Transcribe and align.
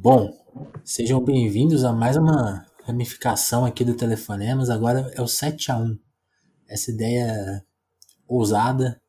Bom, 0.00 0.32
sejam 0.84 1.20
bem-vindos 1.20 1.82
a 1.82 1.92
mais 1.92 2.16
uma 2.16 2.64
ramificação 2.84 3.64
aqui 3.64 3.84
do 3.84 3.96
Telefonemas. 3.96 4.70
Agora 4.70 5.10
é 5.12 5.20
o 5.20 5.26
7 5.26 5.72
a 5.72 5.76
1 5.76 5.98
Essa 6.68 6.92
ideia 6.92 7.66
ousada 8.28 9.02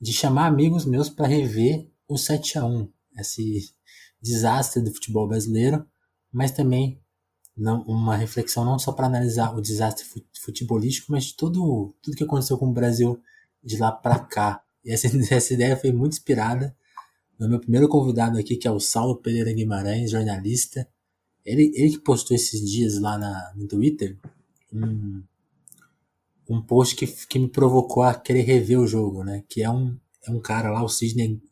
de 0.00 0.10
chamar 0.10 0.46
amigos 0.46 0.86
meus 0.86 1.10
para 1.10 1.26
rever 1.26 1.86
o 2.08 2.16
7 2.16 2.58
a 2.58 2.64
1 2.64 2.90
esse 3.18 3.74
desastre 4.22 4.80
do 4.80 4.90
futebol 4.90 5.28
brasileiro, 5.28 5.86
mas 6.32 6.50
também 6.50 6.98
não, 7.54 7.82
uma 7.82 8.16
reflexão 8.16 8.64
não 8.64 8.78
só 8.78 8.90
para 8.90 9.08
analisar 9.08 9.54
o 9.54 9.60
desastre 9.60 10.06
futebolístico, 10.40 11.12
mas 11.12 11.24
de 11.24 11.36
tudo, 11.36 11.94
tudo 12.00 12.16
que 12.16 12.24
aconteceu 12.24 12.56
com 12.56 12.70
o 12.70 12.72
Brasil 12.72 13.20
de 13.62 13.76
lá 13.76 13.92
para 13.92 14.18
cá. 14.18 14.64
E 14.82 14.92
essa, 14.92 15.08
essa 15.30 15.52
ideia 15.52 15.76
foi 15.76 15.92
muito 15.92 16.14
inspirada 16.14 16.74
no 17.42 17.48
meu 17.48 17.60
primeiro 17.60 17.88
convidado 17.88 18.38
aqui, 18.38 18.56
que 18.56 18.68
é 18.68 18.70
o 18.70 18.78
Saulo 18.78 19.16
Pereira 19.16 19.52
Guimarães, 19.52 20.12
jornalista. 20.12 20.88
Ele, 21.44 21.72
ele 21.74 21.90
que 21.90 21.98
postou 21.98 22.36
esses 22.36 22.60
dias 22.70 23.00
lá 23.00 23.18
na, 23.18 23.52
no 23.56 23.66
Twitter 23.66 24.16
um, 24.72 25.24
um 26.48 26.62
post 26.62 26.94
que, 26.94 27.06
que 27.06 27.38
me 27.40 27.48
provocou 27.48 28.04
a 28.04 28.14
querer 28.14 28.42
rever 28.42 28.78
o 28.78 28.86
jogo, 28.86 29.24
né? 29.24 29.42
Que 29.48 29.62
é 29.62 29.68
um, 29.68 29.98
é 30.24 30.30
um 30.30 30.40
cara 30.40 30.70
lá, 30.70 30.84
o 30.84 30.88
Sidney 30.88 31.42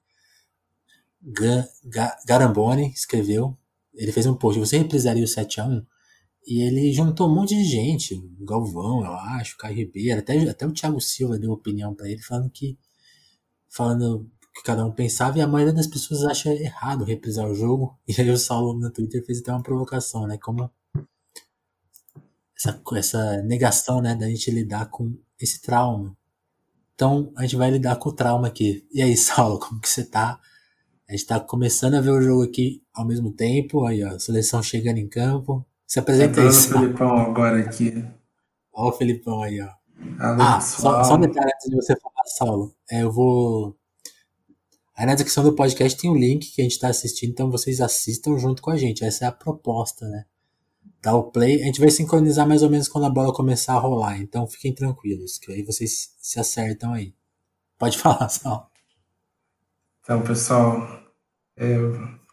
Garamboni, 2.25 2.93
escreveu. 2.93 3.59
Ele 3.93 4.13
fez 4.13 4.27
um 4.27 4.35
post, 4.35 4.61
você 4.61 4.79
reprisaria 4.79 5.25
o 5.25 5.27
7x1? 5.27 5.85
E 6.47 6.63
ele 6.63 6.93
juntou 6.93 7.29
um 7.29 7.35
monte 7.35 7.57
de 7.57 7.65
gente, 7.65 8.15
o 8.15 8.45
Galvão, 8.45 9.05
eu 9.05 9.13
acho, 9.13 9.57
o 9.57 9.59
Caio 9.59 9.77
Ribeiro, 9.77 10.21
até, 10.21 10.39
até 10.49 10.67
o 10.67 10.73
Thiago 10.73 11.01
Silva 11.01 11.39
deu 11.39 11.51
opinião 11.51 11.95
para 11.95 12.09
ele, 12.09 12.23
falando 12.23 12.49
que 12.49 12.79
falando 13.69 14.31
que 14.55 14.63
cada 14.63 14.85
um 14.85 14.93
pensava 14.93 15.39
e 15.39 15.41
a 15.41 15.47
maioria 15.47 15.73
das 15.73 15.87
pessoas 15.87 16.25
acha 16.25 16.53
errado 16.53 17.05
reprisar 17.05 17.47
o 17.47 17.55
jogo. 17.55 17.99
E 18.07 18.21
aí 18.21 18.31
o 18.31 18.37
Saulo 18.37 18.79
no 18.79 18.91
Twitter 18.91 19.25
fez 19.25 19.41
até 19.41 19.53
uma 19.53 19.63
provocação, 19.63 20.27
né? 20.27 20.39
Como 20.39 20.71
essa, 22.57 22.83
essa 22.97 23.43
negação, 23.43 24.03
né, 24.03 24.15
da 24.15 24.29
gente 24.29 24.51
lidar 24.51 24.91
com 24.91 25.17
esse 25.41 25.63
trauma. 25.63 26.17
Então 26.95 27.33
a 27.37 27.43
gente 27.43 27.57
vai 27.57 27.71
lidar 27.71 27.97
com 27.97 28.11
o 28.11 28.13
trauma 28.13 28.49
aqui. 28.49 28.87
E 28.93 29.01
aí, 29.03 29.17
Saulo, 29.19 29.59
como 29.59 29.81
que 29.81 29.89
você 29.89 30.05
tá? 30.05 30.39
A 31.09 31.13
gente 31.13 31.27
tá 31.27 31.41
começando 31.41 31.95
a 31.95 32.01
ver 32.01 32.11
o 32.11 32.21
jogo 32.21 32.45
aqui 32.45 32.83
ao 32.95 33.07
mesmo 33.07 33.33
tempo. 33.33 33.85
Aí, 33.85 34.05
ó, 34.05 34.11
a 34.11 34.19
seleção 34.19 34.63
chegando 34.63 34.99
em 34.99 35.09
campo. 35.09 35.67
Se 35.87 35.99
apresenta 35.99 36.41
aí. 36.41 36.47
o 36.47 36.53
Felipão 36.53 37.17
agora 37.17 37.59
aqui. 37.59 38.05
Olha 38.73 38.89
o 38.91 38.93
Felipão 38.93 39.43
aí, 39.43 39.61
ó. 39.61 39.69
Alô, 40.19 40.43
ah, 40.43 40.61
só, 40.61 41.03
só 41.03 41.17
um 41.17 41.21
detalhe 41.21 41.51
antes 41.53 41.69
de 41.69 41.77
você 41.77 41.97
falar, 41.99 42.25
Saulo. 42.27 42.75
É, 42.91 43.03
eu 43.03 43.11
vou 43.11 43.77
Aí 45.01 45.07
na 45.07 45.15
descrição 45.15 45.43
do 45.43 45.55
podcast 45.55 45.99
tem 45.99 46.11
o 46.11 46.13
um 46.13 46.17
link 46.17 46.53
que 46.53 46.61
a 46.61 46.63
gente 46.63 46.73
está 46.73 46.89
assistindo, 46.89 47.31
então 47.31 47.51
vocês 47.51 47.81
assistam 47.81 48.37
junto 48.37 48.61
com 48.61 48.71
a 48.71 48.77
gente. 48.77 49.03
Essa 49.03 49.25
é 49.25 49.29
a 49.29 49.33
proposta, 49.33 50.07
né? 50.07 50.27
Dá 51.01 51.15
o 51.15 51.31
play. 51.31 51.63
A 51.63 51.65
gente 51.65 51.81
vai 51.81 51.91
sincronizar 51.91 52.47
mais 52.47 52.63
ou 52.63 52.69
menos 52.69 52.87
quando 52.87 53.07
a 53.07 53.11
bola 53.11 53.33
começar 53.33 53.73
a 53.73 53.79
rolar. 53.79 54.21
Então 54.21 54.47
fiquem 54.47 54.75
tranquilos, 54.75 55.39
que 55.39 55.51
aí 55.51 55.63
vocês 55.63 56.11
se 56.21 56.39
acertam 56.39 56.93
aí. 56.93 57.15
Pode 57.79 57.97
falar, 57.99 58.29
Sal. 58.29 58.71
Então, 60.03 60.21
pessoal, 60.21 60.87
é, 61.57 61.77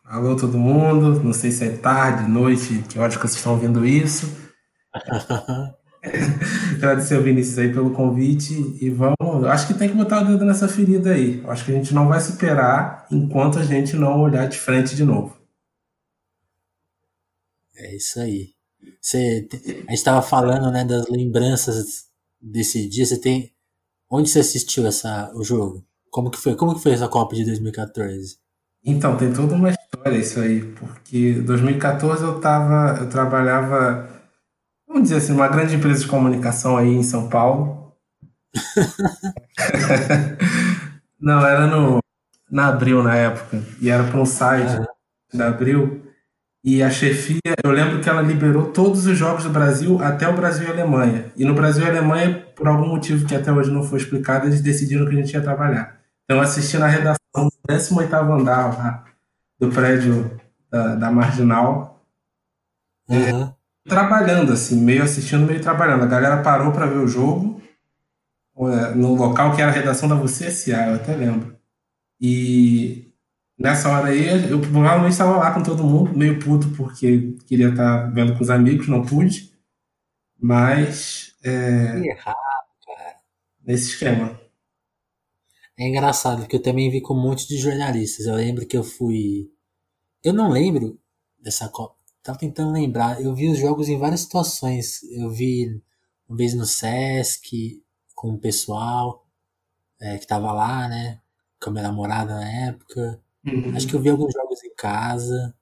alô 0.04 0.36
todo 0.36 0.58
mundo. 0.58 1.24
Não 1.24 1.32
sei 1.32 1.52
se 1.52 1.64
é 1.64 1.78
tarde, 1.78 2.30
noite, 2.30 2.84
que 2.90 3.00
hora 3.00 3.10
que 3.10 3.18
vocês 3.18 3.36
estão 3.36 3.54
ouvindo 3.54 3.86
isso. 3.86 4.30
Agradecer 6.78 7.16
ao 7.16 7.24
Vinícius 7.24 7.58
aí 7.58 7.72
pelo 7.72 7.92
convite 7.92 8.54
e 8.82 8.90
vamos. 8.90 9.46
Acho 9.46 9.68
que 9.68 9.74
tem 9.74 9.90
que 9.90 9.96
botar 9.96 10.22
o 10.22 10.26
dedo 10.26 10.46
nessa 10.46 10.68
ferida 10.68 11.12
aí. 11.12 11.44
Acho 11.48 11.66
que 11.66 11.72
a 11.72 11.76
gente 11.76 11.94
não 11.94 12.08
vai 12.08 12.20
superar 12.20 13.06
enquanto 13.12 13.60
a 13.60 13.64
gente 13.64 13.96
não 13.96 14.22
olhar 14.22 14.48
de 14.48 14.58
frente 14.58 14.96
de 14.96 15.04
novo. 15.04 15.38
É 17.76 17.96
isso 17.96 18.20
aí. 18.20 18.50
Você, 19.02 19.48
a 19.54 19.58
gente 19.58 19.94
estava 19.94 20.22
falando 20.22 20.72
né, 20.72 20.84
das 20.84 21.08
lembranças 21.08 22.06
desse 22.42 22.88
dia. 22.88 23.06
Você 23.06 23.20
tem. 23.20 23.52
Onde 24.10 24.30
você 24.30 24.40
assistiu 24.40 24.88
essa, 24.88 25.32
o 25.36 25.44
jogo? 25.44 25.86
Como 26.10 26.32
que 26.32 26.38
foi? 26.38 26.56
Como 26.56 26.76
que 26.76 26.82
foi 26.82 26.94
essa 26.94 27.08
Copa 27.08 27.36
de 27.36 27.44
2014? 27.44 28.38
Então, 28.84 29.18
tem 29.18 29.34
toda 29.34 29.54
uma 29.54 29.70
história 29.70 30.18
isso 30.18 30.40
aí, 30.40 30.62
porque 30.62 31.34
2014 31.42 32.24
eu 32.24 32.40
tava, 32.40 33.02
eu 33.02 33.10
trabalhava 33.10 34.17
vamos 34.88 35.04
dizer 35.04 35.18
assim, 35.18 35.34
uma 35.34 35.48
grande 35.48 35.76
empresa 35.76 36.02
de 36.02 36.08
comunicação 36.08 36.78
aí 36.78 36.96
em 36.96 37.04
São 37.04 37.28
Paulo. 37.28 37.94
Não, 41.20 41.46
era 41.46 41.68
no, 41.68 42.00
na 42.50 42.68
Abril 42.68 43.04
na 43.04 43.16
época, 43.16 43.62
e 43.82 43.90
era 43.90 44.04
para 44.04 44.20
um 44.20 44.26
site 44.26 44.78
uhum. 44.78 44.86
da 45.34 45.50
Abril. 45.50 46.04
E 46.64 46.84
a 46.84 46.90
chefia, 46.90 47.40
eu 47.64 47.72
lembro 47.72 48.02
que 48.02 48.10
ela 48.10 48.22
liberou 48.22 48.72
todos 48.72 49.06
os 49.06 49.18
jogos 49.18 49.44
do 49.44 49.50
Brasil 49.50 50.02
até 50.02 50.28
o 50.28 50.36
Brasil 50.36 50.68
e 50.68 50.72
Alemanha. 50.72 51.32
E 51.36 51.46
no 51.46 51.54
Brasil 51.54 51.86
e 51.86 51.90
Alemanha, 51.90 52.46
por 52.56 52.68
algum 52.68 52.88
motivo 52.88 53.26
que 53.26 53.36
até 53.36 53.52
hoje 53.52 53.72
não 53.72 53.84
foi 53.84 54.00
explicado, 54.00 54.48
eles 54.48 54.62
decidiram 54.62 55.06
que 55.06 55.14
a 55.14 55.18
gente 55.18 55.34
ia 55.34 55.42
trabalhar. 55.42 55.98
Então 56.24 56.38
eu 56.38 56.44
assisti 56.44 56.78
na 56.78 56.88
redação 56.88 57.18
do 57.36 57.52
18 57.70 58.16
andar 58.16 58.78
lá, 58.78 59.06
do 59.60 59.70
prédio 59.70 60.40
da, 60.70 60.96
da 60.96 61.12
Marginal. 61.12 62.04
Uhum 63.08 63.57
trabalhando, 63.88 64.54
assim, 64.54 64.80
meio 64.80 65.04
assistindo, 65.04 65.46
meio 65.46 65.62
trabalhando. 65.62 66.04
A 66.04 66.08
galera 66.08 66.44
parou 66.44 66.72
para 66.72 66.86
ver 66.86 66.98
o 66.98 67.08
jogo 67.08 67.62
é, 68.60 68.96
no 68.96 69.14
local 69.14 69.56
que 69.56 69.62
era 69.62 69.72
a 69.72 69.74
redação 69.74 70.10
da 70.10 70.16
VCSA, 70.16 70.88
eu 70.88 70.96
até 70.96 71.16
lembro. 71.16 71.56
E 72.20 73.14
nessa 73.58 73.90
hora 73.90 74.08
aí, 74.08 74.50
eu 74.50 74.60
provavelmente 74.60 75.12
estava 75.12 75.38
lá 75.38 75.54
com 75.54 75.62
todo 75.62 75.84
mundo, 75.84 76.18
meio 76.18 76.40
puto 76.40 76.70
porque 76.72 77.36
queria 77.46 77.70
estar 77.70 78.06
tá 78.06 78.10
vendo 78.10 78.36
com 78.36 78.42
os 78.42 78.50
amigos, 78.50 78.88
não 78.88 79.06
pude. 79.06 79.52
Mas. 80.40 81.36
É, 81.44 82.00
errado, 82.00 82.36
cara. 82.86 83.16
Nesse 83.64 83.92
esquema. 83.92 84.40
É 85.80 85.88
engraçado, 85.88 86.40
porque 86.40 86.56
eu 86.56 86.62
também 86.62 86.90
vi 86.90 87.02
com 87.02 87.14
um 87.14 87.22
monte 87.22 87.48
de 87.48 87.58
jornalistas. 87.58 88.26
Eu 88.26 88.36
lembro 88.36 88.66
que 88.66 88.76
eu 88.76 88.84
fui. 88.84 89.52
Eu 90.24 90.34
não 90.34 90.50
lembro 90.50 91.00
dessa 91.40 91.70
Copa 91.70 91.97
Tava 92.28 92.38
tentando 92.38 92.74
lembrar. 92.74 93.22
Eu 93.22 93.34
vi 93.34 93.48
os 93.48 93.58
jogos 93.58 93.88
em 93.88 93.98
várias 93.98 94.20
situações. 94.20 95.02
Eu 95.14 95.30
vi 95.30 95.82
uma 96.28 96.36
vez 96.36 96.54
no 96.54 96.66
Sesc, 96.66 97.82
com 98.14 98.34
o 98.34 98.38
pessoal 98.38 99.26
é, 99.98 100.18
que 100.18 100.28
tava 100.28 100.52
lá, 100.52 100.90
né? 100.90 101.22
Com 101.58 101.70
a 101.70 101.72
minha 101.72 101.84
namorada 101.84 102.36
na 102.36 102.52
época. 102.68 103.24
Uhum. 103.46 103.74
Acho 103.74 103.88
que 103.88 103.94
eu 103.94 104.02
vi 104.02 104.10
alguns 104.10 104.34
jogos 104.34 104.62
em 104.62 104.76
casa. 104.76 105.56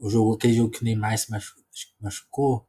O 0.00 0.10
jogo, 0.10 0.34
aquele 0.34 0.54
jogo 0.54 0.72
que 0.72 0.82
o 0.82 0.84
Neymar 0.84 1.16
se 1.16 1.30
machucou. 2.00 2.66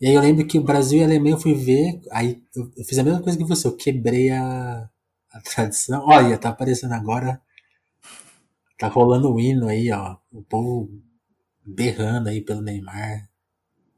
E 0.00 0.08
aí 0.08 0.14
eu 0.14 0.20
lembro 0.20 0.44
que 0.44 0.58
o 0.58 0.64
Brasil 0.64 0.98
e 0.98 1.02
a 1.02 1.06
Alemanha 1.06 1.36
eu 1.36 1.40
fui 1.40 1.54
ver. 1.54 2.00
Aí 2.10 2.42
eu, 2.56 2.68
eu 2.76 2.84
fiz 2.84 2.98
a 2.98 3.04
mesma 3.04 3.22
coisa 3.22 3.38
que 3.38 3.44
você. 3.44 3.68
Eu 3.68 3.76
quebrei 3.76 4.32
a, 4.32 4.90
a 5.30 5.40
tradição. 5.40 6.04
Olha, 6.04 6.36
tá 6.36 6.48
aparecendo 6.48 6.94
agora. 6.94 7.40
Tá 8.76 8.88
rolando 8.88 9.32
o 9.32 9.38
hino 9.38 9.68
aí, 9.68 9.92
ó. 9.92 10.16
O 10.32 10.42
povo 10.42 10.90
berrando 11.64 12.28
aí 12.28 12.40
pelo 12.40 12.62
Neymar. 12.62 13.28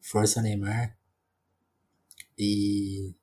Força 0.01 0.43
Neymar. 0.43 0.97
E. 2.39 3.15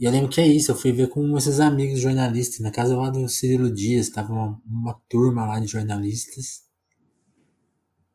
E 0.00 0.04
eu 0.04 0.12
lembro 0.12 0.30
que 0.30 0.40
é 0.40 0.46
isso, 0.46 0.70
eu 0.70 0.76
fui 0.76 0.92
ver 0.92 1.08
com 1.08 1.36
esses 1.36 1.58
amigos 1.58 1.98
jornalistas, 2.00 2.60
na 2.60 2.70
casa 2.70 2.96
lá 2.96 3.10
do 3.10 3.28
Cirilo 3.28 3.68
Dias, 3.68 4.08
tava 4.08 4.32
uma, 4.32 4.62
uma 4.64 4.94
turma 5.08 5.44
lá 5.44 5.58
de 5.58 5.66
jornalistas. 5.66 6.62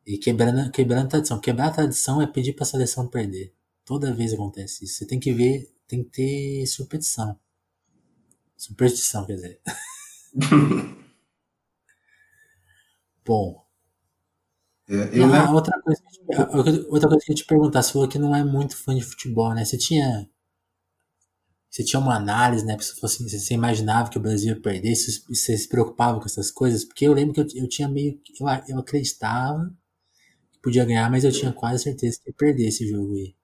E 0.06 0.16
quebrando, 0.18 0.70
quebrando 0.70 1.06
a 1.06 1.08
tradição. 1.08 1.40
Quebrar 1.40 1.68
a 1.68 1.72
tradição 1.72 2.22
é 2.22 2.26
pedir 2.26 2.54
pra 2.54 2.64
seleção 2.64 3.06
perder. 3.08 3.54
Toda 3.84 4.14
vez 4.14 4.32
acontece 4.32 4.84
isso. 4.84 4.94
Você 4.94 5.06
tem 5.06 5.20
que 5.20 5.32
ver, 5.32 5.74
tem 5.86 6.02
que 6.02 6.10
ter 6.10 6.66
superstição. 6.66 7.38
Superstição, 8.56 9.26
quer 9.26 9.34
dizer. 9.34 9.60
Bom, 13.24 13.63
é, 14.88 15.16
não, 15.16 15.30
lembro... 15.30 15.54
outra, 15.54 15.80
coisa, 15.82 16.02
outra 16.88 17.08
coisa 17.08 17.24
que 17.24 17.32
eu 17.32 17.36
te 17.36 17.46
perguntar, 17.46 17.82
você 17.82 17.92
falou 17.92 18.08
que 18.08 18.18
não 18.18 18.34
é 18.34 18.44
muito 18.44 18.76
fã 18.76 18.94
de 18.94 19.02
futebol, 19.02 19.54
né? 19.54 19.64
Você 19.64 19.78
tinha. 19.78 20.28
Você 21.70 21.82
tinha 21.82 21.98
uma 21.98 22.14
análise, 22.16 22.64
né? 22.64 22.78
Se 22.78 22.94
fosse, 23.00 23.22
você 23.28 23.54
imaginava 23.54 24.08
que 24.08 24.18
o 24.18 24.20
Brasil 24.20 24.54
ia 24.54 24.60
perder, 24.60 24.94
você 24.94 25.58
se 25.58 25.68
preocupava 25.68 26.20
com 26.20 26.26
essas 26.26 26.50
coisas? 26.50 26.84
Porque 26.84 27.04
eu 27.04 27.12
lembro 27.12 27.34
que 27.34 27.40
eu, 27.40 27.62
eu 27.62 27.68
tinha 27.68 27.88
meio. 27.88 28.20
Eu, 28.40 28.46
eu 28.68 28.78
acreditava 28.78 29.72
que 30.52 30.60
podia 30.60 30.84
ganhar, 30.84 31.10
mas 31.10 31.24
eu 31.24 31.32
tinha 31.32 31.52
quase 31.52 31.82
certeza 31.82 32.18
que 32.22 32.30
ia 32.30 32.34
perder 32.36 32.68
esse 32.68 32.86
jogo 32.88 33.14
aí. 33.14 33.34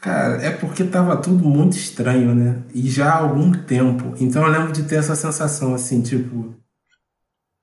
Cara, 0.00 0.42
é 0.42 0.50
porque 0.50 0.84
tava 0.84 1.16
tudo 1.20 1.44
muito 1.48 1.76
estranho, 1.76 2.34
né? 2.34 2.62
E 2.74 2.88
já 2.88 3.12
há 3.12 3.18
algum 3.18 3.52
tempo. 3.52 4.14
Então 4.20 4.44
eu 4.44 4.50
lembro 4.50 4.72
de 4.72 4.84
ter 4.84 4.96
essa 4.96 5.16
sensação 5.16 5.74
assim, 5.74 6.02
tipo. 6.02 6.54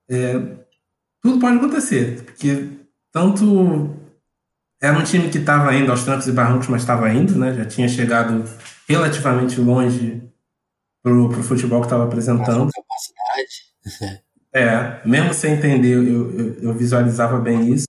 É, 0.09 0.64
tudo 1.25 1.39
pode 1.39 1.57
acontecer, 1.57 2.21
porque 2.23 2.69
tanto 3.11 3.89
era 4.79 4.95
um 4.95 5.03
time 5.03 5.27
que 5.27 5.39
estava 5.39 5.73
indo 5.73 5.89
aos 5.89 6.03
trancos 6.03 6.27
e 6.27 6.31
barrancos, 6.31 6.67
mas 6.67 6.83
estava 6.83 7.11
indo, 7.11 7.35
né? 7.35 7.51
Já 7.51 7.65
tinha 7.65 7.89
chegado 7.89 8.47
relativamente 8.87 9.59
longe 9.59 10.21
pro, 11.01 11.29
pro 11.29 11.41
futebol 11.41 11.79
que 11.79 11.87
estava 11.87 12.03
apresentando. 12.03 12.69
Capacidade. 12.71 14.21
é, 14.53 15.01
mesmo 15.03 15.33
sem 15.33 15.53
entender, 15.53 15.95
eu, 15.95 16.03
eu, 16.07 16.53
eu, 16.61 16.73
visualizava 16.75 17.39
bem 17.39 17.73
isso. 17.73 17.87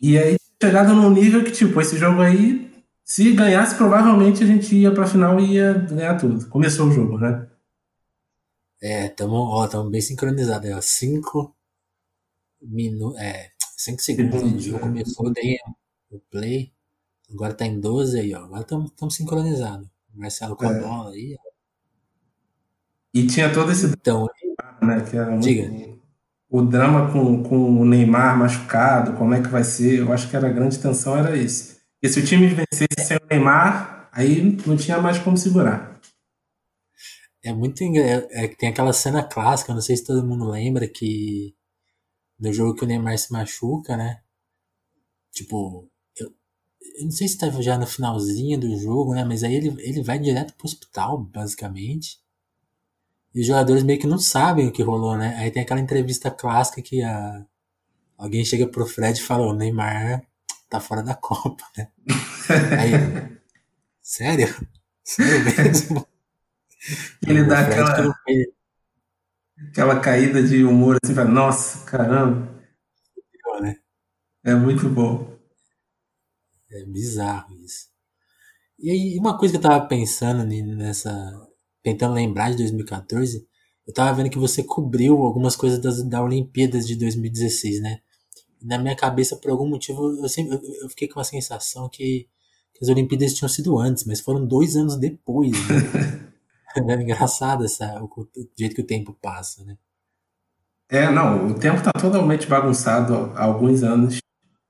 E 0.00 0.18
aí 0.18 0.36
chegado 0.62 0.94
num 0.94 1.10
nível 1.10 1.44
que 1.44 1.52
tipo 1.52 1.78
esse 1.78 1.98
jogo 1.98 2.22
aí, 2.22 2.72
se 3.04 3.32
ganhasse 3.32 3.74
provavelmente 3.74 4.42
a 4.42 4.46
gente 4.46 4.74
ia 4.74 4.90
para 4.90 5.06
final 5.06 5.38
e 5.38 5.56
ia 5.56 5.74
ganhar 5.74 6.16
tudo. 6.16 6.48
Começou 6.48 6.88
o 6.88 6.92
jogo, 6.92 7.18
né? 7.18 7.46
É, 8.82 9.10
tamo, 9.10 9.34
ó, 9.34 9.66
tamo 9.68 9.90
bem 9.90 10.00
sincronizado, 10.00 10.66
é 10.66 10.72
minu, 12.62 13.16
é, 13.18 13.50
5 13.76 14.02
segundos 14.02 14.42
o 14.42 14.60
jogo 14.60 14.80
começou, 14.80 15.32
dei 15.32 15.56
o 16.10 16.18
play. 16.30 16.72
Agora 17.32 17.54
tá 17.54 17.64
em 17.64 17.80
12 17.80 18.18
aí, 18.18 18.34
ó. 18.34 18.44
Agora 18.44 18.62
estamos 18.62 19.14
sincronizados. 19.14 19.88
Marcelo 20.14 20.56
com 20.56 20.66
é. 20.66 20.80
bola 20.80 21.10
aí, 21.12 21.36
ó. 21.38 21.50
E 23.14 23.26
tinha 23.26 23.52
todo 23.52 23.72
esse 23.72 23.86
então, 23.86 24.26
né, 24.82 25.00
que 25.08 25.16
era 25.16 25.36
diga. 25.38 25.68
Muito... 25.68 26.00
O 26.48 26.62
drama 26.62 27.12
com, 27.12 27.42
com 27.44 27.80
o 27.80 27.84
Neymar 27.84 28.36
machucado, 28.36 29.16
como 29.16 29.34
é 29.34 29.40
que 29.40 29.48
vai 29.48 29.62
ser? 29.62 30.00
Eu 30.00 30.12
acho 30.12 30.28
que 30.28 30.36
era 30.36 30.48
a 30.48 30.52
grande 30.52 30.78
tensão, 30.78 31.16
era 31.16 31.36
esse. 31.36 31.80
E 32.02 32.08
se 32.08 32.18
o 32.18 32.24
time 32.24 32.48
vencesse 32.48 33.06
sem 33.06 33.16
o 33.16 33.26
Neymar, 33.30 34.08
aí 34.12 34.58
não 34.66 34.76
tinha 34.76 34.98
mais 34.98 35.18
como 35.18 35.36
segurar. 35.36 36.00
É 37.42 37.52
muito 37.52 37.82
engraçado. 37.82 38.28
É, 38.30 38.44
é, 38.44 38.48
tem 38.48 38.68
aquela 38.68 38.92
cena 38.92 39.22
clássica, 39.22 39.72
não 39.72 39.80
sei 39.80 39.96
se 39.96 40.04
todo 40.04 40.26
mundo 40.26 40.50
lembra, 40.50 40.88
que 40.88 41.54
no 42.40 42.52
jogo 42.52 42.74
que 42.74 42.84
o 42.84 42.86
Neymar 42.86 43.18
se 43.18 43.32
machuca, 43.32 43.96
né? 43.96 44.20
Tipo, 45.32 45.88
eu, 46.16 46.32
eu 46.98 47.04
não 47.04 47.10
sei 47.10 47.28
se 47.28 47.38
tava 47.38 47.62
já 47.62 47.78
no 47.78 47.86
finalzinho 47.86 48.58
do 48.58 48.76
jogo, 48.78 49.14
né? 49.14 49.24
Mas 49.24 49.44
aí 49.44 49.54
ele, 49.54 49.68
ele 49.80 50.02
vai 50.02 50.18
direto 50.18 50.54
pro 50.54 50.66
hospital, 50.66 51.18
basicamente. 51.18 52.18
E 53.34 53.40
os 53.40 53.46
jogadores 53.46 53.82
meio 53.82 53.98
que 54.00 54.06
não 54.06 54.18
sabem 54.18 54.66
o 54.66 54.72
que 54.72 54.82
rolou, 54.82 55.16
né? 55.16 55.36
Aí 55.36 55.50
tem 55.50 55.62
aquela 55.62 55.80
entrevista 55.80 56.30
clássica 56.30 56.82
que 56.82 57.02
a... 57.02 57.44
alguém 58.18 58.44
chega 58.44 58.66
pro 58.66 58.86
Fred 58.86 59.20
e 59.20 59.22
fala, 59.22 59.46
o 59.46 59.54
Neymar 59.54 60.26
tá 60.68 60.80
fora 60.80 61.02
da 61.02 61.14
Copa, 61.14 61.64
né? 61.76 61.88
Aí, 62.80 63.38
sério? 64.02 64.48
Sério 65.04 65.44
mesmo? 65.44 66.06
Ele 67.26 67.44
dá 67.44 67.60
aquela, 67.60 68.14
aquela 69.68 70.00
caída 70.00 70.42
de 70.42 70.64
humor 70.64 70.96
assim, 71.02 71.14
fala, 71.14 71.28
nossa, 71.28 71.84
caramba, 71.84 72.48
né? 73.60 73.76
é 74.44 74.54
muito 74.54 74.88
bom. 74.88 75.38
É 76.70 76.84
bizarro 76.84 77.54
isso. 77.56 77.88
E 78.78 78.90
aí, 78.90 79.18
uma 79.18 79.36
coisa 79.36 79.52
que 79.52 79.58
eu 79.58 79.62
tava 79.62 79.86
pensando 79.86 80.44
nessa. 80.44 81.10
Tentando 81.82 82.14
lembrar 82.14 82.50
de 82.50 82.58
2014, 82.58 83.46
eu 83.86 83.94
tava 83.94 84.14
vendo 84.16 84.30
que 84.30 84.38
você 84.38 84.62
cobriu 84.62 85.16
algumas 85.22 85.56
coisas 85.56 85.78
das, 85.80 86.02
da 86.02 86.22
Olimpíadas 86.22 86.86
de 86.86 86.94
2016, 86.96 87.80
né? 87.80 88.00
Na 88.62 88.78
minha 88.78 88.94
cabeça, 88.94 89.36
por 89.36 89.50
algum 89.50 89.66
motivo, 89.68 90.14
eu, 90.22 90.28
sempre, 90.28 90.54
eu, 90.54 90.60
eu 90.82 90.88
fiquei 90.90 91.08
com 91.08 91.20
a 91.20 91.24
sensação 91.24 91.88
que, 91.88 92.28
que 92.74 92.84
as 92.84 92.88
Olimpíadas 92.88 93.34
tinham 93.34 93.48
sido 93.48 93.78
antes, 93.78 94.04
mas 94.04 94.20
foram 94.20 94.46
dois 94.46 94.76
anos 94.76 94.98
depois, 94.98 95.52
né? 95.52 96.26
É 96.76 96.94
engraçado 97.02 97.64
essa, 97.64 98.02
o, 98.02 98.06
o 98.06 98.28
jeito 98.58 98.74
que 98.74 98.82
o 98.82 98.86
tempo 98.86 99.12
passa, 99.20 99.64
né? 99.64 99.76
É, 100.88 101.08
não, 101.08 101.48
o 101.48 101.54
tempo 101.54 101.80
tá 101.82 101.92
totalmente 101.92 102.46
bagunçado 102.46 103.32
há 103.36 103.44
alguns 103.44 103.82
anos. 103.82 104.18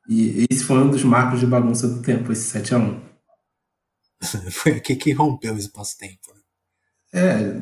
E 0.08 0.46
esse 0.50 0.64
foi 0.64 0.78
um 0.78 0.90
dos 0.90 1.04
marcos 1.04 1.40
de 1.40 1.46
bagunça 1.46 1.88
do 1.88 2.02
tempo, 2.02 2.32
esse 2.32 2.50
7x1. 2.50 3.00
Foi 4.50 4.72
aqui 4.72 4.96
que 4.96 5.12
rompeu 5.12 5.54
o 5.54 5.58
espaço-tempo. 5.58 6.32
Né? 6.34 6.40
É, 7.14 7.54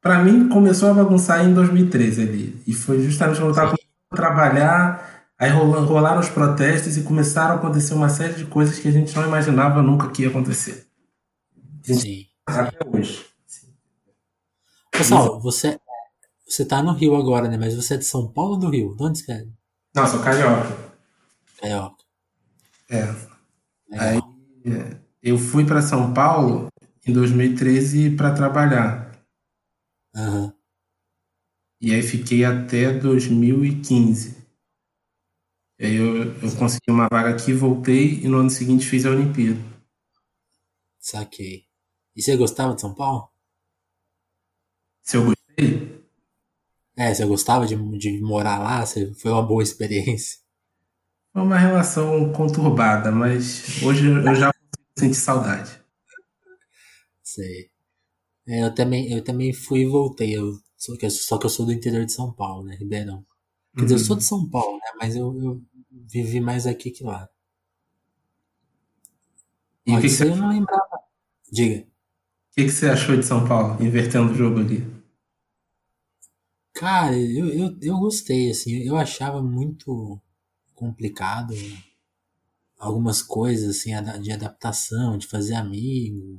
pra 0.00 0.22
mim 0.22 0.48
começou 0.48 0.90
a 0.90 0.94
bagunçar 0.94 1.44
em 1.46 1.54
2013 1.54 2.22
ali. 2.22 2.62
E 2.66 2.74
foi 2.74 3.02
justamente 3.02 3.38
quando 3.38 3.50
eu 3.50 3.54
tava 3.54 3.70
começando 3.70 4.12
a 4.12 4.16
trabalhar, 4.16 5.26
aí 5.38 5.50
rola- 5.50 5.80
rolaram 5.80 6.20
os 6.20 6.28
protestos 6.28 6.96
e 6.96 7.02
começaram 7.02 7.54
a 7.54 7.58
acontecer 7.58 7.94
uma 7.94 8.08
série 8.08 8.34
de 8.34 8.44
coisas 8.46 8.78
que 8.78 8.88
a 8.88 8.92
gente 8.92 9.14
não 9.16 9.24
imaginava 9.26 9.82
nunca 9.82 10.10
que 10.10 10.22
ia 10.22 10.28
acontecer. 10.28 10.86
Sim. 11.82 12.26
Até 12.46 12.78
hoje. 12.86 13.26
Pessoal, 14.92 15.40
você, 15.40 15.80
você 16.46 16.64
tá 16.64 16.82
no 16.82 16.92
Rio 16.92 17.16
agora, 17.16 17.48
né? 17.48 17.56
Mas 17.56 17.74
você 17.74 17.94
é 17.94 17.96
de 17.96 18.04
São 18.04 18.30
Paulo 18.30 18.52
ou 18.52 18.58
do 18.58 18.68
Rio? 18.68 18.94
De 18.94 19.02
onde 19.02 19.18
você 19.18 19.32
é? 19.32 19.46
Não, 19.94 20.06
sou 20.06 20.22
carioca. 20.22 20.76
Carioca. 21.58 22.04
É. 22.90 23.06
Legal. 23.88 24.32
Eu 25.22 25.38
fui 25.38 25.64
pra 25.64 25.80
São 25.80 26.12
Paulo 26.12 26.68
em 27.06 27.12
2013 27.12 28.10
para 28.16 28.34
trabalhar. 28.34 29.18
Aham. 30.14 30.52
E 31.80 31.92
aí 31.92 32.02
fiquei 32.02 32.44
até 32.44 32.92
2015. 32.92 34.36
E 35.80 35.86
aí 35.86 35.96
eu, 35.96 36.32
eu 36.40 36.56
consegui 36.56 36.90
uma 36.90 37.08
vaga 37.08 37.30
aqui, 37.30 37.52
voltei 37.52 38.20
e 38.20 38.28
no 38.28 38.38
ano 38.38 38.50
seguinte 38.50 38.86
fiz 38.86 39.04
a 39.04 39.10
Olimpíada. 39.10 39.58
Saquei. 41.00 41.64
E 42.14 42.22
você 42.22 42.36
gostava 42.36 42.74
de 42.74 42.80
São 42.82 42.94
Paulo? 42.94 43.31
Se 45.02 45.16
eu 45.16 45.24
gostei? 45.26 46.02
É, 46.96 47.12
você 47.14 47.26
gostava 47.26 47.66
de, 47.66 47.76
de 47.98 48.20
morar 48.22 48.58
lá? 48.58 48.84
Foi 48.86 49.30
uma 49.30 49.42
boa 49.46 49.62
experiência? 49.62 50.38
Foi 51.32 51.42
uma 51.42 51.58
relação 51.58 52.32
conturbada, 52.32 53.12
mas 53.12 53.82
hoje 53.82 54.06
eu 54.08 54.34
já 54.34 54.52
consigo 54.52 54.98
sentir 54.98 55.14
saudade. 55.14 55.80
Sei. 57.22 57.70
É, 58.48 58.64
eu 58.64 58.74
também, 58.74 59.12
eu 59.12 59.22
também 59.24 59.52
fui 59.52 59.80
e 59.82 59.86
voltei. 59.86 60.36
Eu, 60.36 60.54
só, 60.76 60.96
que, 60.96 61.06
eu- 61.06 61.10
só 61.10 61.38
que 61.38 61.46
eu 61.46 61.50
sou 61.50 61.66
do 61.66 61.72
interior 61.74 62.04
de 62.06 62.12
São 62.12 62.32
Paulo, 62.32 62.64
né? 62.64 62.76
Ribeirão. 62.76 63.24
Quer 63.76 63.84
dizer, 63.84 63.96
eu 63.96 64.00
sou 64.00 64.16
de 64.16 64.24
São 64.24 64.48
Paulo, 64.50 64.76
né? 64.78 64.92
Mas 65.00 65.16
eu, 65.16 65.34
eu 65.42 65.62
vivi 65.90 66.40
mais 66.40 66.66
aqui 66.66 66.90
que 66.90 67.04
lá. 67.04 67.28
E 69.86 69.92
Ó, 69.92 69.96
o 69.98 70.00
que, 70.00 70.08
você, 70.08 70.24
eu 70.24 70.36
não 70.36 70.48
lembrava. 70.48 70.98
Diga. 71.52 71.86
O 72.52 72.54
que 72.54 72.64
que 72.64 72.70
você 72.70 72.86
achou 72.86 73.16
de 73.16 73.24
São 73.24 73.48
Paulo, 73.48 73.82
invertendo 73.82 74.30
o 74.30 74.34
jogo 74.34 74.60
ali? 74.60 74.86
Cara, 76.74 77.16
eu, 77.18 77.48
eu, 77.48 77.78
eu 77.80 77.98
gostei, 77.98 78.50
assim, 78.50 78.72
eu 78.82 78.96
achava 78.96 79.42
muito 79.42 80.20
complicado 80.74 81.54
algumas 82.78 83.22
coisas, 83.22 83.76
assim, 83.76 83.92
de 84.20 84.30
adaptação, 84.32 85.16
de 85.16 85.26
fazer 85.26 85.54
amigo. 85.54 86.38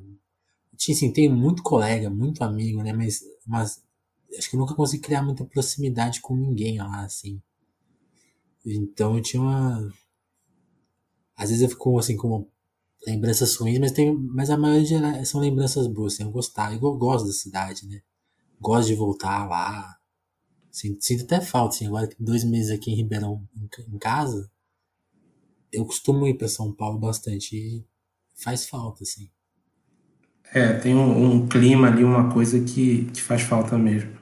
Assim, 0.75 1.11
tem 1.11 1.29
muito 1.29 1.63
colega, 1.63 2.09
muito 2.09 2.43
amigo, 2.43 2.83
né, 2.83 2.93
mas, 2.93 3.21
mas 3.47 3.81
acho 4.37 4.49
que 4.49 4.55
eu 4.55 4.59
nunca 4.59 4.75
consegui 4.75 5.03
criar 5.03 5.23
muita 5.23 5.45
proximidade 5.45 6.21
com 6.21 6.35
ninguém 6.35 6.77
lá, 6.77 7.03
assim. 7.05 7.41
Então 8.65 9.15
eu 9.15 9.21
tinha 9.21 9.41
uma... 9.41 9.93
Às 11.35 11.49
vezes 11.49 11.63
eu 11.63 11.69
fico, 11.69 11.97
assim, 11.99 12.17
com 12.17 12.47
lembranças 13.05 13.55
ruins, 13.55 13.79
mas, 13.79 13.91
tem, 13.91 14.15
mas 14.15 14.49
a 14.49 14.57
maioria 14.57 15.25
são 15.25 15.41
lembranças 15.41 15.87
boas, 15.87 16.13
assim, 16.13 16.23
eu 16.23 16.31
gostava, 16.31 16.73
eu 16.73 16.79
gosto 16.79 17.27
da 17.27 17.33
cidade, 17.33 17.87
né. 17.87 18.01
Gosto 18.59 18.87
de 18.87 18.95
voltar 18.95 19.47
lá. 19.47 19.97
Sinto, 20.71 21.03
sinto 21.03 21.23
até 21.25 21.41
falta, 21.41 21.75
assim, 21.75 21.87
agora 21.87 22.07
que 22.07 22.15
dois 22.19 22.43
meses 22.43 22.71
aqui 22.71 22.91
em 22.91 22.95
Ribeirão, 22.95 23.47
em, 23.55 23.93
em 23.93 23.97
casa, 23.99 24.49
eu 25.71 25.85
costumo 25.85 26.27
ir 26.27 26.37
para 26.37 26.47
São 26.47 26.73
Paulo 26.73 26.99
bastante 26.99 27.55
e 27.55 27.85
faz 28.35 28.67
falta, 28.67 29.03
assim. 29.03 29.29
É, 30.53 30.73
tem 30.73 30.95
um, 30.95 31.25
um 31.25 31.47
clima 31.47 31.87
ali, 31.87 32.03
uma 32.03 32.31
coisa 32.31 32.63
que, 32.63 33.05
que 33.11 33.21
faz 33.21 33.41
falta 33.41 33.77
mesmo. 33.77 34.17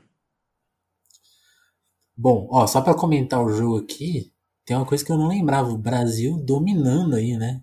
Bom, 2.16 2.48
ó, 2.52 2.66
só 2.68 2.82
para 2.82 2.94
comentar 2.94 3.44
o 3.44 3.52
jogo 3.52 3.80
aqui, 3.80 4.34
tem 4.66 4.78
uma 4.78 4.86
coisa 4.86 5.04
que 5.04 5.12
eu 5.12 5.18
não 5.18 5.28
lembrava, 5.28 5.70
o 5.70 5.78
Brasil 5.78 6.38
dominando 6.38 7.16
aí, 7.16 7.36
né? 7.36 7.62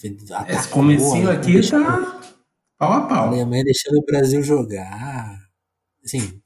Fe- 0.00 0.16
Esse 0.22 0.32
Atacou, 0.32 0.72
comecinho 0.72 1.28
a 1.30 1.32
aqui 1.34 1.52
deixando- 1.52 1.84
tá 1.84 2.20
pau 2.78 2.92
a 2.92 2.96
a 2.98 3.06
pau. 3.06 3.28
Alemanha 3.28 3.64
deixando 3.64 3.98
o 3.98 4.04
Brasil 4.04 4.42
jogar. 4.42 5.38
Assim, 6.04 6.40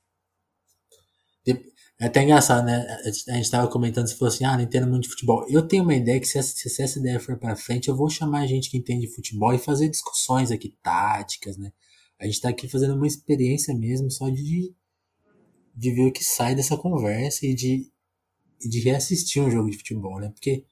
é 1.98 2.06
até 2.06 2.22
engraçado, 2.22 2.64
né? 2.64 2.86
A 3.04 3.10
gente- 3.10 3.30
a 3.30 3.50
tava 3.50 3.68
comentando, 3.70 4.08
você 4.08 4.14
falou 4.16 4.32
assim, 4.32 4.44
ah, 4.44 4.56
não 4.56 4.64
entendo 4.64 4.86
muito 4.86 5.02
de 5.02 5.10
futebol. 5.10 5.44
Eu 5.50 5.66
tenho 5.66 5.82
uma 5.82 5.94
ideia 5.94 6.18
que 6.18 6.26
se 6.26 6.38
essa, 6.38 6.52
se 6.68 6.82
essa 6.82 6.98
ideia 6.98 7.20
for 7.20 7.38
pra 7.38 7.54
frente, 7.56 7.88
eu 7.88 7.96
vou 7.96 8.08
chamar 8.08 8.46
gente 8.46 8.70
que 8.70 8.78
entende 8.78 9.06
de 9.06 9.14
futebol 9.14 9.52
e 9.52 9.58
fazer 9.58 9.88
discussões 9.88 10.50
aqui, 10.50 10.74
táticas, 10.82 11.58
né? 11.58 11.72
A 12.18 12.24
gente 12.26 12.40
tá 12.40 12.48
aqui 12.48 12.68
fazendo 12.68 12.94
uma 12.94 13.06
experiência 13.06 13.74
mesmo, 13.74 14.10
só 14.10 14.28
de, 14.30 14.74
de 15.74 15.90
ver 15.92 16.06
o 16.08 16.12
que 16.12 16.24
sai 16.24 16.54
dessa 16.54 16.76
conversa 16.76 17.46
e 17.46 17.54
de, 17.54 17.90
de 18.60 18.80
reassistir 18.80 19.42
um 19.42 19.50
jogo 19.50 19.70
de 19.70 19.78
futebol, 19.78 20.20
né? 20.20 20.30
Porque 20.30 20.64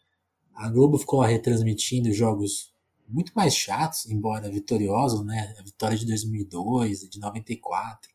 a 0.59 0.69
Globo 0.69 0.99
ficou 0.99 1.21
retransmitindo 1.21 2.12
jogos 2.12 2.73
muito 3.09 3.33
mais 3.35 3.55
chatos, 3.55 4.07
embora 4.07 4.50
vitoriosos, 4.50 5.25
né? 5.25 5.55
A 5.59 5.62
vitória 5.62 5.97
de 5.97 6.05
2002, 6.05 7.09
de 7.09 7.21
94. 7.21 8.11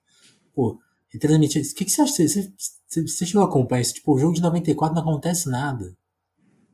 Pô, 0.54 0.80
retransmitir. 1.10 1.64
O 1.64 1.76
que, 1.76 1.86
que 1.86 1.92
você 1.92 2.02
acha? 2.02 2.28
Você, 2.28 2.54
você, 2.88 3.02
você 3.08 3.26
chegou 3.26 3.44
a 3.44 3.46
acompanhar 3.46 3.82
isso? 3.82 3.94
Tipo, 3.96 4.14
o 4.14 4.20
jogo 4.20 4.34
de 4.34 4.42
94 4.42 4.94
não 4.94 5.02
acontece 5.02 5.50
nada. 5.50 5.86
Não 5.86 5.96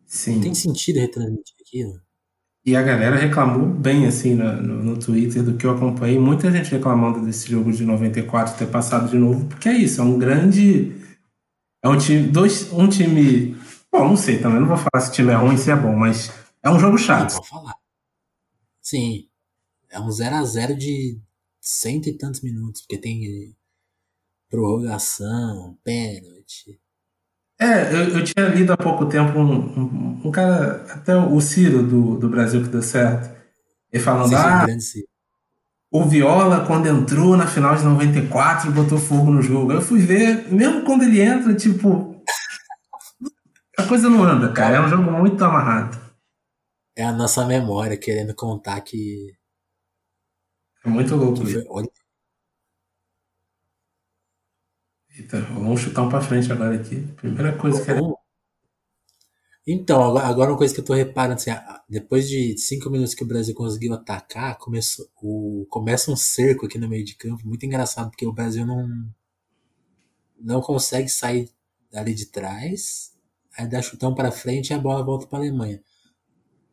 Sim. 0.05 0.41
tem 0.41 0.53
sentido 0.53 0.99
retransmitir 0.99 1.55
aquilo. 1.61 2.01
E 2.65 2.75
a 2.75 2.81
galera 2.81 3.15
reclamou 3.15 3.67
bem, 3.67 4.05
assim, 4.05 4.35
no, 4.35 4.61
no, 4.61 4.83
no 4.83 4.99
Twitter 4.99 5.43
do 5.43 5.55
que 5.55 5.65
eu 5.65 5.71
acompanhei. 5.71 6.19
Muita 6.19 6.51
gente 6.51 6.71
reclamando 6.71 7.25
desse 7.25 7.49
jogo 7.49 7.71
de 7.71 7.85
94 7.85 8.57
ter 8.57 8.67
passado 8.67 9.09
de 9.09 9.17
novo, 9.17 9.45
porque 9.45 9.69
é 9.69 9.73
isso, 9.73 10.01
é 10.01 10.03
um 10.03 10.17
grande 10.17 10.93
É 11.83 11.87
um 11.87 11.97
time, 11.97 12.27
dois, 12.27 12.71
um 12.73 12.87
time. 12.87 13.55
Bom, 13.91 14.09
não 14.09 14.17
sei 14.17 14.39
também, 14.39 14.59
não 14.59 14.67
vou 14.67 14.77
falar 14.77 15.01
se 15.01 15.09
o 15.09 15.13
time 15.13 15.31
é 15.31 15.35
ruim, 15.35 15.57
se 15.57 15.71
é 15.71 15.75
bom, 15.75 15.95
mas 15.95 16.31
é 16.63 16.69
um 16.69 16.79
jogo 16.79 16.97
chato. 16.97 17.35
Não, 17.35 17.43
falar. 17.43 17.75
Sim. 18.81 19.27
É 19.89 19.99
um 19.99 20.11
0 20.11 20.35
a 20.35 20.43
0 20.43 20.75
de 20.75 21.19
cento 21.59 22.07
e 22.07 22.17
tantos 22.17 22.41
minutos, 22.41 22.81
porque 22.81 22.97
tem 22.97 23.55
prorrogação, 24.49 25.77
pênalti. 25.83 26.79
É, 27.59 27.93
eu, 27.93 28.17
eu 28.17 28.23
tinha 28.23 28.47
lido 28.47 28.71
há 28.71 28.77
pouco 28.77 29.05
tempo 29.05 29.37
um, 29.37 29.53
um, 29.53 30.21
um 30.25 30.31
cara, 30.31 30.85
até 30.93 31.15
o 31.15 31.41
Ciro 31.41 31.83
do, 31.83 32.17
do 32.17 32.29
Brasil 32.29 32.63
que 32.63 32.69
deu 32.69 32.81
certo, 32.81 33.35
ele 33.91 34.03
falando, 34.03 34.33
ah, 34.35 34.65
o 35.91 36.05
Viola, 36.05 36.65
quando 36.65 36.87
entrou 36.87 37.35
na 37.35 37.47
final 37.47 37.75
de 37.75 37.83
94, 37.83 38.71
botou 38.71 38.99
fogo 38.99 39.31
no 39.31 39.41
jogo. 39.41 39.71
Eu 39.71 39.81
fui 39.81 39.99
ver, 39.99 40.51
mesmo 40.51 40.83
quando 40.83 41.03
ele 41.03 41.19
entra, 41.19 41.53
tipo. 41.55 42.08
A 43.79 43.87
coisa 43.87 44.09
não 44.09 44.23
anda, 44.23 44.51
cara. 44.51 44.77
É 44.77 44.81
um 44.81 44.89
jogo 44.89 45.09
muito 45.09 45.43
amarrado. 45.43 45.97
É 46.95 47.03
a 47.03 47.13
nossa 47.13 47.45
memória 47.45 47.97
querendo 47.97 48.35
contar 48.35 48.81
que. 48.81 49.33
É 50.83 50.89
muito 50.89 51.15
louco 51.15 51.43
isso. 51.43 51.65
Olha. 51.69 51.89
Eita, 55.17 55.41
vamos 55.41 55.79
chutar 55.79 56.03
um 56.03 56.09
pra 56.09 56.21
frente 56.21 56.51
agora 56.51 56.75
aqui. 56.75 57.01
Primeira 57.15 57.57
coisa 57.57 57.83
que 57.83 57.89
era. 57.89 58.01
Então, 59.65 60.17
agora 60.17 60.51
uma 60.51 60.57
coisa 60.57 60.73
que 60.73 60.79
eu 60.81 60.85
tô 60.85 60.93
reparando, 60.93 61.35
assim, 61.35 61.51
depois 61.87 62.27
de 62.27 62.57
cinco 62.57 62.89
minutos 62.89 63.13
que 63.13 63.23
o 63.23 63.27
Brasil 63.27 63.53
conseguiu 63.53 63.93
atacar, 63.93 64.57
começou, 64.57 65.07
o, 65.21 65.65
começa 65.69 66.11
um 66.11 66.15
cerco 66.15 66.65
aqui 66.65 66.79
no 66.79 66.89
meio 66.89 67.05
de 67.05 67.15
campo, 67.15 67.47
muito 67.47 67.65
engraçado, 67.65 68.09
porque 68.09 68.25
o 68.25 68.33
Brasil 68.33 68.65
não, 68.65 68.89
não 70.39 70.59
consegue 70.59 71.07
sair 71.07 71.51
dali 71.91 72.15
de 72.15 72.25
trás, 72.25 73.08
aí 73.57 73.67
dá 73.67 73.81
chutão 73.81 74.13
para 74.13 74.31
frente 74.31 74.69
e 74.69 74.73
a 74.73 74.79
bola 74.79 75.03
volta 75.03 75.27
para 75.27 75.39
a 75.39 75.41
Alemanha. 75.41 75.81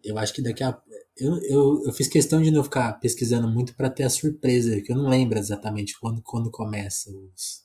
Eu 0.05 0.19
acho 0.19 0.33
que 0.33 0.43
daqui 0.43 0.63
a. 0.63 0.79
Eu, 1.17 1.39
eu, 1.45 1.83
eu 1.87 1.93
fiz 1.93 2.09
questão 2.09 2.43
de 2.43 2.51
não 2.51 2.63
ficar 2.63 2.93
pesquisando 3.01 3.49
muito 3.49 3.75
para 3.75 3.91
ter 3.91 4.05
a 4.05 4.11
surpresa, 4.11 4.81
que 4.83 4.93
eu 4.93 4.97
não 4.97 5.09
lembro 5.09 5.39
exatamente 5.39 5.99
quando, 5.99 6.21
quando 6.23 6.51
começa 6.51 7.11
os, 7.11 7.65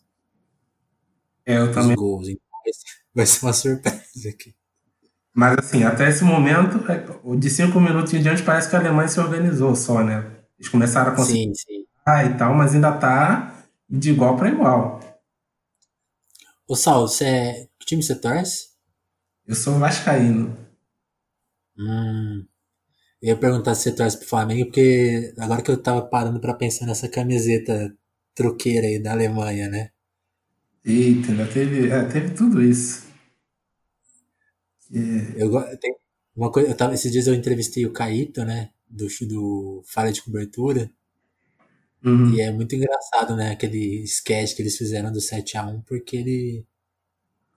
é, 1.46 1.58
eu 1.58 1.70
os 1.70 1.76
também. 1.76 1.96
gols. 1.96 2.30
Então 2.30 2.42
vai 3.14 3.26
ser 3.26 3.46
uma 3.46 3.54
surpresa 3.54 4.30
aqui. 4.30 4.56
Mas 5.34 5.58
assim, 5.60 5.84
até 5.84 6.10
esse 6.10 6.24
momento, 6.24 6.80
é, 6.92 7.38
de 7.38 7.50
cinco 7.50 7.80
minutos 7.80 8.14
em 8.14 8.22
diante, 8.22 8.44
parece 8.44 8.70
que 8.70 8.76
a 8.76 8.80
Alemanha 8.80 9.08
se 9.08 9.20
organizou 9.20 9.76
só, 9.76 10.04
né? 10.04 10.40
Eles 10.60 10.70
começaram 10.70 11.14
a 11.14 11.16
conseguir 11.16 11.56
sim, 11.56 11.56
sim. 11.56 11.86
e 12.26 12.38
tal, 12.38 12.54
mas 12.54 12.74
ainda 12.74 12.92
tá 12.92 13.66
de 13.90 14.12
igual 14.12 14.36
para 14.38 14.50
igual. 14.50 15.00
Ô 16.68 16.76
Sal, 16.76 17.08
você 17.08 17.26
é... 17.26 17.68
que 17.80 17.86
time 17.86 18.04
você 18.04 18.16
torce? 18.16 18.71
Eu 19.48 19.56
sou 19.56 19.80
vascaíno. 19.80 20.58
Hum. 21.78 22.46
Eu 23.22 23.30
ia 23.30 23.38
perguntar 23.38 23.76
se 23.76 23.84
você 23.84 23.96
torce 23.96 24.18
pro 24.18 24.28
Flamengo, 24.28 24.66
porque 24.66 25.34
agora 25.38 25.62
que 25.62 25.70
eu 25.70 25.82
tava 25.82 26.02
parando 26.02 26.40
para 26.40 26.54
pensar 26.54 26.86
nessa 26.86 27.08
camiseta 27.08 27.96
troqueira 28.34 28.88
aí 28.88 29.02
da 29.02 29.12
Alemanha, 29.12 29.70
né? 29.70 29.92
Eita, 30.84 31.32
ainda 31.32 31.46
teve, 31.46 31.90
é, 31.92 32.04
teve 32.06 32.34
tudo 32.34 32.62
isso. 32.62 33.06
É. 34.92 35.44
Eu, 35.44 35.52
tem 35.80 35.96
uma 36.36 36.52
coisa, 36.52 36.70
eu 36.70 36.76
tava, 36.76 36.94
esses 36.94 37.12
dias 37.12 37.28
eu 37.28 37.36
entrevistei 37.36 37.86
o 37.86 37.94
Caíto, 37.94 38.44
né? 38.44 38.72
Do, 38.90 39.08
do 39.28 39.84
Falha 39.86 40.12
de 40.12 40.22
Cobertura. 40.22 40.90
Uhum. 42.04 42.34
E 42.34 42.42
é 42.42 42.52
muito 42.52 42.76
engraçado, 42.76 43.36
né? 43.36 43.52
Aquele 43.52 44.04
sketch 44.04 44.56
que 44.56 44.62
eles 44.62 44.76
fizeram 44.76 45.12
do 45.12 45.20
7x1, 45.20 45.84
porque 45.86 46.18
ele. 46.18 46.66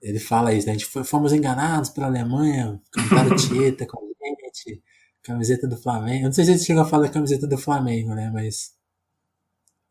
Ele 0.01 0.19
fala 0.19 0.53
isso, 0.53 0.67
né? 0.67 0.73
A 0.73 0.77
gente 0.77 0.85
foi, 0.85 1.03
fomos 1.03 1.33
enganados 1.33 1.89
pela 1.89 2.07
Alemanha, 2.07 2.79
cantaram 2.91 3.35
Tieta 3.37 3.85
com 3.85 3.97
a 3.99 4.47
gente, 4.47 4.83
camiseta 5.23 5.67
do 5.67 5.77
Flamengo. 5.77 6.23
Eu 6.23 6.25
não 6.25 6.33
sei 6.33 6.45
se 6.45 6.51
ele 6.51 6.59
chegou 6.59 6.83
a 6.83 6.87
falar 6.87 7.09
camiseta 7.09 7.47
do 7.47 7.57
Flamengo, 7.57 8.13
né? 8.13 8.29
Mas. 8.31 8.73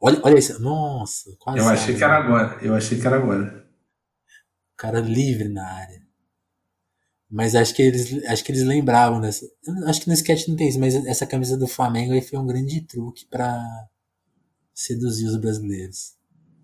Olha, 0.00 0.20
olha 0.22 0.38
isso. 0.38 0.60
Nossa, 0.62 1.34
quase. 1.38 1.58
Eu 1.58 1.68
achei 1.68 1.94
que 1.96 2.04
era 2.04 2.16
agora. 2.16 2.58
Eu 2.62 2.74
achei 2.74 2.98
que 2.98 3.06
era 3.06 3.16
agora. 3.16 3.66
O 4.72 4.76
cara 4.76 5.00
livre 5.00 5.48
na 5.48 5.66
área. 5.66 6.04
Mas 7.30 7.54
acho 7.54 7.74
que 7.74 7.82
eles, 7.82 8.24
acho 8.26 8.44
que 8.44 8.52
eles 8.52 8.62
lembravam 8.62 9.20
dessa. 9.20 9.44
Acho 9.86 10.02
que 10.02 10.08
no 10.08 10.14
sketch 10.14 10.46
não 10.46 10.56
tem 10.56 10.68
isso, 10.68 10.78
mas 10.78 10.94
essa 11.06 11.26
camisa 11.26 11.56
do 11.56 11.66
Flamengo 11.66 12.12
aí 12.12 12.20
foi 12.20 12.38
um 12.38 12.46
grande 12.46 12.80
truque 12.82 13.26
para 13.26 13.60
seduzir 14.72 15.26
os 15.26 15.36
brasileiros. 15.36 16.14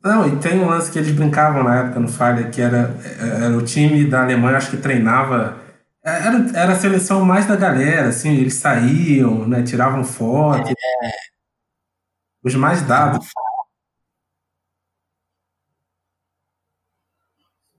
Não, 0.02 0.26
e 0.26 0.40
tem 0.40 0.59
um 0.59 0.69
lance 0.69 0.90
que 0.90 0.99
eles 0.99 1.14
brincavam 1.14 1.62
na 1.62 1.80
época 1.80 2.00
no 2.00 2.09
Falha, 2.09 2.50
que 2.50 2.61
era, 2.61 2.97
era 3.19 3.57
o 3.57 3.64
time 3.64 4.09
da 4.09 4.23
Alemanha, 4.23 4.57
acho 4.57 4.71
que 4.71 4.78
treinava. 4.78 5.61
Era, 6.02 6.59
era 6.59 6.73
a 6.73 6.78
seleção 6.78 7.23
mais 7.25 7.47
da 7.47 7.54
galera, 7.54 8.09
assim, 8.09 8.35
eles 8.37 8.54
saíam, 8.54 9.47
né, 9.47 9.62
tiravam 9.62 10.02
foto. 10.02 10.71
É. 10.71 11.11
Os 12.42 12.54
mais 12.54 12.80
dados. 12.87 13.28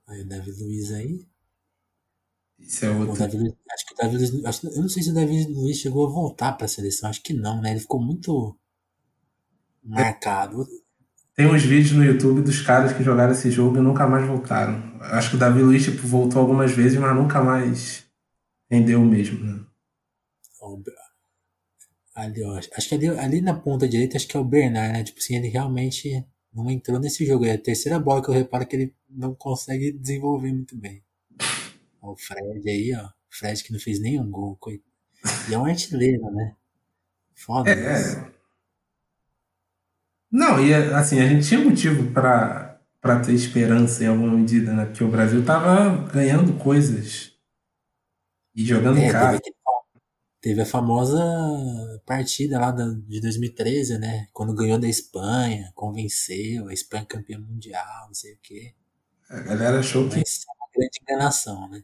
Aí 0.06 0.20
o 0.20 0.28
Davi 0.28 0.52
Luiz 0.52 0.92
aí. 0.92 1.26
Isso 2.60 2.84
é 2.86 2.90
outro. 2.90 3.18
Davi, 3.18 3.56
acho 3.72 3.86
que 3.86 3.94
o 3.94 3.96
Davi 3.96 4.16
Luiz, 4.18 4.44
acho, 4.44 4.68
eu 4.68 4.82
não 4.82 4.88
sei 4.88 5.02
se 5.02 5.10
o 5.10 5.14
Davi 5.14 5.44
Luiz 5.46 5.78
chegou 5.78 6.06
a 6.06 6.12
voltar 6.12 6.52
para 6.52 6.66
a 6.66 6.68
seleção, 6.68 7.10
acho 7.10 7.20
que 7.20 7.32
não, 7.32 7.60
né? 7.60 7.72
Ele 7.72 7.80
ficou 7.80 8.00
muito 8.00 8.56
marcado. 9.82 10.64
Tem 11.34 11.46
uns 11.46 11.62
vídeos 11.62 11.92
no 11.92 12.04
YouTube 12.04 12.42
dos 12.42 12.60
caras 12.60 12.92
que 12.92 13.02
jogaram 13.02 13.32
esse 13.32 13.50
jogo 13.50 13.78
e 13.78 13.80
nunca 13.80 14.06
mais 14.06 14.26
voltaram. 14.26 14.98
Acho 15.00 15.30
que 15.30 15.36
o 15.36 15.38
Davi 15.38 15.62
Luiz 15.62 15.84
tipo, 15.84 16.06
voltou 16.06 16.40
algumas 16.40 16.72
vezes, 16.72 16.98
mas 16.98 17.16
nunca 17.16 17.42
mais 17.42 18.04
rendeu 18.70 19.00
o 19.00 19.04
mesmo. 19.04 19.42
Né? 19.44 19.64
Ali, 22.14 22.44
ó, 22.44 22.58
acho 22.58 22.88
que 22.88 22.94
ali, 22.94 23.08
ali 23.08 23.40
na 23.40 23.54
ponta 23.54 23.88
direita, 23.88 24.16
acho 24.16 24.28
que 24.28 24.36
é 24.36 24.40
o 24.40 24.44
Bernard, 24.44 24.92
né? 24.92 25.02
Tipo 25.02 25.18
assim, 25.18 25.36
ele 25.36 25.48
realmente 25.48 26.24
não 26.52 26.70
entrou 26.70 27.00
nesse 27.00 27.24
jogo. 27.24 27.46
É 27.46 27.52
a 27.52 27.58
terceira 27.58 27.98
bola 27.98 28.22
que 28.22 28.28
eu 28.28 28.34
reparo 28.34 28.66
que 28.66 28.76
ele 28.76 28.94
não 29.08 29.34
consegue 29.34 29.90
desenvolver 29.92 30.52
muito 30.52 30.76
bem. 30.76 31.02
O 32.02 32.14
Fred 32.16 32.68
aí, 32.68 32.94
ó. 32.94 33.06
O 33.06 33.10
Fred 33.30 33.64
que 33.64 33.72
não 33.72 33.80
fez 33.80 33.98
nenhum 33.98 34.30
gol. 34.30 34.56
Coitado. 34.56 34.92
E 35.48 35.54
é 35.54 35.58
um 35.58 35.64
artilheiro, 35.64 36.30
né? 36.32 36.54
Foda 37.34 37.70
é, 37.70 37.74
é. 37.74 38.32
Não, 40.52 40.64
e 40.64 40.74
assim, 40.74 41.20
a 41.20 41.26
gente 41.26 41.46
tinha 41.46 41.60
motivo 41.60 42.10
para 42.12 42.78
ter 43.24 43.32
esperança 43.32 44.04
em 44.04 44.08
alguma 44.08 44.36
medida, 44.36 44.72
né? 44.72 44.84
Porque 44.86 45.02
o 45.02 45.10
Brasil 45.10 45.44
tava 45.44 46.08
ganhando 46.12 46.52
coisas 46.58 47.32
e 48.54 48.64
jogando 48.64 48.98
é, 48.98 49.10
cara. 49.10 49.40
Teve, 49.40 49.56
teve, 50.40 50.60
a 50.60 50.66
famosa 50.66 51.18
partida 52.04 52.58
lá 52.58 52.70
de 52.70 53.20
2013, 53.20 53.98
né? 53.98 54.26
Quando 54.32 54.54
ganhou 54.54 54.78
da 54.78 54.88
Espanha, 54.88 55.70
convenceu, 55.74 56.68
a 56.68 56.72
Espanha 56.72 57.06
campeã 57.06 57.38
mundial, 57.38 58.06
não 58.06 58.14
sei 58.14 58.34
o 58.34 58.38
quê. 58.42 58.74
A 59.30 59.40
galera 59.40 59.80
achou 59.80 60.08
que. 60.08 60.18
Mas 60.18 60.44
é 60.46 60.52
uma 60.52 60.68
grande 60.74 60.98
enganação, 61.02 61.68
né? 61.70 61.82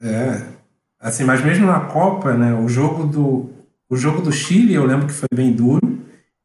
É. 0.00 0.68
Assim, 1.00 1.24
mas 1.24 1.44
mesmo 1.44 1.66
na 1.66 1.80
Copa, 1.86 2.34
né, 2.34 2.54
o 2.54 2.68
jogo 2.68 3.06
do 3.06 3.58
o 3.90 3.96
jogo 3.96 4.20
do 4.20 4.30
Chile, 4.30 4.74
eu 4.74 4.84
lembro 4.84 5.06
que 5.06 5.14
foi 5.14 5.28
bem 5.32 5.50
duro, 5.52 5.97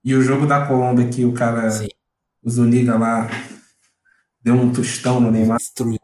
e 0.03 0.13
o 0.15 0.21
jogo 0.21 0.45
da 0.45 0.65
Colômbia 0.65 1.09
que 1.09 1.25
o 1.25 1.33
cara 1.33 1.69
Sim. 1.69 1.87
o 2.43 2.49
Zuniga 2.49 2.97
lá 2.97 3.29
deu 4.41 4.55
um 4.55 4.71
tostão 4.71 5.19
no 5.19 5.31
Neymar. 5.31 5.57
Destruiu 5.57 5.99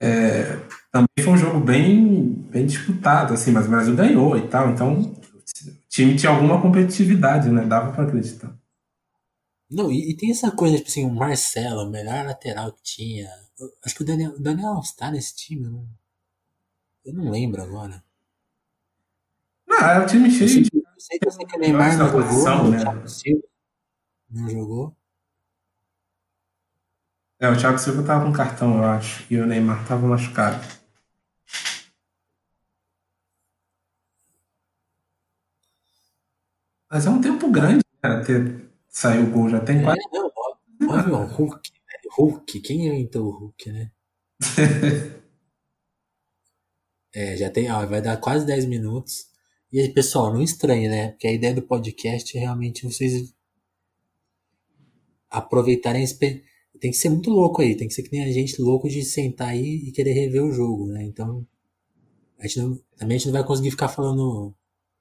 É, 0.00 0.58
também 0.92 1.08
foi 1.22 1.32
um 1.32 1.38
jogo 1.38 1.60
bem 1.60 2.32
bem 2.50 2.66
disputado, 2.66 3.34
assim, 3.34 3.50
mas 3.52 3.66
o 3.66 3.70
Brasil 3.70 3.96
ganhou 3.96 4.36
e 4.36 4.48
tal, 4.48 4.70
então 4.70 5.00
o 5.00 5.88
time 5.88 6.16
tinha 6.16 6.30
alguma 6.30 6.60
competitividade, 6.60 7.50
né? 7.50 7.64
Dava 7.64 7.92
para 7.92 8.04
acreditar. 8.04 8.56
Não, 9.68 9.90
e, 9.90 10.12
e, 10.12 10.16
tem 10.16 10.30
essa 10.30 10.50
coisa, 10.52 10.76
tipo 10.76 10.88
assim, 10.88 11.04
o 11.04 11.12
Marcelo, 11.12 11.82
o 11.82 11.90
melhor 11.90 12.24
lateral 12.24 12.72
que 12.72 12.82
tinha, 12.84 13.28
Acho 13.82 13.94
que 13.94 14.02
o 14.02 14.06
Daniel, 14.06 14.32
o 14.32 14.40
Daniel 14.40 14.78
está 14.80 15.10
nesse 15.10 15.34
time, 15.34 15.64
eu 15.64 15.70
não, 15.70 15.88
eu 17.06 17.14
não 17.14 17.30
lembro 17.30 17.62
agora. 17.62 18.04
Não, 19.66 19.78
é 19.78 20.04
o 20.04 20.06
time 20.06 20.30
cheio. 20.30 20.66
Eu 20.72 20.85
sei, 21.06 21.18
eu 21.24 21.30
sei, 21.30 21.46
que 21.46 21.56
o 21.56 21.60
Neymar 21.60 21.96
não 21.96 22.08
jogou, 22.08 22.70
né? 22.70 23.02
o 23.04 23.08
Silva 23.08 23.42
não 24.30 24.48
jogou. 24.50 24.96
É, 27.38 27.48
o 27.48 27.56
Thiago 27.56 27.78
Silva 27.78 28.02
tava 28.02 28.24
com 28.24 28.32
cartão, 28.32 28.78
eu 28.78 28.84
acho, 28.84 29.26
e 29.30 29.38
o 29.38 29.46
Neymar 29.46 29.86
tava 29.86 30.06
machucado. 30.06 30.64
Mas 36.90 37.06
é 37.06 37.10
um 37.10 37.20
tempo 37.20 37.50
grande, 37.50 37.84
cara, 38.00 38.24
ter 38.24 38.64
saiu 38.88 39.24
o 39.24 39.30
gol, 39.30 39.48
já 39.48 39.60
tem 39.60 39.80
é, 39.80 39.82
quase. 39.82 40.00
Não, 40.12 40.32
óbvio, 40.88 41.14
o 41.14 41.26
Hulk 41.26 41.70
Hulk, 42.16 42.60
quem 42.60 42.86
inventou 42.86 43.26
o 43.26 43.30
Hulk, 43.30 43.70
né? 43.70 43.90
é, 47.14 47.36
já 47.36 47.50
tem, 47.50 47.70
ó, 47.70 47.84
vai 47.86 48.00
dar 48.00 48.16
quase 48.16 48.46
10 48.46 48.64
minutos. 48.64 49.26
E 49.76 49.80
aí, 49.82 49.92
pessoal, 49.92 50.32
não 50.32 50.40
estranhe, 50.40 50.88
né? 50.88 51.08
Porque 51.10 51.26
a 51.26 51.32
ideia 51.34 51.52
do 51.52 51.60
podcast 51.60 52.34
é 52.34 52.40
realmente 52.40 52.82
vocês 52.82 53.34
aproveitarem 55.28 56.02
tem 56.80 56.90
que 56.90 56.94
ser 56.94 57.10
muito 57.10 57.28
louco 57.28 57.60
aí, 57.60 57.76
tem 57.76 57.86
que 57.86 57.92
ser 57.92 58.02
que 58.02 58.10
nem 58.10 58.24
a 58.24 58.32
gente 58.32 58.58
louco 58.58 58.88
de 58.88 59.04
sentar 59.04 59.48
aí 59.48 59.82
e 59.86 59.92
querer 59.92 60.14
rever 60.14 60.42
o 60.42 60.50
jogo, 60.50 60.86
né? 60.86 61.04
Então, 61.04 61.46
a 62.38 62.46
gente 62.46 62.58
não, 62.58 62.80
também 62.96 63.16
a 63.16 63.18
gente 63.18 63.26
não 63.26 63.34
vai 63.34 63.44
conseguir 63.44 63.70
ficar 63.70 63.88
falando 63.88 64.54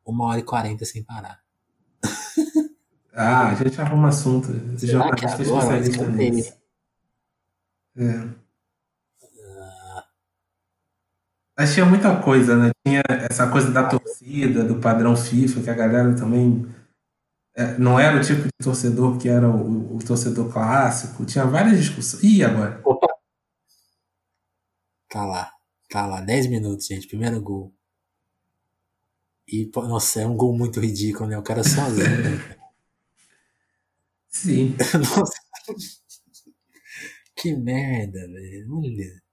uma 0.06 0.26
hora 0.26 0.40
e 0.42 0.44
quarenta 0.44 0.84
sem 0.84 1.02
parar. 1.02 1.40
Ah, 3.18 3.52
a 3.52 3.56
gente 3.56 3.80
arruma 3.80 4.10
assunto. 4.10 4.50
Esse 4.76 4.88
jornalista 4.88 5.26
é 5.26 5.42
especialista 5.42 6.06
nisso. 6.10 6.54
É. 7.96 8.45
Mas 11.58 11.74
tinha 11.74 11.86
muita 11.86 12.22
coisa, 12.22 12.58
né? 12.58 12.72
Tinha 12.86 13.02
essa 13.30 13.50
coisa 13.50 13.72
da 13.72 13.88
torcida, 13.88 14.64
do 14.64 14.80
padrão 14.80 15.16
FIFA, 15.16 15.62
que 15.62 15.70
a 15.70 15.74
galera 15.74 16.14
também 16.16 16.68
é, 17.56 17.78
não 17.78 17.98
era 17.98 18.18
o 18.18 18.22
tipo 18.22 18.44
de 18.44 18.50
torcedor 18.62 19.18
que 19.18 19.30
era 19.30 19.50
o, 19.50 19.96
o 19.96 20.00
torcedor 20.00 20.52
clássico. 20.52 21.26
Tinha 21.26 21.46
várias 21.46 21.80
discussões. 21.80 22.22
Ih, 22.24 22.44
agora? 22.44 22.82
Opa! 22.84 23.08
Tá 25.10 25.26
lá. 25.26 25.52
Tá 25.90 26.06
lá. 26.06 26.20
10 26.22 26.48
minutos, 26.48 26.88
gente. 26.88 27.08
Primeiro 27.08 27.42
gol. 27.42 27.74
E, 29.48 29.72
nossa, 29.74 30.22
é 30.22 30.28
um 30.28 30.36
gol 30.36 30.58
muito 30.58 30.80
ridículo, 30.82 31.30
né? 31.30 31.38
O 31.38 31.44
cara 31.44 31.64
sozinho. 31.64 32.06
Né? 32.06 32.58
Sim. 34.28 34.76
nossa. 35.16 35.40
Que 37.36 37.56
merda, 37.56 38.20
velho. 38.28 38.78
Olha. 38.78 39.25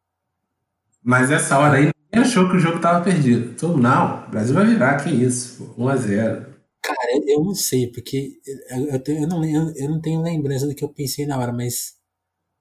Mas 1.02 1.30
essa 1.30 1.59
hora 1.59 1.78
aí 1.78 1.85
ninguém 1.85 2.28
achou 2.28 2.49
que 2.49 2.56
o 2.56 2.61
jogo 2.61 2.80
tava 2.80 3.04
perdido. 3.04 3.56
Todo 3.56 3.76
não, 3.76 4.26
o 4.26 4.30
Brasil 4.30 4.54
vai 4.54 4.66
virar, 4.66 5.02
que 5.02 5.11
isso, 5.11 5.75
1x0. 5.76 6.52
Cara, 6.82 6.99
eu 7.26 7.44
não 7.44 7.54
sei, 7.54 7.87
porque 7.90 8.40
eu, 8.71 8.87
eu, 8.87 9.02
eu, 9.06 9.26
não, 9.28 9.44
eu 9.44 9.88
não 9.88 10.00
tenho 10.00 10.21
lembrança 10.21 10.66
do 10.66 10.75
que 10.75 10.82
eu 10.82 10.88
pensei 10.88 11.25
na 11.26 11.38
hora, 11.38 11.52
mas 11.52 11.97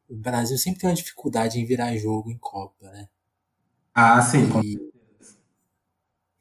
o 0.08 0.16
Brasil 0.16 0.58
sempre 0.58 0.82
tem 0.82 0.90
uma 0.90 0.96
dificuldade 0.96 1.60
em 1.60 1.66
virar 1.66 1.96
jogo 1.98 2.30
em 2.30 2.38
Copa, 2.38 2.86
né? 2.92 3.08
Ah, 3.94 4.22
sim. 4.22 4.48
E, 4.64 4.92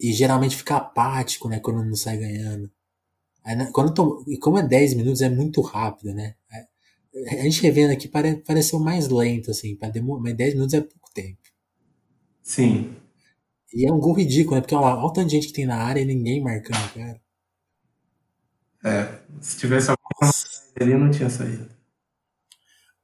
e 0.09 0.13
geralmente 0.13 0.57
fica 0.57 0.77
apático, 0.77 1.49
né, 1.49 1.61
quando 1.61 1.85
não 1.85 1.95
sai 1.95 2.17
ganhando. 2.19 2.71
Aí, 3.45 3.57
quando 3.73 3.95
tô, 3.95 4.25
e 4.29 4.39
como 4.39 4.59
é 4.59 4.63
10 4.63 4.95
minutos, 4.95 5.23
é 5.23 5.29
muito 5.29 5.61
rápido, 5.61 6.13
né? 6.15 6.35
A 7.13 7.43
gente 7.43 7.63
revendo 7.63 7.93
aqui 7.93 8.07
pare, 8.07 8.37
pareceu 8.37 8.79
mais 8.79 9.09
lento, 9.09 9.51
assim, 9.51 9.77
mas 10.21 10.35
10 10.37 10.55
minutos 10.55 10.75
é. 10.75 10.87
Sim. 12.51 12.97
E 13.73 13.89
é 13.89 13.93
um 13.93 14.01
gol 14.01 14.13
ridículo, 14.13 14.57
né? 14.57 14.61
Porque 14.61 14.75
olha, 14.75 14.97
olha 14.97 15.07
o 15.07 15.13
tanto 15.13 15.29
de 15.29 15.37
gente 15.37 15.47
que 15.47 15.53
tem 15.53 15.67
na 15.67 15.77
área 15.77 16.01
e 16.01 16.05
ninguém 16.05 16.43
marcando, 16.43 16.93
cara. 16.93 17.23
É, 18.85 19.21
se 19.41 19.57
tivesse 19.57 19.89
alguma 19.89 20.35
ali, 20.81 20.95
não 20.95 21.13
tinha 21.13 21.31
saído. 21.31 21.69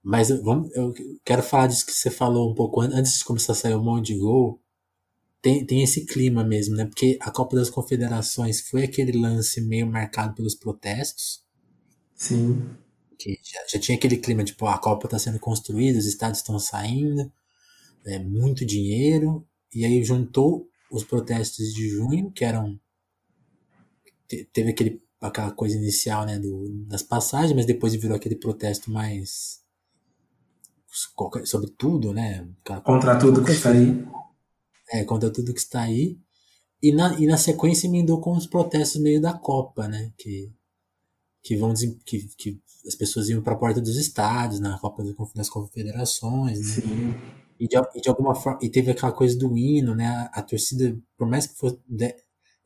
Mas 0.03 0.31
vamos, 0.31 0.75
eu 0.75 0.93
quero 1.25 1.45
falar 1.45 1.69
disso 1.69 1.87
que 1.87 1.93
você 1.93 2.11
falou 2.11 2.51
um 2.51 2.55
pouco 2.57 2.81
antes 2.81 3.19
de 3.19 3.25
começar 3.25 3.53
a 3.53 3.55
sair 3.55 3.77
um 3.77 3.85
monte 3.85 4.07
de 4.07 4.19
gol. 4.19 4.61
Tem, 5.41 5.65
tem 5.65 5.81
esse 5.81 6.07
clima 6.07 6.43
mesmo, 6.43 6.75
né? 6.75 6.85
Porque 6.85 7.17
a 7.21 7.31
Copa 7.31 7.55
das 7.55 7.71
Confederações 7.71 8.63
foi 8.63 8.83
aquele 8.83 9.17
lance 9.17 9.61
meio 9.61 9.87
marcado 9.87 10.35
pelos 10.35 10.57
protestos. 10.57 11.45
Sim. 12.17 12.69
Que 13.17 13.39
já, 13.45 13.61
já 13.75 13.79
tinha 13.79 13.97
aquele 13.97 14.17
clima 14.17 14.43
de, 14.43 14.55
pô, 14.55 14.67
a 14.67 14.79
Copa 14.79 15.07
está 15.07 15.21
sendo 15.21 15.39
construída, 15.39 16.01
os 16.01 16.07
estados 16.07 16.41
estão 16.41 16.59
saindo, 16.59 17.31
é 18.07 18.19
muito 18.19 18.65
dinheiro. 18.65 19.47
E 19.75 19.85
aí 19.85 20.03
juntou 20.05 20.69
os 20.91 21.05
protestos 21.05 21.73
de 21.73 21.89
junho, 21.89 22.31
que 22.31 22.45
eram. 22.45 22.79
Teve 24.53 24.71
aquele 24.71 25.03
aquela 25.21 25.51
coisa 25.51 25.77
inicial, 25.77 26.25
né, 26.27 26.39
do, 26.39 26.69
das 26.87 27.03
passagens, 27.03 27.55
mas 27.55 27.67
depois 27.67 27.95
virou 27.95 28.17
aquele 28.17 28.37
protesto 28.37 28.91
mais 28.91 29.61
sobre 31.45 31.71
tudo, 31.71 32.13
né? 32.13 32.49
Contra 32.81 33.19
tudo 33.19 33.45
que 33.45 33.53
está 33.53 33.71
aí. 33.71 34.07
É, 34.91 35.05
contra 35.05 35.31
tudo 35.31 35.53
que 35.53 35.61
está 35.61 35.83
aí. 35.83 36.19
E 36.83 36.93
na, 36.93 37.19
e 37.19 37.27
na 37.27 37.37
sequência 37.37 37.87
emendou 37.87 38.21
com 38.21 38.37
os 38.37 38.47
protestos 38.47 39.01
meio 39.01 39.21
da 39.21 39.35
Copa, 39.35 39.89
né? 39.89 40.13
Que, 40.17 40.51
que 41.43 41.57
vão 41.57 41.75
que, 42.05 42.29
que 42.37 42.61
as 42.87 42.95
pessoas 42.95 43.29
iam 43.29 43.43
para 43.43 43.53
a 43.55 43.59
porta 43.59 43.81
dos 43.81 43.97
estádios 43.97 44.61
na 44.61 44.79
Copa 44.79 45.03
das 45.35 45.51
Confederações, 45.51 46.61
né? 46.61 46.83
Sim. 46.83 47.15
E 47.59 47.67
de, 47.67 47.77
e 47.95 48.01
de 48.01 48.09
alguma 48.09 48.35
forma 48.35 48.59
e 48.63 48.69
teve 48.69 48.91
aquela 48.91 49.13
coisa 49.13 49.37
do 49.39 49.57
hino, 49.57 49.95
né? 49.95 50.07
A, 50.07 50.41
a 50.41 50.43
torcida, 50.43 50.97
por 51.17 51.27
mais 51.27 51.47
que 51.47 51.57
fosse 51.57 51.79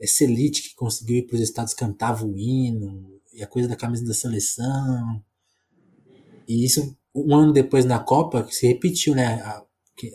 essa 0.00 0.24
elite 0.24 0.62
que 0.62 0.74
conseguiu 0.74 1.18
ir 1.18 1.26
para 1.26 1.37
os 1.37 1.42
estados 1.42 1.74
cantava 1.74 2.24
o 2.24 2.37
hino, 2.37 3.20
e 3.33 3.42
a 3.42 3.46
coisa 3.46 3.68
da 3.68 3.76
camisa 3.76 4.05
da 4.05 4.14
seleção. 4.14 5.22
E 6.48 6.64
isso, 6.64 6.96
um 7.14 7.35
ano 7.35 7.53
depois 7.53 7.85
na 7.85 7.98
Copa, 7.98 8.46
se 8.50 8.66
repetiu, 8.66 9.14
né? 9.14 9.40
A, 9.42 9.62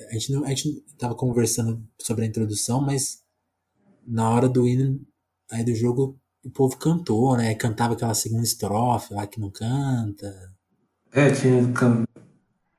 a 0.10 0.14
gente 0.14 0.32
não, 0.32 0.44
a 0.44 0.50
gente 0.50 0.84
tava 0.98 1.16
conversando 1.16 1.82
sobre 2.02 2.26
a 2.26 2.28
introdução, 2.28 2.82
mas 2.82 3.24
na 4.06 4.30
hora 4.30 4.50
do 4.50 4.68
hino, 4.68 5.00
aí 5.52 5.64
do 5.64 5.74
jogo, 5.74 6.20
o 6.44 6.50
povo 6.50 6.78
cantou, 6.78 7.38
né? 7.38 7.54
Cantava 7.56 7.94
aquela 7.94 8.14
segunda 8.14 8.44
estrofe 8.44 9.14
lá 9.14 9.26
que 9.28 9.40
não 9.40 9.50
canta. 9.50 10.54
É, 11.12 11.32
tinha 11.32 11.56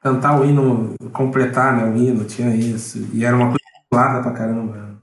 cantar 0.06 0.40
o 0.40 0.44
hino, 0.44 0.94
completar 1.12 1.76
né, 1.76 1.84
o 1.90 1.96
hino, 1.96 2.24
tinha 2.24 2.54
isso. 2.54 2.98
E 3.12 3.24
era 3.24 3.34
uma 3.34 3.46
coisa 3.46 3.84
clara 3.90 4.22
pra 4.22 4.32
caramba. 4.32 5.02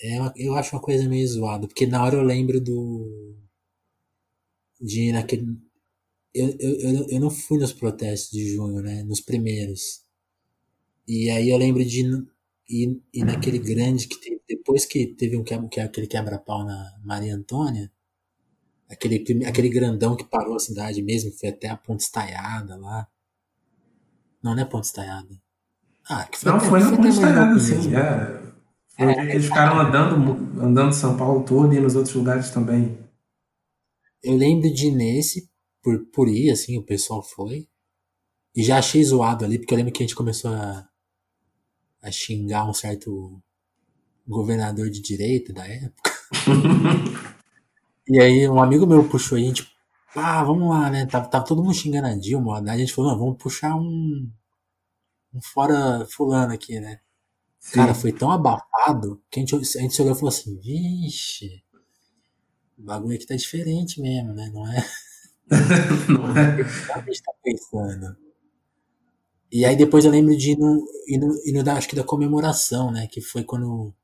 É 0.00 0.18
eu 0.36 0.54
acho 0.56 0.74
uma 0.74 0.82
coisa 0.82 1.08
meio 1.08 1.26
zoada, 1.26 1.66
porque 1.68 1.86
na 1.86 2.02
hora 2.02 2.16
eu 2.16 2.22
lembro 2.22 2.60
do. 2.60 3.36
de 4.80 5.12
naquele. 5.12 5.46
Eu, 6.34 6.48
eu, 6.58 6.80
eu, 6.80 7.06
eu 7.08 7.20
não 7.20 7.30
fui 7.30 7.58
nos 7.58 7.72
protestos 7.72 8.30
de 8.30 8.54
junho, 8.54 8.82
né? 8.82 9.02
Nos 9.04 9.20
primeiros. 9.20 10.02
E 11.06 11.30
aí 11.30 11.48
eu 11.50 11.56
lembro 11.56 11.84
de 11.84 12.02
ir, 12.68 13.00
ir 13.12 13.24
naquele 13.24 13.58
grande 13.58 14.08
que 14.08 14.20
teve, 14.20 14.40
depois 14.48 14.84
que 14.84 15.06
teve 15.06 15.36
um 15.36 15.44
que, 15.44 15.80
aquele 15.80 16.06
quebra-pau 16.06 16.64
na 16.64 17.00
Maria 17.04 17.34
Antônia, 17.34 17.90
aquele, 18.88 19.44
aquele 19.44 19.68
grandão 19.68 20.16
que 20.16 20.24
parou 20.24 20.56
a 20.56 20.60
cidade 20.60 21.02
mesmo, 21.02 21.30
foi 21.32 21.50
até 21.50 21.68
a 21.68 21.76
Ponte 21.76 22.00
Estaiada 22.00 22.76
lá. 22.76 23.06
Não, 24.42 24.54
não 24.54 24.62
é 24.62 24.64
Ponte 24.64 24.84
Estaiada. 24.84 25.28
Ah, 26.08 26.24
que 26.24 26.38
foi 26.38 26.50
Não, 26.50 26.58
até, 26.58 26.68
foi 26.68 26.80
na 26.80 26.96
Ponte 26.96 27.08
Estaiada, 27.08 27.58
sim. 27.58 27.94
É. 27.94 28.48
É, 29.00 29.30
eles 29.30 29.44
ficaram 29.44 29.78
andando, 29.78 30.60
andando 30.60 30.92
São 30.92 31.16
Paulo 31.16 31.44
todo 31.44 31.72
e 31.72 31.78
nos 31.78 31.94
outros 31.94 32.14
lugares 32.16 32.50
também. 32.50 32.98
Eu 34.20 34.34
lembro 34.34 34.72
de 34.72 34.90
nesse, 34.90 35.48
por, 35.80 36.04
por 36.06 36.28
ir, 36.28 36.50
assim, 36.50 36.76
o 36.76 36.82
pessoal 36.82 37.22
foi. 37.22 37.68
E 38.56 38.64
já 38.64 38.78
achei 38.78 39.04
zoado 39.04 39.44
ali, 39.44 39.56
porque 39.56 39.72
eu 39.72 39.78
lembro 39.78 39.92
que 39.92 40.02
a 40.02 40.06
gente 40.06 40.16
começou 40.16 40.50
a, 40.50 40.88
a 42.02 42.10
xingar 42.10 42.68
um 42.68 42.74
certo 42.74 43.40
governador 44.26 44.90
de 44.90 45.00
direita 45.00 45.52
da 45.52 45.64
época. 45.64 46.12
e 48.08 48.20
aí 48.20 48.48
um 48.48 48.60
amigo 48.62 48.86
meu 48.86 49.08
puxou 49.08 49.36
aí, 49.38 49.44
a 49.44 49.48
gente, 49.48 49.70
pá, 50.14 50.42
vamos 50.44 50.68
lá, 50.70 50.90
né? 50.90 51.06
Tava, 51.06 51.28
tava 51.28 51.44
todo 51.44 51.62
mundo 51.62 51.74
xingando 51.74 52.08
a 52.08 52.14
Dilma, 52.14 52.58
a 52.60 52.78
gente 52.78 52.92
falou, 52.92 53.12
não, 53.12 53.18
vamos 53.18 53.38
puxar 53.38 53.74
um, 53.76 54.28
um 55.34 55.40
fora 55.42 56.06
fulano 56.10 56.52
aqui, 56.52 56.78
né? 56.80 57.00
Sim. 57.60 57.74
Cara, 57.74 57.94
foi 57.94 58.12
tão 58.12 58.30
abafado 58.30 59.22
que 59.30 59.40
a 59.40 59.42
gente, 59.44 59.54
a 59.56 59.82
gente 59.82 60.02
olhou 60.02 60.14
e 60.14 60.16
falou 60.18 60.30
assim: 60.30 60.58
vixe, 60.60 61.62
o 62.78 62.82
bagulho 62.82 63.16
aqui 63.16 63.26
tá 63.26 63.36
diferente 63.36 64.00
mesmo, 64.00 64.32
né? 64.32 64.50
Não 64.52 64.66
é? 64.72 64.84
Não 66.08 66.36
é? 66.36 66.62
O 66.62 66.64
que 66.86 66.92
a 66.92 67.00
gente 67.02 67.22
tá 67.22 67.32
pensando? 67.42 68.16
E 69.50 69.64
aí 69.64 69.76
depois 69.76 70.04
eu 70.04 70.10
lembro 70.10 70.36
de 70.36 70.52
ir 70.52 70.58
no, 70.58 70.84
ir 71.06 71.18
no, 71.18 71.34
ir 71.46 71.52
no 71.52 71.62
da, 71.62 71.74
acho 71.74 71.88
que 71.88 71.96
da 71.96 72.04
comemoração, 72.04 72.90
né? 72.90 73.06
Que 73.06 73.20
foi 73.20 73.44
quando 73.44 73.94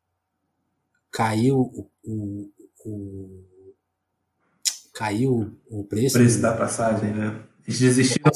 caiu 1.10 1.58
o, 1.60 1.90
o, 2.04 2.50
o 2.84 3.43
caiu 4.94 5.52
o 5.68 5.84
preço. 5.84 6.16
O 6.16 6.20
preço 6.20 6.40
da 6.40 6.56
passagem, 6.56 7.12
né? 7.12 7.42
Eles 7.66 7.80
desistiram, 7.80 8.30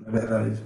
na 0.00 0.10
verdade. 0.10 0.64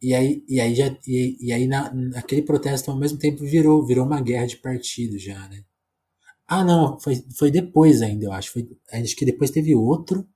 E 0.00 0.14
aí, 0.14 0.44
e 0.48 0.60
aí, 0.60 0.74
já, 0.74 0.86
e, 1.06 1.36
e 1.40 1.52
aí 1.52 1.66
na, 1.66 1.92
naquele 1.94 2.42
protesto 2.42 2.90
ao 2.90 2.98
mesmo 2.98 3.18
tempo 3.18 3.44
virou, 3.44 3.86
virou 3.86 4.04
uma 4.04 4.20
guerra 4.20 4.46
de 4.46 4.56
partido 4.56 5.18
já, 5.18 5.48
né? 5.48 5.62
Ah, 6.46 6.64
não, 6.64 7.00
foi, 7.00 7.24
foi 7.36 7.50
depois 7.50 8.02
ainda, 8.02 8.26
eu 8.26 8.32
acho. 8.32 8.52
Foi, 8.52 8.68
acho 8.92 9.16
que 9.16 9.24
depois 9.24 9.50
teve 9.50 9.74
outro. 9.74 10.26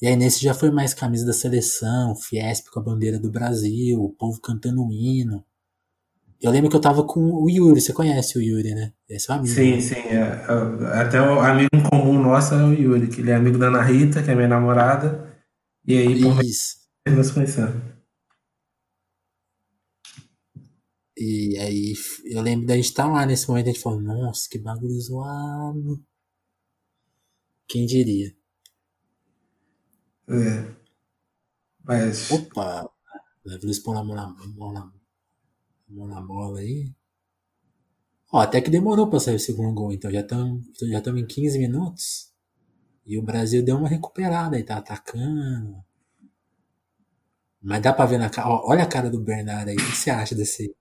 E 0.00 0.06
aí 0.06 0.16
nesse 0.16 0.40
já 0.42 0.54
foi 0.54 0.70
mais 0.70 0.94
camisa 0.94 1.26
da 1.26 1.32
seleção, 1.32 2.14
Fiesp 2.16 2.68
com 2.70 2.80
a 2.80 2.82
bandeira 2.82 3.18
do 3.18 3.30
Brasil, 3.30 4.00
o 4.00 4.10
povo 4.10 4.40
cantando 4.40 4.82
o 4.84 4.92
hino. 4.92 5.44
Eu 6.40 6.52
lembro 6.52 6.70
que 6.70 6.76
eu 6.76 6.80
tava 6.80 7.04
com 7.04 7.20
o 7.20 7.50
Yuri, 7.50 7.80
você 7.80 7.92
conhece 7.92 8.38
o 8.38 8.42
Yuri, 8.42 8.72
né? 8.72 8.92
Esse 9.08 9.30
é 9.30 9.34
amigo. 9.34 9.52
Sim, 9.52 9.72
né? 9.72 9.80
sim. 9.80 9.94
É, 9.94 10.20
é, 10.20 11.00
até 11.00 11.20
o 11.20 11.40
amigo 11.40 11.68
comum 11.90 12.22
nosso 12.22 12.54
é 12.54 12.64
o 12.64 12.72
Yuri, 12.72 13.08
que 13.08 13.20
ele 13.20 13.30
é 13.30 13.34
amigo 13.34 13.58
da 13.58 13.66
Ana 13.66 13.82
Rita, 13.82 14.22
que 14.22 14.30
é 14.30 14.34
minha 14.34 14.46
namorada. 14.46 15.28
E 15.84 15.98
aí, 15.98 16.22
por 16.22 16.44
Isso. 16.44 16.76
nós 17.08 17.30
conhecemos. 17.32 17.74
E 21.16 21.58
aí 21.58 21.94
eu 22.26 22.40
lembro 22.40 22.66
da 22.66 22.76
gente 22.76 22.84
estar 22.84 23.04
tá 23.04 23.10
lá 23.10 23.26
nesse 23.26 23.48
momento, 23.48 23.68
a 23.68 23.72
gente 23.72 23.82
falou, 23.82 24.00
nossa, 24.00 24.48
que 24.48 24.58
bagulho 24.58 25.00
zoado. 25.00 26.00
Quem 27.66 27.84
diria? 27.84 28.32
É. 30.28 30.74
Mas. 31.82 32.30
Opa! 32.30 32.88
Leva 33.44 33.64
eles 33.64 33.80
pôr 33.80 33.96
a 33.96 34.04
mão 34.04 34.14
na, 34.14 34.28
mão 34.56 34.72
na, 34.72 34.92
mão 35.88 36.06
na 36.06 36.20
bola 36.20 36.60
aí. 36.60 36.92
Ó, 38.32 38.38
até 38.38 38.60
que 38.60 38.70
demorou 38.70 39.08
pra 39.08 39.20
sair 39.20 39.36
o 39.36 39.40
segundo 39.40 39.72
gol, 39.74 39.92
então 39.92 40.10
já 40.10 40.20
estamos 40.20 40.64
já 40.82 40.98
em 40.98 41.26
15 41.26 41.58
minutos. 41.58 42.28
E 43.06 43.18
o 43.18 43.22
Brasil 43.22 43.62
deu 43.62 43.76
uma 43.76 43.88
recuperada 43.88 44.58
e 44.58 44.62
tá 44.62 44.76
atacando. 44.76 45.82
Mas 47.62 47.82
dá 47.82 47.92
pra 47.92 48.04
ver 48.04 48.18
na 48.18 48.28
cara. 48.28 48.48
Olha 48.48 48.82
a 48.82 48.86
cara 48.86 49.08
do 49.08 49.18
Bernardo 49.18 49.70
aí. 49.70 49.76
O 49.76 49.78
que 49.78 49.96
você 49.96 50.10
acha 50.10 50.34
desse, 50.34 50.74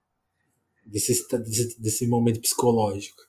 desse, 0.85 1.25
desse, 1.29 1.81
desse 1.81 2.07
momento 2.07 2.41
psicológico? 2.41 3.21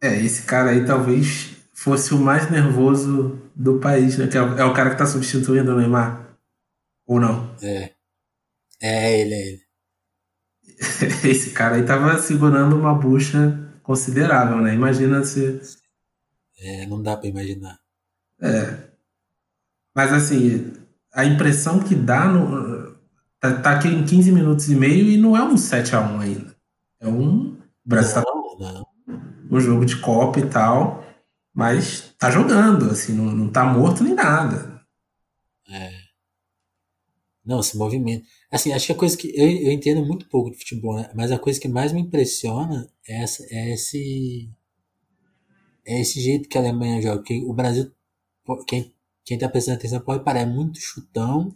É, 0.00 0.14
esse 0.20 0.42
cara 0.42 0.70
aí 0.70 0.84
talvez 0.84 1.56
fosse 1.72 2.12
o 2.14 2.18
mais 2.18 2.50
nervoso 2.50 3.40
do 3.54 3.80
país, 3.80 4.18
né? 4.18 4.26
Que 4.26 4.36
é 4.36 4.42
o, 4.42 4.58
é 4.58 4.64
o 4.64 4.74
cara 4.74 4.90
que 4.90 4.98
tá 4.98 5.06
substituindo 5.06 5.72
o 5.72 5.78
Neymar. 5.78 6.38
Ou 7.06 7.18
não? 7.18 7.54
É. 7.62 7.94
É 8.80 9.20
ele, 9.20 9.34
é 9.34 9.48
ele. 9.48 9.65
esse 11.24 11.50
cara 11.50 11.76
aí 11.76 11.84
tava 11.84 12.18
segurando 12.18 12.76
uma 12.76 12.94
bucha 12.94 13.58
considerável, 13.82 14.60
né? 14.60 14.74
Imagina 14.74 15.24
se. 15.24 15.60
É, 16.58 16.86
não 16.86 17.02
dá 17.02 17.16
pra 17.16 17.28
imaginar. 17.28 17.78
É. 18.40 18.90
Mas 19.94 20.12
assim, 20.12 20.72
a 21.12 21.24
impressão 21.24 21.80
que 21.80 21.94
dá 21.94 22.26
no. 22.26 22.96
Tá, 23.40 23.60
tá 23.60 23.70
aqui 23.72 23.88
em 23.88 24.04
15 24.04 24.32
minutos 24.32 24.68
e 24.68 24.74
meio 24.74 25.08
e 25.08 25.16
não 25.16 25.36
é 25.36 25.42
um 25.42 25.54
7x1 25.54 26.20
ainda. 26.20 26.56
É 27.00 27.08
um. 27.08 27.52
O 27.54 27.88
Brasil 27.88 28.14
tá 28.14 28.24
não, 28.26 28.58
não. 28.58 28.86
um 29.50 29.60
jogo 29.60 29.84
de 29.84 29.96
Copa 30.00 30.40
e 30.40 30.48
tal. 30.48 31.04
Mas 31.54 32.14
tá 32.18 32.30
jogando, 32.30 32.90
assim, 32.90 33.14
não, 33.14 33.24
não 33.24 33.48
tá 33.50 33.64
morto 33.64 34.04
nem 34.04 34.14
nada. 34.14 34.82
É. 35.70 35.90
Não, 37.44 37.60
esse 37.60 37.78
movimento. 37.78 38.26
Assim, 38.50 38.72
acho 38.72 38.86
que 38.86 38.92
a 38.92 38.96
coisa 38.96 39.16
que. 39.16 39.28
Eu, 39.34 39.48
eu 39.48 39.72
entendo 39.72 40.04
muito 40.04 40.28
pouco 40.28 40.50
de 40.50 40.58
futebol, 40.58 40.96
né? 40.96 41.10
Mas 41.14 41.32
a 41.32 41.38
coisa 41.38 41.60
que 41.60 41.68
mais 41.68 41.92
me 41.92 42.00
impressiona 42.00 42.88
é, 43.06 43.22
essa, 43.22 43.44
é 43.50 43.72
esse. 43.72 44.50
É 45.84 46.00
esse 46.00 46.20
jeito 46.20 46.48
que 46.48 46.56
a 46.56 46.60
Alemanha 46.60 47.02
joga. 47.02 47.16
Porque 47.18 47.42
o 47.44 47.52
Brasil. 47.52 47.90
Quem, 48.66 48.94
quem 49.24 49.38
tá 49.38 49.48
prestando 49.48 49.78
atenção 49.78 50.00
pode 50.00 50.22
parar, 50.24 50.40
é 50.40 50.46
muito 50.46 50.78
chutão. 50.80 51.54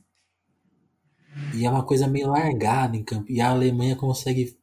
E 1.54 1.64
é 1.64 1.70
uma 1.70 1.84
coisa 1.84 2.08
meio 2.08 2.28
largada 2.28 2.96
em 2.96 3.04
campo. 3.04 3.30
E 3.30 3.40
a 3.40 3.50
Alemanha 3.50 3.94
consegue 3.94 4.58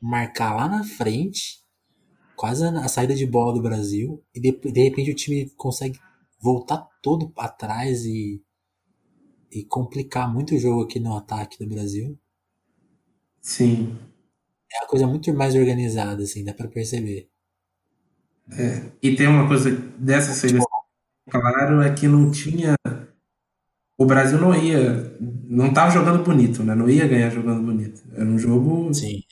marcar 0.00 0.54
lá 0.54 0.68
na 0.68 0.84
frente, 0.84 1.60
quase 2.36 2.64
a 2.64 2.88
saída 2.88 3.14
de 3.14 3.26
bola 3.26 3.54
do 3.54 3.62
Brasil. 3.62 4.24
E 4.32 4.40
de, 4.40 4.52
de 4.52 4.82
repente 4.84 5.10
o 5.10 5.14
time 5.14 5.50
consegue 5.56 5.98
voltar 6.40 6.88
todo 7.02 7.32
atrás 7.36 8.04
e 8.04 8.40
e 9.52 9.64
complicar 9.64 10.32
muito 10.32 10.54
o 10.54 10.58
jogo 10.58 10.82
aqui 10.82 10.98
no 10.98 11.14
ataque 11.14 11.58
do 11.58 11.68
Brasil. 11.68 12.18
Sim. 13.40 13.96
É 14.72 14.82
uma 14.82 14.88
coisa 14.88 15.06
muito 15.06 15.32
mais 15.34 15.54
organizada, 15.54 16.22
assim, 16.22 16.42
dá 16.42 16.54
para 16.54 16.68
perceber. 16.68 17.28
É. 18.50 18.90
E 19.02 19.14
tem 19.14 19.26
uma 19.26 19.46
coisa 19.46 19.70
dessa 19.98 20.32
seleção, 20.32 20.66
claro, 21.30 21.82
é 21.82 21.92
que 21.92 22.08
não 22.08 22.30
tinha. 22.30 22.74
O 23.98 24.06
Brasil 24.06 24.40
não 24.40 24.54
ia. 24.54 25.16
Não 25.20 25.68
estava 25.68 25.90
jogando 25.90 26.24
bonito, 26.24 26.64
né? 26.64 26.74
Não 26.74 26.88
ia 26.88 27.06
ganhar 27.06 27.30
jogando 27.30 27.62
bonito. 27.62 28.02
Era 28.12 28.24
um 28.24 28.38
jogo. 28.38 28.92
Sim. 28.92 29.22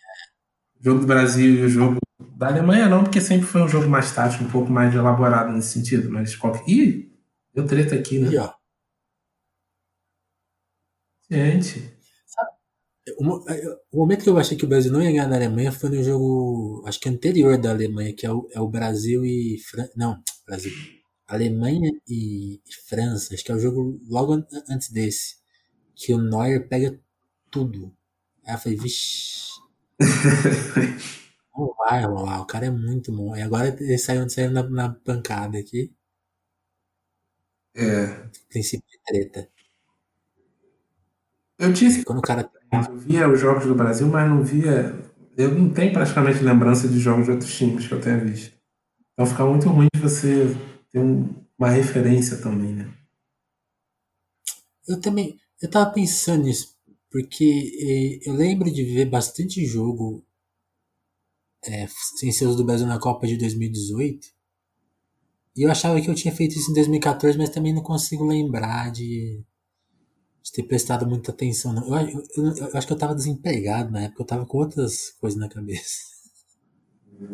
Jogo 0.80 1.00
do 1.00 1.06
Brasil 1.06 1.54
e 1.56 1.62
o 1.62 1.68
jogo 1.68 1.98
da 2.36 2.48
Alemanha 2.48 2.88
não, 2.88 3.02
porque 3.02 3.20
sempre 3.20 3.46
foi 3.46 3.62
um 3.62 3.68
jogo 3.68 3.88
mais 3.88 4.14
tático, 4.14 4.44
um 4.44 4.50
pouco 4.50 4.70
mais 4.70 4.94
elaborado 4.94 5.52
nesse 5.52 5.72
sentido. 5.72 6.10
Mas 6.10 6.36
qualquer. 6.36 6.62
Ih, 6.68 7.10
deu 7.54 7.66
treta 7.66 7.94
aqui, 7.94 8.18
né? 8.18 8.30
E, 8.32 8.38
ó, 8.38 8.50
Gente. 11.30 11.96
O 13.92 13.98
momento 13.98 14.22
que 14.24 14.28
eu 14.30 14.38
achei 14.38 14.56
que 14.56 14.64
o 14.64 14.68
Brasil 14.68 14.92
não 14.92 15.02
ia 15.02 15.10
ganhar 15.10 15.26
da 15.28 15.36
Alemanha 15.36 15.72
foi 15.72 15.90
no 15.90 16.02
jogo, 16.02 16.82
acho 16.86 17.00
que 17.00 17.08
anterior 17.08 17.58
da 17.58 17.70
Alemanha, 17.70 18.14
que 18.14 18.26
é 18.26 18.32
o, 18.32 18.48
é 18.52 18.60
o 18.60 18.68
Brasil 18.68 19.24
e 19.24 19.58
França. 19.58 19.92
Não, 19.96 20.22
Brasil. 20.46 20.72
Alemanha 21.26 21.90
e, 22.08 22.54
e, 22.56 22.74
França, 22.88 23.34
acho 23.34 23.44
que 23.44 23.52
é 23.52 23.54
o 23.54 23.58
jogo 23.60 24.00
logo 24.08 24.34
antes 24.68 24.90
desse. 24.90 25.36
Que 25.96 26.14
o 26.14 26.18
Neuer 26.18 26.68
pega 26.68 26.98
tudo. 27.50 27.94
Aí 28.46 28.54
eu 28.54 28.58
falei, 28.58 28.78
vixi. 28.78 29.50
não 31.56 31.74
vai 31.78 32.04
rolar, 32.04 32.40
o 32.42 32.46
cara 32.46 32.66
é 32.66 32.70
muito 32.70 33.12
bom. 33.12 33.36
E 33.36 33.42
agora 33.42 33.68
ele 33.80 33.98
saiu, 33.98 34.28
saiu 34.30 34.50
na, 34.50 34.62
na 34.68 34.90
pancada 34.90 35.58
aqui. 35.58 35.92
É. 37.74 38.28
Princípio 38.48 38.86
de 38.90 38.98
treta. 39.04 39.48
Eu 41.60 41.74
tinha 41.74 42.04
Quando 42.04 42.18
o 42.18 42.22
cara. 42.22 42.50
Eu 42.72 42.96
via 42.96 43.28
os 43.28 43.38
jogos 43.38 43.66
do 43.66 43.74
Brasil, 43.74 44.08
mas 44.08 44.28
não 44.28 44.42
via. 44.42 44.98
Eu 45.36 45.54
não 45.54 45.68
tenho 45.70 45.92
praticamente 45.92 46.42
lembrança 46.42 46.88
de 46.88 46.98
jogos 46.98 47.26
de 47.26 47.32
outros 47.32 47.54
times 47.54 47.86
que 47.86 47.92
eu 47.92 48.00
tenha 48.00 48.16
visto. 48.16 48.56
Então 49.12 49.26
fica 49.26 49.44
muito 49.44 49.68
ruim 49.68 49.88
de 49.94 50.00
você 50.00 50.56
ter 50.90 50.98
um, 50.98 51.28
uma 51.58 51.68
referência 51.68 52.38
também, 52.38 52.72
né? 52.72 52.90
Eu 54.88 54.98
também. 55.00 55.38
Eu 55.60 55.70
tava 55.70 55.90
pensando 55.90 56.44
nisso, 56.44 56.74
porque 57.10 58.20
eh, 58.24 58.28
eu 58.28 58.32
lembro 58.32 58.72
de 58.72 58.82
ver 58.82 59.04
bastante 59.04 59.64
jogo 59.66 60.24
é, 61.66 61.86
sem 62.18 62.32
ser 62.32 62.46
os 62.46 62.56
do 62.56 62.64
Brasil 62.64 62.86
na 62.86 62.98
Copa 62.98 63.26
de 63.26 63.36
2018. 63.36 64.28
E 65.56 65.62
eu 65.66 65.70
achava 65.70 66.00
que 66.00 66.08
eu 66.08 66.14
tinha 66.14 66.34
feito 66.34 66.56
isso 66.56 66.70
em 66.70 66.74
2014, 66.74 67.36
mas 67.36 67.50
também 67.50 67.74
não 67.74 67.82
consigo 67.82 68.24
lembrar 68.24 68.90
de 68.90 69.44
de 70.42 70.52
ter 70.52 70.62
prestado 70.62 71.06
muita 71.06 71.30
atenção. 71.30 71.74
Eu, 71.76 71.94
eu, 72.08 72.24
eu, 72.36 72.56
eu, 72.56 72.76
acho 72.76 72.86
que 72.86 72.92
eu 72.92 72.98
tava 72.98 73.14
desempregado 73.14 73.90
na 73.90 74.02
época, 74.02 74.22
eu 74.22 74.26
tava 74.26 74.46
com 74.46 74.58
outras 74.58 75.10
coisas 75.20 75.38
na 75.38 75.48
cabeça. 75.48 76.10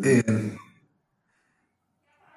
É. 0.04 0.66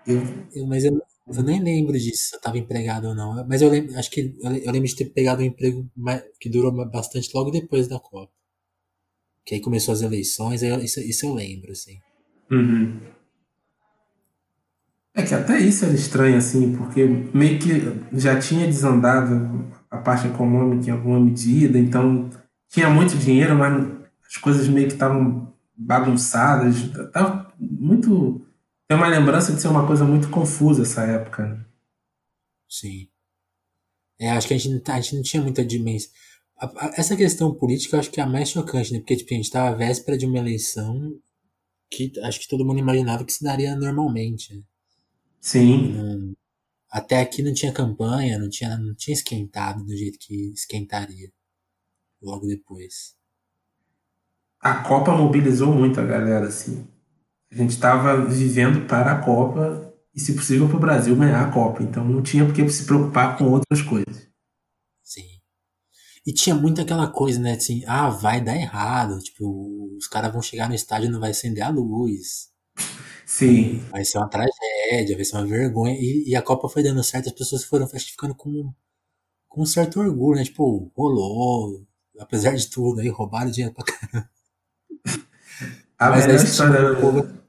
Eu... 0.06 0.68
mas 0.68 0.86
eu, 0.86 1.02
eu 1.28 1.44
nem 1.44 1.62
lembro 1.62 1.98
disso, 1.98 2.30
se 2.30 2.36
eu 2.36 2.42
tava 2.42 2.58
empregado 2.58 3.08
ou 3.08 3.16
não. 3.16 3.46
Mas 3.48 3.62
eu 3.62 3.70
lembro, 3.70 3.98
acho 3.98 4.10
que 4.12 4.36
eu, 4.42 4.72
lembro 4.72 4.88
de 4.88 4.96
ter 4.96 5.06
pegado 5.06 5.42
um 5.42 5.46
emprego 5.46 5.90
que 6.40 6.50
durou 6.50 6.72
bastante 6.90 7.30
logo 7.34 7.52
depois 7.52 7.88
da 7.88 8.00
Copa. 8.00 8.32
Que 9.46 9.56
aí 9.56 9.62
começou 9.62 9.94
as 9.94 10.02
eleições, 10.02 10.62
aí 10.62 10.84
isso, 10.84 11.00
isso 11.00 11.26
eu 11.26 11.34
lembro, 11.34 11.72
assim. 11.72 12.00
Uhum. 12.52 13.00
É 15.20 15.24
que 15.26 15.36
até 15.36 15.60
isso 15.60 15.84
era 15.84 15.94
estranho, 15.94 16.38
assim, 16.38 16.78
porque 16.78 17.06
meio 17.34 17.60
que 17.60 17.82
já 18.14 18.40
tinha 18.40 18.66
desandado 18.66 19.70
a 19.92 19.98
parte 19.98 20.28
econômica 20.28 20.90
em 20.90 20.94
alguma 20.94 21.20
medida, 21.20 21.78
então 21.78 22.30
tinha 22.70 22.90
muito 22.90 23.18
dinheiro, 23.18 23.54
mas 23.54 23.86
as 24.26 24.38
coisas 24.38 24.66
meio 24.70 24.88
que 24.88 24.94
estavam 24.94 25.54
bagunçadas, 25.76 26.76
tava 27.12 27.52
muito 27.60 28.46
tem 28.88 28.98
uma 28.98 29.10
lembrança 29.10 29.54
de 29.54 29.62
ser 29.62 29.68
uma 29.68 29.86
coisa 29.86 30.06
muito 30.06 30.30
confusa 30.30 30.84
essa 30.84 31.04
época. 31.04 31.46
Né? 31.46 31.66
Sim. 32.70 33.10
É, 34.18 34.32
acho 34.32 34.48
que 34.48 34.54
a 34.54 34.58
gente, 34.58 34.90
a 34.90 35.02
gente 35.02 35.16
não 35.16 35.22
tinha 35.22 35.44
muita 35.44 35.66
dimensão. 35.66 36.10
Essa 36.96 37.16
questão 37.16 37.54
política 37.54 37.98
eu 37.98 38.00
acho 38.00 38.10
que 38.10 38.22
é 38.22 38.24
a 38.24 38.28
mais 38.28 38.50
chocante, 38.50 38.94
né? 38.94 39.00
Porque 39.00 39.18
tipo, 39.18 39.34
a 39.34 39.36
gente 39.36 39.46
estava 39.46 39.70
à 39.70 39.76
véspera 39.76 40.18
de 40.18 40.26
uma 40.26 40.40
eleição 40.40 41.14
que 41.92 42.12
acho 42.24 42.40
que 42.40 42.48
todo 42.48 42.66
mundo 42.66 42.80
imaginava 42.80 43.26
que 43.26 43.34
se 43.34 43.44
daria 43.44 43.76
normalmente. 43.76 44.64
Sim. 45.42 45.94
Não, 45.94 46.36
até 46.92 47.20
aqui 47.20 47.42
não 47.44 47.54
tinha 47.54 47.72
campanha, 47.72 48.38
não 48.40 48.50
tinha, 48.50 48.78
não 48.78 48.96
tinha 48.96 49.14
esquentado 49.14 49.84
do 49.84 49.96
jeito 49.96 50.18
que 50.20 50.52
esquentaria 50.54 51.32
logo 52.22 52.48
depois. 52.48 53.16
A 54.60 54.76
Copa 54.84 55.16
mobilizou 55.16 55.74
muito 55.74 56.00
a 56.00 56.06
galera, 56.06 56.48
assim. 56.48 56.86
A 57.52 57.56
gente 57.56 57.72
estava 57.72 58.26
vivendo 58.26 58.88
para 58.88 59.14
a 59.14 59.22
Copa 59.24 59.94
e, 60.14 60.20
se 60.20 60.34
possível, 60.36 60.68
para 60.68 60.78
o 60.78 60.80
Brasil 60.80 61.16
ganhar 61.16 61.48
a 61.48 61.52
Copa. 61.52 61.82
Então 61.82 62.04
não 62.04 62.22
tinha 62.22 62.46
por 62.46 62.54
que 62.54 62.68
se 62.70 62.86
preocupar 62.86 63.38
com 63.38 63.46
outras 63.46 63.82
coisas. 63.82 64.28
Sim. 65.04 65.40
E 66.26 66.34
tinha 66.34 66.56
muito 66.56 66.82
aquela 66.82 67.08
coisa, 67.08 67.40
né? 67.40 67.54
Assim, 67.54 67.84
ah, 67.88 68.10
vai 68.10 68.44
dar 68.44 68.56
errado. 68.56 69.20
Tipo, 69.20 69.96
os 69.98 70.08
caras 70.08 70.32
vão 70.32 70.42
chegar 70.42 70.68
no 70.68 70.76
estádio 70.76 71.08
e 71.08 71.12
não 71.12 71.20
vai 71.20 71.32
acender 71.32 71.64
a 71.64 71.70
luz. 71.70 72.50
Sim. 73.26 73.80
Vai 73.92 74.04
ser 74.04 74.18
uma 74.18 74.30
tragédia, 74.30 74.54
vai 75.16 75.26
ser 75.26 75.36
uma 75.36 75.46
vergonha. 75.46 75.96
E, 76.00 76.30
e 76.30 76.36
a 76.36 76.42
Copa 76.42 76.70
foi 76.70 76.84
dando 76.84 77.04
certo, 77.04 77.28
as 77.30 77.36
pessoas 77.36 77.64
foram 77.64 77.88
ficando 77.88 78.36
com, 78.36 78.74
com 79.48 79.62
um 79.62 79.66
certo 79.66 80.00
orgulho, 80.00 80.38
né? 80.38 80.44
Tipo, 80.44 80.92
rolou, 80.96 81.86
apesar 82.20 82.56
de 82.56 82.70
tudo, 82.70 83.02
aí 83.02 83.10
roubaram 83.10 83.52
dinheiro 83.52 83.74
pra 83.74 83.86
caramba. 83.86 84.30
A 85.98 86.10
Mas 86.12 86.26
melhor 86.26 86.44
história. 86.44 86.96
Povo 86.96 87.24
né? 87.24 87.40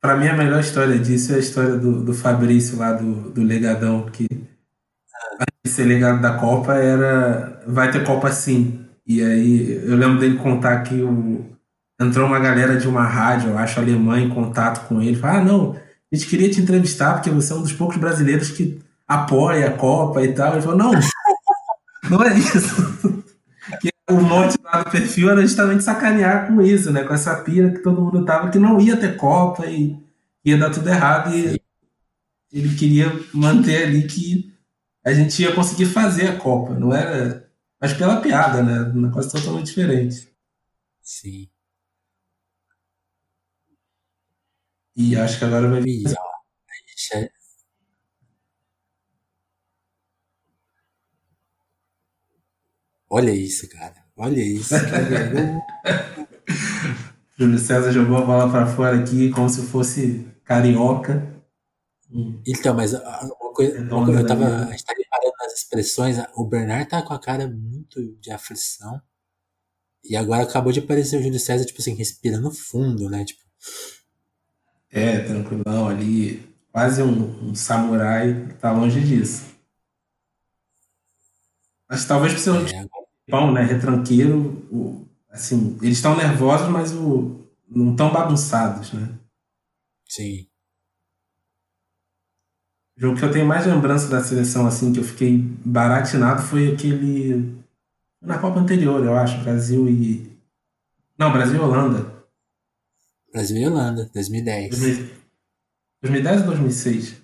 Pra 0.00 0.16
mim, 0.16 0.28
a 0.28 0.36
melhor 0.36 0.60
história 0.60 0.98
disso 0.98 1.32
é 1.32 1.36
a 1.36 1.38
história 1.38 1.76
do, 1.76 2.04
do 2.04 2.14
Fabrício 2.14 2.78
lá 2.78 2.92
do, 2.92 3.30
do 3.30 3.42
Legadão, 3.42 4.06
que 4.06 4.26
antes 4.30 5.58
de 5.64 5.70
ser 5.70 5.84
legado 5.84 6.20
da 6.20 6.38
Copa 6.38 6.74
era. 6.74 7.62
Vai 7.66 7.90
ter 7.90 8.04
Copa 8.04 8.30
sim. 8.30 8.86
E 9.06 9.22
aí 9.22 9.72
eu 9.84 9.96
lembro 9.96 10.20
dele 10.20 10.38
contar 10.38 10.82
que 10.82 11.02
o, 11.02 11.53
entrou 12.00 12.26
uma 12.26 12.38
galera 12.38 12.76
de 12.76 12.88
uma 12.88 13.04
rádio, 13.04 13.50
eu 13.50 13.58
acho, 13.58 13.80
alemã, 13.80 14.20
em 14.20 14.28
contato 14.28 14.86
com 14.88 15.00
ele. 15.00 15.16
Falou, 15.16 15.36
ah, 15.36 15.44
não, 15.44 15.72
a 16.12 16.16
gente 16.16 16.28
queria 16.28 16.50
te 16.50 16.60
entrevistar 16.60 17.14
porque 17.14 17.30
você 17.30 17.52
é 17.52 17.56
um 17.56 17.62
dos 17.62 17.72
poucos 17.72 17.96
brasileiros 17.96 18.50
que 18.50 18.80
apoia 19.06 19.68
a 19.68 19.72
Copa 19.72 20.22
e 20.22 20.32
tal. 20.32 20.52
Ele 20.52 20.62
falou, 20.62 20.78
não, 20.78 20.92
Não 22.10 22.22
é 22.22 22.36
isso. 22.36 23.24
que 23.80 23.90
o 24.10 24.20
monte 24.20 24.58
lá 24.62 24.82
do 24.82 24.90
perfil 24.90 25.30
era 25.30 25.42
justamente 25.42 25.82
sacanear 25.82 26.46
com 26.46 26.60
isso, 26.60 26.92
né? 26.92 27.02
Com 27.04 27.14
essa 27.14 27.34
pira 27.42 27.70
que 27.70 27.82
todo 27.82 28.00
mundo 28.00 28.24
tava, 28.24 28.50
que 28.50 28.58
não 28.58 28.80
ia 28.80 28.96
ter 28.96 29.16
Copa 29.16 29.66
e 29.66 29.98
ia 30.44 30.58
dar 30.58 30.70
tudo 30.70 30.88
errado. 30.88 31.34
E 31.34 31.60
ele 32.52 32.74
queria 32.76 33.10
manter 33.32 33.84
ali 33.84 34.06
que 34.06 34.52
a 35.04 35.12
gente 35.12 35.42
ia 35.42 35.54
conseguir 35.54 35.86
fazer 35.86 36.28
a 36.28 36.36
Copa. 36.36 36.74
Não 36.74 36.94
era. 36.94 37.48
Mas 37.80 37.92
pela 37.92 38.20
piada, 38.20 38.62
né? 38.62 38.80
Uma 38.94 39.10
coisa 39.10 39.30
totalmente 39.30 39.66
diferente. 39.66 40.28
Sim. 41.02 41.48
E 44.96 45.16
acho 45.16 45.38
que 45.38 45.44
agora 45.44 45.68
vai 45.68 45.80
vir. 45.80 46.04
Olha 53.10 53.30
isso, 53.30 53.68
cara. 53.68 53.94
Olha 54.16 54.40
isso. 54.40 54.74
Júlio 57.36 57.58
César 57.58 57.90
jogou 57.92 58.18
a 58.18 58.22
bola 58.22 58.50
para 58.50 58.66
fora 58.66 59.00
aqui 59.00 59.30
como 59.30 59.48
se 59.48 59.62
fosse 59.62 60.26
carioca. 60.44 61.34
Então, 62.46 62.74
mas 62.74 62.92
uma 62.92 63.52
coisa, 63.52 63.80
uma 63.82 64.04
coisa 64.04 64.20
eu 64.20 64.26
tava, 64.26 64.46
a 64.46 64.70
gente 64.70 64.84
tá 64.84 64.94
reparando 64.96 65.32
nas 65.40 65.52
expressões, 65.54 66.16
o 66.36 66.44
Bernard 66.44 66.88
tá 66.88 67.02
com 67.02 67.12
a 67.12 67.18
cara 67.18 67.48
muito 67.48 68.00
de 68.20 68.30
aflição. 68.30 69.00
E 70.04 70.14
agora 70.16 70.44
acabou 70.44 70.70
de 70.70 70.80
aparecer 70.80 71.18
o 71.18 71.22
Júlio 71.22 71.40
César, 71.40 71.64
tipo 71.64 71.80
assim, 71.80 71.94
respirando 71.94 72.50
fundo, 72.52 73.08
né? 73.08 73.24
Tipo... 73.24 73.42
É, 74.94 75.18
tranquilão 75.18 75.88
ali. 75.88 76.48
Quase 76.70 77.02
um, 77.02 77.50
um 77.50 77.54
samurai, 77.54 78.48
tá 78.60 78.70
longe 78.70 79.00
disso. 79.00 79.44
Mas 81.88 82.04
talvez 82.04 82.32
por 82.32 82.38
ser 82.38 82.50
um 82.52 82.64
é, 82.66 82.86
pão, 83.28 83.52
né? 83.52 83.62
Retranqueiro, 83.62 84.66
o, 84.70 85.06
assim, 85.28 85.76
eles 85.82 85.96
estão 85.96 86.16
nervosos, 86.16 86.68
mas 86.68 86.92
o, 86.92 87.44
não 87.68 87.90
estão 87.90 88.12
bagunçados, 88.12 88.92
né? 88.92 89.08
Sim. 90.08 90.46
O 92.96 93.00
jogo 93.00 93.18
que 93.18 93.24
eu 93.24 93.32
tenho 93.32 93.46
mais 93.46 93.66
lembrança 93.66 94.08
da 94.08 94.22
seleção, 94.22 94.64
assim, 94.66 94.92
que 94.92 95.00
eu 95.00 95.04
fiquei 95.04 95.38
baratinado 95.64 96.42
foi 96.42 96.72
aquele. 96.72 97.52
Na 98.22 98.38
Copa 98.38 98.60
anterior, 98.60 99.04
eu 99.04 99.16
acho, 99.16 99.42
Brasil 99.42 99.88
e. 99.88 100.32
Não, 101.18 101.32
Brasil 101.32 101.56
e 101.56 101.60
Holanda. 101.60 102.13
Brasil 103.34 103.56
e 103.56 103.66
Holanda, 103.66 104.08
2010. 104.14 104.78
2010 106.00 106.40
ou 106.42 106.46
2006? 106.46 107.16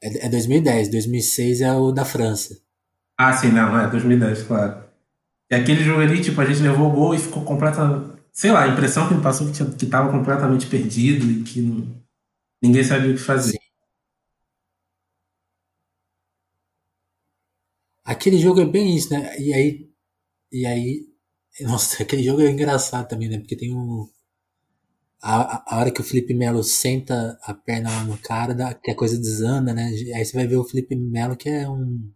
É, 0.00 0.26
é 0.26 0.28
2010, 0.28 0.88
2006 0.88 1.60
é 1.62 1.72
o 1.72 1.90
da 1.90 2.04
França. 2.04 2.62
Ah, 3.18 3.32
sim, 3.32 3.48
não, 3.48 3.76
é 3.76 3.90
2010, 3.90 4.44
claro. 4.44 4.84
E 5.50 5.54
aquele 5.56 5.82
jogo 5.82 6.00
ali, 6.00 6.22
tipo, 6.22 6.40
a 6.40 6.44
gente 6.44 6.62
levou 6.62 6.88
o 6.88 6.92
gol 6.92 7.12
e 7.12 7.18
ficou 7.18 7.44
completamente. 7.44 8.20
Sei 8.32 8.52
lá, 8.52 8.62
a 8.62 8.68
impressão 8.68 9.08
que 9.08 9.14
me 9.14 9.20
passou 9.20 9.48
que, 9.48 9.52
tinha, 9.52 9.68
que 9.68 9.86
tava 9.86 10.12
completamente 10.12 10.68
perdido 10.68 11.28
e 11.28 11.42
que 11.42 11.60
não, 11.60 11.88
ninguém 12.62 12.84
sabia 12.84 13.10
o 13.10 13.14
que 13.14 13.20
fazer. 13.20 13.52
Sim. 13.52 13.58
Aquele 18.04 18.38
jogo 18.38 18.60
é 18.60 18.64
bem 18.64 18.96
isso, 18.96 19.12
né? 19.12 19.36
E 19.40 19.52
aí. 19.52 19.90
E 20.52 20.66
aí. 20.66 21.06
Nossa, 21.62 22.02
aquele 22.04 22.22
jogo 22.22 22.42
é 22.42 22.50
engraçado 22.50 23.08
também, 23.08 23.28
né? 23.28 23.38
Porque 23.38 23.56
tem 23.56 23.74
um. 23.74 24.08
A, 25.22 25.74
a 25.74 25.78
hora 25.78 25.90
que 25.90 26.00
o 26.00 26.04
Felipe 26.04 26.32
Melo 26.32 26.64
senta 26.64 27.38
a 27.42 27.52
perna 27.52 27.90
lá 27.90 28.04
no 28.04 28.16
cara, 28.18 28.54
dá, 28.54 28.74
que 28.74 28.90
a 28.90 28.96
coisa 28.96 29.18
desanda, 29.18 29.74
né? 29.74 29.86
Aí 30.14 30.24
você 30.24 30.34
vai 30.36 30.46
ver 30.46 30.56
o 30.56 30.64
Felipe 30.64 30.96
Melo 30.96 31.36
que 31.36 31.48
é 31.48 31.68
um 31.68 32.10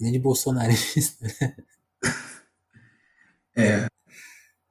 nem 0.00 0.12
de 0.12 0.18
bolsonarista. 0.18 1.26
É. 3.56 3.86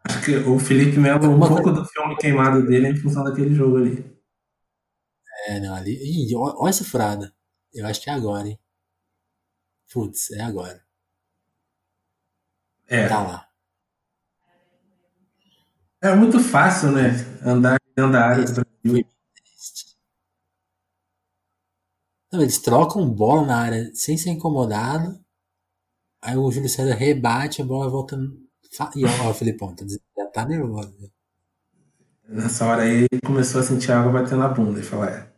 Acho 0.03 0.25
que 0.25 0.35
o 0.35 0.59
Felipe 0.59 0.99
Melo, 0.99 1.29
um 1.29 1.39
pouco 1.39 1.71
do 1.71 1.85
filme 1.85 2.17
queimado 2.17 2.67
dele 2.67 2.87
é 2.87 2.89
em 2.89 2.97
função 2.97 3.23
daquele 3.23 3.55
jogo 3.55 3.77
ali. 3.77 4.03
É, 5.47 5.59
não, 5.61 5.73
ali. 5.73 5.93
Ih, 5.93 6.35
olha 6.35 6.69
essa 6.69 6.83
furada. 6.83 7.33
Eu 7.73 7.87
acho 7.87 8.01
que 8.01 8.09
é 8.09 8.13
agora, 8.13 8.47
hein? 8.47 8.59
Putz, 9.91 10.31
é 10.31 10.41
agora. 10.41 10.83
É. 12.87 13.07
Tá 13.07 13.21
lá. 13.23 13.52
É 16.03 16.13
muito 16.13 16.37
fácil, 16.37 16.91
né? 16.91 17.11
Andar 17.45 17.79
da 17.95 18.25
área 18.27 18.43
do 18.43 18.51
Brasil. 18.51 19.07
Não, 22.29 22.41
eles 22.41 22.57
trocam 22.57 23.09
bola 23.09 23.45
na 23.45 23.57
área 23.57 23.89
sem 23.95 24.17
ser 24.17 24.31
incomodado. 24.31 25.17
Aí 26.21 26.35
o 26.35 26.51
Júlio 26.51 26.67
César 26.67 26.93
rebate, 26.93 27.61
a 27.61 27.65
bola 27.65 27.89
volta. 27.89 28.17
E 28.97 29.05
ó, 29.05 29.29
o 29.29 29.33
Filipão, 29.33 29.73
tá, 29.73 29.85
já 29.87 30.27
tá 30.27 30.45
nervoso. 30.45 30.93
Nessa 32.27 32.65
hora 32.65 32.81
aí 32.81 33.07
ele 33.09 33.21
começou 33.25 33.61
a 33.61 33.63
sentir 33.63 33.93
água 33.93 34.11
batendo 34.11 34.39
na 34.39 34.49
bunda 34.49 34.81
e 34.81 34.83
falou, 34.83 35.05
é. 35.05 35.31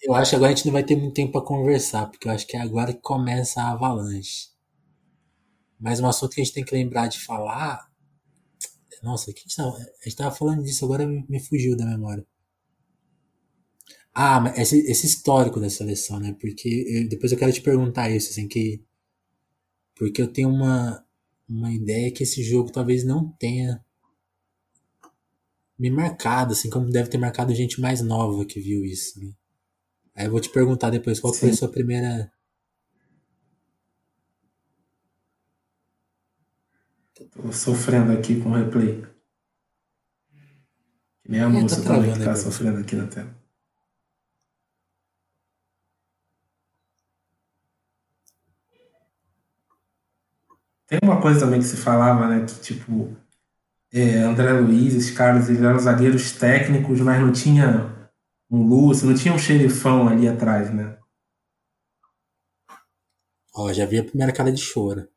Eu 0.00 0.14
acho 0.14 0.30
que 0.30 0.36
agora 0.36 0.50
a 0.50 0.54
gente 0.54 0.64
não 0.64 0.72
vai 0.72 0.82
ter 0.82 0.96
muito 0.96 1.12
tempo 1.12 1.32
para 1.32 1.42
conversar, 1.42 2.06
porque 2.06 2.26
eu 2.26 2.32
acho 2.32 2.46
que 2.46 2.56
é 2.56 2.60
agora 2.62 2.94
que 2.94 3.02
começa 3.02 3.60
a 3.60 3.72
avalanche. 3.72 4.48
Mas 5.78 6.00
um 6.00 6.06
assunto 6.06 6.34
que 6.34 6.40
a 6.40 6.44
gente 6.44 6.54
tem 6.54 6.64
que 6.64 6.74
lembrar 6.74 7.06
de 7.06 7.18
falar. 7.18 7.89
Nossa, 9.02 9.32
que 9.32 9.40
a 9.40 9.42
gente 9.42 9.56
tava, 9.56 9.76
a 9.76 10.04
gente 10.04 10.16
tava 10.16 10.34
falando 10.34 10.62
disso, 10.62 10.84
agora 10.84 11.06
me, 11.06 11.24
me 11.28 11.40
fugiu 11.40 11.76
da 11.76 11.86
memória. 11.86 12.26
Ah, 14.12 14.40
mas 14.40 14.58
esse, 14.58 14.78
esse 14.90 15.06
histórico 15.06 15.60
da 15.60 15.70
seleção, 15.70 16.18
né? 16.18 16.36
Porque 16.40 16.68
eu, 16.88 17.08
depois 17.08 17.32
eu 17.32 17.38
quero 17.38 17.52
te 17.52 17.62
perguntar 17.62 18.10
isso, 18.10 18.30
assim, 18.30 18.48
que. 18.48 18.82
Porque 19.94 20.20
eu 20.20 20.32
tenho 20.32 20.48
uma, 20.48 21.04
uma 21.48 21.72
ideia 21.72 22.10
que 22.10 22.22
esse 22.22 22.42
jogo 22.42 22.72
talvez 22.72 23.04
não 23.04 23.28
tenha 23.38 23.84
me 25.78 25.90
marcado, 25.90 26.52
assim, 26.52 26.68
como 26.68 26.90
deve 26.90 27.08
ter 27.08 27.16
marcado 27.16 27.54
gente 27.54 27.80
mais 27.80 28.02
nova 28.02 28.44
que 28.44 28.60
viu 28.60 28.84
isso, 28.84 29.18
né? 29.18 29.32
Aí 30.14 30.26
eu 30.26 30.30
vou 30.30 30.40
te 30.40 30.50
perguntar 30.50 30.90
depois 30.90 31.18
qual 31.18 31.32
Sim. 31.32 31.40
foi 31.40 31.50
a 31.50 31.56
sua 31.56 31.68
primeira. 31.68 32.30
Tô 37.28 37.52
sofrendo 37.52 38.12
aqui 38.12 38.40
com 38.40 38.50
o 38.50 38.54
replay. 38.54 39.02
Que 41.22 41.30
nem 41.30 41.40
a 41.40 41.44
é, 41.44 41.48
moça 41.48 41.82
tá 41.82 41.94
também 41.94 42.12
que 42.12 42.24
tá 42.24 42.34
sofrendo 42.34 42.80
aqui 42.80 42.96
na 42.96 43.06
tela. 43.06 43.34
Tem 50.86 50.98
uma 51.02 51.20
coisa 51.20 51.40
também 51.40 51.60
que 51.60 51.66
se 51.66 51.76
falava, 51.76 52.26
né? 52.26 52.44
Que 52.44 52.60
tipo, 52.60 53.16
é, 53.92 54.18
André 54.18 54.52
Luiz, 54.52 54.94
esses 54.94 55.10
caras, 55.10 55.48
eles 55.48 55.62
eram 55.62 55.78
zagueiros 55.78 56.32
técnicos, 56.32 57.00
mas 57.00 57.20
não 57.20 57.32
tinha 57.32 58.10
um 58.50 58.66
Lúcio, 58.66 59.06
não 59.06 59.14
tinha 59.14 59.32
um 59.32 59.38
xerifão 59.38 60.08
ali 60.08 60.26
atrás, 60.26 60.74
né? 60.74 60.98
Ó, 63.54 63.72
já 63.72 63.86
vi 63.86 63.98
a 63.98 64.04
primeira 64.04 64.32
cara 64.32 64.50
de 64.50 64.60
choro. 64.60 65.08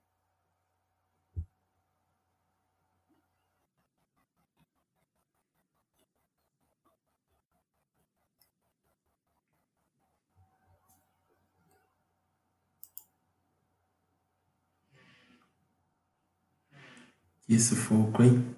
Que 17.46 17.60
sufoco, 17.60 18.24
hein? 18.24 18.56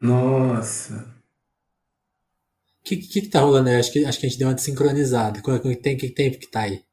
Nossa. 0.00 1.14
O 2.80 2.84
que, 2.84 2.96
que, 2.96 3.20
que 3.22 3.28
tá 3.28 3.40
rolando 3.40 3.68
aí? 3.68 3.76
Acho 3.76 3.92
que, 3.92 4.04
acho 4.04 4.18
que 4.18 4.26
a 4.26 4.28
gente 4.28 4.38
deu 4.38 4.48
uma 4.48 4.54
desincronizada. 4.54 5.40
Que 5.40 5.76
tem, 5.76 5.96
que 5.96 6.10
tempo 6.10 6.38
que 6.38 6.50
tá 6.50 6.62
aí? 6.62 6.84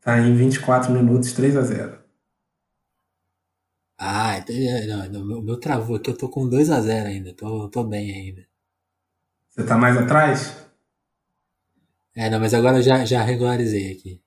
Tá 0.00 0.18
em 0.20 0.36
24 0.36 0.92
minutos, 0.92 1.32
3 1.32 1.56
a 1.56 1.62
0 1.62 1.98
Ah, 3.98 4.38
então, 4.38 4.54
é, 4.54 4.86
não, 5.08 5.22
o 5.22 5.24
meu, 5.24 5.42
meu 5.42 5.58
travou 5.58 5.96
aqui, 5.96 6.10
eu 6.10 6.16
tô 6.16 6.28
com 6.28 6.48
2 6.48 6.70
a 6.70 6.80
0 6.80 7.08
ainda. 7.08 7.34
Tô, 7.34 7.68
tô 7.68 7.82
bem 7.82 8.12
ainda. 8.12 8.46
Você 9.48 9.64
tá 9.64 9.76
mais 9.76 9.96
atrás? 9.96 10.64
É, 12.14 12.30
não, 12.30 12.38
mas 12.38 12.54
agora 12.54 12.78
eu 12.78 12.82
já, 12.82 13.04
já 13.04 13.22
regularizei 13.22 13.92
aqui. 13.92 14.20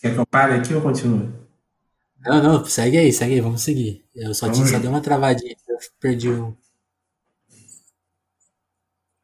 Quer 0.00 0.14
que 0.14 0.18
eu 0.18 0.26
pare 0.26 0.54
aqui 0.54 0.74
ou 0.74 0.80
continue? 0.80 1.30
Não, 2.20 2.42
não, 2.42 2.64
segue 2.64 2.98
aí, 2.98 3.12
segue 3.12 3.34
aí, 3.34 3.40
vamos 3.40 3.62
seguir. 3.62 4.04
Eu 4.14 4.34
só, 4.34 4.50
te, 4.50 4.66
só 4.66 4.78
dei 4.78 4.88
uma 4.88 5.00
travadinha, 5.00 5.54
eu 5.68 5.78
perdi 5.98 6.28
o. 6.28 6.56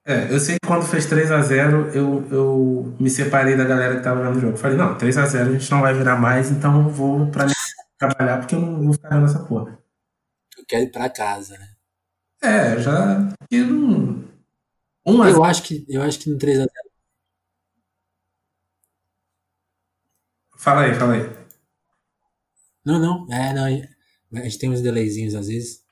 É, 0.04 0.32
eu 0.32 0.38
sei 0.38 0.54
que 0.54 0.66
quando 0.66 0.86
fez 0.86 1.04
3x0, 1.06 1.94
eu, 1.94 2.28
eu 2.30 2.96
me 2.98 3.10
separei 3.10 3.56
da 3.56 3.64
galera 3.64 3.96
que 3.96 4.02
tava 4.02 4.22
vendo 4.22 4.36
o 4.36 4.40
jogo. 4.40 4.56
Falei, 4.56 4.76
não, 4.76 4.96
3x0 4.96 5.48
a 5.48 5.52
gente 5.52 5.70
não 5.70 5.80
vai 5.80 5.92
virar 5.94 6.16
mais, 6.16 6.50
então 6.50 6.84
eu 6.84 6.88
vou 6.88 7.26
pra 7.26 7.46
trabalhar 7.98 8.38
porque 8.38 8.54
eu 8.54 8.60
não 8.60 8.84
vou 8.84 8.92
ficar 8.92 9.20
nessa 9.20 9.40
porra. 9.40 9.78
Eu 10.56 10.64
quero 10.66 10.84
ir 10.84 10.92
pra 10.92 11.10
casa, 11.10 11.58
né? 11.58 11.68
É, 12.42 12.78
já. 12.78 13.28
Eu 13.50 13.66
não. 13.66 14.24
1 15.04 15.28
eu, 15.28 15.44
acho 15.44 15.62
que, 15.62 15.84
eu 15.88 16.02
acho 16.02 16.18
que 16.18 16.30
no 16.30 16.38
3x0 16.38 16.66
Fala 20.66 20.82
aí, 20.82 20.94
fala 20.96 21.12
aí. 21.12 21.20
Não, 22.84 22.98
não, 22.98 23.32
é, 23.32 23.54
não. 23.54 23.66
A 24.40 24.42
gente 24.42 24.58
tem 24.58 24.68
uns 24.68 24.82
delayzinhos 24.82 25.36
às 25.36 25.46
vezes. 25.46 25.84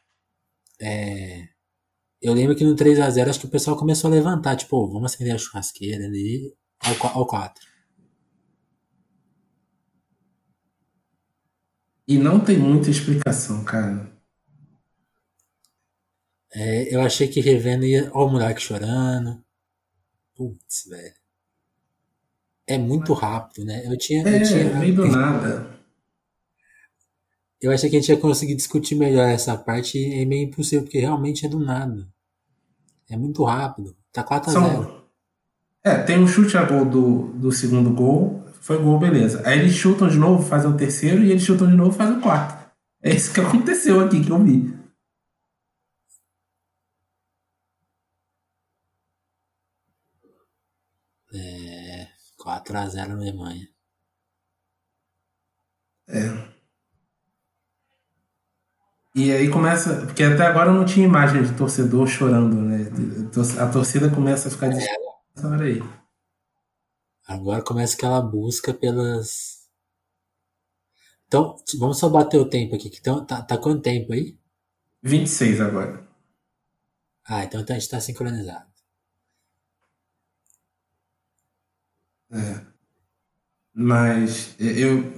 É, 0.81 1.47
eu 2.21 2.35
lembro 2.35 2.57
que 2.57 2.65
no 2.65 2.75
3x0 2.75 3.29
acho 3.29 3.39
que 3.39 3.47
o 3.47 3.51
pessoal 3.51 3.77
começou 3.77 4.11
a 4.11 4.15
levantar, 4.15 4.57
tipo, 4.57 4.77
oh, 4.77 4.91
vamos 4.91 5.15
acender 5.15 5.33
a 5.33 5.39
churrasqueira 5.39 6.05
ali 6.07 6.53
ao, 6.81 7.19
ao 7.19 7.25
4. 7.25 7.65
E 12.09 12.19
não 12.19 12.41
tem 12.41 12.59
muita 12.59 12.91
explicação, 12.91 13.63
cara. 13.63 14.13
É, 16.53 16.93
eu 16.93 17.01
achei 17.01 17.29
que 17.29 17.39
revendo 17.41 17.85
ia. 17.85 18.11
Ó, 18.13 18.27
o 18.27 18.31
moleque 18.33 18.61
chorando. 18.61 19.41
Putz, 20.35 20.87
velho. 20.89 21.24
É 22.67 22.79
muito 22.79 23.13
rápido, 23.13 23.65
né? 23.65 23.83
Eu 23.85 23.97
tinha. 23.97 24.27
É, 24.27 24.43
eu 24.43 24.47
tinha... 24.47 24.79
meio 24.79 24.95
do 24.95 25.07
nada. 25.07 25.75
Eu 27.61 27.73
achei 27.73 27.89
que 27.89 27.97
a 27.97 28.01
gente 28.01 28.11
ia 28.11 28.17
conseguir 28.17 28.55
discutir 28.55 28.95
melhor 28.95 29.29
essa 29.29 29.57
parte 29.57 29.99
e 29.99 30.23
é 30.23 30.25
meio 30.25 30.47
impossível, 30.49 30.83
porque 30.83 30.99
realmente 30.99 31.47
é 31.47 31.49
do 31.49 31.59
nada. 31.59 32.07
É 33.09 33.17
muito 33.17 33.43
rápido. 33.45 33.97
Tá 34.13 34.23
4x0. 34.23 34.51
São... 34.51 35.05
É, 35.83 35.97
tem 35.99 36.19
um 36.19 36.27
chute 36.27 36.57
a 36.57 36.65
gol 36.65 36.85
do, 36.85 37.33
do 37.35 37.53
segundo 37.53 37.91
gol. 37.91 38.43
Foi 38.61 38.79
gol, 38.83 38.99
beleza. 38.99 39.43
Aí 39.45 39.59
eles 39.59 39.75
chutam 39.75 40.09
de 40.09 40.19
novo, 40.19 40.43
fazem 40.43 40.71
o 40.71 40.77
terceiro, 40.77 41.23
e 41.23 41.31
eles 41.31 41.43
chutam 41.43 41.69
de 41.69 41.77
novo, 41.77 41.93
fazem 41.93 42.17
o 42.17 42.21
quarto. 42.21 42.65
É 43.03 43.15
isso 43.15 43.33
que 43.33 43.41
aconteceu 43.41 44.01
aqui 44.01 44.25
que 44.25 44.31
eu 44.31 44.43
vi. 44.43 44.73
É. 52.45 52.61
4x0 52.61 53.07
na 53.09 53.15
Alemanha. 53.15 53.69
É. 56.09 56.55
E 59.15 59.33
aí 59.33 59.49
começa. 59.49 60.07
Porque 60.07 60.23
até 60.23 60.45
agora 60.45 60.73
não 60.73 60.85
tinha 60.85 61.07
imagem 61.07 61.43
de 61.43 61.57
torcedor 61.57 62.07
chorando, 62.07 62.57
né? 62.57 62.91
A 63.61 63.71
torcida 63.71 64.11
começa 64.11 64.49
a 64.49 64.51
ficar 64.51 64.73
é. 64.73 64.77
essa 64.77 65.49
hora 65.49 65.65
aí. 65.65 65.81
Agora 67.27 67.63
começa 67.63 67.95
aquela 67.95 68.21
busca 68.21 68.75
pelas. 68.75 69.65
Então, 71.27 71.57
vamos 71.79 71.99
só 71.99 72.09
bater 72.09 72.39
o 72.39 72.49
tempo 72.49 72.75
aqui. 72.75 72.91
Então, 73.01 73.25
tá, 73.25 73.41
tá 73.43 73.57
quanto 73.57 73.83
tempo 73.83 74.13
aí? 74.13 74.39
26 75.03 75.61
agora. 75.61 76.07
Ah, 77.27 77.45
então, 77.45 77.61
então 77.61 77.75
a 77.75 77.79
gente 77.79 77.91
tá 77.91 78.01
sincronizado. 78.01 78.74
É. 82.33 82.61
Mas 83.75 84.55
eu, 84.59 85.13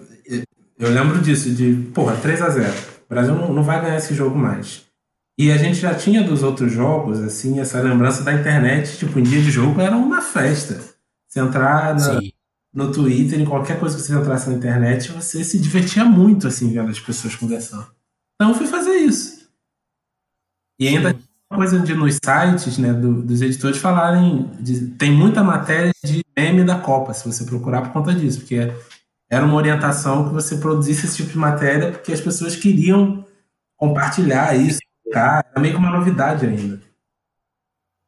eu 0.78 0.90
lembro 0.90 1.20
disso, 1.20 1.50
de, 1.54 1.74
porra, 1.92 2.16
3 2.16 2.42
a 2.42 2.50
0 2.50 2.96
o 3.06 3.08
Brasil 3.08 3.34
não, 3.34 3.52
não 3.52 3.62
vai 3.62 3.80
ganhar 3.80 3.96
esse 3.96 4.14
jogo 4.14 4.36
mais. 4.36 4.84
E 5.38 5.52
a 5.52 5.58
gente 5.58 5.78
já 5.78 5.94
tinha 5.94 6.22
dos 6.22 6.42
outros 6.42 6.72
jogos, 6.72 7.20
assim, 7.20 7.60
essa 7.60 7.80
lembrança 7.80 8.22
da 8.22 8.32
internet, 8.32 8.96
tipo, 8.96 9.18
em 9.18 9.22
dia 9.22 9.40
de 9.40 9.50
jogo 9.50 9.80
era 9.80 9.96
uma 9.96 10.22
festa. 10.22 10.82
Você 11.28 11.40
entrar 11.40 11.94
na, 11.94 12.20
no 12.72 12.90
Twitter, 12.90 13.38
em 13.38 13.44
qualquer 13.44 13.78
coisa 13.78 13.96
que 13.96 14.02
você 14.02 14.14
entrasse 14.14 14.48
na 14.48 14.56
internet, 14.56 15.12
você 15.12 15.44
se 15.44 15.58
divertia 15.58 16.04
muito, 16.04 16.48
assim, 16.48 16.72
vendo 16.72 16.90
as 16.90 16.98
pessoas 16.98 17.36
conversando. 17.36 17.86
Então 18.34 18.50
eu 18.50 18.54
fui 18.56 18.66
fazer 18.66 18.96
isso. 18.96 19.46
E 20.78 20.88
ainda 20.88 21.10
Sim. 21.10 21.22
Uma 21.50 21.58
coisa 21.58 21.78
de 21.80 21.94
nos 21.94 22.14
sites, 22.14 22.78
né, 22.78 22.92
do, 22.92 23.22
dos 23.22 23.40
editores 23.40 23.78
falarem, 23.78 24.50
de, 24.60 24.88
tem 24.88 25.12
muita 25.12 25.44
matéria 25.44 25.92
de 26.04 26.22
meme 26.36 26.64
da 26.64 26.78
Copa, 26.78 27.14
se 27.14 27.24
você 27.24 27.44
procurar 27.44 27.82
por 27.82 27.92
conta 27.92 28.12
disso, 28.12 28.40
porque 28.40 28.72
era 29.30 29.44
uma 29.44 29.56
orientação 29.56 30.28
que 30.28 30.34
você 30.34 30.56
produzisse 30.56 31.06
esse 31.06 31.16
tipo 31.16 31.30
de 31.30 31.38
matéria 31.38 31.92
porque 31.92 32.12
as 32.12 32.20
pessoas 32.20 32.56
queriam 32.56 33.24
compartilhar 33.76 34.56
isso. 34.56 34.78
Cara, 35.12 35.46
era 35.50 35.60
meio 35.60 35.74
que 35.74 35.80
uma 35.80 35.96
novidade 35.96 36.46
ainda. 36.46 36.82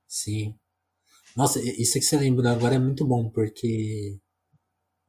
Sim. 0.07 0.55
Nossa, 1.37 1.61
isso 1.61 1.95
que 1.99 2.05
você 2.05 2.17
lembra 2.17 2.51
agora 2.51 2.75
é 2.75 2.79
muito 2.79 3.07
bom, 3.07 3.29
porque, 3.31 4.19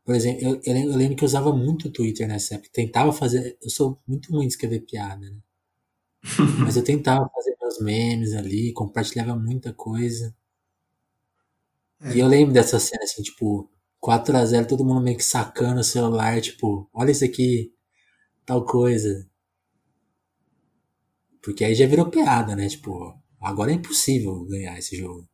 por 0.05 0.13
exemplo, 0.13 0.43
eu, 0.45 0.61
eu, 0.63 0.95
lembro 0.95 1.15
que 1.15 1.23
eu 1.23 1.27
usava 1.27 1.51
muito 1.51 1.87
o 1.87 1.91
Twitter 1.91 2.27
nessa 2.27 2.55
época. 2.55 2.69
Tentava 2.71 3.11
fazer. 3.11 3.57
Eu 3.61 3.69
sou 3.69 3.99
muito 4.07 4.31
ruim 4.31 4.47
de 4.47 4.53
escrever 4.53 4.81
piada, 4.81 5.29
né? 5.29 5.39
Mas 6.59 6.77
eu 6.77 6.83
tentava 6.83 7.27
fazer 7.33 7.55
meus 7.69 7.79
memes 7.79 8.33
ali, 8.33 8.73
compartilhava 8.73 9.35
muita 9.35 9.71
coisa. 9.71 10.35
É. 12.01 12.13
E 12.15 12.19
eu 12.19 12.27
lembro 12.27 12.53
dessa 12.53 12.79
cena, 12.79 13.03
assim, 13.03 13.21
tipo, 13.21 13.69
4x0, 14.03 14.65
todo 14.65 14.85
mundo 14.85 15.01
meio 15.01 15.17
que 15.17 15.23
sacando 15.23 15.81
o 15.81 15.83
celular, 15.83 16.41
tipo, 16.41 16.89
olha 16.93 17.11
isso 17.11 17.23
aqui, 17.23 17.71
tal 18.45 18.65
coisa. 18.65 19.27
Porque 21.41 21.63
aí 21.63 21.75
já 21.75 21.85
virou 21.85 22.09
piada, 22.09 22.55
né? 22.55 22.67
Tipo, 22.67 23.13
agora 23.39 23.71
é 23.71 23.75
impossível 23.75 24.45
ganhar 24.45 24.77
esse 24.77 24.97
jogo. 24.97 25.27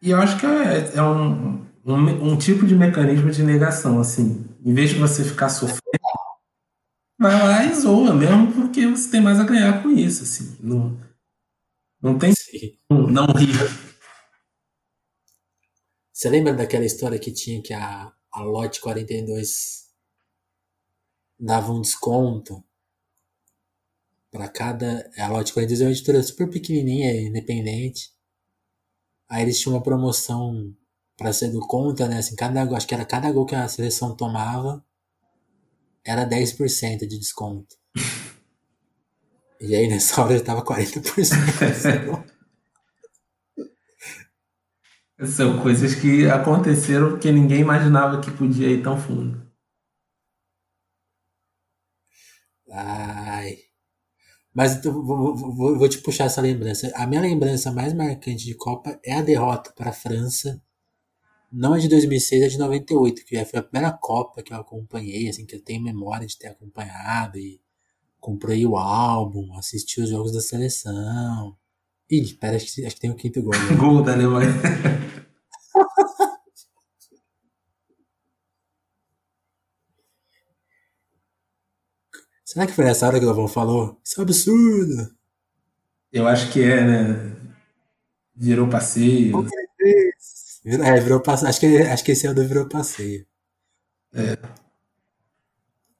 E 0.00 0.10
eu 0.10 0.18
acho 0.18 0.38
que 0.38 0.46
é, 0.46 0.96
é 0.96 1.02
um, 1.02 1.64
um, 1.84 2.32
um, 2.32 2.36
tipo 2.36 2.66
de 2.66 2.74
mecanismo 2.74 3.30
de 3.30 3.42
negação, 3.42 4.00
assim. 4.00 4.44
Em 4.64 4.74
vez 4.74 4.90
de 4.90 4.96
você 4.96 5.22
ficar 5.22 5.48
sofrendo, 5.48 5.80
vai 7.22 7.40
lá 7.40 7.64
e 7.64 7.74
zoa 7.74 8.12
mesmo, 8.12 8.52
porque 8.52 8.86
você 8.86 9.10
tem 9.10 9.20
mais 9.20 9.40
a 9.40 9.44
ganhar 9.44 9.82
com 9.82 9.88
isso, 9.90 10.24
assim. 10.24 10.56
Não, 10.60 11.00
não 12.02 12.18
tem 12.18 12.32
Sim. 12.34 12.76
não 12.90 13.26
rir 13.26 13.56
você 16.22 16.28
lembra 16.30 16.54
daquela 16.54 16.84
história 16.84 17.18
que 17.18 17.32
tinha 17.32 17.60
que 17.60 17.74
a, 17.74 18.12
a 18.32 18.42
Lote 18.44 18.80
42 18.80 19.88
dava 21.36 21.72
um 21.72 21.80
desconto 21.80 22.62
para 24.30 24.48
cada. 24.48 25.10
A 25.18 25.26
Lote 25.26 25.52
42 25.52 25.80
é 25.80 25.84
uma 25.84 25.90
editora 25.90 26.22
super 26.22 26.48
pequenininha, 26.48 27.20
independente. 27.20 28.12
Aí 29.28 29.42
eles 29.42 29.58
tinham 29.58 29.74
uma 29.74 29.82
promoção 29.82 30.72
para 31.16 31.32
ser 31.32 31.50
do 31.50 31.58
conta, 31.66 32.06
né? 32.06 32.18
Assim, 32.18 32.36
cada, 32.36 32.62
acho 32.76 32.86
que 32.86 32.94
era 32.94 33.04
cada 33.04 33.32
gol 33.32 33.44
que 33.44 33.56
a 33.56 33.66
seleção 33.66 34.14
tomava 34.14 34.84
era 36.04 36.26
10% 36.28 37.06
de 37.06 37.18
desconto. 37.18 37.76
E 39.60 39.74
aí 39.76 39.88
nessa 39.88 40.20
hora 40.20 40.36
já 40.36 40.44
tava 40.44 40.64
40%. 40.64 42.24
São 45.24 45.62
coisas 45.62 45.94
que 45.94 46.26
aconteceram 46.26 47.10
porque 47.10 47.30
ninguém 47.30 47.60
imaginava 47.60 48.20
que 48.20 48.30
podia 48.30 48.68
ir 48.68 48.82
tão 48.82 48.98
fundo. 48.98 49.40
Ai. 52.72 53.58
Mas 54.54 54.76
então, 54.76 54.92
vou, 54.92 55.36
vou, 55.36 55.78
vou, 55.78 55.88
te 55.88 55.98
puxar 55.98 56.24
essa 56.24 56.40
lembrança. 56.40 56.90
A 56.94 57.06
minha 57.06 57.20
lembrança 57.20 57.70
mais 57.72 57.92
marcante 57.94 58.44
de 58.44 58.54
Copa 58.54 58.98
é 59.04 59.14
a 59.14 59.22
derrota 59.22 59.72
para 59.76 59.90
a 59.90 59.94
França. 59.94 60.60
Não 61.52 61.74
é 61.74 61.78
de 61.78 61.86
2006, 61.86 62.42
é 62.42 62.48
de 62.48 62.58
98, 62.58 63.26
que 63.26 63.44
foi 63.44 63.58
a 63.58 63.62
primeira 63.62 63.92
Copa 63.92 64.42
que 64.42 64.54
eu 64.54 64.56
acompanhei, 64.56 65.28
assim, 65.28 65.44
que 65.44 65.54
eu 65.54 65.62
tenho 65.62 65.82
memória 65.82 66.26
de 66.26 66.38
ter 66.38 66.48
acompanhado 66.48 67.38
e 67.38 67.60
comprei 68.18 68.64
o 68.66 68.76
álbum, 68.76 69.54
assisti 69.58 70.00
os 70.00 70.08
jogos 70.08 70.32
da 70.32 70.40
seleção. 70.40 71.54
Ih, 72.10 72.22
espera, 72.22 72.56
acho 72.56 72.74
que, 72.74 72.86
acho 72.86 72.94
que 72.94 73.00
tem 73.02 73.10
o 73.10 73.16
quinto 73.16 73.42
gol. 73.42 73.52
Né? 73.52 73.76
gol 73.76 74.02
da 74.02 74.14
Alemanha. 74.14 74.50
Será 82.44 82.66
que 82.66 82.72
foi 82.72 82.84
nessa 82.86 83.06
hora 83.06 83.18
que 83.18 83.24
o 83.26 83.28
Lavão 83.28 83.48
falou? 83.48 84.00
Isso 84.02 84.14
é 84.16 84.20
um 84.20 84.24
absurdo. 84.24 85.14
Eu 86.10 86.26
acho 86.26 86.50
que 86.50 86.62
é, 86.62 86.84
né? 86.84 87.36
Virou 88.34 88.68
passeio. 88.68 89.46
É, 90.64 91.00
virou 91.00 91.20
passeio. 91.20 91.48
Acho 91.48 91.60
que, 91.60 91.78
acho 91.78 92.04
que 92.04 92.12
esse 92.12 92.26
é 92.26 92.30
o 92.30 92.34
do 92.34 92.46
virou 92.46 92.68
passeio. 92.68 93.26
É. 94.14 94.38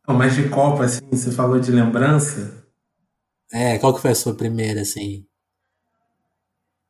Não, 0.07 0.17
mas 0.17 0.35
de 0.35 0.49
Copa, 0.49 0.85
assim, 0.85 1.01
você 1.11 1.31
falou 1.31 1.59
de 1.59 1.71
lembrança. 1.71 2.65
É, 3.53 3.79
qual 3.79 3.95
que 3.95 4.01
foi 4.01 4.13
a 4.13 4.15
sua 4.15 4.35
primeira, 4.35 4.83
assim? 4.83 5.27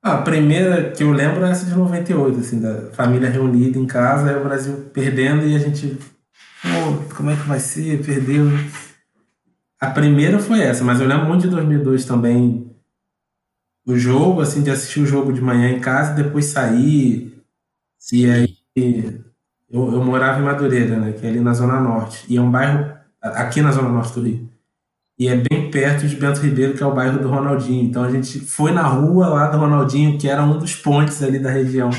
A 0.03 0.17
primeira 0.19 0.91
que 0.91 1.03
eu 1.03 1.13
lembro 1.13 1.45
é 1.45 1.51
essa 1.51 1.65
de 1.65 1.75
98, 1.75 2.41
assim, 2.41 2.61
da 2.61 2.91
família 2.91 3.31
reunida 3.31 3.79
em 3.79 3.87
casa, 3.87 4.31
aí 4.31 4.37
o 4.37 4.43
Brasil 4.43 4.91
perdendo 4.93 5.47
e 5.47 5.55
a 5.55 5.59
gente. 5.59 5.97
Pô, 6.61 7.15
como 7.17 7.31
é 7.31 7.37
que 7.37 7.43
vai 7.43 7.61
ser? 7.61 8.05
Perdeu. 8.05 8.47
A 9.81 9.91
primeira 9.91 10.39
foi 10.39 10.61
essa, 10.61 10.83
mas 10.83 11.01
eu 11.01 11.07
lembro 11.07 11.27
muito 11.27 11.43
de 11.43 11.49
2002 11.51 12.05
também. 12.05 12.69
O 13.87 13.97
jogo, 13.97 14.41
assim, 14.41 14.63
de 14.63 14.71
assistir 14.71 15.01
o 15.01 15.07
jogo 15.07 15.33
de 15.33 15.41
manhã 15.41 15.69
em 15.71 15.81
casa 15.81 16.13
e 16.13 16.23
depois 16.25 16.47
sair. 16.47 17.32
E 18.11 18.31
aí. 18.31 18.59
Eu, 19.71 19.93
eu 19.93 20.05
morava 20.05 20.41
em 20.41 20.45
Madureira, 20.45 20.99
né? 20.99 21.13
Que 21.13 21.27
é 21.27 21.29
ali 21.29 21.41
na 21.41 21.55
Zona 21.55 21.81
Norte. 21.81 22.27
E 22.29 22.37
é 22.37 22.41
um 22.41 22.51
bairro. 22.51 22.97
Aqui 23.21 23.63
na 23.63 23.71
Zona 23.71 23.89
Norte 23.89 24.15
do 24.15 24.23
Rio 24.23 24.53
e 25.23 25.29
é 25.29 25.37
bem 25.37 25.71
perto 25.71 26.09
de 26.09 26.17
Bento 26.17 26.41
Ribeiro, 26.41 26.77
que 26.77 26.83
é 26.83 26.87
o 26.87 26.95
bairro 26.95 27.21
do 27.21 27.29
Ronaldinho. 27.29 27.85
Então 27.85 28.03
a 28.03 28.11
gente 28.11 28.41
foi 28.41 28.73
na 28.73 28.83
rua 28.83 29.29
lá 29.29 29.49
do 29.49 29.57
Ronaldinho, 29.57 30.19
que 30.19 30.29
era 30.29 30.43
um 30.43 30.59
dos 30.59 30.75
pontes 30.75 31.23
ali 31.23 31.39
da 31.39 31.49
região. 31.49 31.91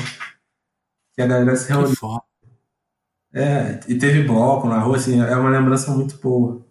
Que 1.14 1.22
a 1.22 1.26
galera 1.26 1.56
se 1.56 1.72
reuniu. 1.72 1.94
É, 3.32 3.80
e 3.88 3.96
teve 3.96 4.24
bloco 4.24 4.68
na 4.68 4.78
rua, 4.78 4.96
assim, 4.96 5.20
é 5.20 5.36
uma 5.36 5.48
lembrança 5.48 5.90
muito 5.92 6.18
boa. 6.18 6.64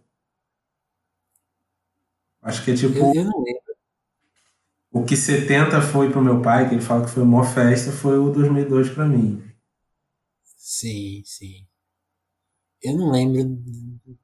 Acho 2.42 2.64
que 2.64 2.72
é 2.72 2.76
tipo. 2.76 3.00
Eu, 3.00 3.14
eu 3.16 3.24
não 3.24 3.44
lembro. 3.44 3.73
O 4.94 5.04
que 5.04 5.18
70 5.18 5.82
foi 5.82 6.12
pro 6.12 6.22
meu 6.22 6.40
pai, 6.40 6.70
que 6.70 6.76
ele 6.76 6.82
fala 6.82 7.04
que 7.04 7.10
foi 7.10 7.24
uma 7.24 7.44
festa, 7.44 7.92
foi 7.92 8.16
o 8.20 8.30
2002 8.30 8.92
para 8.92 9.08
mim. 9.08 9.44
Sim, 10.56 11.24
sim. 11.26 11.66
Eu 12.80 12.96
não 12.96 13.12
lembro. 13.12 13.40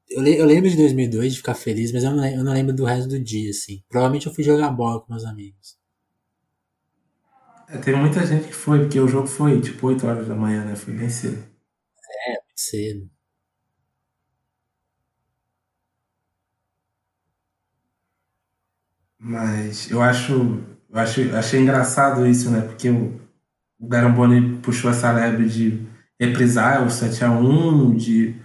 Eu, 0.08 0.24
eu, 0.24 0.46
lembro 0.46 0.70
de 0.70 0.78
2002 0.78 1.34
de 1.34 1.38
ficar 1.40 1.56
feliz, 1.56 1.92
mas 1.92 2.04
eu 2.04 2.12
não, 2.12 2.24
eu 2.24 2.44
não 2.44 2.54
lembro 2.54 2.76
do 2.76 2.86
resto 2.86 3.10
do 3.10 3.20
dia, 3.20 3.50
assim. 3.50 3.82
Provavelmente 3.90 4.28
eu 4.28 4.34
fui 4.34 4.44
jogar 4.44 4.70
bola 4.70 5.02
com 5.02 5.12
meus 5.12 5.26
amigos. 5.26 5.76
É, 7.68 7.78
teve 7.78 7.98
muita 7.98 8.24
gente 8.26 8.48
que 8.48 8.54
foi, 8.54 8.80
porque 8.80 9.00
o 9.00 9.08
jogo 9.08 9.28
foi 9.28 9.60
tipo 9.62 9.88
8 9.88 10.06
horas 10.06 10.28
da 10.28 10.36
manhã, 10.36 10.66
né? 10.66 10.76
Foi 10.76 10.94
bem 10.94 11.10
cedo. 11.10 11.44
É, 12.28 12.42
cedo. 12.56 13.10
Mas 19.20 19.92
eu 19.92 20.02
acho, 20.02 20.64
eu 20.90 21.00
acho 21.00 21.36
achei 21.36 21.60
engraçado 21.60 22.26
isso, 22.26 22.50
né? 22.50 22.62
Porque 22.62 22.90
o, 22.90 23.20
o 23.78 23.88
Garamboni 23.88 24.58
puxou 24.60 24.90
essa 24.90 25.12
lebre 25.12 25.50
de 25.50 25.86
reprisar 26.20 26.84
o 26.84 26.88
7x1, 26.88 27.96
de, 27.98 28.36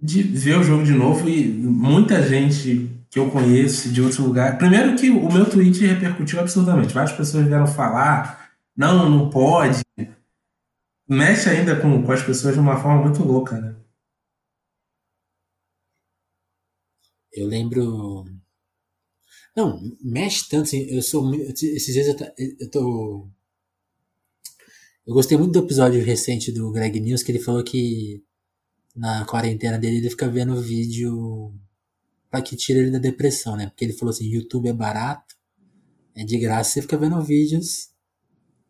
de 0.00 0.22
ver 0.22 0.58
o 0.58 0.62
jogo 0.62 0.84
de 0.84 0.92
novo 0.92 1.28
e 1.28 1.48
muita 1.48 2.22
gente 2.22 2.88
que 3.10 3.18
eu 3.18 3.30
conheço 3.30 3.92
de 3.92 4.00
outro 4.00 4.24
lugar. 4.24 4.56
Primeiro 4.56 4.96
que 4.96 5.10
o 5.10 5.30
meu 5.30 5.48
tweet 5.48 5.84
repercutiu 5.84 6.40
absurdamente. 6.40 6.94
Várias 6.94 7.14
pessoas 7.14 7.46
vieram 7.46 7.66
falar, 7.66 8.52
não, 8.76 9.10
não 9.10 9.28
pode. 9.28 9.82
Mexe 11.08 11.50
ainda 11.50 11.78
com, 11.78 12.02
com 12.02 12.12
as 12.12 12.22
pessoas 12.22 12.54
de 12.54 12.60
uma 12.60 12.76
forma 12.76 13.02
muito 13.02 13.22
louca, 13.22 13.60
né? 13.60 13.74
Eu 17.34 17.46
lembro 17.48 18.24
não, 19.54 19.80
mexe 20.00 20.48
tanto, 20.48 20.64
assim, 20.64 20.82
eu 20.88 21.02
sou. 21.02 21.34
Esses 21.34 21.92
dias 21.92 22.08
eu, 22.08 22.16
eu 22.60 22.70
tô. 22.70 23.28
Eu 25.06 25.14
gostei 25.14 25.36
muito 25.36 25.52
do 25.52 25.64
episódio 25.64 26.02
recente 26.04 26.52
do 26.52 26.70
Greg 26.70 26.98
News, 27.00 27.22
que 27.22 27.32
ele 27.32 27.38
falou 27.38 27.62
que 27.62 28.22
na 28.94 29.24
quarentena 29.24 29.78
dele 29.78 29.98
ele 29.98 30.10
fica 30.10 30.28
vendo 30.28 30.60
vídeo 30.60 31.52
para 32.30 32.42
que 32.42 32.56
tire 32.56 32.78
ele 32.80 32.90
da 32.90 32.98
depressão, 32.98 33.56
né? 33.56 33.66
Porque 33.66 33.84
ele 33.84 33.92
falou 33.92 34.10
assim, 34.12 34.26
YouTube 34.26 34.68
é 34.68 34.72
barato, 34.72 35.36
é 36.14 36.24
de 36.24 36.38
graça, 36.38 36.70
você 36.70 36.82
fica 36.82 36.96
vendo 36.96 37.20
vídeos 37.22 37.90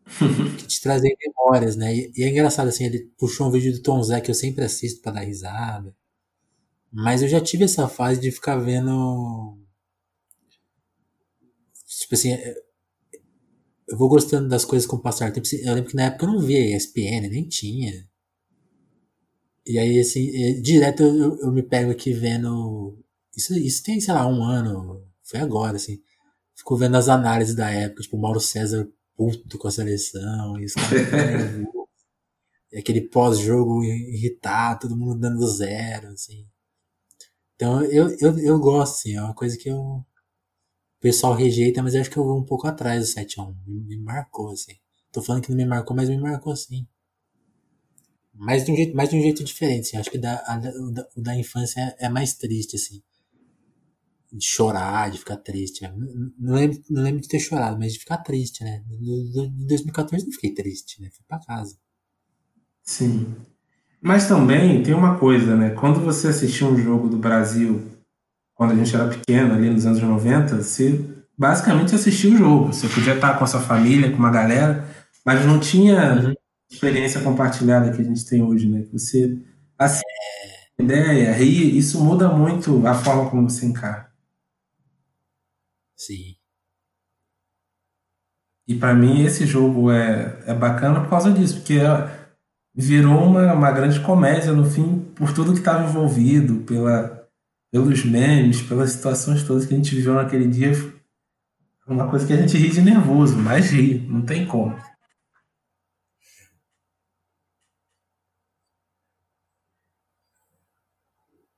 que 0.57 0.67
te 0.67 0.81
trazem 0.81 1.15
memórias, 1.19 1.75
né? 1.75 1.95
E, 1.95 2.11
e, 2.17 2.23
é 2.23 2.29
engraçado 2.29 2.67
assim, 2.67 2.85
ele 2.85 3.11
puxou 3.17 3.47
um 3.47 3.51
vídeo 3.51 3.71
do 3.73 3.81
Tom 3.81 4.01
Zé 4.03 4.19
que 4.21 4.31
eu 4.31 4.35
sempre 4.35 4.65
assisto 4.65 5.01
para 5.01 5.13
dar 5.13 5.21
risada. 5.21 5.95
Mas 6.91 7.21
eu 7.21 7.27
já 7.27 7.39
tive 7.41 7.63
essa 7.65 7.87
fase 7.87 8.19
de 8.19 8.31
ficar 8.31 8.57
vendo 8.57 9.57
Tipo 12.03 12.15
assim, 12.15 12.33
é, 12.33 12.55
eu 13.87 13.97
vou 13.97 14.09
gostando 14.09 14.49
das 14.49 14.65
coisas 14.65 14.85
com 14.85 14.97
o 14.97 15.01
passar 15.01 15.31
do 15.31 15.35
tempo. 15.35 15.47
Eu 15.63 15.73
lembro 15.73 15.89
que 15.89 15.95
na 15.95 16.03
época 16.03 16.25
eu 16.25 16.31
não 16.33 16.39
via 16.39 16.75
ESPN, 16.75 17.29
nem 17.29 17.47
tinha. 17.47 18.07
E 19.65 19.79
aí, 19.79 19.99
assim, 19.99 20.29
é, 20.35 20.53
direto 20.59 21.01
eu, 21.03 21.39
eu, 21.39 21.51
me 21.51 21.63
pego 21.63 21.91
aqui 21.91 22.11
vendo. 22.11 22.97
Isso, 23.35 23.57
isso 23.57 23.81
tem, 23.83 24.01
sei 24.01 24.13
lá, 24.13 24.27
um 24.27 24.43
ano. 24.43 25.01
Foi 25.23 25.39
agora, 25.39 25.77
assim. 25.77 26.01
Fico 26.55 26.75
vendo 26.75 26.97
as 26.97 27.07
análises 27.07 27.55
da 27.55 27.69
época, 27.71 28.03
tipo, 28.03 28.17
Mauro 28.17 28.39
César 28.41 28.87
puto 29.15 29.57
com 29.57 29.67
a 29.67 29.71
seleção, 29.71 30.59
e 30.59 30.65
os 30.65 30.73
caras 30.73 31.63
aquele 32.77 33.01
pós-jogo 33.01 33.83
irritado, 33.83 34.81
todo 34.81 34.97
mundo 34.97 35.19
dando 35.19 35.47
zero, 35.47 36.07
assim. 36.09 36.47
Então 37.55 37.83
eu, 37.85 38.09
eu, 38.19 38.39
eu 38.39 38.59
gosto, 38.59 38.95
assim, 38.95 39.15
é 39.15 39.21
uma 39.21 39.35
coisa 39.35 39.57
que 39.57 39.69
eu, 39.69 40.03
pessoal 41.03 41.33
rejeita, 41.33 41.83
mas 41.83 41.95
acho 41.95 42.09
que 42.09 42.15
eu 42.15 42.23
vou 42.23 42.39
um 42.39 42.45
pouco 42.45 42.65
atrás 42.65 43.01
do 43.01 43.21
7x1. 43.21 43.53
Me, 43.67 43.97
marcou, 43.97 44.51
assim. 44.51 44.77
Tô 45.11 45.21
falando 45.21 45.43
que 45.43 45.49
não 45.49 45.57
me 45.57 45.65
marcou, 45.65 45.93
mas 45.93 46.07
me 46.07 46.17
marcou 46.17 46.55
sim. 46.55 46.87
Mas 48.33 48.65
de 48.65 48.71
um 48.71 48.75
jeito, 48.75 48.95
mais 48.95 49.09
de 49.09 49.17
um 49.17 49.21
jeito 49.21 49.43
diferente, 49.43 49.87
assim. 49.87 49.97
Acho 49.97 50.09
que 50.09 50.17
da, 50.17 50.41
a, 50.47 50.57
da, 50.57 50.71
o 51.17 51.21
da 51.21 51.35
infância 51.35 51.81
é, 51.81 52.05
é, 52.05 52.09
mais 52.09 52.35
triste, 52.35 52.77
assim. 52.77 53.03
De 54.31 54.45
chorar, 54.45 55.11
de 55.11 55.17
ficar 55.17 55.35
triste. 55.35 55.81
Não, 55.81 56.31
não, 56.39 56.55
lembro, 56.55 56.81
não 56.89 57.03
lembro 57.03 57.21
de 57.21 57.27
ter 57.27 57.39
chorado, 57.39 57.77
mas 57.77 57.91
de 57.91 57.99
ficar 57.99 58.19
triste, 58.19 58.63
né? 58.63 58.81
Em 58.89 59.67
2014 59.67 60.25
não 60.25 60.31
fiquei 60.31 60.53
triste, 60.53 61.01
né? 61.01 61.09
Fui 61.11 61.25
pra 61.27 61.37
casa. 61.39 61.77
Sim. 62.81 63.35
Mas 64.01 64.25
também 64.27 64.81
tem 64.81 64.93
uma 64.93 65.19
coisa, 65.19 65.55
né? 65.55 65.71
Quando 65.71 65.99
você 65.99 66.29
assistiu 66.29 66.67
um 66.67 66.77
jogo 66.77 67.09
do 67.09 67.17
Brasil 67.17 67.92
quando 68.63 68.79
a 68.79 68.83
gente 68.85 68.95
era 68.95 69.09
pequeno, 69.09 69.53
ali 69.53 69.69
nos 69.69 69.85
anos 69.85 70.01
90, 70.01 70.55
você 70.55 71.03
basicamente 71.37 71.93
assistia 71.93 72.33
o 72.33 72.37
jogo. 72.37 72.73
Você 72.73 72.87
podia 72.87 73.13
estar 73.13 73.37
com 73.37 73.43
a 73.43 73.47
sua 73.47 73.59
família, 73.59 74.09
com 74.09 74.17
uma 74.17 74.31
galera, 74.31 74.87
mas 75.25 75.45
não 75.45 75.59
tinha 75.59 76.13
uhum. 76.13 76.33
experiência 76.71 77.19
compartilhada 77.19 77.91
que 77.91 78.01
a 78.01 78.05
gente 78.05 78.25
tem 78.25 78.41
hoje, 78.41 78.69
né? 78.69 78.85
Você 78.93 79.37
assiste 79.77 80.05
ideia, 80.79 81.33
ri, 81.33 81.77
isso 81.77 82.01
muda 82.01 82.29
muito 82.29 82.87
a 82.87 82.93
forma 82.93 83.29
como 83.29 83.49
você 83.49 83.65
encara. 83.65 84.09
Sim. 85.97 86.37
E 88.65 88.75
para 88.75 88.93
mim 88.93 89.25
esse 89.25 89.45
jogo 89.45 89.91
é, 89.91 90.41
é 90.47 90.53
bacana 90.53 91.01
por 91.01 91.09
causa 91.09 91.31
disso, 91.31 91.55
porque 91.55 91.79
virou 92.73 93.25
uma, 93.25 93.53
uma 93.53 93.71
grande 93.71 93.99
comédia 93.99 94.53
no 94.53 94.63
fim, 94.63 94.99
por 95.15 95.33
tudo 95.33 95.51
que 95.51 95.59
estava 95.59 95.83
envolvido, 95.83 96.61
pela 96.61 97.22
pelos 97.73 98.05
memes, 98.05 98.61
pelas 98.61 98.91
situações 98.91 99.41
todas 99.41 99.65
que 99.65 99.73
a 99.73 99.77
gente 99.77 99.95
viveu 99.95 100.13
naquele 100.13 100.47
dia, 100.47 100.73
uma 101.87 102.07
coisa 102.07 102.27
que 102.27 102.31
a 102.31 102.37
gente 102.37 102.55
ri 102.55 102.69
de 102.69 102.81
nervoso, 102.81 103.35
mas 103.35 103.71
ri, 103.71 103.97
não 104.07 104.23
tem 104.23 104.45
como. 104.47 104.79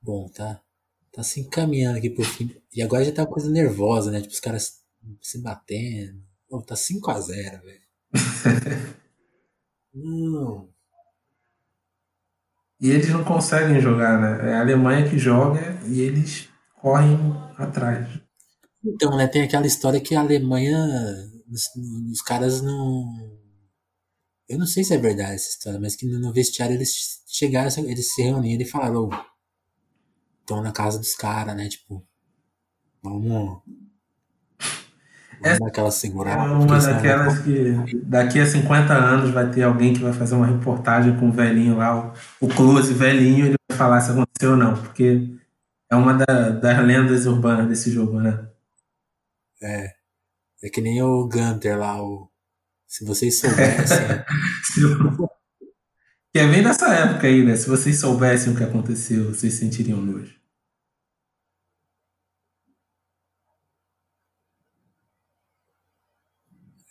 Bom, 0.00 0.26
tá, 0.30 0.62
tá 1.12 1.22
se 1.22 1.40
encaminhando 1.40 1.98
aqui 1.98 2.08
pro 2.08 2.24
fim. 2.24 2.50
E 2.72 2.80
agora 2.80 3.04
já 3.04 3.12
tá 3.12 3.22
uma 3.22 3.28
coisa 3.28 3.50
nervosa, 3.50 4.10
né? 4.10 4.22
Tipo, 4.22 4.32
os 4.32 4.40
caras 4.40 4.82
se 5.20 5.42
batendo. 5.42 6.22
Bom, 6.48 6.62
tá 6.62 6.74
5x0, 6.74 7.62
velho. 7.62 7.82
não. 9.92 10.75
E 12.80 12.90
eles 12.90 13.08
não 13.08 13.24
conseguem 13.24 13.80
jogar, 13.80 14.20
né? 14.20 14.50
É 14.50 14.54
a 14.54 14.60
Alemanha 14.60 15.08
que 15.08 15.18
joga 15.18 15.78
e 15.86 16.00
eles 16.00 16.48
correm 16.74 17.16
atrás. 17.56 18.06
Então, 18.84 19.16
né, 19.16 19.26
tem 19.26 19.42
aquela 19.42 19.66
história 19.66 20.00
que 20.00 20.14
a 20.14 20.20
Alemanha, 20.20 20.78
os, 22.10 22.22
caras 22.22 22.62
não. 22.62 23.04
Eu 24.48 24.58
não 24.58 24.66
sei 24.66 24.84
se 24.84 24.94
é 24.94 24.98
verdade 24.98 25.34
essa 25.34 25.48
história, 25.48 25.80
mas 25.80 25.96
que 25.96 26.06
no 26.06 26.32
vestiário 26.32 26.74
eles 26.74 27.22
chegaram, 27.26 27.68
eles 27.84 28.14
se 28.14 28.22
reuniram 28.22 28.62
e 28.62 28.68
falaram: 28.68 29.08
estão 30.40 30.62
na 30.62 30.70
casa 30.70 30.98
dos 30.98 31.14
caras, 31.14 31.56
né? 31.56 31.68
Tipo, 31.68 32.06
vamos 33.02 33.62
essa 35.42 35.66
aquela 35.66 35.90
segurada. 35.90 36.42
É 36.42 36.54
uma 36.54 36.78
daquelas 36.78 37.38
que 37.40 38.00
daqui 38.04 38.40
a 38.40 38.46
50 38.46 38.92
anos 38.92 39.30
vai 39.30 39.50
ter 39.50 39.62
alguém 39.62 39.92
que 39.92 40.02
vai 40.02 40.12
fazer 40.12 40.34
uma 40.34 40.46
reportagem 40.46 41.16
com 41.18 41.28
o 41.28 41.32
velhinho 41.32 41.76
lá, 41.76 42.12
o, 42.40 42.48
close 42.48 42.92
velhinho, 42.94 43.46
ele 43.46 43.56
vai 43.68 43.78
falar 43.78 44.00
se 44.00 44.10
aconteceu 44.10 44.52
ou 44.52 44.56
não, 44.56 44.74
porque 44.74 45.28
é 45.90 45.96
uma 45.96 46.14
da, 46.14 46.50
das 46.50 46.84
lendas 46.84 47.26
urbanas 47.26 47.68
desse 47.68 47.90
jogo, 47.90 48.20
né? 48.20 48.46
É. 49.62 49.94
É 50.62 50.70
que 50.70 50.80
nem 50.80 51.02
o 51.02 51.28
Gunter 51.28 51.78
lá, 51.78 52.02
o. 52.02 52.30
Se 52.86 53.04
vocês 53.04 53.38
soubessem. 53.40 53.98
que 56.32 56.38
é 56.38 56.46
bem 56.46 56.62
dessa 56.62 56.88
época 56.94 57.26
aí, 57.26 57.44
né? 57.44 57.56
Se 57.56 57.68
vocês 57.68 57.98
soubessem 57.98 58.52
o 58.52 58.56
que 58.56 58.64
aconteceu, 58.64 59.32
vocês 59.34 59.54
sentiriam 59.54 60.00
nojo. 60.00 60.35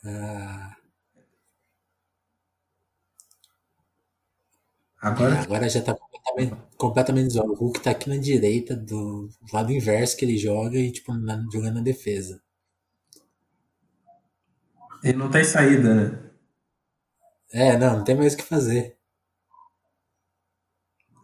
Ah. 0.06 0.78
Agora... 5.02 5.40
Agora 5.42 5.70
já 5.70 5.82
tá 5.82 5.96
completamente, 5.96 6.56
completamente 6.76 7.40
O 7.40 7.54
Hulk 7.54 7.80
tá 7.80 7.92
aqui 7.92 8.10
na 8.10 8.18
direita, 8.18 8.76
do, 8.76 9.28
do 9.30 9.54
lado 9.54 9.72
inverso 9.72 10.18
que 10.18 10.26
ele 10.26 10.38
joga 10.38 10.78
e, 10.78 10.92
tipo, 10.92 11.14
na, 11.14 11.42
jogando 11.50 11.76
na 11.76 11.82
defesa. 11.82 12.42
Ele 15.04 15.18
não 15.18 15.30
tem 15.32 15.44
saída, 15.46 15.94
né? 15.96 16.20
É, 17.52 17.76
não, 17.78 17.98
não 17.98 18.04
tem 18.04 18.16
mais 18.16 18.34
o 18.34 18.38
que 18.38 18.44
fazer. 18.44 18.96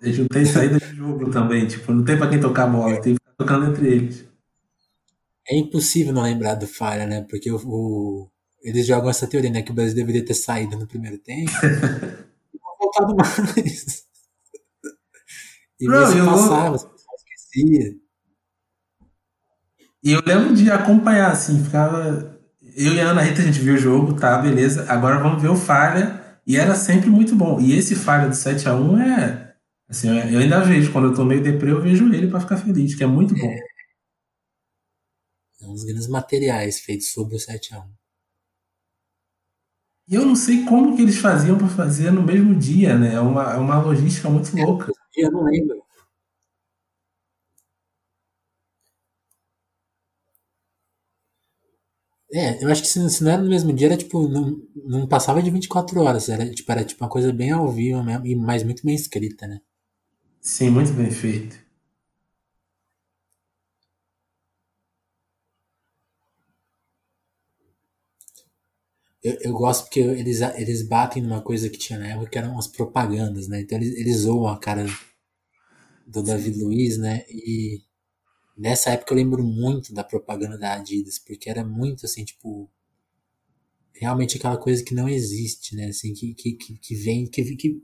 Ele 0.01 0.17
não 0.19 0.27
tem 0.27 0.43
saída 0.45 0.77
de 0.79 0.95
jogo 0.95 1.31
também, 1.31 1.65
tipo, 1.65 1.93
não 1.93 2.03
tem 2.03 2.17
pra 2.17 2.29
quem 2.29 2.39
tocar 2.41 2.65
a 2.65 2.67
bola, 2.67 3.01
tem 3.01 3.15
que 3.15 3.19
ficar 3.19 3.33
tocando 3.37 3.71
entre 3.71 3.87
eles. 3.87 4.25
É 5.47 5.55
impossível 5.55 6.11
não 6.13 6.23
lembrar 6.23 6.55
do 6.55 6.67
Falha, 6.67 7.05
né? 7.05 7.21
Porque 7.29 7.51
o, 7.51 7.57
o 7.63 8.30
eles 8.61 8.85
jogam 8.85 9.09
essa 9.09 9.27
teoria, 9.27 9.49
né? 9.49 9.61
Que 9.61 9.71
o 9.71 9.73
Brasil 9.73 9.95
deveria 9.95 10.23
ter 10.23 10.33
saído 10.33 10.77
no 10.77 10.87
primeiro 10.87 11.17
tempo. 11.17 11.51
e 12.53 12.57
não 12.57 12.77
voltado 12.79 13.15
mais. 13.15 14.05
E 15.79 15.87
Bro, 15.87 16.05
você 16.05 16.23
passava, 16.23 16.77
você 16.77 16.87
esquecia. 17.15 17.95
E 20.03 20.11
eu 20.11 20.21
lembro 20.25 20.55
de 20.55 20.69
acompanhar, 20.71 21.31
assim, 21.31 21.63
ficava. 21.63 22.39
Eu 22.75 22.93
e 22.93 23.01
a 23.01 23.09
Ana 23.09 23.21
Rita, 23.21 23.41
a 23.41 23.45
gente 23.45 23.59
viu 23.59 23.73
o 23.73 23.77
jogo, 23.77 24.13
tá, 24.13 24.37
beleza. 24.37 24.85
Agora 24.91 25.19
vamos 25.19 25.41
ver 25.41 25.49
o 25.49 25.55
falha. 25.55 26.21
E 26.45 26.57
era 26.57 26.75
sempre 26.75 27.09
muito 27.09 27.35
bom. 27.35 27.59
E 27.59 27.77
esse 27.77 27.95
falha 27.95 28.27
do 28.27 28.35
7x1 28.35 29.01
é. 29.01 29.55
Assim, 29.89 30.07
eu 30.07 30.39
ainda 30.39 30.61
vejo, 30.61 30.91
quando 30.91 31.09
eu 31.09 31.13
tô 31.13 31.25
meio 31.25 31.43
deprê, 31.43 31.71
eu 31.71 31.81
vejo 31.81 32.11
ele 32.13 32.27
para 32.27 32.39
ficar 32.39 32.57
feliz, 32.57 32.95
que 32.95 33.03
é 33.03 33.07
muito 33.07 33.35
bom. 33.35 33.53
É 35.61 35.65
um 35.65 35.73
dos 35.73 35.83
grandes 35.83 36.07
materiais 36.07 36.79
feitos 36.79 37.11
sobre 37.11 37.35
o 37.35 37.39
7x1. 37.39 38.00
E 40.11 40.15
eu 40.15 40.25
não 40.25 40.35
sei 40.35 40.65
como 40.65 40.93
que 40.93 41.01
eles 41.01 41.17
faziam 41.19 41.57
para 41.57 41.69
fazer 41.69 42.11
no 42.11 42.21
mesmo 42.21 42.53
dia, 42.53 42.97
né? 42.97 43.15
É 43.15 43.19
uma, 43.21 43.53
é 43.53 43.57
uma 43.57 43.81
logística 43.81 44.29
muito 44.29 44.53
louca. 44.57 44.91
Eu 45.15 45.31
não 45.31 45.43
lembro. 45.43 45.81
É, 52.33 52.63
eu 52.63 52.69
acho 52.71 52.81
que 52.81 52.87
se, 52.87 53.09
se, 53.09 53.23
não 53.23 53.31
era 53.31 53.41
no 53.41 53.49
mesmo 53.49 53.73
dia, 53.73 53.87
era 53.87 53.97
tipo, 53.97 54.27
não, 54.27 54.61
não 54.85 55.07
passava 55.07 55.41
de 55.41 55.49
24 55.51 55.99
horas, 56.01 56.29
era 56.29 56.49
tipo, 56.49 56.71
era 56.71 56.83
tipo 56.85 57.03
uma 57.03 57.09
coisa 57.09 57.31
bem 57.33 57.51
ao 57.51 57.69
vivo 57.69 58.01
mesmo, 58.03 58.25
e 58.25 58.35
mas 58.35 58.63
muito 58.63 58.85
bem 58.85 58.95
escrita, 58.95 59.47
né? 59.47 59.59
Sim, 60.41 60.71
muito 60.71 60.93
bem 60.93 61.11
feito. 61.11 61.57
Eu, 69.23 69.37
eu 69.41 69.53
gosto 69.53 69.83
porque 69.83 69.99
eles, 69.99 70.41
eles 70.41 70.87
batem 70.87 71.21
numa 71.21 71.41
coisa 71.41 71.69
que 71.69 71.77
tinha 71.77 71.99
na 71.99 72.07
época 72.07 72.29
que 72.29 72.37
eram 72.37 72.57
as 72.57 72.67
propagandas, 72.67 73.47
né? 73.47 73.61
Então 73.61 73.77
eles, 73.77 73.95
eles 73.95 74.17
zoam 74.17 74.47
a 74.47 74.59
cara 74.59 74.85
do 76.07 76.23
David 76.23 76.61
Luiz, 76.61 76.97
né? 76.97 77.23
E 77.29 77.81
Nessa 78.61 78.91
época 78.91 79.11
eu 79.11 79.17
lembro 79.17 79.43
muito 79.43 79.91
da 79.91 80.03
propaganda 80.03 80.55
da 80.55 80.75
Adidas, 80.75 81.17
porque 81.17 81.49
era 81.49 81.63
muito 81.65 82.05
assim, 82.05 82.23
tipo. 82.23 82.69
Realmente 83.93 84.37
aquela 84.37 84.57
coisa 84.57 84.83
que 84.83 84.93
não 84.93 85.09
existe, 85.09 85.75
né? 85.75 85.87
Assim, 85.87 86.13
que, 86.13 86.35
que, 86.35 86.53
que, 86.53 86.95
vem. 86.95 87.25
Que, 87.25 87.55
que, 87.55 87.81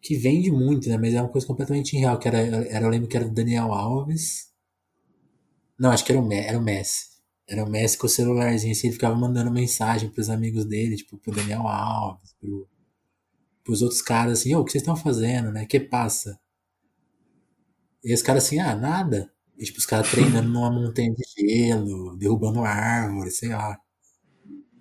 que 0.00 0.16
vende 0.16 0.50
muito, 0.50 0.88
né? 0.88 0.96
Mas 0.98 1.14
é 1.14 1.20
uma 1.20 1.30
coisa 1.30 1.46
completamente 1.46 1.94
irreal. 1.94 2.18
Que 2.18 2.26
era, 2.26 2.38
era, 2.38 2.84
eu 2.84 2.90
lembro 2.90 3.08
que 3.08 3.16
era 3.16 3.28
do 3.28 3.34
Daniel 3.34 3.72
Alves. 3.72 4.48
Não, 5.78 5.92
acho 5.92 6.04
que 6.04 6.10
era 6.10 6.20
o, 6.20 6.32
era 6.32 6.58
o 6.58 6.62
Messi. 6.62 7.13
Era 7.48 7.64
o 7.64 7.70
Messi 7.70 7.98
com 7.98 8.06
o 8.06 8.10
celularzinho, 8.10 8.72
assim, 8.72 8.86
ele 8.88 8.94
ficava 8.94 9.14
mandando 9.16 9.50
mensagem 9.50 10.10
pros 10.10 10.30
amigos 10.30 10.64
dele, 10.64 10.96
tipo, 10.96 11.18
pro 11.18 11.32
Daniel 11.34 11.66
Alves, 11.68 12.34
pro, 12.40 12.68
pros 13.64 13.82
outros 13.82 14.02
caras, 14.02 14.40
assim, 14.40 14.54
ô, 14.54 14.60
o 14.60 14.64
que 14.64 14.72
vocês 14.72 14.82
estão 14.82 14.96
fazendo, 14.96 15.52
né? 15.52 15.66
Que 15.66 15.80
passa? 15.80 16.38
E 18.04 18.12
os 18.14 18.22
caras 18.22 18.44
assim, 18.44 18.58
ah, 18.60 18.74
nada. 18.76 19.32
E, 19.58 19.64
tipo, 19.64 19.78
os 19.78 19.86
caras 19.86 20.10
treinando 20.10 20.48
numa 20.48 20.70
montanha 20.70 21.12
de 21.12 21.22
gelo, 21.36 22.16
derrubando 22.16 22.60
árvore, 22.64 23.30
sei 23.30 23.48
lá. 23.50 23.78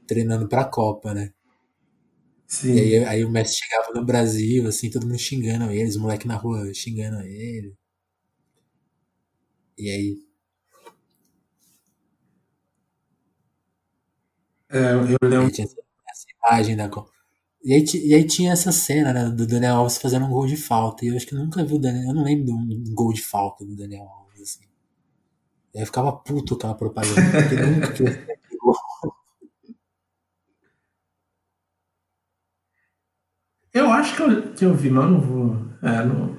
Treinando 0.08 0.48
pra 0.48 0.64
Copa, 0.66 1.14
né? 1.14 1.34
Sim. 2.48 2.74
E 2.76 2.80
aí, 2.98 3.06
aí 3.06 3.26
o 3.26 3.30
Messi 3.30 3.56
chegava 3.58 3.92
no 3.94 4.06
Brasil, 4.06 4.68
assim, 4.68 4.90
todo 4.90 5.06
mundo 5.08 5.18
xingando 5.20 5.70
ele, 5.72 5.90
os 5.90 5.98
moleques 5.98 6.28
na 6.28 6.36
rua 6.36 6.74
xingando 6.74 7.22
ele. 7.22 7.76
E 9.78 9.90
aí. 9.90 10.33
É, 14.74 14.94
eu 14.94 15.30
lembro. 15.30 15.52
Tinha 15.52 15.66
essa 15.66 15.76
imagem 16.50 16.76
da 16.76 16.90
Copa. 16.90 17.12
E 17.64 17.74
aí, 17.74 17.86
e 18.04 18.14
aí 18.14 18.26
tinha 18.26 18.52
essa 18.52 18.72
cena, 18.72 19.14
né, 19.14 19.30
do 19.30 19.48
Daniel 19.48 19.78
Alves 19.78 19.98
fazendo 19.98 20.26
um 20.26 20.32
gol 20.32 20.48
de 20.48 20.58
falta. 20.58 21.06
E 21.06 21.10
eu 21.10 21.16
acho 21.16 21.28
que 21.28 21.36
eu 21.36 21.40
nunca 21.40 21.64
vi 21.64 21.76
o 21.76 21.80
Daniel. 21.80 22.10
Eu 22.10 22.16
não 22.16 22.24
lembro 22.24 22.46
de 22.46 22.52
um 22.52 22.84
gol 22.94 23.14
de 23.14 23.22
falta 23.22 23.64
do 23.64 23.76
Daniel 23.76 24.04
Alves, 24.04 24.42
assim. 24.42 24.66
E 25.74 25.78
aí 25.78 25.84
eu 25.84 25.86
ficava 25.86 26.12
puto 26.12 26.56
com 26.56 26.60
aquela 26.60 26.76
propaganda. 26.76 27.22
Porque 27.32 27.56
nunca 27.56 27.94
que 27.94 28.04
eu 33.74 33.90
acho 33.92 34.16
que 34.16 34.22
eu, 34.22 34.54
que 34.54 34.66
eu 34.66 34.74
vi, 34.76 34.90
mas 34.90 35.10
não 35.10 35.22
vou. 35.22 35.56
É, 35.82 36.06
não... 36.06 36.38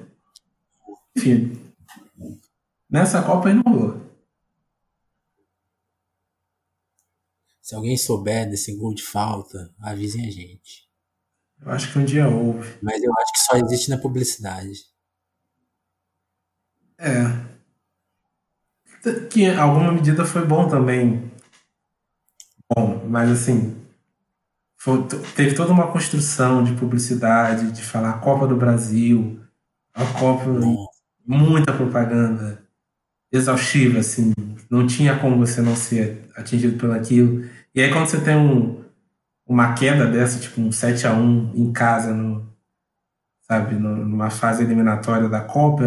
Enfim. 1.17 1.53
Nessa 2.89 3.21
Copa 3.23 3.49
aí 3.49 3.55
não 3.55 3.73
vou. 3.73 4.04
Se 7.65 7.73
alguém 7.73 7.97
souber 7.97 8.47
desse 8.47 8.75
gol 8.75 8.93
de 8.93 9.01
falta, 9.01 9.73
avisem 9.81 10.27
a 10.27 10.29
gente. 10.29 10.87
Eu 11.59 11.71
acho 11.71 11.91
que 11.91 11.97
um 11.97 12.05
dia 12.05 12.27
houve. 12.29 12.77
Mas 12.79 13.01
eu 13.01 13.11
acho 13.17 13.33
que 13.33 13.39
só 13.39 13.57
existe 13.57 13.89
na 13.89 13.97
publicidade. 13.97 14.81
É. 16.99 17.23
Que 19.31 19.45
em 19.45 19.57
alguma 19.57 19.91
medida 19.91 20.23
foi 20.25 20.45
bom 20.45 20.69
também. 20.69 21.31
Bom, 22.71 23.03
mas 23.09 23.31
assim. 23.31 23.83
Teve 25.35 25.55
toda 25.55 25.73
uma 25.73 25.91
construção 25.91 26.63
de 26.63 26.73
publicidade, 26.73 27.71
de 27.71 27.81
falar 27.81 28.21
Copa 28.21 28.45
do 28.45 28.55
Brasil, 28.55 29.43
a 29.91 30.05
Copa. 30.19 30.45
Muita 31.25 31.73
propaganda 31.73 32.63
exaustiva, 33.31 34.01
assim. 34.01 34.33
Não 34.69 34.85
tinha 34.85 35.17
como 35.19 35.39
você 35.39 35.61
não 35.61 35.75
ser 35.75 36.29
atingido 36.35 36.77
pelo 36.77 36.93
aquilo. 36.93 37.54
E 37.75 37.81
aí 37.81 37.91
quando 37.91 38.07
você 38.07 38.21
tem 38.23 38.37
um, 38.37 38.85
uma 39.45 39.73
queda 39.73 40.07
dessa, 40.07 40.39
tipo 40.39 40.61
um 40.61 40.71
7 40.71 41.05
a 41.05 41.13
1 41.13 41.53
em 41.55 41.73
casa, 41.73 42.13
no, 42.13 42.49
sabe, 43.41 43.75
numa 43.75 44.29
fase 44.29 44.63
eliminatória 44.63 45.27
da 45.27 45.41
Copa, 45.41 45.83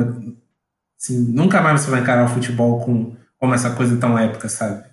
assim, 0.98 1.18
nunca 1.32 1.62
mais 1.62 1.80
você 1.80 1.90
vai 1.90 2.00
encarar 2.00 2.26
o 2.26 2.34
futebol 2.34 2.84
com 2.84 3.16
como 3.38 3.54
essa 3.54 3.74
coisa 3.74 3.98
tão 3.98 4.18
épica, 4.18 4.48
sabe? 4.48 4.86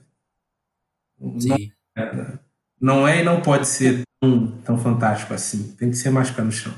Sim. 1.39 1.71
Não 1.95 2.03
é, 2.03 2.39
não 2.79 3.07
é 3.07 3.21
e 3.21 3.23
não 3.23 3.41
pode 3.41 3.67
ser 3.67 4.03
tão, 4.21 4.61
tão 4.61 4.77
fantástico 4.77 5.33
assim. 5.33 5.75
Tem 5.75 5.89
que 5.89 5.97
ser 5.97 6.11
mais 6.11 6.29
pé 6.31 6.43
no 6.43 6.51
chão. 6.51 6.73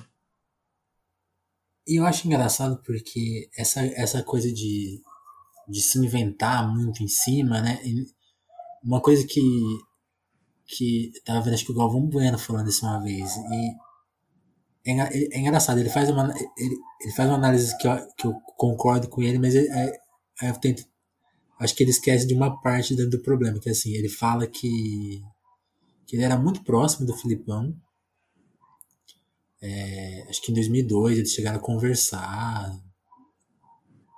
E 1.86 1.99
eu 1.99 2.05
acho 2.05 2.28
engraçado 2.28 2.82
porque 2.84 3.49
essa, 3.55 3.86
essa 3.86 4.24
coisa 4.24 4.51
de, 4.51 5.01
de 5.68 5.82
se 5.82 5.99
inventar 5.99 6.68
muito 6.68 7.03
em 7.03 7.07
cima, 7.07 7.61
né? 7.61 7.80
Uma 8.84 9.01
coisa 9.01 9.26
que 9.28 9.41
que 10.68 11.11
tava 11.26 11.41
vendo 11.41 11.53
acho 11.53 11.65
que 11.65 11.72
o 11.72 11.76
Galvão 11.76 12.05
Bueno 12.05 12.38
falando 12.38 12.70
isso 12.70 12.86
uma 12.86 13.01
vez 13.01 13.36
e 13.36 13.76
é, 14.86 15.36
é 15.36 15.39
engraçado 15.39 15.80
ele 15.80 15.89
faz 15.89 16.09
uma 16.09 16.34
ele, 16.57 16.76
ele, 17.01 17.11
faz 17.13 17.30
uma 17.30 17.38
análise 17.38 17.78
que 17.78 17.88
eu, 17.88 18.07
que 18.18 18.28
eu 18.28 18.34
concordo 18.57 19.07
com 19.07 19.22
ele 19.22 19.39
mas 19.39 19.55
é, 19.55 19.65
é, 20.41 20.49
eu 20.49 20.53
tento 20.55 20.86
acho 21.59 21.74
que 21.74 21.84
ele 21.84 21.91
esquece 21.91 22.28
de 22.28 22.34
uma 22.34 22.61
parte 22.61 22.95
do, 22.95 23.09
do 23.09 23.20
problema 23.20 23.59
que 23.59 23.70
é 23.70 23.72
assim 23.72 23.93
ele 23.93 24.09
fala 24.09 24.45
que 24.45 25.24
que 26.05 26.15
ele 26.15 26.24
era 26.24 26.38
muito 26.38 26.63
próximo 26.63 27.05
do 27.05 27.15
Filipão 27.15 27.74
é, 29.61 30.26
acho 30.30 30.41
que 30.41 30.51
em 30.51 30.55
2002 30.55 31.18
eles 31.18 31.32
chegaram 31.32 31.57
a 31.57 31.61
conversar 31.61 32.78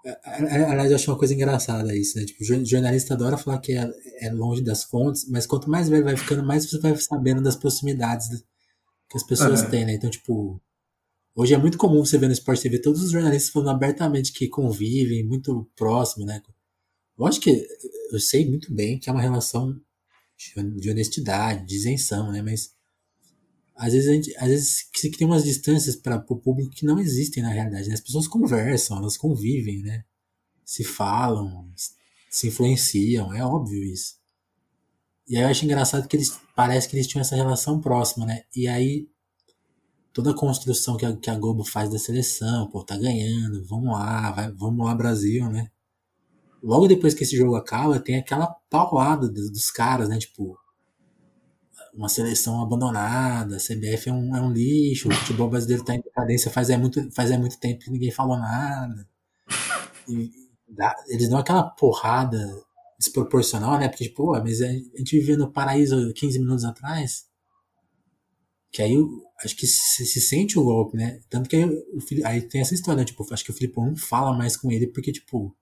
Aliás, 0.05 0.89
eu 0.89 0.95
acho 0.95 1.11
uma 1.11 1.17
coisa 1.17 1.33
engraçada 1.33 1.95
isso, 1.95 2.17
né? 2.17 2.25
Tipo, 2.25 2.43
jornalista 2.65 3.13
adora 3.13 3.37
falar 3.37 3.59
que 3.59 3.73
é, 3.73 3.89
é, 4.21 4.31
longe 4.31 4.61
das 4.61 4.83
fontes, 4.83 5.27
mas 5.29 5.45
quanto 5.45 5.69
mais 5.69 5.89
velho 5.89 6.05
vai 6.05 6.15
ficando, 6.15 6.43
mais 6.43 6.69
você 6.69 6.79
vai 6.79 6.95
sabendo 6.95 7.41
das 7.41 7.55
proximidades 7.55 8.29
que 9.09 9.17
as 9.17 9.23
pessoas 9.23 9.61
uhum. 9.61 9.69
têm, 9.69 9.85
né? 9.85 9.93
Então, 9.93 10.09
tipo, 10.09 10.61
hoje 11.35 11.53
é 11.53 11.57
muito 11.57 11.77
comum 11.77 12.05
você 12.05 12.17
ver 12.17 12.27
no 12.27 12.33
Sport 12.33 12.61
TV 12.61 12.79
todos 12.79 13.03
os 13.03 13.11
jornalistas 13.11 13.51
falando 13.51 13.71
abertamente 13.71 14.31
que 14.31 14.47
convivem, 14.47 15.25
muito 15.25 15.69
próximo, 15.75 16.25
né? 16.25 16.41
Lógico 17.17 17.45
que 17.45 17.67
eu 18.11 18.19
sei 18.19 18.49
muito 18.49 18.73
bem 18.73 18.97
que 18.97 19.09
é 19.09 19.13
uma 19.13 19.21
relação 19.21 19.75
de 20.77 20.89
honestidade, 20.89 21.65
de 21.65 21.75
isenção, 21.75 22.31
né? 22.31 22.41
Mas 22.41 22.73
às 23.79 23.93
vezes, 23.93 24.09
a 24.09 24.13
gente, 24.13 24.35
às 24.35 24.47
vezes 24.49 24.89
se 24.93 25.09
cria 25.09 25.25
umas 25.25 25.45
distâncias 25.45 25.95
para 25.95 26.17
o 26.27 26.35
público 26.35 26.71
que 26.71 26.85
não 26.85 26.99
existem 26.99 27.41
na 27.41 27.49
realidade. 27.49 27.87
Né? 27.87 27.93
As 27.93 28.01
pessoas 28.01 28.27
conversam, 28.27 28.97
elas 28.97 29.15
convivem, 29.15 29.81
né? 29.81 30.03
Se 30.65 30.83
falam, 30.83 31.71
se 32.29 32.49
influenciam, 32.49 33.33
é 33.33 33.41
óbvio 33.41 33.81
isso. 33.81 34.17
E 35.25 35.37
aí 35.37 35.43
eu 35.43 35.47
acho 35.47 35.63
engraçado 35.63 36.09
que 36.09 36.17
eles 36.17 36.37
parece 36.53 36.89
que 36.89 36.95
eles 36.97 37.07
tinham 37.07 37.21
essa 37.21 37.37
relação 37.37 37.79
próxima, 37.79 38.25
né? 38.25 38.43
E 38.53 38.67
aí 38.67 39.07
toda 40.11 40.31
a 40.31 40.35
construção 40.35 40.97
que 40.97 41.05
a, 41.05 41.15
que 41.15 41.29
a 41.29 41.37
Globo 41.37 41.63
faz 41.63 41.89
da 41.89 41.97
seleção, 41.97 42.69
pô, 42.69 42.83
tá 42.83 42.97
ganhando, 42.97 43.65
vamos 43.65 43.93
lá, 43.93 44.31
vai, 44.31 44.51
vamos 44.51 44.85
lá 44.85 44.93
Brasil, 44.93 45.49
né? 45.49 45.71
Logo 46.61 46.85
depois 46.85 47.13
que 47.13 47.23
esse 47.23 47.37
jogo 47.37 47.55
acaba, 47.55 47.97
tem 47.97 48.17
aquela 48.17 48.47
paulada 48.69 49.29
dos, 49.29 49.49
dos 49.49 49.71
caras, 49.71 50.09
né? 50.09 50.17
Tipo, 50.17 50.57
uma 51.93 52.09
seleção 52.09 52.61
abandonada, 52.61 53.57
a 53.57 53.59
CBF 53.59 54.09
é 54.09 54.13
um, 54.13 54.35
é 54.35 54.41
um 54.41 54.51
lixo, 54.51 55.09
o 55.09 55.13
futebol 55.13 55.49
brasileiro 55.49 55.83
está 55.83 55.95
em 55.95 56.01
decadência 56.01 56.51
faz 56.51 56.69
é, 56.69 56.77
muito, 56.77 57.11
faz 57.11 57.31
é 57.31 57.37
muito 57.37 57.59
tempo 57.59 57.79
que 57.79 57.91
ninguém 57.91 58.11
falou 58.11 58.37
nada. 58.37 59.07
E 60.07 60.31
dá, 60.67 60.95
eles 61.07 61.29
dão 61.29 61.39
aquela 61.39 61.63
porrada 61.63 62.37
desproporcional, 62.97 63.79
né? 63.79 63.87
Porque, 63.87 64.05
tipo, 64.05 64.31
mas 64.31 64.61
a 64.61 64.67
gente 64.67 65.17
vivia 65.19 65.37
no 65.37 65.51
paraíso 65.51 66.13
15 66.13 66.39
minutos 66.39 66.65
atrás. 66.65 67.27
Que 68.71 68.81
aí 68.81 68.95
acho 69.43 69.55
que 69.55 69.65
se, 69.65 70.05
se, 70.05 70.21
sente 70.21 70.59
o 70.59 70.63
golpe, 70.63 70.97
né? 70.97 71.21
Tanto 71.29 71.49
que 71.49 71.55
aí, 71.55 71.65
o, 71.65 71.99
aí 72.25 72.41
tem 72.41 72.61
essa 72.61 72.73
história, 72.73 72.99
né? 72.99 73.05
Tipo, 73.05 73.25
acho 73.33 73.43
que 73.43 73.51
o 73.51 73.53
Filipão 73.53 73.87
não 73.87 73.95
fala 73.95 74.37
mais 74.37 74.55
com 74.57 74.71
ele 74.71 74.87
porque, 74.87 75.11
tipo. 75.11 75.55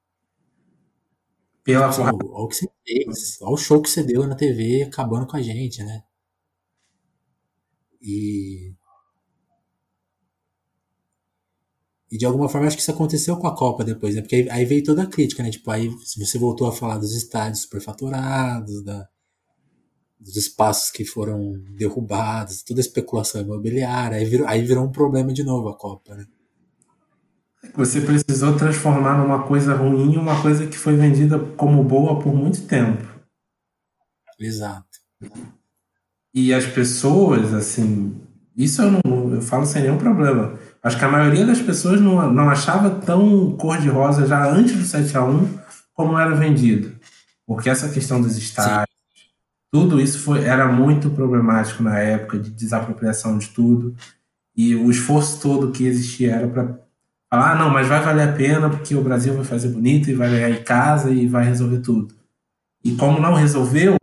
Pela 1.63 1.89
tipo, 1.89 2.03
olha 2.03 2.45
o 2.45 2.47
que 2.47 2.55
você 2.55 2.69
fez, 2.85 3.41
olha 3.41 3.53
o 3.53 3.57
show 3.57 3.81
que 3.81 3.89
você 3.89 4.01
deu 4.01 4.25
na 4.25 4.35
TV 4.35 4.83
acabando 4.83 5.27
com 5.27 5.37
a 5.37 5.41
gente, 5.41 5.83
né? 5.83 6.03
E. 8.01 8.73
E 12.09 12.17
de 12.17 12.25
alguma 12.25 12.47
forma 12.47 12.67
acho 12.67 12.77
que 12.77 12.81
isso 12.81 12.91
aconteceu 12.91 13.35
com 13.37 13.47
a 13.47 13.55
Copa 13.55 13.83
depois, 13.83 14.15
né? 14.15 14.21
Porque 14.21 14.35
aí, 14.37 14.49
aí 14.49 14.65
veio 14.65 14.83
toda 14.83 15.03
a 15.03 15.07
crítica, 15.07 15.43
né? 15.43 15.49
Tipo, 15.49 15.69
aí 15.71 15.89
você 16.17 16.37
voltou 16.37 16.67
a 16.67 16.71
falar 16.71 16.97
dos 16.97 17.13
estádios 17.13 17.63
superfaturados, 17.63 18.81
da, 18.83 19.07
dos 20.19 20.35
espaços 20.35 20.89
que 20.91 21.05
foram 21.05 21.59
derrubados, 21.75 22.63
toda 22.63 22.79
a 22.79 22.81
especulação 22.81 23.41
imobiliária, 23.41 24.17
aí 24.17 24.25
virou, 24.25 24.47
aí 24.47 24.61
virou 24.61 24.85
um 24.85 24.91
problema 24.91 25.33
de 25.33 25.43
novo 25.43 25.69
a 25.69 25.77
Copa, 25.77 26.15
né? 26.15 26.25
Você 27.75 28.01
precisou 28.01 28.55
transformar 28.57 29.17
numa 29.17 29.47
coisa 29.47 29.73
ruim 29.73 30.15
uma 30.17 30.41
coisa 30.41 30.65
que 30.67 30.77
foi 30.77 30.95
vendida 30.95 31.37
como 31.55 31.83
boa 31.83 32.19
por 32.19 32.33
muito 32.33 32.65
tempo. 32.65 33.05
Exato. 34.39 34.85
E 36.39 36.53
as 36.53 36.67
pessoas, 36.67 37.51
assim, 37.51 38.15
isso 38.55 38.79
eu 38.83 38.91
não 38.91 39.33
eu 39.33 39.41
falo 39.41 39.65
sem 39.65 39.81
nenhum 39.81 39.97
problema. 39.97 40.53
Acho 40.83 40.95
que 40.95 41.03
a 41.03 41.09
maioria 41.09 41.43
das 41.43 41.59
pessoas 41.59 41.99
não, 41.99 42.31
não 42.31 42.47
achava 42.47 42.91
tão 42.91 43.57
cor-de-rosa 43.57 44.27
já 44.27 44.47
antes 44.47 44.75
do 44.75 44.83
7 44.83 45.17
a 45.17 45.23
1 45.23 45.57
como 45.95 46.15
era 46.15 46.35
vendido. 46.35 46.93
Porque 47.43 47.71
essa 47.71 47.89
questão 47.89 48.21
dos 48.21 48.37
estádios, 48.37 48.85
Sim. 49.15 49.31
tudo 49.71 49.99
isso 49.99 50.19
foi, 50.19 50.43
era 50.43 50.71
muito 50.71 51.09
problemático 51.09 51.81
na 51.81 51.97
época 51.97 52.37
de 52.37 52.51
desapropriação 52.51 53.39
de 53.39 53.47
tudo. 53.47 53.95
E 54.55 54.75
o 54.75 54.91
esforço 54.91 55.41
todo 55.41 55.71
que 55.71 55.87
existia 55.87 56.35
era 56.35 56.47
para 56.47 56.65
falar: 57.31 57.53
ah, 57.53 57.55
não, 57.55 57.71
mas 57.71 57.87
vai 57.87 57.99
valer 57.99 58.29
a 58.29 58.33
pena 58.33 58.69
porque 58.69 58.93
o 58.93 59.03
Brasil 59.03 59.33
vai 59.33 59.43
fazer 59.43 59.69
bonito 59.69 60.07
e 60.11 60.13
vai 60.13 60.29
ganhar 60.29 60.51
em 60.51 60.63
casa 60.63 61.09
e 61.09 61.25
vai 61.25 61.45
resolver 61.45 61.79
tudo. 61.79 62.13
E 62.83 62.91
como 62.91 63.19
não 63.19 63.33
resolveu, 63.33 63.97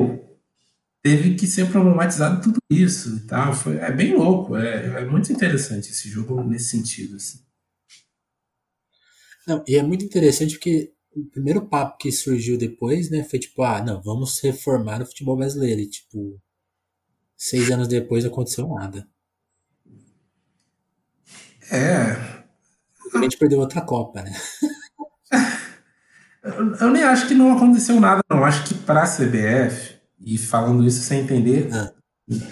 teve 1.04 1.34
que 1.34 1.46
ser 1.46 1.70
problematizado 1.70 2.40
tudo 2.40 2.58
isso 2.70 3.16
e 3.16 3.20
tal. 3.26 3.52
Foi, 3.52 3.76
é 3.76 3.92
bem 3.92 4.16
louco, 4.16 4.56
é, 4.56 5.02
é 5.02 5.04
muito 5.04 5.30
interessante 5.30 5.90
esse 5.90 6.08
jogo 6.08 6.42
nesse 6.42 6.70
sentido. 6.70 7.16
Assim. 7.16 7.40
Não, 9.46 9.62
e 9.68 9.76
é 9.76 9.82
muito 9.82 10.02
interessante 10.02 10.54
porque 10.54 10.94
o 11.14 11.26
primeiro 11.26 11.68
papo 11.68 11.98
que 11.98 12.10
surgiu 12.10 12.56
depois, 12.56 13.10
né, 13.10 13.22
foi 13.22 13.38
tipo, 13.38 13.62
ah, 13.62 13.84
não, 13.84 14.02
vamos 14.02 14.40
reformar 14.40 15.02
o 15.02 15.06
futebol 15.06 15.36
brasileiro. 15.36 15.82
E, 15.82 15.90
tipo, 15.90 16.40
seis 17.36 17.70
anos 17.70 17.86
depois 17.86 18.24
aconteceu 18.24 18.66
nada. 18.66 19.06
É. 21.70 22.12
A 23.14 23.22
gente 23.22 23.36
perdeu 23.36 23.60
outra 23.60 23.82
Copa, 23.82 24.22
né? 24.22 24.32
eu 26.80 26.90
nem 26.90 27.02
acho 27.04 27.28
que 27.28 27.34
não 27.34 27.54
aconteceu 27.54 28.00
nada, 28.00 28.22
não. 28.30 28.42
Acho 28.42 28.66
que 28.66 28.74
para 28.74 29.02
a 29.02 29.06
CBF 29.06 29.93
e 30.24 30.38
falando 30.38 30.84
isso 30.84 31.02
sem 31.02 31.20
entender 31.20 31.68
ah. 31.72 31.92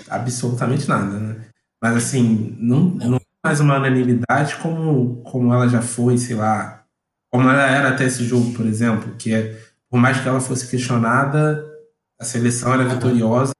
absolutamente 0.08 0.88
nada, 0.88 1.18
né? 1.18 1.46
Mas 1.82 1.96
assim, 1.96 2.56
não, 2.60 2.84
não 2.84 3.16
é 3.16 3.20
mais 3.44 3.60
uma 3.60 3.76
unanimidade 3.76 4.56
como, 4.56 5.22
como 5.22 5.52
ela 5.52 5.68
já 5.68 5.82
foi, 5.82 6.16
sei 6.16 6.36
lá, 6.36 6.84
como 7.30 7.48
ela 7.48 7.66
era 7.66 7.88
até 7.88 8.04
esse 8.04 8.24
jogo, 8.24 8.52
por 8.52 8.66
exemplo, 8.66 9.16
que 9.16 9.34
é, 9.34 9.58
por 9.90 9.98
mais 9.98 10.20
que 10.20 10.28
ela 10.28 10.40
fosse 10.40 10.68
questionada, 10.68 11.66
a 12.20 12.24
seleção 12.24 12.72
era 12.72 12.84
vitoriosa 12.84 13.52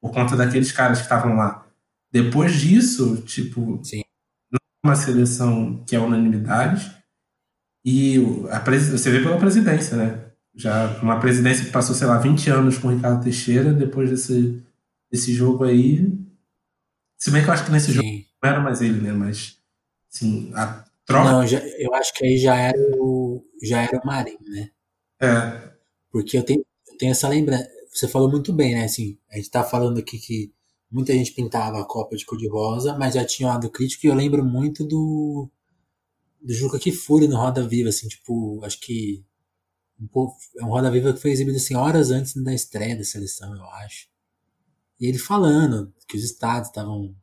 por 0.00 0.12
conta 0.12 0.36
daqueles 0.36 0.72
caras 0.72 0.98
que 0.98 1.04
estavam 1.04 1.36
lá. 1.36 1.66
Depois 2.12 2.54
disso, 2.54 3.22
tipo, 3.22 3.80
Sim. 3.82 4.02
não 4.50 4.58
é 4.58 4.88
uma 4.88 4.96
seleção 4.96 5.82
que 5.84 5.96
é 5.96 6.00
unanimidade, 6.00 6.94
e 7.84 8.18
a, 8.50 8.58
você 8.58 9.10
vê 9.10 9.22
pela 9.22 9.38
presidência, 9.38 9.96
né? 9.96 10.31
Já 10.54 10.98
uma 11.02 11.18
presidência 11.18 11.64
que 11.64 11.70
passou, 11.70 11.94
sei 11.94 12.06
lá, 12.06 12.18
20 12.18 12.50
anos 12.50 12.78
com 12.78 12.88
o 12.88 12.94
Ricardo 12.94 13.22
Teixeira, 13.22 13.72
depois 13.72 14.10
desse, 14.10 14.62
desse 15.10 15.32
jogo 15.32 15.64
aí. 15.64 16.12
Se 17.16 17.30
bem 17.30 17.42
que 17.42 17.48
eu 17.48 17.54
acho 17.54 17.64
que 17.64 17.70
nesse 17.70 17.86
Sim. 17.86 17.92
jogo 17.94 18.08
não 18.42 18.50
era 18.50 18.60
mais 18.60 18.82
ele, 18.82 19.00
né? 19.00 19.12
Mas, 19.12 19.58
assim, 20.12 20.50
a 20.54 20.84
troca. 21.06 21.32
Não, 21.32 21.46
já, 21.46 21.58
eu 21.78 21.94
acho 21.94 22.12
que 22.14 22.24
aí 22.24 22.36
já 22.36 22.56
era 22.56 22.78
o, 22.98 23.44
já 23.62 23.82
era 23.82 23.98
o 23.98 24.06
Marinho, 24.06 24.38
né? 24.42 24.70
É. 25.20 25.72
Porque 26.10 26.36
eu 26.36 26.42
tenho, 26.42 26.64
eu 26.88 26.96
tenho 26.98 27.12
essa 27.12 27.28
lembrança. 27.28 27.68
Você 27.90 28.08
falou 28.08 28.30
muito 28.30 28.52
bem, 28.52 28.74
né? 28.74 28.84
Assim, 28.84 29.18
a 29.30 29.36
gente 29.36 29.50
tá 29.50 29.64
falando 29.64 29.98
aqui 29.98 30.18
que 30.18 30.52
muita 30.90 31.12
gente 31.14 31.32
pintava 31.32 31.80
a 31.80 31.84
Copa 31.84 32.16
de 32.16 32.26
cor-de-rosa, 32.26 32.96
mas 32.98 33.14
já 33.14 33.24
tinha 33.24 33.48
um 33.48 33.52
lado 33.52 33.70
crítico 33.70 34.06
e 34.06 34.08
eu 34.08 34.14
lembro 34.14 34.44
muito 34.44 34.84
do 34.84 35.48
do 36.40 36.52
Juca 36.52 36.78
Kifuri 36.78 37.28
no 37.28 37.36
Roda 37.36 37.66
Viva, 37.66 37.88
assim, 37.88 38.08
tipo, 38.08 38.60
acho 38.64 38.80
que 38.80 39.24
é 40.58 40.64
um 40.64 40.68
Roda 40.68 40.90
Viva 40.90 41.12
que 41.12 41.20
foi 41.20 41.30
exibido 41.30 41.56
assim, 41.56 41.74
horas 41.74 42.10
antes 42.10 42.34
da 42.42 42.54
estreia 42.54 42.96
da 42.96 43.04
seleção, 43.04 43.54
eu 43.54 43.64
acho. 43.64 44.08
E 45.00 45.06
ele 45.06 45.18
falando 45.18 45.92
que 46.06 46.16
os 46.16 46.24
estados 46.24 46.68
estavam. 46.68 47.14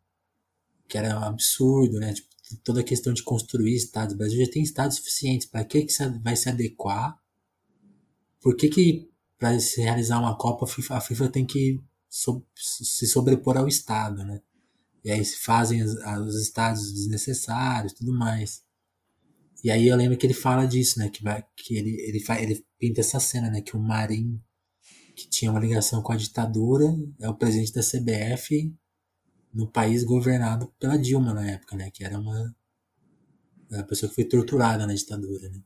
que 0.88 0.97
era 0.97 1.17
um 1.17 1.23
absurdo, 1.23 1.99
né? 1.99 2.13
Tipo, 2.13 2.30
toda 2.63 2.82
a 2.82 2.84
questão 2.84 3.13
de 3.13 3.23
construir 3.23 3.75
estados. 3.75 4.13
O 4.13 4.17
Brasil 4.17 4.43
já 4.45 4.51
tem 4.51 4.63
estados 4.63 4.97
suficientes. 4.97 5.47
Para 5.47 5.63
que, 5.63 5.84
que 5.84 5.93
vai 6.21 6.36
se 6.36 6.49
adequar? 6.49 7.17
Por 8.41 8.55
que, 8.55 8.69
que 8.69 9.09
para 9.38 9.57
se 9.59 9.82
realizar 9.82 10.19
uma 10.19 10.38
Copa, 10.38 10.65
a 10.65 10.67
FIFA, 10.67 10.97
a 10.97 11.01
FIFA 11.01 11.30
tem 11.30 11.45
que 11.45 11.80
so, 12.09 12.45
se 12.55 13.07
sobrepor 13.07 13.57
ao 13.57 13.67
Estado, 13.67 14.23
né? 14.23 14.41
E 15.03 15.11
aí 15.11 15.23
se 15.23 15.38
fazem 15.38 15.82
os, 15.82 15.93
os 15.93 16.41
estados 16.41 16.91
desnecessários 16.91 17.93
tudo 17.93 18.11
mais. 18.11 18.61
E 19.64 19.70
aí 19.70 19.88
eu 19.88 19.95
lembro 19.95 20.18
que 20.18 20.26
ele 20.26 20.34
fala 20.34 20.66
disso, 20.66 20.99
né? 20.99 21.10
Que, 21.10 21.24
vai, 21.24 21.43
que 21.55 21.76
ele, 21.76 21.99
ele, 22.01 22.24
ele 22.39 22.66
pinta 22.78 23.01
essa 23.01 23.20
cena, 23.20 23.49
né? 23.49 23.62
Que 23.62 23.76
o 23.76 23.80
Marim, 23.80 24.41
que 25.16 25.30
tinha 25.30 25.51
uma 25.51 25.60
ligação 25.60 26.01
com 26.01 26.14
a 26.14 26.18
ditadura, 26.18 26.86
é 27.20 27.30
o 27.30 27.36
presidente 27.36 27.74
da 27.74 27.82
CBF 27.82 28.74
no 29.53 29.68
país 29.68 30.03
governado 30.03 30.72
pela 30.80 30.97
Dilma 30.97 31.34
na 31.34 31.51
época, 31.51 31.76
né? 31.76 31.91
Que 31.91 32.03
era 32.03 32.18
uma, 32.18 32.55
uma 33.70 33.84
pessoa 33.84 34.10
que 34.10 34.16
foi 34.16 34.24
torturada 34.24 34.88
na 34.88 34.93
ditadura, 34.93 35.49
né? 35.49 35.62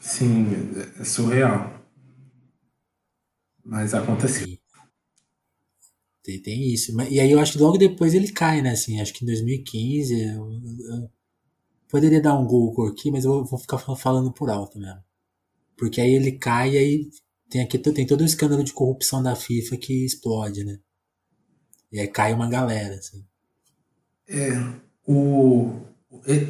Sim, 0.00 0.46
é 1.00 1.04
surreal. 1.04 1.84
Mas 3.64 3.94
aconteceu. 3.94 4.58
Tem, 6.22 6.40
tem 6.42 6.72
isso. 6.72 6.92
E 7.10 7.18
aí 7.20 7.32
eu 7.32 7.40
acho 7.40 7.52
que 7.52 7.58
logo 7.58 7.78
depois 7.78 8.12
ele 8.12 8.30
cai, 8.30 8.60
né? 8.60 8.72
Assim, 8.72 9.00
acho 9.00 9.14
que 9.14 9.24
em 9.24 9.26
2015. 9.26 10.20
Eu, 10.20 10.50
eu, 10.52 11.10
Poderia 11.88 12.20
dar 12.20 12.38
um 12.38 12.46
Google 12.46 12.88
aqui, 12.88 13.10
mas 13.10 13.24
eu 13.24 13.44
vou 13.44 13.58
ficar 13.58 13.78
falando 13.78 14.32
por 14.32 14.50
alto 14.50 14.78
mesmo. 14.78 15.02
Porque 15.76 16.00
aí 16.00 16.12
ele 16.12 16.32
cai 16.32 16.72
e 16.72 16.78
aí 16.78 17.10
tem, 17.48 17.62
aqui, 17.62 17.78
tem 17.78 18.06
todo 18.06 18.20
o 18.20 18.26
escândalo 18.26 18.62
de 18.62 18.72
corrupção 18.72 19.22
da 19.22 19.34
FIFA 19.34 19.76
que 19.76 20.04
explode, 20.04 20.64
né? 20.64 20.78
E 21.90 21.98
aí 21.98 22.08
cai 22.08 22.34
uma 22.34 22.48
galera, 22.48 22.96
assim. 22.96 23.24
É, 24.28 24.50
o, 25.06 25.72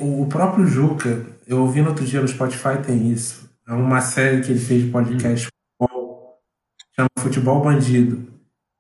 o 0.01 0.27
próprio 0.29 0.67
Juca, 0.67 1.25
eu 1.47 1.61
ouvi 1.61 1.81
no 1.81 1.91
outro 1.91 2.05
dia 2.05 2.21
no 2.21 2.27
Spotify, 2.27 2.83
tem 2.85 3.13
isso. 3.13 3.49
É 3.67 3.73
uma 3.73 4.01
série 4.01 4.43
que 4.43 4.51
ele 4.51 4.59
fez 4.59 4.85
de 4.85 4.91
podcast 4.91 5.47
hum. 5.47 5.87
futebol, 5.87 6.41
chama 6.97 7.09
Futebol 7.19 7.63
Bandido. 7.63 8.33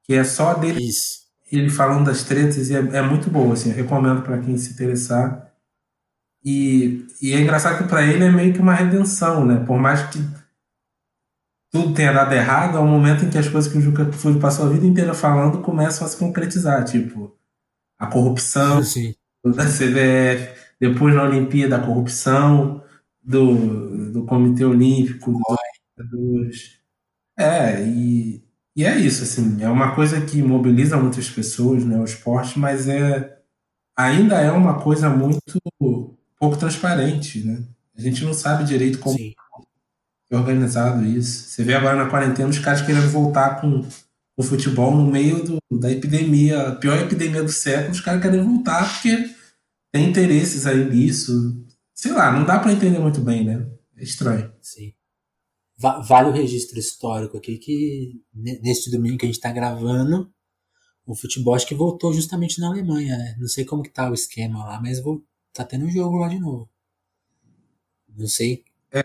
Que 0.02 0.14
é 0.14 0.24
só 0.24 0.54
dele 0.54 0.82
isso. 0.82 1.28
ele 1.52 1.70
falando 1.70 2.06
das 2.06 2.24
tretas 2.24 2.70
e 2.70 2.74
é, 2.74 2.78
é 2.78 3.02
muito 3.02 3.30
boa, 3.30 3.52
assim. 3.52 3.70
Eu 3.70 3.76
recomendo 3.76 4.22
para 4.22 4.38
quem 4.38 4.56
se 4.58 4.72
interessar. 4.72 5.47
E, 6.44 7.06
e 7.20 7.32
é 7.32 7.40
engraçado 7.40 7.82
que 7.82 7.88
para 7.88 8.04
ele 8.04 8.24
é 8.24 8.30
meio 8.30 8.52
que 8.52 8.60
uma 8.60 8.74
redenção, 8.74 9.44
né? 9.44 9.64
Por 9.64 9.78
mais 9.78 10.02
que 10.08 10.18
tudo 11.70 11.92
tenha 11.94 12.12
dado 12.12 12.32
errado, 12.32 12.78
é 12.78 12.80
o 12.80 12.86
momento 12.86 13.24
em 13.24 13.30
que 13.30 13.38
as 13.38 13.48
coisas 13.48 13.70
que 13.70 13.78
o 13.78 13.80
Juca 13.80 14.06
Kfouri 14.06 14.40
passou 14.40 14.66
a 14.66 14.70
vida 14.70 14.86
inteira 14.86 15.12
falando 15.12 15.60
começam 15.60 16.06
a 16.06 16.10
se 16.10 16.16
concretizar, 16.16 16.84
tipo 16.84 17.36
a 17.98 18.06
corrupção 18.06 18.82
Sim. 18.82 19.14
da 19.44 19.64
CBF, 19.64 20.54
depois 20.80 21.14
na 21.14 21.24
Olimpíada 21.24 21.76
a 21.76 21.84
corrupção 21.84 22.82
do, 23.22 24.12
do 24.12 24.24
Comitê 24.24 24.64
Olímpico, 24.64 25.32
dos 25.96 26.80
É, 27.38 27.82
e, 27.84 28.44
e 28.76 28.84
é 28.84 28.96
isso, 28.98 29.24
assim, 29.24 29.62
é 29.62 29.68
uma 29.68 29.94
coisa 29.94 30.24
que 30.24 30.42
mobiliza 30.42 30.96
muitas 30.96 31.28
pessoas, 31.28 31.84
né, 31.84 31.98
o 31.98 32.04
esporte, 32.04 32.58
mas 32.58 32.88
é 32.88 33.36
ainda 33.96 34.36
é 34.40 34.50
uma 34.52 34.80
coisa 34.80 35.10
muito 35.10 35.42
pouco 36.38 36.56
transparente, 36.56 37.44
né? 37.44 37.62
A 37.96 38.00
gente 38.00 38.24
não 38.24 38.32
sabe 38.32 38.64
direito 38.64 38.98
como 38.98 39.16
Sim. 39.16 39.34
é 40.30 40.36
organizado 40.36 41.04
isso. 41.04 41.48
Você 41.50 41.64
vê 41.64 41.74
agora 41.74 41.96
na 41.96 42.10
quarentena 42.10 42.48
os 42.48 42.58
caras 42.58 42.82
querendo 42.82 43.10
voltar 43.10 43.60
com 43.60 43.84
o 44.36 44.42
futebol 44.42 44.94
no 44.94 45.10
meio 45.10 45.42
do, 45.44 45.58
da 45.78 45.90
epidemia, 45.90 46.68
a 46.68 46.76
pior 46.76 46.98
epidemia 46.98 47.42
do 47.42 47.50
século, 47.50 47.90
os 47.90 48.00
caras 48.00 48.22
querem 48.22 48.42
voltar 48.42 48.88
porque 48.94 49.34
tem 49.92 50.08
interesses 50.08 50.64
aí 50.64 50.88
nisso. 50.88 51.32
Sei 51.92 52.12
lá, 52.12 52.30
não 52.30 52.44
dá 52.44 52.58
para 52.60 52.72
entender 52.72 53.00
muito 53.00 53.20
bem, 53.20 53.44
né? 53.44 53.68
É 53.96 54.04
estranho. 54.04 54.52
Sim. 54.62 54.92
Vale 55.76 56.28
o 56.28 56.32
registro 56.32 56.78
histórico 56.78 57.36
aqui 57.36 57.58
que 57.58 58.20
neste 58.34 58.90
domingo 58.90 59.18
que 59.18 59.26
a 59.26 59.28
gente 59.28 59.36
está 59.36 59.52
gravando, 59.52 60.32
o 61.06 61.14
futebol 61.14 61.54
acho 61.54 61.66
que 61.66 61.74
voltou 61.74 62.12
justamente 62.12 62.60
na 62.60 62.68
Alemanha, 62.68 63.16
né? 63.16 63.36
Não 63.38 63.48
sei 63.48 63.64
como 63.64 63.82
que 63.82 63.90
tá 63.90 64.10
o 64.10 64.14
esquema 64.14 64.64
lá, 64.64 64.80
mas 64.80 65.00
vou, 65.00 65.24
tá 65.52 65.64
tendo 65.64 65.86
um 65.86 65.90
jogo 65.90 66.16
lá 66.16 66.28
de 66.28 66.38
novo. 66.38 66.68
Não 68.08 68.26
sei 68.26 68.64
é. 68.92 69.04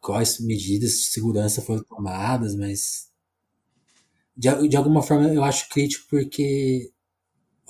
quais 0.00 0.40
medidas 0.40 0.92
de 0.92 1.06
segurança 1.06 1.62
foram 1.62 1.82
tomadas, 1.84 2.54
mas 2.54 3.10
de, 4.36 4.68
de 4.68 4.76
alguma 4.76 5.02
forma 5.02 5.28
eu 5.28 5.44
acho 5.44 5.68
crítico 5.68 6.06
porque 6.08 6.92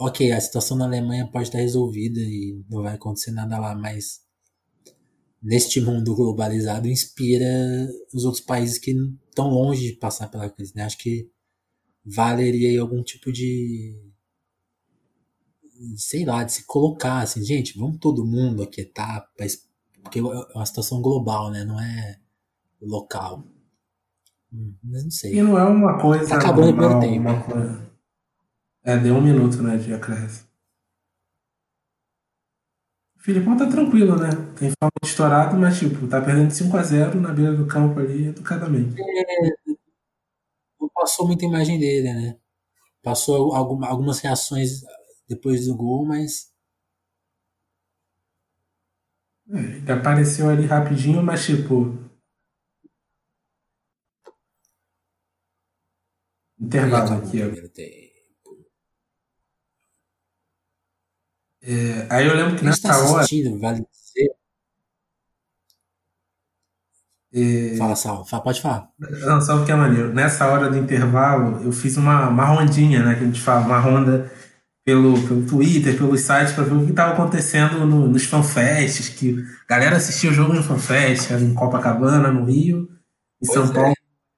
ok, 0.01 0.33
a 0.33 0.41
situação 0.41 0.79
na 0.79 0.87
Alemanha 0.87 1.29
pode 1.31 1.49
estar 1.49 1.59
resolvida 1.59 2.21
e 2.21 2.65
não 2.71 2.83
vai 2.83 2.95
acontecer 2.95 3.31
nada 3.33 3.59
lá, 3.59 3.75
mas 3.75 4.23
neste 5.43 5.81
mundo 5.81 6.15
globalizado 6.15 6.89
inspira 6.89 7.47
os 8.13 8.25
outros 8.25 8.43
países 8.43 8.79
que 8.79 8.93
estão 9.29 9.51
longe 9.51 9.93
de 9.93 9.97
passar 9.97 10.29
pela 10.29 10.49
crise, 10.49 10.73
né? 10.75 10.85
Acho 10.85 10.97
que 10.99 11.31
valeria 12.05 12.71
aí 12.71 12.79
algum 12.79 13.03
tipo 13.03 13.31
de 13.31 13.95
sei 15.97 16.25
lá, 16.25 16.45
de 16.45 16.53
se 16.53 16.67
colocar 16.67 17.21
assim, 17.21 17.43
gente, 17.45 17.79
vamos 17.79 17.99
todo 17.99 18.27
mundo 18.27 18.63
aquietar, 18.63 19.27
porque 20.03 20.19
é 20.19 20.23
uma 20.23 20.67
situação 20.67 21.01
global, 21.01 21.51
né? 21.51 21.65
Não 21.65 21.81
é 21.81 22.19
local. 22.81 23.45
Hum, 24.53 24.75
mas 24.83 25.05
não 25.05 25.11
sei. 25.11 25.35
E 25.35 25.43
não 25.43 25.59
é 25.59 25.65
uma 25.65 25.99
coisa. 25.99 26.29
Tá 26.29 26.37
acabando 26.37 26.71
o 26.71 26.77
primeiro 26.77 27.01
tempo. 27.01 27.53
Coisa... 27.53 27.91
É, 28.83 28.97
deu 28.99 29.15
um 29.15 29.21
minuto, 29.21 29.63
né, 29.63 29.77
de 29.77 29.93
acréscimo. 29.93 30.49
O 33.17 33.23
Filipão 33.23 33.57
tá 33.57 33.67
tranquilo, 33.67 34.17
né? 34.17 34.31
Tem 34.59 34.73
falta 34.81 34.97
estourado, 35.05 35.57
mas 35.57 35.79
tipo, 35.79 36.09
tá 36.09 36.23
perdendo 36.23 36.51
5x0 36.51 37.15
na 37.17 37.33
beira 37.33 37.55
do 37.55 37.67
campo 37.67 38.01
ali, 38.01 38.29
educadamente. 38.29 38.99
É, 38.99 39.51
não 40.81 40.89
passou 40.95 41.27
muita 41.27 41.45
imagem 41.45 41.79
dele, 41.79 42.13
né? 42.15 42.39
Passou 43.03 43.55
algumas 43.55 44.21
reações 44.21 44.83
depois 45.31 45.67
do 45.67 45.77
gol, 45.77 46.05
mas. 46.05 46.51
É, 49.53 49.59
ele 49.59 49.93
apareceu 49.93 50.49
ali 50.51 50.67
rapidinho, 50.67 51.23
mas 51.23 51.47
tipo. 51.47 51.97
Intervalo 56.59 57.15
aqui, 57.15 57.39
ó. 57.43 57.47
É, 61.63 62.07
aí 62.11 62.27
eu 62.27 62.35
lembro 62.35 62.57
que 62.57 62.65
nessa 62.65 62.89
tá 62.89 62.99
hora. 62.99 63.25
Vale 63.61 63.87
dizer. 63.91 64.35
É... 67.33 67.77
Fala, 67.77 67.95
Sal, 67.95 68.25
pode 68.43 68.61
falar. 68.61 68.91
Não, 68.99 69.41
só 69.41 69.57
porque 69.59 69.71
é 69.71 69.77
maneiro. 69.77 70.13
Nessa 70.13 70.49
hora 70.49 70.69
do 70.69 70.77
intervalo, 70.77 71.63
eu 71.63 71.71
fiz 71.71 71.97
uma, 71.97 72.29
uma 72.29 72.45
rondinha, 72.45 73.05
né? 73.05 73.15
Que 73.15 73.23
a 73.23 73.27
gente 73.27 73.41
fala, 73.41 73.65
uma 73.65 73.79
ronda 73.79 74.29
pelo, 74.85 75.21
pelo 75.27 75.47
Twitter, 75.47 75.97
pelos 75.97 76.21
sites, 76.21 76.53
para 76.53 76.65
ver 76.65 76.75
o 76.75 76.85
que 76.85 76.91
estava 76.91 77.13
acontecendo 77.13 77.87
no, 77.87 78.09
nos 78.09 78.25
fanfests, 78.25 79.09
que 79.11 79.45
a 79.69 79.75
galera 79.75 79.97
assistia 79.97 80.31
o 80.31 80.35
jogo 80.35 80.53
no 80.53 80.63
fanfest, 80.63 81.31
em 81.31 81.55
Copacabana, 81.55 82.31
no 82.31 82.45
Rio, 82.45 82.89
em 83.43 83.47
pois 83.47 83.53
São 83.53 83.71
é. 83.71 83.75
Paulo, 83.75 83.95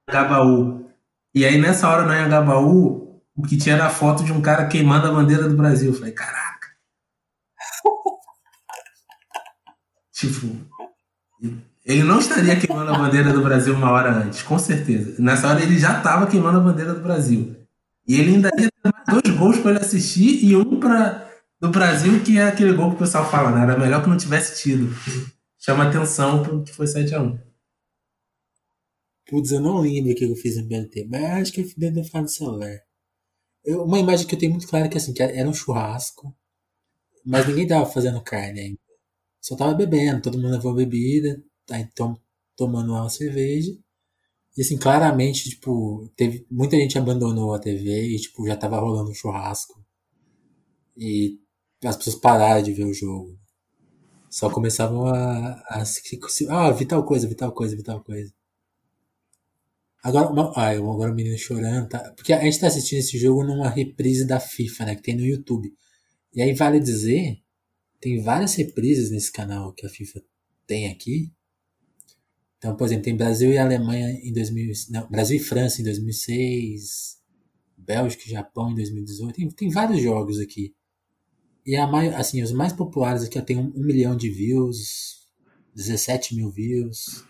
em 0.09 0.13
Gabaú. 0.13 0.91
E 1.35 1.45
aí, 1.45 1.61
nessa 1.61 1.89
hora, 1.89 2.03
no 2.03 2.31
Gabaú, 2.31 3.21
o 3.35 3.43
que 3.43 3.57
tinha 3.57 3.77
era 3.77 3.87
a 3.87 3.91
foto 3.91 4.25
de 4.25 4.33
um 4.33 4.43
cara 4.43 4.67
queimando 4.67 5.07
a 5.07 5.13
bandeira 5.13 5.49
do 5.49 5.57
Brasil. 5.57 5.93
Eu 5.93 5.99
falei, 5.99 6.13
caraca 6.13 6.69
Tipo, 10.13 10.47
ele 11.85 12.05
não 12.05 12.19
estaria 12.19 12.57
queimando 12.57 12.93
a 12.93 12.99
bandeira 12.99 13.33
do 13.33 13.43
Brasil 13.43 13.75
uma 13.75 13.91
hora 13.91 14.13
antes, 14.13 14.43
com 14.43 14.59
certeza. 14.59 15.21
Nessa 15.21 15.49
hora 15.49 15.63
ele 15.63 15.79
já 15.79 15.99
estava 15.99 16.27
queimando 16.27 16.59
a 16.59 16.63
bandeira 16.63 16.95
do 16.95 17.01
Brasil. 17.01 17.57
E 18.07 18.21
ele 18.21 18.35
ainda 18.35 18.51
ia 18.59 18.72
dois 19.09 19.37
gols 19.37 19.59
para 19.59 19.73
ele 19.73 19.81
assistir 19.81 20.45
e 20.45 20.57
um 20.57 20.79
para 20.79 21.31
do 21.61 21.71
Brasil, 21.71 22.23
que 22.25 22.39
é 22.39 22.45
aquele 22.45 22.73
gol 22.73 22.91
que 22.91 22.97
o 22.97 22.99
pessoal 22.99 23.31
fala, 23.31 23.53
né? 23.53 23.63
Era 23.63 23.79
melhor 23.79 24.03
que 24.03 24.09
não 24.09 24.17
tivesse 24.17 24.63
tido. 24.63 24.93
Chama 25.59 25.89
atenção 25.89 26.43
porque 26.43 26.73
foi 26.73 26.87
7x1. 26.87 27.41
Putz, 29.29 29.53
eu 29.53 29.61
não 29.61 29.81
lembro 29.81 30.11
o 30.11 30.15
que 30.15 30.25
eu 30.25 30.35
fiz 30.35 30.57
no 30.57 30.67
BNT, 30.67 31.07
mas 31.09 31.43
acho 31.43 31.53
que 31.53 31.61
eu 31.61 31.69
deve 31.77 32.05
ficar 32.05 32.21
no 32.23 32.29
celular. 32.29 32.77
Eu, 33.65 33.85
uma 33.85 33.99
imagem 33.99 34.27
que 34.27 34.35
eu 34.35 34.39
tenho 34.39 34.53
muito 34.53 34.67
clara 34.67 34.87
é 34.87 34.89
que 34.89 34.99
assim, 34.99 35.15
que 35.15 35.23
era 35.23 35.49
um 35.49 35.55
churrasco, 35.55 36.35
mas 37.25 37.47
ninguém 37.47 37.67
tava 37.67 37.87
fazendo 37.87 38.21
carne 38.23 38.61
ainda 38.61 38.83
só 39.43 39.57
tava 39.57 39.75
bebendo, 39.75 40.23
todo 40.23 40.39
mundo 40.39 40.53
levou 40.53 40.73
bebida, 40.73 41.43
tá 41.67 41.79
então 41.79 42.17
tomando 42.57 42.93
uma 42.93 43.11
cerveja. 43.11 43.73
E 44.57 44.63
assim, 44.63 44.77
claramente, 44.77 45.49
tipo, 45.49 46.09
teve 46.17 46.47
muita 46.51 46.77
gente 46.77 46.99
abandonou 46.99 47.55
a 47.55 47.59
TV 47.59 48.15
e 48.15 48.21
tipo, 48.21 48.47
já 48.47 48.57
tava 48.57 48.79
rolando 48.79 49.11
um 49.11 49.15
churrasco. 49.15 49.83
E 50.97 51.39
as 51.85 51.97
pessoas 51.97 52.17
pararam 52.17 52.63
de 52.63 52.73
ver 52.73 52.85
o 52.85 52.93
jogo. 52.93 53.39
Só 54.31 54.51
começavam 54.51 55.07
a, 55.07 55.53
a 55.69 55.83
ah, 56.51 56.71
vi 56.71 56.87
tal 56.87 57.05
coisa, 57.05 57.27
vi 57.29 57.35
tal 57.35 57.53
coisa, 57.53 57.77
vi 57.77 57.83
tal 57.83 58.03
coisa. 58.03 58.33
Agora, 60.03 60.29
uma, 60.31 60.53
ah, 60.57 60.71
agora 60.71 61.13
o 61.13 61.15
menino 61.15 61.39
chorando, 61.39 61.89
tá? 61.89 62.13
Porque 62.17 62.33
a 62.33 62.43
gente 62.43 62.59
tá 62.59 62.67
assistindo 62.67 62.99
esse 62.99 63.19
jogo 63.19 63.45
numa 63.45 63.69
reprise 63.69 64.27
da 64.27 64.41
FIFA, 64.41 64.85
né? 64.87 64.97
Que 64.97 65.03
tem 65.03 65.17
no 65.17 65.25
YouTube. 65.25 65.73
E 66.35 66.43
aí 66.43 66.55
vale 66.55 66.81
dizer 66.81 67.43
tem 68.03 68.21
várias 68.21 68.55
reprises 68.57 69.13
nesse 69.13 69.31
canal 69.31 69.73
que 69.73 69.87
a 69.87 69.89
FIFA 69.89 70.21
tem 70.67 70.89
aqui. 70.91 71.33
Então, 72.63 72.77
por 72.77 72.85
exemplo, 72.85 73.03
tem 73.03 73.17
Brasil 73.17 73.53
e 73.53 73.59
Alemanha 73.59 74.21
em 74.23 74.33
2000, 74.33 74.73
não, 74.91 75.11
Brasil 75.11 75.37
e 75.37 75.41
França 75.41 75.81
em 75.81 75.85
2006, 75.85 77.19
Bélgica 77.77 78.23
e 78.25 78.31
Japão 78.31 78.71
em 78.71 78.77
2018. 78.77 79.35
Tem, 79.35 79.49
tem 79.49 79.69
vários 79.69 80.01
jogos 80.01 80.39
aqui. 80.39 80.73
E 81.67 81.75
a 81.75 81.89
mais, 81.89 82.15
assim, 82.15 82.41
os 82.41 82.53
mais 82.53 82.73
populares 82.73 83.25
aqui 83.25 83.43
tem 83.43 83.59
um, 83.59 83.73
um, 83.75 83.85
milhão 83.85 84.17
de 84.17 84.31
views, 84.31 85.29
17 85.75 86.37
mil 86.37 86.53
views, 86.53 87.25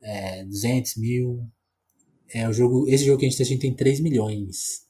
é, 0.00 0.44
200 0.44 0.98
mil. 0.98 1.44
É, 2.32 2.48
o 2.48 2.52
jogo, 2.52 2.88
esse 2.88 3.04
jogo 3.04 3.18
que 3.18 3.26
a 3.26 3.28
gente 3.28 3.36
tá 3.36 3.42
assistindo 3.42 3.62
tem 3.62 3.74
3 3.74 3.98
milhões. 3.98 4.86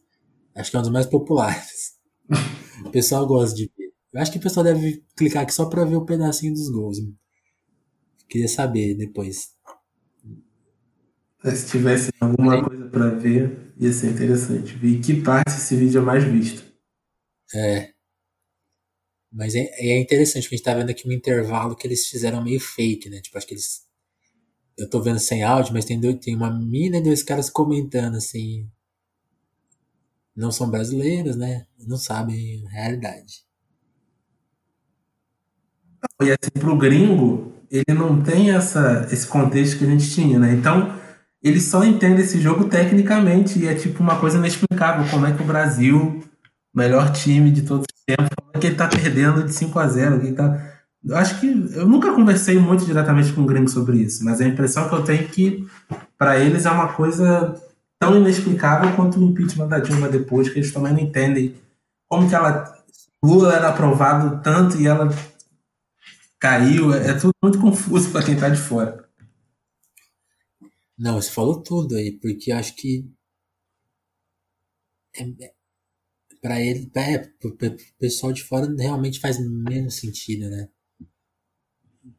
Acho 0.54 0.70
que 0.70 0.76
é 0.76 0.78
um 0.78 0.82
dos 0.82 0.92
mais 0.92 1.06
populares. 1.06 1.94
o 2.84 2.90
pessoal 2.90 3.26
gosta 3.26 3.56
de 3.56 3.72
ver. 3.78 3.94
Eu 4.12 4.20
acho 4.20 4.30
que 4.30 4.36
o 4.36 4.42
pessoal 4.42 4.64
deve 4.64 5.02
clicar 5.16 5.44
aqui 5.44 5.54
só 5.54 5.64
pra 5.64 5.86
ver 5.86 5.96
o 5.96 6.04
pedacinho 6.04 6.52
dos 6.52 6.68
gols. 6.68 6.98
Queria 8.28 8.48
saber 8.48 8.94
depois. 8.94 9.54
Se 11.44 11.70
tivesse 11.70 12.10
alguma 12.20 12.64
coisa 12.64 12.86
para 12.88 13.10
ver, 13.10 13.72
ia 13.78 13.92
ser 13.92 14.10
interessante. 14.10 14.74
Ver 14.74 15.00
que 15.00 15.22
parte 15.22 15.50
esse 15.50 15.76
vídeo 15.76 16.00
é 16.00 16.04
mais 16.04 16.24
visto. 16.24 16.64
É. 17.54 17.92
Mas 19.30 19.54
é, 19.54 19.68
é 19.78 20.00
interessante, 20.00 20.44
porque 20.44 20.54
a 20.54 20.58
gente 20.58 20.64
tá 20.64 20.74
vendo 20.74 20.90
aqui 20.90 21.06
um 21.06 21.12
intervalo 21.12 21.76
que 21.76 21.86
eles 21.86 22.06
fizeram 22.06 22.42
meio 22.42 22.58
fake, 22.58 23.08
né? 23.10 23.20
Tipo, 23.20 23.38
acho 23.38 23.46
que 23.46 23.54
eles. 23.54 23.86
Eu 24.78 24.88
tô 24.90 25.00
vendo 25.00 25.18
sem 25.18 25.42
áudio, 25.42 25.72
mas 25.72 25.84
tem, 25.84 26.00
dois, 26.00 26.16
tem 26.16 26.34
uma 26.34 26.50
mina 26.50 26.98
e 26.98 27.02
dois 27.02 27.22
caras 27.22 27.48
comentando 27.48 28.16
assim. 28.16 28.68
Não 30.34 30.50
são 30.50 30.70
brasileiros, 30.70 31.36
né? 31.36 31.66
Não 31.78 31.96
sabem 31.96 32.64
a 32.66 32.70
realidade. 32.70 33.46
E 36.22 36.30
assim, 36.30 36.50
pro 36.58 36.76
gringo, 36.76 37.55
ele 37.70 37.98
não 37.98 38.20
tem 38.20 38.50
essa, 38.50 39.06
esse 39.10 39.26
contexto 39.26 39.78
que 39.78 39.84
a 39.84 39.88
gente 39.88 40.10
tinha, 40.10 40.38
né? 40.38 40.52
Então, 40.52 40.94
ele 41.42 41.60
só 41.60 41.84
entende 41.84 42.22
esse 42.22 42.40
jogo 42.40 42.64
tecnicamente 42.64 43.58
e 43.58 43.66
é 43.66 43.74
tipo 43.74 44.02
uma 44.02 44.18
coisa 44.18 44.38
inexplicável. 44.38 45.08
Como 45.10 45.26
é 45.26 45.32
que 45.32 45.42
o 45.42 45.46
Brasil, 45.46 46.22
melhor 46.74 47.12
time 47.12 47.50
de 47.50 47.62
todos 47.62 47.84
os 47.84 48.04
tempos, 48.04 48.34
como 48.36 48.50
é 48.54 48.58
que 48.58 48.66
ele 48.66 48.76
tá 48.76 48.88
perdendo 48.88 49.44
de 49.44 49.52
5 49.52 49.78
a 49.78 49.86
0 49.86 50.20
que 50.20 50.32
tá... 50.32 50.72
Eu 51.04 51.16
acho 51.16 51.38
que 51.38 51.46
eu 51.74 51.86
nunca 51.86 52.12
conversei 52.12 52.58
muito 52.58 52.84
diretamente 52.84 53.32
com 53.32 53.42
o 53.42 53.46
gringo 53.46 53.68
sobre 53.68 53.98
isso, 53.98 54.24
mas 54.24 54.40
a 54.40 54.46
impressão 54.46 54.88
que 54.88 54.94
eu 54.94 55.04
tenho 55.04 55.20
é 55.20 55.24
que 55.24 55.64
para 56.18 56.36
eles 56.38 56.66
é 56.66 56.70
uma 56.70 56.88
coisa 56.88 57.54
tão 57.98 58.16
inexplicável 58.16 58.92
quanto 58.96 59.20
o 59.20 59.22
impeachment 59.22 59.68
da 59.68 59.78
Dilma 59.78 60.08
depois, 60.08 60.48
que 60.48 60.58
eles 60.58 60.72
também 60.72 60.92
não 60.92 61.00
entendem 61.00 61.54
como 62.08 62.28
que 62.28 62.34
ela 62.34 62.76
Lula 63.24 63.54
era 63.54 63.68
aprovado 63.68 64.40
tanto 64.42 64.80
e 64.80 64.86
ela 64.86 65.08
caiu, 66.38 66.92
é, 66.94 67.10
é 67.10 67.14
tudo 67.14 67.32
muito 67.42 67.60
confuso 67.60 68.10
para 68.12 68.24
quem 68.24 68.36
tá 68.36 68.48
de 68.48 68.60
fora. 68.60 69.06
Não, 70.98 71.20
você 71.20 71.30
falou 71.30 71.62
tudo 71.62 71.96
aí, 71.96 72.12
porque 72.18 72.52
acho 72.52 72.74
que 72.74 73.04
é, 75.14 75.22
é 75.44 75.54
para 76.40 76.60
ele, 76.60 76.90
é, 76.94 77.18
pro, 77.18 77.56
pessoal 77.98 78.32
de 78.32 78.42
fora 78.42 78.72
realmente 78.78 79.20
faz 79.20 79.38
menos 79.38 79.96
sentido, 79.96 80.48
né? 80.48 80.68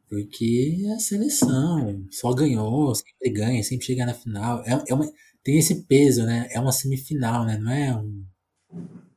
Porque 0.08 0.84
é 0.86 0.94
a 0.94 0.98
seleção, 0.98 2.06
só 2.10 2.32
ganhou, 2.34 2.94
sempre 2.94 3.30
ganha, 3.30 3.62
sempre 3.62 3.86
chega 3.86 4.06
na 4.06 4.14
final. 4.14 4.62
É, 4.64 4.84
é 4.88 4.94
uma, 4.94 5.10
tem 5.42 5.58
esse 5.58 5.82
peso, 5.84 6.24
né? 6.24 6.48
É 6.50 6.60
uma 6.60 6.72
semifinal, 6.72 7.44
né? 7.46 7.58
Não 7.58 7.72
é 7.72 7.96
um. 7.96 8.24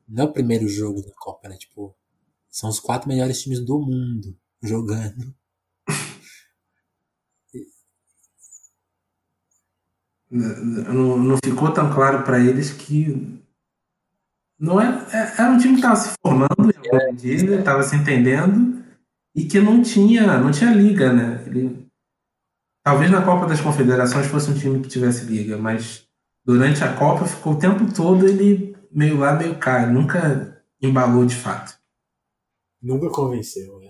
Não 0.07 0.25
é 0.25 0.27
o 0.27 0.33
primeiro 0.33 0.67
jogo 0.67 1.01
da 1.01 1.11
Copa, 1.13 1.49
né? 1.49 1.57
Tipo, 1.57 1.95
são 2.49 2.69
os 2.69 2.79
quatro 2.79 3.07
melhores 3.09 3.41
times 3.41 3.63
do 3.65 3.79
mundo 3.79 4.37
jogando. 4.61 5.33
Não, 10.29 11.17
não 11.17 11.37
ficou 11.43 11.71
tão 11.73 11.93
claro 11.93 12.23
para 12.23 12.39
eles 12.39 12.71
que 12.71 13.41
não 14.57 14.79
é, 14.79 14.87
é 15.11 15.41
era 15.41 15.51
um 15.51 15.57
time 15.57 15.73
que 15.73 15.79
estava 15.79 15.95
se 15.95 16.11
formando 16.21 16.71
medida, 17.11 17.55
estava 17.55 17.83
se 17.83 17.95
entendendo 17.95 18.81
e 19.35 19.45
que 19.45 19.59
não 19.59 19.81
tinha, 19.81 20.39
não 20.39 20.51
tinha 20.51 20.73
liga, 20.73 21.11
né? 21.11 21.43
Ele, 21.47 21.87
talvez 22.83 23.11
na 23.11 23.23
Copa 23.23 23.47
das 23.47 23.59
Confederações 23.59 24.27
fosse 24.27 24.51
um 24.51 24.57
time 24.57 24.79
que 24.79 24.87
tivesse 24.87 25.25
liga, 25.25 25.57
mas 25.57 26.07
durante 26.45 26.83
a 26.83 26.93
Copa 26.93 27.25
ficou 27.25 27.53
o 27.53 27.59
tempo 27.59 27.91
todo 27.93 28.27
ele 28.27 28.77
meio 28.91 29.17
lá, 29.17 29.33
meio 29.33 29.57
cá, 29.57 29.85
nunca 29.87 30.63
embalou 30.81 31.25
de 31.25 31.35
fato. 31.35 31.77
Nunca 32.81 33.09
convenceu, 33.09 33.80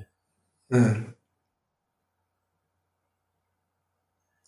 É. 0.71 1.11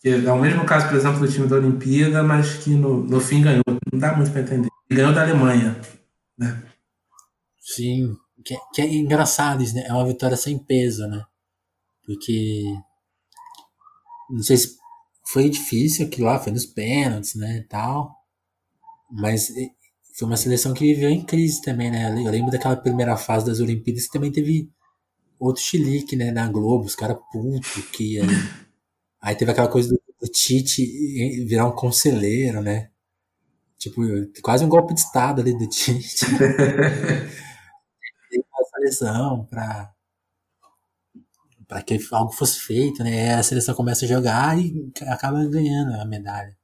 É 0.06 0.32
o 0.32 0.38
mesmo 0.38 0.66
caso, 0.66 0.86
por 0.88 0.96
exemplo, 0.96 1.20
do 1.20 1.32
time 1.32 1.46
da 1.46 1.56
Olimpíada, 1.56 2.22
mas 2.22 2.58
que 2.58 2.70
no, 2.70 3.02
no 3.04 3.20
fim 3.20 3.40
ganhou. 3.40 3.62
Não 3.90 3.98
dá 3.98 4.14
muito 4.14 4.30
para 4.30 4.42
entender. 4.42 4.68
Ganhou 4.90 5.14
da 5.14 5.22
Alemanha. 5.22 5.80
Né? 6.36 6.62
Sim, 7.58 8.14
que, 8.44 8.54
que, 8.74 8.82
é 8.82 8.94
engraçado 8.94 9.62
isso, 9.62 9.74
né? 9.74 9.84
É 9.86 9.92
uma 9.92 10.06
vitória 10.06 10.36
sem 10.36 10.58
peso, 10.58 11.06
né? 11.06 11.24
Porque. 12.04 12.64
Não 14.28 14.42
sei 14.42 14.58
se 14.58 14.76
foi 15.26 15.48
difícil 15.48 16.06
aquilo 16.06 16.26
lá, 16.26 16.38
foi 16.38 16.52
nos 16.52 16.66
pênaltis, 16.66 17.34
né? 17.34 17.58
E 17.58 17.64
tal. 17.64 18.14
Mas 19.10 19.48
foi 20.14 20.28
uma 20.28 20.36
seleção 20.36 20.74
que 20.74 20.94
viveu 20.94 21.08
em 21.08 21.24
crise 21.24 21.62
também, 21.62 21.90
né? 21.90 22.10
Eu 22.10 22.30
lembro 22.30 22.50
daquela 22.50 22.76
primeira 22.76 23.16
fase 23.16 23.46
das 23.46 23.60
Olimpíadas 23.60 24.06
que 24.06 24.12
também 24.12 24.30
teve 24.30 24.70
outro 25.44 25.62
chilique, 25.62 26.16
né? 26.16 26.30
Na 26.30 26.48
Globo, 26.48 26.84
os 26.84 26.94
caras 26.94 27.18
putos 27.32 27.84
que. 27.92 28.18
Aí 29.20 29.34
teve 29.34 29.50
aquela 29.50 29.68
coisa 29.68 29.88
do, 29.88 30.00
do 30.20 30.28
Tite 30.30 30.84
virar 31.46 31.66
um 31.66 31.72
conselheiro, 31.72 32.60
né? 32.62 32.90
Tipo, 33.78 34.02
quase 34.42 34.64
um 34.64 34.68
golpe 34.68 34.94
de 34.94 35.00
Estado 35.00 35.40
ali 35.40 35.56
do 35.56 35.68
Tite. 35.68 36.26
a 38.54 38.64
seleção 38.76 39.46
pra, 39.50 39.90
pra 41.66 41.82
que 41.82 41.98
algo 42.12 42.32
fosse 42.32 42.60
feito, 42.60 43.02
né? 43.02 43.34
a 43.34 43.42
seleção 43.42 43.74
começa 43.74 44.04
a 44.04 44.08
jogar 44.08 44.58
e 44.58 44.90
acaba 45.08 45.44
ganhando 45.44 46.00
a 46.00 46.04
medalha. 46.04 46.56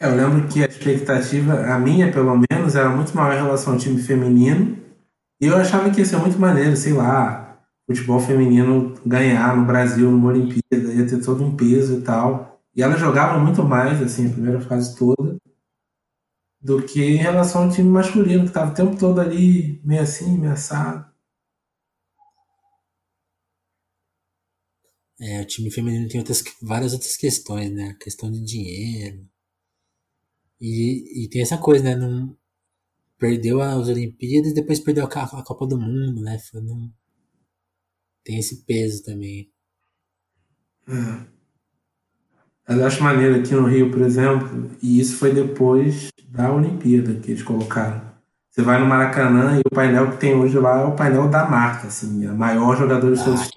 Eu 0.00 0.16
lembro 0.16 0.48
que 0.48 0.62
a 0.62 0.66
expectativa, 0.66 1.54
a 1.72 1.78
minha 1.78 2.12
pelo 2.12 2.38
menos, 2.50 2.74
era 2.74 2.90
muito 2.90 3.14
maior 3.16 3.32
em 3.32 3.42
relação 3.42 3.74
ao 3.74 3.78
time 3.78 4.02
feminino. 4.02 4.76
E 5.40 5.46
eu 5.46 5.56
achava 5.56 5.90
que 5.90 6.00
ia 6.00 6.04
ser 6.04 6.16
muito 6.16 6.38
maneiro, 6.38 6.76
sei 6.76 6.92
lá, 6.92 7.43
futebol 7.86 8.20
feminino 8.20 8.94
ganhar 9.04 9.56
no 9.56 9.66
Brasil 9.66 10.10
numa 10.10 10.30
Olimpíada, 10.30 10.92
ia 10.92 11.06
ter 11.06 11.22
todo 11.22 11.44
um 11.44 11.56
peso 11.56 11.98
e 11.98 12.02
tal. 12.02 12.60
E 12.74 12.82
ela 12.82 12.96
jogava 12.96 13.38
muito 13.38 13.62
mais, 13.62 14.02
assim, 14.02 14.28
a 14.28 14.32
primeira 14.32 14.60
fase 14.60 14.96
toda, 14.96 15.36
do 16.60 16.82
que 16.84 17.02
em 17.02 17.16
relação 17.16 17.64
ao 17.64 17.70
time 17.70 17.88
masculino, 17.88 18.42
que 18.42 18.48
estava 18.48 18.72
o 18.72 18.74
tempo 18.74 18.98
todo 18.98 19.20
ali, 19.20 19.80
meio 19.84 20.02
assim, 20.02 20.38
meio 20.38 20.52
assado. 20.52 21.06
É, 25.20 25.40
o 25.40 25.46
time 25.46 25.70
feminino 25.70 26.08
tem 26.08 26.20
outras, 26.20 26.42
várias 26.62 26.92
outras 26.92 27.16
questões, 27.16 27.70
né? 27.72 27.90
A 27.90 27.94
questão 27.94 28.30
de 28.30 28.40
dinheiro. 28.44 29.26
E, 30.60 31.24
e 31.24 31.28
tem 31.28 31.42
essa 31.42 31.58
coisa, 31.58 31.84
né? 31.84 31.94
Não, 31.96 32.36
perdeu 33.18 33.60
as 33.60 33.88
Olimpíadas 33.88 34.52
e 34.52 34.54
depois 34.54 34.80
perdeu 34.80 35.04
a, 35.04 35.08
a 35.08 35.44
Copa 35.44 35.66
do 35.66 35.78
Mundo, 35.78 36.22
né? 36.22 36.38
Foi 36.38 36.60
num, 36.60 36.92
tem 38.24 38.38
esse 38.38 38.64
peso 38.64 39.04
também. 39.04 39.50
É. 40.88 42.74
Eu 42.74 42.86
acho 42.86 43.02
maneiro 43.02 43.38
aqui 43.38 43.54
no 43.54 43.66
Rio, 43.66 43.90
por 43.90 44.00
exemplo, 44.00 44.70
e 44.82 44.98
isso 44.98 45.16
foi 45.18 45.32
depois 45.32 46.08
da 46.28 46.52
Olimpíada 46.52 47.14
que 47.20 47.30
eles 47.30 47.42
colocaram. 47.42 48.14
Você 48.50 48.62
vai 48.62 48.80
no 48.80 48.86
Maracanã 48.86 49.58
e 49.58 49.60
o 49.60 49.74
painel 49.74 50.12
que 50.12 50.16
tem 50.16 50.34
hoje 50.34 50.58
lá 50.58 50.80
é 50.80 50.84
o 50.84 50.96
painel 50.96 51.28
da 51.28 51.48
marca, 51.48 51.88
assim, 51.88 52.26
a 52.26 52.32
maior 52.32 52.76
jogador 52.76 53.12
de 53.12 53.20
ah, 53.20 53.24
todos 53.24 53.40
os 53.40 53.50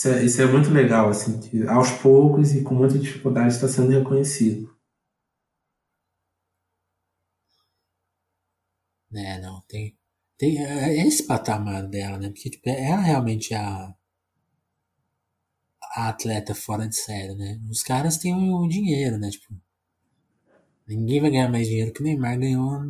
isso 0.00 0.08
é, 0.08 0.24
isso 0.24 0.40
é 0.40 0.46
muito 0.46 0.70
legal, 0.70 1.10
assim, 1.10 1.38
que 1.40 1.66
aos 1.68 1.90
poucos 1.90 2.54
e 2.54 2.62
com 2.62 2.74
muita 2.74 2.98
dificuldade 2.98 3.52
está 3.52 3.68
sendo 3.68 3.90
reconhecido. 3.90 4.74
É, 9.12 9.38
não, 9.42 9.60
tem, 9.68 9.94
tem 10.40 10.58
é, 10.58 10.96
é 10.96 11.06
esse 11.06 11.26
patamar 11.26 11.86
dela, 11.86 12.16
né? 12.16 12.30
Porque 12.30 12.48
tipo, 12.48 12.66
ela 12.70 13.02
realmente 13.02 13.52
é 13.52 13.58
a, 13.58 13.94
a 15.96 16.08
atleta 16.08 16.54
fora 16.54 16.88
de 16.88 16.96
série, 16.96 17.34
né? 17.34 17.60
Os 17.68 17.82
caras 17.82 18.16
têm 18.16 18.34
o, 18.34 18.66
dinheiro, 18.66 19.18
né? 19.18 19.28
Tipo, 19.28 19.54
ninguém 20.88 21.20
vai 21.20 21.30
ganhar 21.30 21.50
mais 21.50 21.68
dinheiro 21.68 21.92
que 21.92 22.00
o 22.00 22.04
Neymar 22.04 22.38
ganhou 22.38 22.80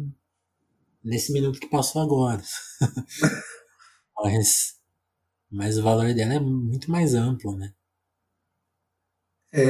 nesse 1.02 1.32
minuto 1.32 1.58
que 1.58 1.68
passou 1.68 2.02
agora. 2.02 2.40
mas, 4.22 4.76
mas 5.50 5.76
o 5.76 5.82
valor 5.82 6.14
dela 6.14 6.34
é 6.34 6.40
muito 6.40 6.88
mais 6.88 7.14
amplo, 7.14 7.56
né? 7.56 7.74
É, 9.52 9.60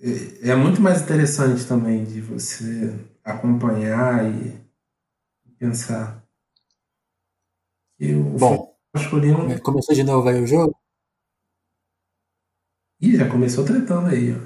é, 0.00 0.50
é 0.52 0.56
muito 0.56 0.80
mais 0.80 1.02
interessante 1.02 1.66
também 1.66 2.02
de 2.06 2.22
você 2.22 2.98
acompanhar 3.22 4.24
e 4.24 4.58
pensar. 5.58 6.26
Eu 8.00 8.22
Bom, 8.38 8.74
masculino. 8.94 9.60
Começou 9.62 9.94
de 9.94 10.02
novo 10.04 10.28
aí 10.28 10.40
o 10.40 10.46
jogo? 10.46 10.74
Ih, 13.00 13.16
já 13.16 13.28
começou 13.28 13.64
tretando 13.64 14.08
aí, 14.08 14.32
ó. 14.32 14.38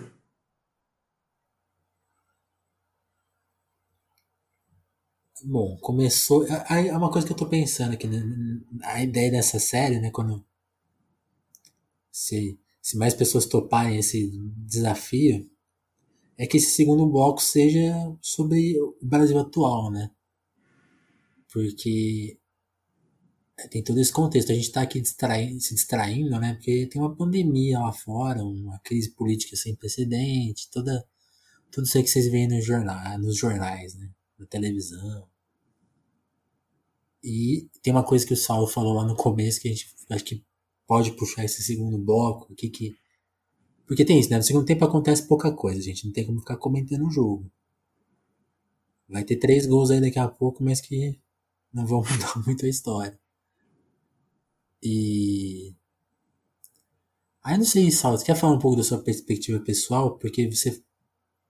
Bom, 5.44 5.76
começou. 5.78 6.46
Aí 6.68 6.88
é 6.88 6.96
uma 6.96 7.10
coisa 7.10 7.26
que 7.26 7.32
eu 7.32 7.36
tô 7.36 7.46
pensando 7.46 7.92
aqui, 7.94 8.06
né? 8.06 8.22
A 8.84 9.02
ideia 9.02 9.30
dessa 9.30 9.58
série, 9.58 10.00
né? 10.00 10.10
Quando. 10.10 10.44
Se, 12.10 12.58
se 12.80 12.96
mais 12.96 13.12
pessoas 13.12 13.44
toparem 13.46 13.98
esse 13.98 14.30
desafio, 14.56 15.50
é 16.38 16.46
que 16.46 16.58
esse 16.58 16.72
segundo 16.74 17.06
bloco 17.06 17.42
seja 17.42 17.92
sobre 18.20 18.80
o 18.80 18.96
Brasil 19.02 19.38
atual, 19.38 19.90
né? 19.90 20.10
Porque 21.52 22.38
tem 23.68 23.82
todo 23.82 24.00
esse 24.00 24.12
contexto. 24.12 24.50
A 24.50 24.54
gente 24.54 24.66
está 24.66 24.82
aqui 24.82 25.00
distraindo, 25.00 25.60
se 25.60 25.74
distraindo, 25.74 26.38
né? 26.38 26.54
Porque 26.54 26.86
tem 26.86 27.00
uma 27.00 27.14
pandemia 27.14 27.78
lá 27.78 27.92
fora, 27.92 28.42
uma 28.42 28.78
crise 28.80 29.10
política 29.10 29.56
sem 29.56 29.74
precedente, 29.74 30.70
toda, 30.70 31.04
tudo 31.70 31.86
isso 31.86 31.96
aí 31.96 32.04
que 32.04 32.10
vocês 32.10 32.30
veem 32.30 32.48
nos 32.48 32.64
jornais, 32.64 33.20
nos 33.20 33.36
jornais, 33.36 33.94
né? 33.94 34.10
Na 34.38 34.46
televisão. 34.46 35.28
E 37.22 37.68
tem 37.82 37.92
uma 37.92 38.04
coisa 38.04 38.26
que 38.26 38.32
o 38.32 38.36
Saulo 38.36 38.66
falou 38.66 38.94
lá 38.94 39.04
no 39.04 39.14
começo 39.14 39.60
que 39.60 39.68
a 39.68 39.70
gente 39.70 39.94
acho 40.10 40.24
que 40.24 40.44
pode 40.86 41.12
puxar 41.12 41.44
esse 41.44 41.62
segundo 41.62 41.98
bloco 41.98 42.52
aqui 42.52 42.68
que. 42.68 42.96
Porque 43.86 44.04
tem 44.04 44.18
isso, 44.18 44.30
né? 44.30 44.36
No 44.36 44.42
segundo 44.42 44.64
tempo 44.66 44.84
acontece 44.84 45.26
pouca 45.26 45.52
coisa, 45.52 45.80
gente. 45.80 46.06
Não 46.06 46.12
tem 46.12 46.26
como 46.26 46.40
ficar 46.40 46.56
comentando 46.56 47.06
o 47.06 47.10
jogo. 47.10 47.50
Vai 49.08 49.24
ter 49.24 49.36
três 49.36 49.66
gols 49.66 49.90
aí 49.90 50.00
daqui 50.00 50.18
a 50.18 50.28
pouco, 50.28 50.64
mas 50.64 50.80
que 50.80 51.18
não 51.72 51.86
vão 51.86 52.02
mudar 52.10 52.42
muito 52.44 52.64
a 52.64 52.68
história. 52.68 53.18
E. 54.82 55.74
Aí 57.44 57.56
não 57.56 57.64
sei, 57.64 57.90
Sal, 57.90 58.16
você 58.16 58.24
quer 58.24 58.36
falar 58.36 58.54
um 58.54 58.58
pouco 58.58 58.76
da 58.76 58.84
sua 58.84 59.02
perspectiva 59.02 59.60
pessoal? 59.60 60.16
Porque 60.18 60.48
você 60.50 60.82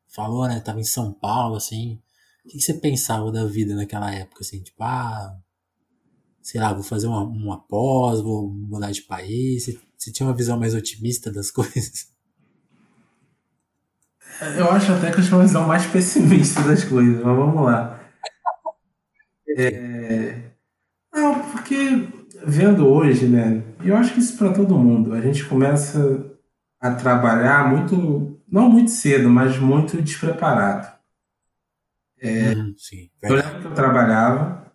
falou, 0.08 0.46
né? 0.46 0.60
Tava 0.60 0.80
em 0.80 0.84
São 0.84 1.12
Paulo, 1.12 1.56
assim. 1.56 2.00
O 2.44 2.48
que 2.48 2.60
você 2.60 2.74
pensava 2.74 3.30
da 3.30 3.44
vida 3.46 3.74
naquela 3.74 4.12
época, 4.12 4.42
assim? 4.42 4.62
Tipo, 4.62 4.82
ah, 4.82 5.38
sei 6.42 6.60
lá, 6.60 6.72
vou 6.72 6.82
fazer 6.82 7.06
uma, 7.06 7.22
uma 7.22 7.60
pós, 7.60 8.20
vou 8.20 8.50
mudar 8.50 8.90
de 8.90 9.02
país. 9.02 9.64
Você, 9.64 9.78
você 9.96 10.12
tinha 10.12 10.26
uma 10.26 10.36
visão 10.36 10.58
mais 10.58 10.74
otimista 10.74 11.30
das 11.30 11.50
coisas? 11.52 12.10
Eu 14.56 14.70
acho 14.70 14.92
até 14.92 15.12
que 15.12 15.20
eu 15.20 15.24
tinha 15.24 15.36
uma 15.36 15.44
visão 15.44 15.66
mais 15.66 15.86
pessimista 15.86 16.62
das 16.62 16.84
coisas, 16.84 17.22
mas 17.22 17.36
vamos 17.36 17.64
lá. 17.64 18.00
É... 19.56 20.50
Não, 21.12 21.50
porque 21.50 22.08
vendo 22.46 22.86
hoje, 22.86 23.26
né? 23.26 23.62
E 23.82 23.88
eu 23.88 23.96
acho 23.96 24.14
que 24.14 24.20
isso 24.20 24.36
para 24.36 24.52
todo 24.52 24.78
mundo. 24.78 25.14
A 25.14 25.20
gente 25.20 25.44
começa 25.44 26.30
a 26.80 26.94
trabalhar 26.94 27.70
muito, 27.70 28.40
não 28.48 28.68
muito 28.68 28.90
cedo, 28.90 29.28
mas 29.28 29.58
muito 29.58 30.00
despreparado. 30.02 30.92
É, 32.20 32.54
hum, 32.54 32.74
sim, 32.76 33.10
eu 33.20 33.34
lembro 33.34 33.60
que 33.60 33.66
eu 33.66 33.74
trabalhava, 33.74 34.72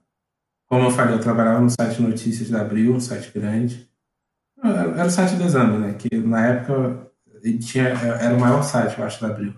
como 0.67 0.85
eu 0.85 0.91
falei, 0.91 1.15
eu 1.15 1.21
trabalhava 1.21 1.61
no 1.61 1.69
site 1.69 2.01
Notícias 2.01 2.49
da 2.49 2.61
Abril, 2.61 2.93
um 2.93 2.99
site 2.99 3.31
grande. 3.31 3.89
Era 4.61 5.05
o 5.05 5.09
site 5.09 5.35
do 5.35 5.43
exame, 5.43 5.77
né? 5.77 5.93
Que 5.93 6.17
na 6.17 6.45
época 6.45 7.09
ele 7.41 7.57
tinha, 7.59 7.85
era 7.85 8.35
o 8.35 8.39
maior 8.39 8.63
site, 8.63 8.97
eu 8.97 9.05
acho, 9.05 9.21
da 9.21 9.27
Abril. 9.27 9.53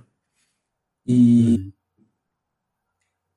E 1.07 1.55
hum 1.57 1.78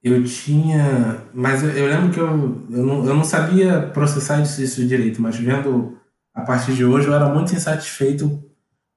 eu 0.02 0.24
tinha. 0.24 1.22
Mas 1.32 1.62
eu, 1.62 1.70
eu 1.70 1.86
lembro 1.86 2.10
que 2.12 2.18
eu, 2.18 2.66
eu, 2.70 2.86
não, 2.86 3.06
eu 3.06 3.14
não 3.14 3.24
sabia 3.24 3.82
processar 3.82 4.40
isso, 4.40 4.60
isso 4.62 4.86
direito, 4.86 5.22
mas 5.22 5.36
vendo 5.36 5.98
a 6.34 6.42
partir 6.42 6.74
de 6.74 6.84
hoje 6.84 7.06
eu 7.06 7.14
era 7.14 7.28
muito 7.28 7.54
insatisfeito 7.54 8.42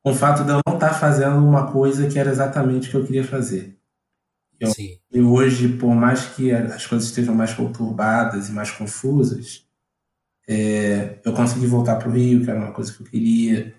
com 0.03 0.11
o 0.11 0.15
fato 0.15 0.43
de 0.43 0.51
eu 0.51 0.61
não 0.65 0.75
estar 0.75 0.93
fazendo 0.93 1.37
uma 1.37 1.71
coisa 1.71 2.07
que 2.07 2.17
era 2.17 2.29
exatamente 2.29 2.87
o 2.87 2.91
que 2.91 2.97
eu 2.97 3.05
queria 3.05 3.23
fazer. 3.23 3.77
Eu, 4.59 4.69
Sim. 4.69 4.97
E 5.11 5.19
hoje, 5.19 5.67
por 5.67 5.93
mais 5.93 6.27
que 6.27 6.51
as 6.51 6.85
coisas 6.85 7.09
estejam 7.09 7.35
mais 7.35 7.53
conturbadas 7.53 8.47
e 8.47 8.51
mais 8.51 8.71
confusas, 8.71 9.65
é, 10.47 11.19
eu 11.25 11.33
consegui 11.33 11.65
voltar 11.65 11.95
para 11.97 12.07
o 12.07 12.11
Rio, 12.11 12.43
que 12.43 12.49
era 12.49 12.59
uma 12.59 12.71
coisa 12.71 12.93
que 12.93 13.01
eu 13.01 13.07
queria. 13.07 13.75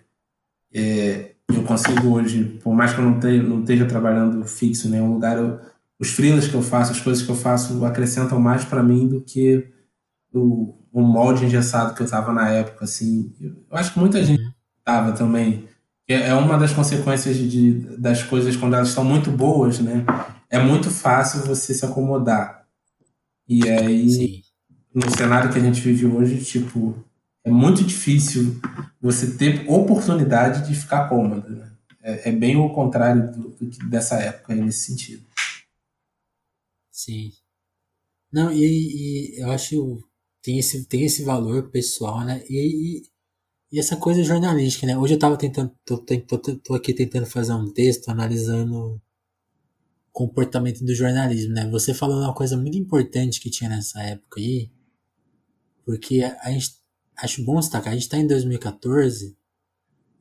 É, 0.75 1.35
eu 1.49 1.63
consigo 1.63 2.15
hoje, 2.15 2.59
por 2.63 2.75
mais 2.75 2.93
que 2.93 3.01
eu 3.01 3.05
não, 3.05 3.21
tenha, 3.21 3.43
não 3.43 3.61
esteja 3.61 3.87
trabalhando 3.87 4.45
fixo 4.45 4.89
em 4.89 4.91
nenhum 4.91 5.13
lugar, 5.13 5.39
eu, 5.39 5.61
os 5.99 6.11
freelas 6.11 6.47
que 6.47 6.55
eu 6.55 6.63
faço, 6.63 6.93
as 6.93 7.01
coisas 7.01 7.25
que 7.25 7.31
eu 7.31 7.37
faço 7.37 7.85
acrescentam 7.85 8.39
mais 8.39 8.65
para 8.65 8.83
mim 8.83 9.09
do 9.09 9.21
que 9.21 9.67
o, 10.33 10.75
o 10.93 11.03
molde 11.03 11.45
engessado 11.45 11.95
que 11.95 12.03
eu 12.03 12.05
estava 12.05 12.33
na 12.33 12.49
época. 12.51 12.85
Assim. 12.85 13.35
Eu 13.41 13.77
acho 13.77 13.93
que 13.93 13.99
muita 13.99 14.23
gente 14.23 14.43
estava 14.79 15.13
também. 15.13 15.69
É, 16.09 16.29
é 16.29 16.35
uma 16.35 16.59
das 16.59 16.73
consequências 16.73 17.37
de, 17.37 17.73
das 17.99 18.23
coisas 18.23 18.57
quando 18.57 18.75
elas 18.75 18.89
estão 18.89 19.05
muito 19.05 19.31
boas, 19.31 19.81
né? 19.81 20.05
É 20.49 20.59
muito 20.59 20.91
fácil 20.91 21.41
você 21.41 21.75
se 21.75 21.85
acomodar. 21.85 22.65
E 23.49 23.69
aí, 23.69 24.11
Sim. 24.11 24.43
no 24.95 25.11
cenário 25.17 25.51
que 25.51 25.59
a 25.59 25.63
gente 25.63 25.81
vive 25.81 26.07
hoje, 26.07 26.45
tipo, 26.45 26.95
é 27.45 27.51
muito 27.51 27.83
difícil 27.83 28.61
você 29.01 29.33
ter 29.33 29.65
oportunidade 29.69 30.67
de 30.69 30.75
ficar 30.75 31.09
cômodo. 31.09 31.49
Né? 31.49 31.71
É, 32.03 32.29
é, 32.29 32.33
bem 32.33 32.57
o 32.57 32.71
contrário 32.71 33.33
do, 33.33 33.49
do, 33.51 33.89
dessa 33.89 34.17
época 34.17 34.55
nesse 34.55 34.87
sentido. 34.87 35.26
Sim. 36.97 37.31
Não, 38.33 38.51
e, 38.53 39.37
e, 39.37 39.41
eu 39.41 39.51
acho 39.51 39.99
tem 40.43 40.59
esse 40.59 40.87
tem 40.87 41.05
esse 41.05 41.23
valor 41.25 41.71
pessoal, 41.71 42.25
né? 42.25 42.43
E, 42.49 43.01
e, 43.01 43.03
e 43.73 43.81
essa 43.81 43.97
coisa 43.99 44.25
jornalística, 44.25 44.87
né? 44.87 44.97
Hoje 44.99 45.15
eu 45.15 45.19
tava 45.19 45.37
tentando 45.39 45.73
tô, 45.85 45.99
tô, 45.99 46.39
tô, 46.39 46.75
aqui 46.75 46.95
tentando 46.95 47.27
fazer 47.27 47.53
um 47.55 47.73
texto 47.73 48.09
analisando 48.09 48.75
o 48.97 49.01
comportamento 50.13 50.85
do 50.85 50.95
jornalismo, 50.95 51.53
né? 51.55 51.69
Você 51.71 51.95
falou 51.95 52.19
uma 52.19 52.35
coisa 52.35 52.57
muito 52.57 52.79
importante 52.79 53.41
que 53.41 53.51
tinha 53.51 53.71
nessa 53.71 54.03
época 54.03 54.41
aí, 54.41 54.71
porque 55.85 56.23
a 56.23 56.51
gente 56.53 56.77
acho 57.19 57.45
bom 57.45 57.61
destacar, 57.61 57.93
a 57.93 57.97
gente 57.97 58.05
está 58.05 58.19
em 58.19 58.27
2014, 58.27 59.37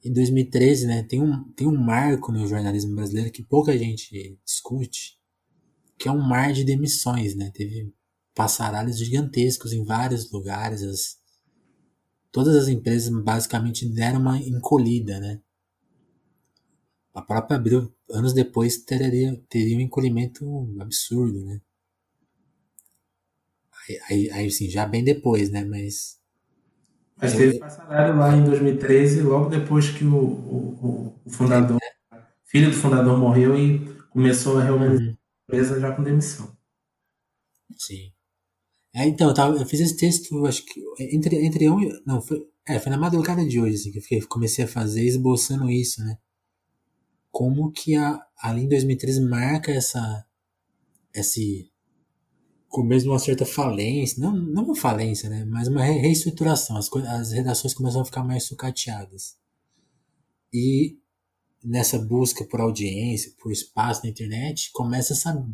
em 0.03 0.13
2013, 0.13 0.87
né, 0.87 1.03
tem 1.03 1.21
um, 1.21 1.43
tem 1.53 1.67
um 1.67 1.77
marco 1.77 2.31
no 2.31 2.47
jornalismo 2.47 2.95
brasileiro 2.95 3.31
que 3.31 3.43
pouca 3.43 3.77
gente 3.77 4.39
discute, 4.45 5.19
que 5.97 6.07
é 6.07 6.11
um 6.11 6.21
mar 6.21 6.53
de 6.53 6.63
demissões, 6.63 7.35
né, 7.35 7.51
teve 7.53 7.93
passaralhos 8.33 8.97
gigantescos 8.97 9.73
em 9.73 9.83
vários 9.83 10.31
lugares, 10.31 10.83
as, 10.83 11.17
todas 12.31 12.55
as 12.55 12.67
empresas 12.67 13.09
basicamente 13.23 13.89
deram 13.89 14.19
uma 14.19 14.37
encolhida, 14.37 15.19
né, 15.19 15.41
a 17.15 17.19
própria 17.19 17.57
Abril, 17.57 17.91
anos 18.11 18.31
depois, 18.31 18.77
teria, 18.77 19.35
teria 19.49 19.75
um 19.75 19.81
encolhimento 19.81 20.45
absurdo, 20.79 21.43
né, 21.43 21.59
aí, 23.87 23.99
aí, 24.09 24.31
aí 24.31 24.51
sim, 24.51 24.69
já 24.69 24.85
bem 24.85 25.03
depois, 25.03 25.49
né, 25.49 25.63
mas 25.63 26.19
mas 27.21 27.33
teve 27.33 27.59
passarário 27.59 28.17
lá 28.17 28.35
em 28.35 28.43
2013, 28.43 29.21
logo 29.21 29.49
depois 29.49 29.89
que 29.89 30.03
o, 30.03 30.15
o, 30.15 31.15
o 31.25 31.29
fundador, 31.29 31.79
filho 32.45 32.69
do 32.71 32.75
fundador 32.75 33.17
morreu 33.17 33.57
e 33.57 33.79
começou 34.11 34.59
a 34.59 34.63
reorganizar. 34.63 35.05
Uhum. 35.07 35.17
A 35.49 35.55
empresa 35.55 35.79
já 35.79 35.95
com 35.95 36.03
demissão. 36.03 36.55
Sim. 37.77 38.11
É, 38.93 39.05
então, 39.07 39.27
eu, 39.29 39.33
tava, 39.33 39.57
eu 39.57 39.65
fiz 39.65 39.79
esse 39.79 39.97
texto, 39.97 40.45
acho 40.45 40.65
que 40.65 40.81
entre, 40.99 41.45
entre 41.45 41.69
um 41.69 41.79
Não, 42.05 42.21
foi, 42.21 42.47
é, 42.67 42.79
foi 42.79 42.89
na 42.89 42.97
madrugada 42.97 43.45
de 43.45 43.59
hoje, 43.59 43.75
assim, 43.75 43.91
que 43.91 43.97
eu 43.97 44.01
fiquei, 44.01 44.21
comecei 44.21 44.65
a 44.65 44.67
fazer 44.67 45.03
esboçando 45.03 45.69
isso, 45.69 46.03
né? 46.03 46.17
Como 47.31 47.71
que 47.71 47.95
a, 47.95 48.25
ali 48.37 48.61
em 48.61 48.69
2013 48.69 49.21
marca 49.21 49.71
essa, 49.71 50.25
esse, 51.13 51.69
começo 52.75 53.03
de 53.05 53.09
uma 53.09 53.19
certa 53.19 53.45
falência, 53.45 54.21
não, 54.21 54.35
não 54.35 54.65
uma 54.65 54.75
falência, 54.75 55.29
né, 55.29 55.45
mas 55.45 55.69
uma 55.69 55.81
reestruturação. 55.81 56.75
As, 56.75 56.91
as 56.93 57.31
redações 57.31 57.73
começam 57.73 58.01
a 58.01 58.05
ficar 58.05 58.21
mais 58.21 58.43
sucateadas. 58.43 59.37
E 60.53 60.97
nessa 61.65 61.97
busca 61.97 62.45
por 62.45 62.61
audiência, 62.61 63.33
por 63.39 63.51
espaço 63.51 64.03
na 64.03 64.09
internet, 64.09 64.71
começa 64.71 65.13
essa, 65.13 65.45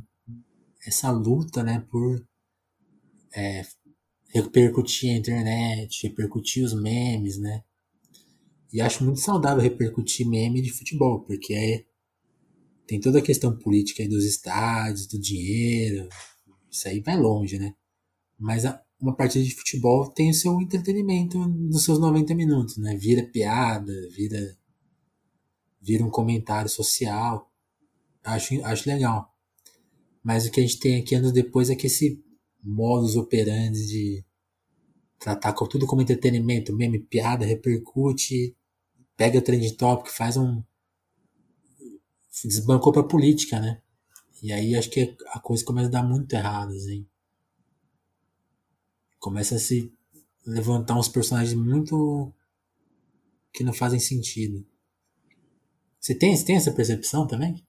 essa 0.85 1.09
luta, 1.09 1.63
né, 1.63 1.85
por 1.89 2.23
é, 3.33 3.65
repercutir 4.29 5.11
a 5.11 5.17
internet, 5.17 6.07
repercutir 6.07 6.65
os 6.65 6.73
memes, 6.73 7.37
né. 7.37 7.63
E 8.73 8.81
acho 8.81 9.03
muito 9.03 9.19
saudável 9.19 9.61
repercutir 9.61 10.27
meme 10.27 10.61
de 10.61 10.71
futebol, 10.71 11.21
porque 11.21 11.53
é, 11.53 11.85
tem 12.87 12.99
toda 12.99 13.19
a 13.19 13.23
questão 13.23 13.57
política 13.57 14.07
dos 14.07 14.25
estádios, 14.25 15.07
do 15.07 15.19
dinheiro, 15.19 16.09
isso 16.69 16.87
aí 16.87 16.99
vai 16.99 17.17
longe, 17.17 17.57
né? 17.57 17.73
Mas 18.39 18.65
a, 18.65 18.81
uma 18.99 19.15
partida 19.15 19.43
de 19.43 19.55
futebol 19.55 20.09
tem 20.09 20.29
o 20.29 20.33
seu 20.33 20.59
entretenimento 20.61 21.37
nos 21.37 21.83
seus 21.83 21.99
90 21.99 22.33
minutos, 22.35 22.77
né? 22.77 22.95
Vira 22.95 23.23
piada, 23.23 23.93
vira, 24.15 24.57
vira 25.81 26.05
um 26.05 26.09
comentário 26.09 26.69
social. 26.69 27.51
Acho, 28.23 28.63
acho 28.63 28.89
legal. 28.89 29.33
Mas 30.23 30.45
o 30.45 30.51
que 30.51 30.59
a 30.59 30.63
gente 30.63 30.79
tem 30.79 31.01
aqui 31.01 31.15
anos 31.15 31.31
depois 31.31 31.69
é 31.69 31.75
que 31.75 31.87
esse 31.87 32.23
modus 32.63 33.15
operandi 33.15 33.87
de 33.87 34.25
tratar 35.17 35.53
tudo 35.53 35.87
como 35.87 36.01
entretenimento, 36.01 36.75
meme, 36.75 36.99
piada, 36.99 37.45
repercute, 37.45 38.55
pega 39.15 39.39
o 39.39 39.41
trend 39.41 39.73
topic, 39.73 40.11
faz 40.11 40.37
um. 40.37 40.63
desbancou 42.43 42.91
pra 42.93 43.03
política, 43.03 43.59
né? 43.59 43.81
E 44.41 44.51
aí 44.51 44.75
acho 44.75 44.89
que 44.89 45.15
a 45.27 45.39
coisa 45.39 45.63
começa 45.63 45.87
a 45.87 45.91
dar 45.91 46.03
muito 46.03 46.33
errado, 46.33 46.71
assim. 46.73 47.05
Começa 49.19 49.55
a 49.55 49.59
se 49.59 49.93
levantar 50.45 50.97
uns 50.97 51.07
personagens 51.07 51.53
muito 51.53 52.33
que 53.53 53.63
não 53.63 53.73
fazem 53.73 53.99
sentido. 53.99 54.65
Você 56.01 56.15
tem, 56.15 56.35
você 56.35 56.43
tem 56.43 56.55
essa 56.55 56.71
percepção 56.71 57.27
também? 57.27 57.63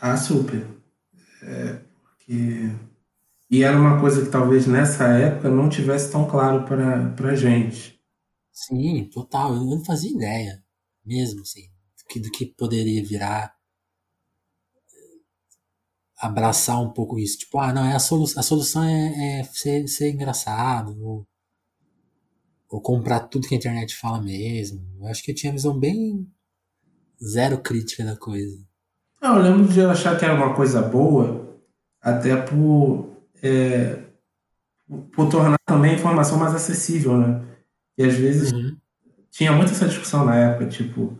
Ah, 0.00 0.16
super. 0.16 0.66
É, 1.42 1.80
porque... 2.02 2.70
E 3.48 3.62
era 3.62 3.78
uma 3.78 4.00
coisa 4.00 4.24
que 4.24 4.30
talvez 4.30 4.66
nessa 4.66 5.04
época 5.04 5.48
não 5.48 5.68
tivesse 5.68 6.10
tão 6.10 6.28
claro 6.28 6.64
para 6.64 7.10
pra 7.10 7.36
gente. 7.36 8.00
Sim, 8.50 9.08
total. 9.12 9.54
Eu 9.54 9.64
não 9.64 9.84
fazia 9.84 10.10
ideia 10.10 10.64
mesmo, 11.04 11.42
assim, 11.42 11.62
do 11.62 12.04
que, 12.08 12.20
do 12.20 12.30
que 12.32 12.46
poderia 12.46 13.04
virar 13.04 13.54
abraçar 16.16 16.80
um 16.80 16.90
pouco 16.90 17.18
isso. 17.18 17.38
Tipo, 17.38 17.58
ah, 17.58 17.72
não, 17.72 17.84
é 17.84 17.94
a, 17.94 17.98
solu 17.98 18.24
a 18.36 18.42
solução 18.42 18.82
é, 18.82 19.40
é 19.40 19.44
ser, 19.44 19.86
ser, 19.88 20.10
engraçado, 20.10 20.96
ou, 21.04 21.26
ou, 22.68 22.80
comprar 22.80 23.20
tudo 23.28 23.46
que 23.46 23.54
a 23.54 23.58
internet 23.58 23.94
fala 23.94 24.22
mesmo. 24.22 24.82
Eu 24.98 25.06
acho 25.06 25.22
que 25.22 25.30
eu 25.30 25.34
tinha 25.34 25.50
uma 25.50 25.56
visão 25.56 25.78
bem 25.78 26.26
zero 27.22 27.58
crítica 27.58 28.04
da 28.04 28.16
coisa. 28.16 28.58
Não, 29.20 29.36
eu 29.36 29.42
lembro 29.42 29.72
de 29.72 29.80
achar 29.80 30.18
que 30.18 30.24
era 30.24 30.34
uma 30.34 30.54
coisa 30.54 30.82
boa, 30.82 31.48
até 32.00 32.36
por, 32.36 33.16
é, 33.42 33.98
por 35.12 35.28
tornar 35.28 35.56
também 35.64 35.92
a 35.92 35.94
informação 35.94 36.38
mais 36.38 36.54
acessível, 36.54 37.16
né? 37.18 37.42
E 37.96 38.04
às 38.04 38.14
vezes 38.14 38.52
uhum. 38.52 38.76
tinha 39.30 39.52
muita 39.52 39.72
essa 39.72 39.86
discussão 39.86 40.24
na 40.24 40.36
época, 40.36 40.66
tipo, 40.66 41.18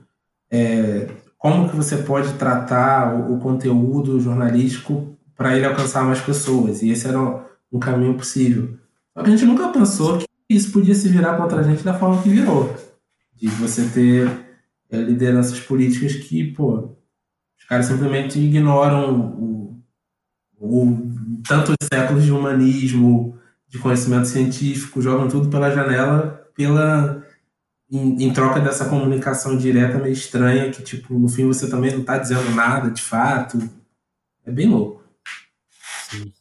é, 0.51 1.09
como 1.39 1.69
que 1.69 1.77
você 1.77 1.99
pode 1.99 2.33
tratar 2.35 3.15
o, 3.15 3.35
o 3.35 3.41
conteúdo 3.41 4.21
jornalístico 4.21 5.15
para 5.37 5.57
ele 5.57 5.67
alcançar 5.67 6.05
mais 6.05 6.21
pessoas. 6.21 6.83
E 6.83 6.91
esse 6.91 7.07
era 7.07 7.21
um, 7.73 7.79
caminho 7.79 8.15
possível. 8.15 8.79
Só 9.13 9.23
que 9.23 9.31
a 9.31 9.37
gente 9.37 9.45
nunca 9.45 9.69
pensou 9.69 10.19
que 10.19 10.27
isso 10.49 10.73
podia 10.73 10.95
se 10.95 11.09
virar 11.09 11.37
contra 11.37 11.61
a 11.61 11.63
gente 11.63 11.83
da 11.83 11.99
forma 11.99 12.23
que 12.23 12.29
virou. 12.29 12.75
De 13.35 13.49
você 13.49 13.85
ter 13.89 14.44
lideranças 15.03 15.61
políticas 15.61 16.15
que, 16.15 16.53
pô, 16.53 16.97
os 17.59 17.65
caras 17.69 17.87
simplesmente 17.87 18.39
ignoram 18.39 19.33
o, 19.39 19.83
o, 20.59 21.13
tantos 21.47 21.75
séculos 21.93 22.25
de 22.25 22.33
humanismo, 22.33 23.39
de 23.69 23.79
conhecimento 23.79 24.29
científico, 24.29 25.03
jogam 25.03 25.29
tudo 25.29 25.49
pela 25.49 25.71
janela 25.71 26.43
pela 26.55 27.25
em, 27.91 28.25
em, 28.25 28.33
troca 28.33 28.61
dessa 28.61 28.89
comunicação 28.89 29.57
direta 29.57 29.99
meio 29.99 30.13
estranha, 30.13 30.71
que, 30.71 30.83
tipo, 30.83 31.19
no 31.19 31.29
fim 31.29 31.47
você 31.47 31.69
também 31.69 31.93
não 31.93 32.01
está 32.01 32.19
dizendo 32.19 32.51
nada 32.55 32.91
de 32.91 33.03
fato. 33.03 33.59
É 34.45 34.51
bem 34.51 34.69
louco. 34.69 35.05
Sim. 36.11 36.33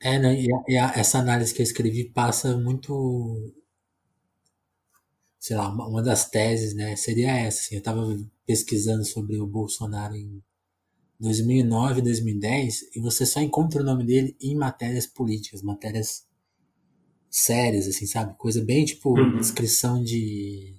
É, 0.00 0.18
né? 0.18 0.40
E, 0.40 0.52
a, 0.52 0.62
e 0.68 0.78
a, 0.78 0.92
essa 0.96 1.18
análise 1.18 1.54
que 1.54 1.60
eu 1.60 1.64
escrevi 1.64 2.04
passa 2.04 2.56
muito. 2.56 3.54
Sei 5.40 5.56
lá, 5.56 5.70
uma, 5.70 5.88
uma 5.88 6.02
das 6.02 6.28
teses, 6.28 6.74
né? 6.74 6.94
Seria 6.96 7.32
essa. 7.32 7.60
Assim, 7.60 7.74
eu 7.76 7.78
estava 7.78 8.06
pesquisando 8.46 9.04
sobre 9.06 9.38
o 9.40 9.46
Bolsonaro 9.46 10.14
em 10.14 10.42
2009, 11.18 12.02
2010, 12.02 12.94
e 12.94 13.00
você 13.00 13.24
só 13.24 13.40
encontra 13.40 13.80
o 13.80 13.84
nome 13.84 14.04
dele 14.04 14.36
em 14.40 14.54
matérias 14.54 15.06
políticas, 15.06 15.62
matérias 15.62 16.26
sérias, 17.30 17.88
assim, 17.88 18.06
sabe? 18.06 18.36
Coisa 18.36 18.62
bem 18.62 18.84
tipo 18.84 19.18
uhum. 19.18 19.38
descrição 19.38 20.02
de. 20.04 20.76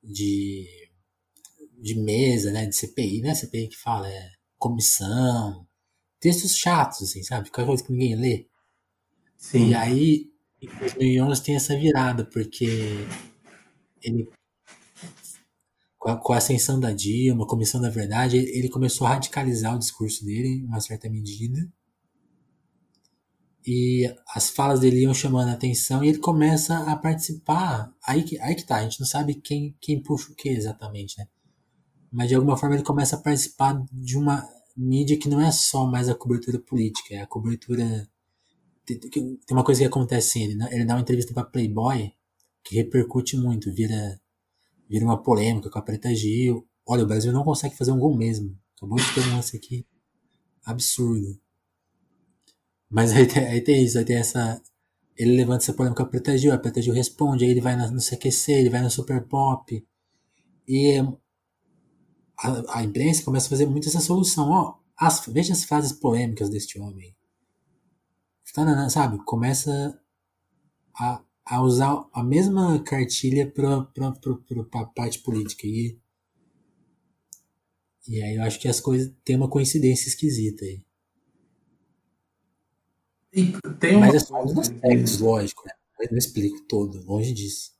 de. 0.00 0.64
de 1.80 1.94
mesa, 1.96 2.52
né? 2.52 2.66
De 2.66 2.76
CPI, 2.76 3.20
não 3.22 3.30
é 3.30 3.34
CPI 3.34 3.68
que 3.68 3.76
fala, 3.76 4.08
é 4.08 4.30
comissão, 4.56 5.66
textos 6.20 6.56
chatos, 6.56 7.02
assim, 7.02 7.22
sabe? 7.24 7.50
Qualquer 7.50 7.66
coisa 7.66 7.84
que 7.84 7.92
ninguém 7.92 8.14
lê. 8.14 8.46
Sim. 9.36 9.70
E 9.70 9.74
aí, 9.74 10.30
em 10.62 10.68
2011 10.78 11.42
tem 11.42 11.56
essa 11.56 11.76
virada, 11.76 12.24
porque 12.24 13.06
ele, 14.06 14.28
com 15.98 16.10
a, 16.10 16.16
com 16.16 16.32
a 16.32 16.36
ascensão 16.36 16.78
da 16.78 16.92
Dilma, 16.92 17.46
Comissão 17.46 17.80
da 17.80 17.90
Verdade, 17.90 18.36
ele 18.36 18.68
começou 18.68 19.06
a 19.06 19.10
radicalizar 19.10 19.74
o 19.74 19.78
discurso 19.78 20.24
dele 20.24 20.48
em 20.48 20.64
uma 20.64 20.80
certa 20.80 21.10
medida. 21.10 21.68
E 23.66 24.08
as 24.32 24.48
falas 24.48 24.78
dele 24.78 25.00
iam 25.00 25.12
chamando 25.12 25.48
a 25.48 25.54
atenção 25.54 26.04
e 26.04 26.08
ele 26.08 26.18
começa 26.18 26.78
a 26.78 26.96
participar. 26.96 27.92
Aí 28.06 28.22
que, 28.22 28.38
aí 28.38 28.54
que 28.54 28.64
tá, 28.64 28.76
a 28.76 28.82
gente 28.82 29.00
não 29.00 29.06
sabe 29.06 29.34
quem, 29.34 29.76
quem 29.80 30.00
puxa 30.00 30.30
o 30.30 30.36
que 30.36 30.48
exatamente, 30.48 31.18
né? 31.18 31.26
Mas 32.12 32.28
de 32.28 32.36
alguma 32.36 32.56
forma 32.56 32.76
ele 32.76 32.84
começa 32.84 33.16
a 33.16 33.20
participar 33.20 33.84
de 33.92 34.16
uma 34.16 34.48
mídia 34.76 35.18
que 35.18 35.28
não 35.28 35.40
é 35.40 35.50
só 35.50 35.84
mais 35.84 36.08
a 36.08 36.14
cobertura 36.14 36.60
política, 36.60 37.14
é 37.14 37.22
a 37.22 37.26
cobertura 37.26 38.08
tem 38.86 39.36
uma 39.50 39.64
coisa 39.64 39.80
que 39.80 39.86
acontece 39.86 40.38
assim, 40.38 40.44
ele, 40.44 40.64
ele 40.70 40.84
dá 40.84 40.94
uma 40.94 41.00
entrevista 41.00 41.34
para 41.34 41.44
Playboy 41.44 42.12
que 42.66 42.76
repercute 42.76 43.36
muito, 43.36 43.72
vira, 43.72 44.20
vira 44.88 45.04
uma 45.04 45.22
polêmica 45.22 45.70
com 45.70 45.78
a 45.78 45.82
Preta 45.82 46.14
Gil. 46.14 46.68
Olha, 46.84 47.04
o 47.04 47.06
Brasil 47.06 47.32
não 47.32 47.44
consegue 47.44 47.76
fazer 47.76 47.92
um 47.92 47.98
gol 47.98 48.16
mesmo. 48.16 48.58
Acabou 48.76 48.98
de 48.98 49.14
ter 49.14 49.20
um 49.20 49.36
lance 49.36 49.56
aqui 49.56 49.86
absurdo. 50.64 51.40
Mas 52.90 53.12
aí 53.12 53.26
tem, 53.26 53.46
aí 53.46 53.60
tem 53.60 53.84
isso, 53.84 53.98
aí 53.98 54.04
tem 54.04 54.16
essa. 54.16 54.60
Ele 55.16 55.36
levanta 55.36 55.64
essa 55.64 55.72
polêmica 55.72 56.02
com 56.02 56.08
a 56.08 56.10
Preta 56.10 56.36
Gil, 56.36 56.52
a 56.52 56.58
Preta 56.58 56.82
Gil 56.82 56.92
responde, 56.92 57.44
aí 57.44 57.50
ele 57.50 57.60
vai 57.60 57.76
no 57.76 58.00
CQC, 58.00 58.52
ele 58.52 58.70
vai 58.70 58.82
no 58.82 58.90
Super 58.90 59.26
Pop. 59.26 59.86
E 60.68 60.98
a, 62.38 62.78
a 62.78 62.82
imprensa 62.82 63.22
começa 63.22 63.46
a 63.46 63.50
fazer 63.50 63.66
muito 63.66 63.88
essa 63.88 64.00
solução. 64.00 64.50
Ó, 64.50 64.74
as, 64.98 65.24
veja 65.26 65.52
as 65.52 65.64
frases 65.64 65.92
polêmicas 65.92 66.50
deste 66.50 66.78
homem 66.78 67.16
sabe? 68.88 69.18
Começa 69.24 69.98
a, 70.94 71.22
a 71.46 71.62
usar 71.62 72.04
a 72.12 72.22
mesma 72.24 72.82
cartilha 72.82 73.48
para 73.48 73.88
a 74.74 74.84
parte 74.86 75.20
política. 75.20 75.66
E, 75.66 75.96
e 78.08 78.20
aí 78.20 78.36
eu 78.36 78.42
acho 78.42 78.58
que 78.58 78.68
as 78.68 78.80
coisas 78.80 79.12
tem 79.24 79.36
uma 79.36 79.48
coincidência 79.48 80.08
esquisita 80.08 80.64
aí. 80.64 80.82
tem 83.78 83.96
uma... 83.96 84.06
Mas 84.06 84.14
é 84.16 84.18
só 84.18 84.42
um 84.42 84.46
dos 84.46 84.58
aspectos, 84.58 85.20
lógico. 85.20 85.62
Né? 85.64 85.72
Eu 86.00 86.08
não 86.10 86.18
explico 86.18 86.60
todo, 86.62 87.04
longe 87.06 87.32
disso. 87.32 87.76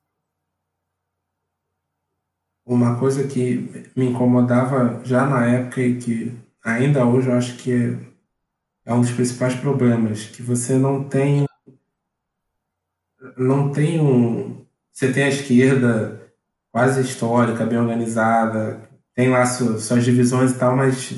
Uma 2.64 2.98
coisa 2.98 3.26
que 3.26 3.90
me 3.96 4.06
incomodava 4.06 5.04
já 5.04 5.26
na 5.26 5.46
época 5.46 5.82
e 5.82 5.98
que 5.98 6.32
ainda 6.64 7.06
hoje 7.06 7.28
eu 7.28 7.34
acho 7.34 7.56
que 7.58 7.72
é 7.72 8.16
é 8.86 8.94
um 8.94 9.00
dos 9.00 9.10
principais 9.10 9.56
problemas, 9.56 10.26
que 10.26 10.40
você 10.40 10.78
não 10.78 11.02
tem 11.02 11.44
não 13.36 13.70
tem 13.70 14.00
um 14.00 14.64
você 14.92 15.12
tem 15.12 15.24
a 15.24 15.28
esquerda 15.28 16.22
quase 16.72 17.02
histórica, 17.02 17.66
bem 17.66 17.78
organizada, 17.78 18.88
tem 19.14 19.28
lá 19.28 19.44
suas, 19.44 19.82
suas 19.82 20.04
divisões 20.04 20.52
e 20.52 20.54
tal, 20.54 20.74
mas 20.74 21.14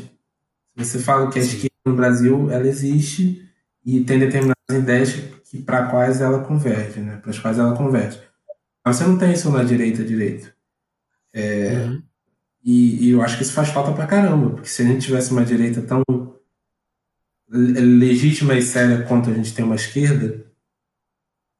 você 0.75 0.99
fala 0.99 1.31
que 1.31 1.39
a 1.39 1.43
esquerda 1.43 1.69
no 1.87 1.95
Brasil 1.95 2.51
ela 2.51 2.67
existe 2.67 3.49
e 3.85 4.03
tem 4.03 4.19
determinadas 4.19 4.57
ideias 4.69 5.13
que 5.49 5.63
para 5.63 5.87
quais 5.87 6.21
ela 6.21 6.45
converge, 6.45 7.01
né? 7.01 7.17
Para 7.17 7.31
as 7.31 7.39
quais 7.39 7.57
ela 7.57 7.77
converge. 7.77 8.21
Mas 8.85 8.97
você 8.97 9.05
não 9.05 9.17
tem 9.17 9.33
isso 9.33 9.51
na 9.51 9.63
direita 9.63 10.05
direito. 10.05 10.53
É, 11.33 11.85
uhum. 11.85 12.03
e, 12.65 13.07
e, 13.07 13.11
eu 13.11 13.23
acho 13.23 13.37
que 13.37 13.43
isso 13.45 13.53
faz 13.53 13.69
falta 13.69 13.93
pra 13.93 14.07
caramba, 14.07 14.51
porque 14.51 14.69
se 14.69 14.83
a 14.83 14.85
gente 14.85 15.07
tivesse 15.07 15.31
uma 15.31 15.45
direita 15.45 15.83
tão 15.83 16.03
legítima 17.49 18.55
e 18.55 18.63
séria 18.63 19.03
quanto 19.03 19.31
a 19.31 19.33
gente 19.33 19.55
tem 19.55 19.65
uma 19.65 19.77
esquerda, 19.77 20.48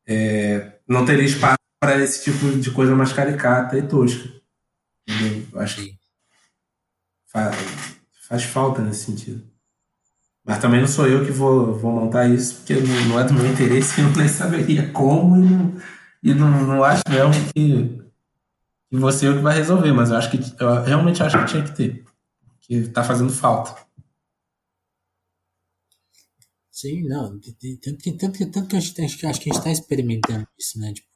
é, 0.09 0.79
não 0.89 1.05
teria 1.05 1.25
espaço 1.25 1.59
para 1.79 2.03
esse 2.03 2.25
tipo 2.25 2.59
de 2.59 2.71
coisa 2.71 2.97
mais 2.97 3.13
caricata 3.13 3.77
e 3.77 3.83
tosca. 3.83 4.29
Eu 5.53 5.61
acho 5.61 5.77
que 5.77 5.99
faz, 7.31 7.57
faz 8.27 8.45
falta 8.45 8.81
nesse 8.81 9.05
sentido. 9.05 9.47
Mas 10.45 10.59
também 10.61 10.81
não 10.81 10.89
sou 10.89 11.07
eu 11.07 11.27
que 11.27 11.31
vou, 11.31 11.79
vou 11.79 11.93
montar 11.93 12.27
isso, 12.27 12.57
porque 12.57 12.75
não 12.75 13.21
é 13.21 13.25
do 13.25 13.35
meu 13.35 13.47
interesse, 13.47 14.01
eu 14.01 14.11
nem 14.13 14.27
saberia 14.27 14.91
como 14.93 15.37
e 15.37 15.41
não, 15.41 15.77
e 16.23 16.35
não, 16.35 16.67
não 16.67 16.83
acho 16.83 17.03
mesmo 17.07 17.33
que, 17.53 18.03
que 18.91 18.97
você 18.97 19.27
é 19.27 19.31
o 19.31 19.37
que 19.37 19.43
vai 19.43 19.55
resolver, 19.55 19.93
mas 19.93 20.11
eu 20.11 20.17
acho 20.17 20.31
que 20.31 20.41
eu 20.59 20.83
realmente 20.83 21.23
acho 21.23 21.39
que 21.39 21.51
tinha 21.51 21.63
que 21.63 21.77
ter. 21.77 22.05
Que 22.63 22.77
está 22.77 23.05
fazendo 23.05 23.31
falta. 23.31 23.88
Sim, 26.81 27.03
não. 27.09 27.41
Tanto 27.41 27.57
que, 27.99 28.13
tanto 28.13 28.39
que, 28.39 28.47
tanto 28.47 28.69
que 28.69 28.77
a 28.77 28.81
gente, 28.81 29.03
acho 29.03 29.19
que 29.19 29.27
a 29.27 29.33
gente 29.33 29.59
está 29.59 29.73
experimentando 29.73 30.47
isso, 30.57 30.79
né? 30.79 30.93
Tipo, 30.93 31.09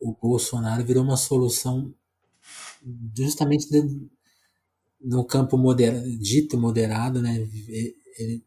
o 0.00 0.12
Bolsonaro 0.14 0.84
virou 0.84 1.04
uma 1.04 1.16
solução 1.16 1.94
justamente 3.16 3.70
de, 3.70 4.08
no 5.00 5.24
campo 5.24 5.56
moderado, 5.56 6.18
dito 6.18 6.58
moderado, 6.58 7.22
né? 7.22 7.36
Ele, 7.36 8.44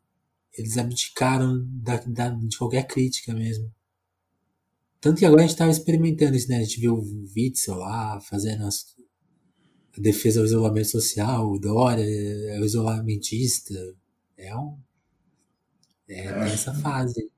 eles 0.57 0.77
abdicaram 0.77 1.65
da, 1.81 1.95
da, 2.07 2.29
de 2.29 2.57
qualquer 2.57 2.85
crítica 2.85 3.33
mesmo. 3.33 3.73
Tanto 4.99 5.19
que 5.19 5.25
agora 5.25 5.43
a 5.43 5.45
gente 5.45 5.53
estava 5.53 5.71
experimentando 5.71 6.35
isso, 6.35 6.49
né? 6.49 6.57
A 6.57 6.63
gente 6.63 6.81
viu 6.81 6.95
o 6.95 7.25
Witzel 7.33 7.75
lá 7.75 8.19
fazendo 8.19 8.65
as, 8.65 8.85
a 9.97 10.01
defesa 10.01 10.41
do 10.41 10.45
isolamento 10.45 10.89
social, 10.89 11.49
o 11.49 11.57
Dória 11.57 12.03
é 12.03 12.59
o 12.59 12.65
isolamentista. 12.65 13.73
É 14.37 14.53
um, 14.57 14.77
é, 16.09 16.33
tem 16.33 16.51
essa 16.51 16.73
fase. 16.73 17.31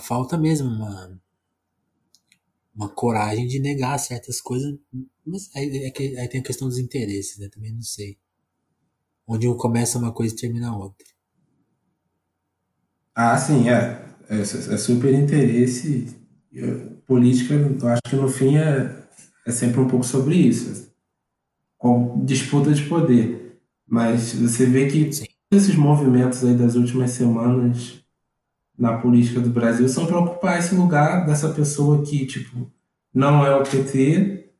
Falta 0.00 0.36
mesmo 0.36 0.68
uma, 0.68 1.20
uma 2.74 2.88
coragem 2.88 3.46
de 3.46 3.60
negar 3.60 3.98
certas 3.98 4.40
coisas. 4.40 4.76
Mas 5.24 5.50
aí, 5.54 5.84
é 5.84 6.20
aí 6.20 6.28
tem 6.28 6.40
a 6.40 6.44
questão 6.44 6.68
dos 6.68 6.78
interesses, 6.78 7.38
né? 7.38 7.48
Também 7.48 7.72
não 7.72 7.82
sei. 7.82 8.18
Onde 9.26 9.48
um 9.48 9.56
começa 9.56 9.98
uma 9.98 10.12
coisa 10.12 10.34
e 10.34 10.38
termina 10.38 10.76
outra. 10.76 11.06
Ah, 13.14 13.36
sim, 13.36 13.68
é. 13.68 14.02
É, 14.28 14.40
é 14.40 14.76
super 14.76 15.12
interesse. 15.14 16.16
Política, 17.06 17.54
eu 17.54 17.88
acho 17.88 18.02
que 18.08 18.16
no 18.16 18.28
fim 18.28 18.56
é, 18.56 19.06
é 19.46 19.50
sempre 19.50 19.80
um 19.80 19.88
pouco 19.88 20.04
sobre 20.04 20.36
isso. 20.36 20.92
Com 21.78 22.24
disputa 22.24 22.72
de 22.72 22.88
poder. 22.88 23.60
Mas 23.86 24.32
você 24.34 24.66
vê 24.66 24.88
que 24.88 25.12
sim 25.12 25.31
esses 25.52 25.76
movimentos 25.76 26.42
aí 26.44 26.54
das 26.54 26.74
últimas 26.74 27.10
semanas 27.10 28.00
na 28.78 28.96
política 28.96 29.38
do 29.38 29.50
Brasil 29.50 29.88
são 29.88 30.06
para 30.06 30.18
ocupar 30.18 30.58
esse 30.58 30.74
lugar 30.74 31.26
dessa 31.26 31.50
pessoa 31.50 32.02
que, 32.02 32.26
tipo, 32.26 32.70
não 33.14 33.44
é 33.44 33.54
o 33.54 33.62
PT, 33.62 34.50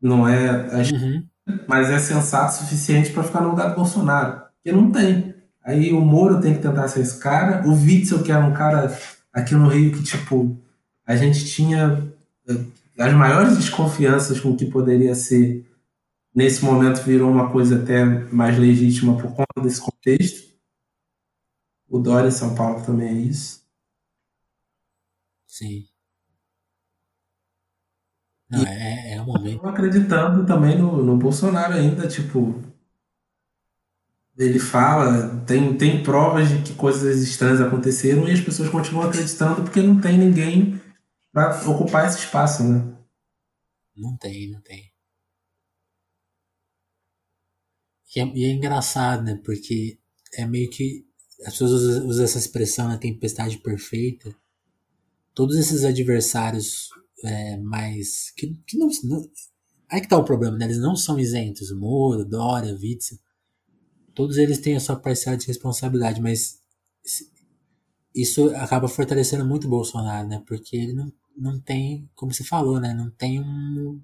não 0.00 0.26
é 0.26 0.48
a 0.48 0.78
uhum. 0.78 1.22
mas 1.68 1.90
é 1.90 1.98
sensato 1.98 2.54
o 2.54 2.58
suficiente 2.58 3.12
para 3.12 3.22
ficar 3.22 3.42
no 3.42 3.50
lugar 3.50 3.70
do 3.70 3.76
Bolsonaro. 3.76 4.42
Porque 4.56 4.72
não 4.72 4.90
tem. 4.90 5.34
Aí 5.62 5.92
o 5.92 6.00
Moro 6.00 6.40
tem 6.40 6.54
que 6.54 6.62
tentar 6.62 6.88
ser 6.88 7.00
esse 7.00 7.18
cara, 7.18 7.66
o 7.68 7.72
Witzel, 7.72 8.22
que 8.22 8.32
era 8.32 8.44
um 8.44 8.52
cara 8.52 8.96
aqui 9.32 9.54
no 9.54 9.68
Rio 9.68 9.92
que, 9.92 10.02
tipo, 10.02 10.56
a 11.06 11.14
gente 11.14 11.44
tinha 11.44 12.02
eh, 12.48 12.64
as 12.98 13.12
maiores 13.12 13.56
desconfianças 13.56 14.40
com 14.40 14.50
o 14.50 14.56
que 14.56 14.66
poderia 14.66 15.14
ser 15.14 15.64
nesse 16.34 16.64
momento 16.64 17.02
virou 17.02 17.30
uma 17.30 17.50
coisa 17.50 17.82
até 17.82 18.04
mais 18.04 18.58
legítima 18.58 19.16
por 19.16 19.34
conta 19.34 19.60
desse 19.62 19.80
contexto. 19.80 20.52
O 21.88 21.98
Dória 21.98 22.30
São 22.30 22.54
Paulo 22.54 22.84
também 22.84 23.08
é 23.08 23.12
isso. 23.12 23.62
Sim. 25.46 25.86
Não, 28.50 28.62
é, 28.66 29.14
é 29.14 29.22
um 29.22 29.24
momento. 29.26 29.66
acreditando 29.66 30.44
também 30.46 30.78
no, 30.78 31.02
no 31.02 31.16
Bolsonaro 31.16 31.72
ainda, 31.74 32.06
tipo. 32.06 32.60
Ele 34.36 34.58
fala, 34.58 35.40
tem, 35.46 35.76
tem 35.76 36.02
provas 36.02 36.48
de 36.48 36.62
que 36.62 36.74
coisas 36.74 37.22
estranhas 37.22 37.60
aconteceram 37.60 38.26
e 38.26 38.32
as 38.32 38.40
pessoas 38.40 38.68
continuam 38.70 39.06
acreditando 39.06 39.62
porque 39.62 39.82
não 39.82 40.00
tem 40.00 40.16
ninguém 40.18 40.80
para 41.32 41.68
ocupar 41.68 42.06
esse 42.06 42.18
espaço, 42.18 42.62
né? 42.64 42.82
Não 43.96 44.16
tem, 44.16 44.50
não 44.50 44.60
tem. 44.62 44.91
E 48.14 48.20
é, 48.20 48.32
e 48.34 48.44
é 48.44 48.52
engraçado, 48.52 49.24
né? 49.24 49.40
Porque 49.44 49.98
é 50.34 50.46
meio 50.46 50.70
que. 50.70 51.06
As 51.46 51.54
pessoas 51.54 51.72
usam, 51.72 52.06
usam 52.06 52.24
essa 52.24 52.38
expressão, 52.38 52.88
né? 52.88 52.96
Tempestade 52.96 53.58
perfeita. 53.58 54.34
Todos 55.34 55.56
esses 55.56 55.84
adversários 55.84 56.88
é, 57.24 57.56
mais. 57.58 58.30
Que, 58.36 58.54
que 58.66 58.76
não, 58.78 58.88
não, 59.04 59.28
Aí 59.92 60.00
que 60.00 60.08
tá 60.08 60.16
o 60.16 60.24
problema, 60.24 60.56
né? 60.56 60.64
Eles 60.64 60.78
não 60.78 60.96
são 60.96 61.18
isentos. 61.18 61.70
Moro, 61.70 62.24
Dória, 62.24 62.74
Witzel. 62.74 63.18
Todos 64.14 64.38
eles 64.38 64.58
têm 64.58 64.74
a 64.74 64.80
sua 64.80 64.96
parcela 64.96 65.36
de 65.36 65.46
responsabilidade, 65.46 66.20
mas 66.20 66.62
isso 68.14 68.50
acaba 68.56 68.88
fortalecendo 68.88 69.44
muito 69.44 69.66
o 69.66 69.70
Bolsonaro, 69.70 70.26
né? 70.28 70.42
Porque 70.46 70.76
ele 70.76 70.94
não, 70.94 71.12
não 71.36 71.60
tem, 71.60 72.08
como 72.14 72.32
você 72.32 72.42
falou, 72.42 72.80
né? 72.80 72.94
Não 72.94 73.10
tem 73.10 73.40
um. 73.40 74.00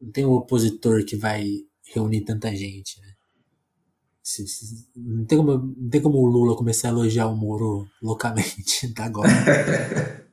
Não 0.00 0.10
tem 0.10 0.24
um 0.24 0.32
opositor 0.32 1.04
que 1.04 1.16
vai 1.16 1.46
reunir 1.92 2.22
tanta 2.22 2.54
gente, 2.54 3.00
né? 3.00 3.14
Não, 4.94 5.24
tem 5.24 5.38
como, 5.38 5.58
não 5.58 5.90
tem 5.90 6.00
como 6.00 6.18
o 6.18 6.26
Lula 6.26 6.56
começar 6.56 6.88
a 6.88 6.92
elogiar 6.92 7.26
o 7.26 7.36
Moro 7.36 7.88
loucamente 8.00 8.88
tá 8.94 9.04
agora. 9.04 9.30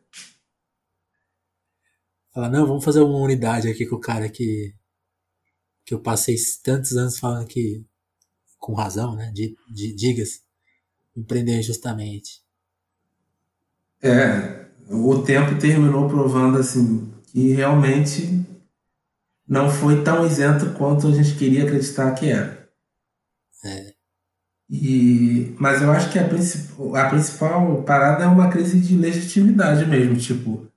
Fala, 2.32 2.50
não, 2.50 2.68
vamos 2.68 2.86
fazer 2.86 3.02
uma 3.02 3.18
unidade 3.18 3.68
aqui 3.68 3.86
com 3.88 3.96
o 3.96 4.00
cara 4.00 4.30
que, 4.30 4.76
que 5.84 5.94
eu 5.94 6.00
passei 6.00 6.36
tantos 6.64 6.96
anos 6.96 7.18
falando 7.18 7.48
que, 7.48 7.84
com 8.60 8.76
razão, 8.76 9.16
né? 9.16 9.34
Digas, 9.72 10.42
me 11.16 11.24
prender 11.24 11.58
injustamente. 11.58 12.44
É, 14.00 14.68
o 14.88 15.24
tempo 15.24 15.58
terminou 15.60 16.08
provando 16.08 16.60
assim 16.60 17.12
que 17.32 17.54
realmente 17.54 18.46
não 19.48 19.70
foi 19.70 20.04
tão 20.04 20.26
isento 20.26 20.72
quanto 20.72 21.08
a 21.08 21.12
gente 21.12 21.36
queria 21.36 21.64
acreditar 21.64 22.12
que 22.12 22.30
era. 22.30 22.68
É. 23.64 23.94
E, 24.70 25.56
mas 25.58 25.82
eu 25.82 25.90
acho 25.92 26.12
que 26.12 26.20
a, 26.20 26.28
princip, 26.28 26.74
a 26.96 27.10
principal 27.10 27.84
parada 27.84 28.26
é 28.26 28.28
uma 28.28 28.50
crise 28.50 28.80
de 28.80 28.98
legitimidade 28.98 29.86
mesmo, 29.86 30.18
tipo, 30.18 30.68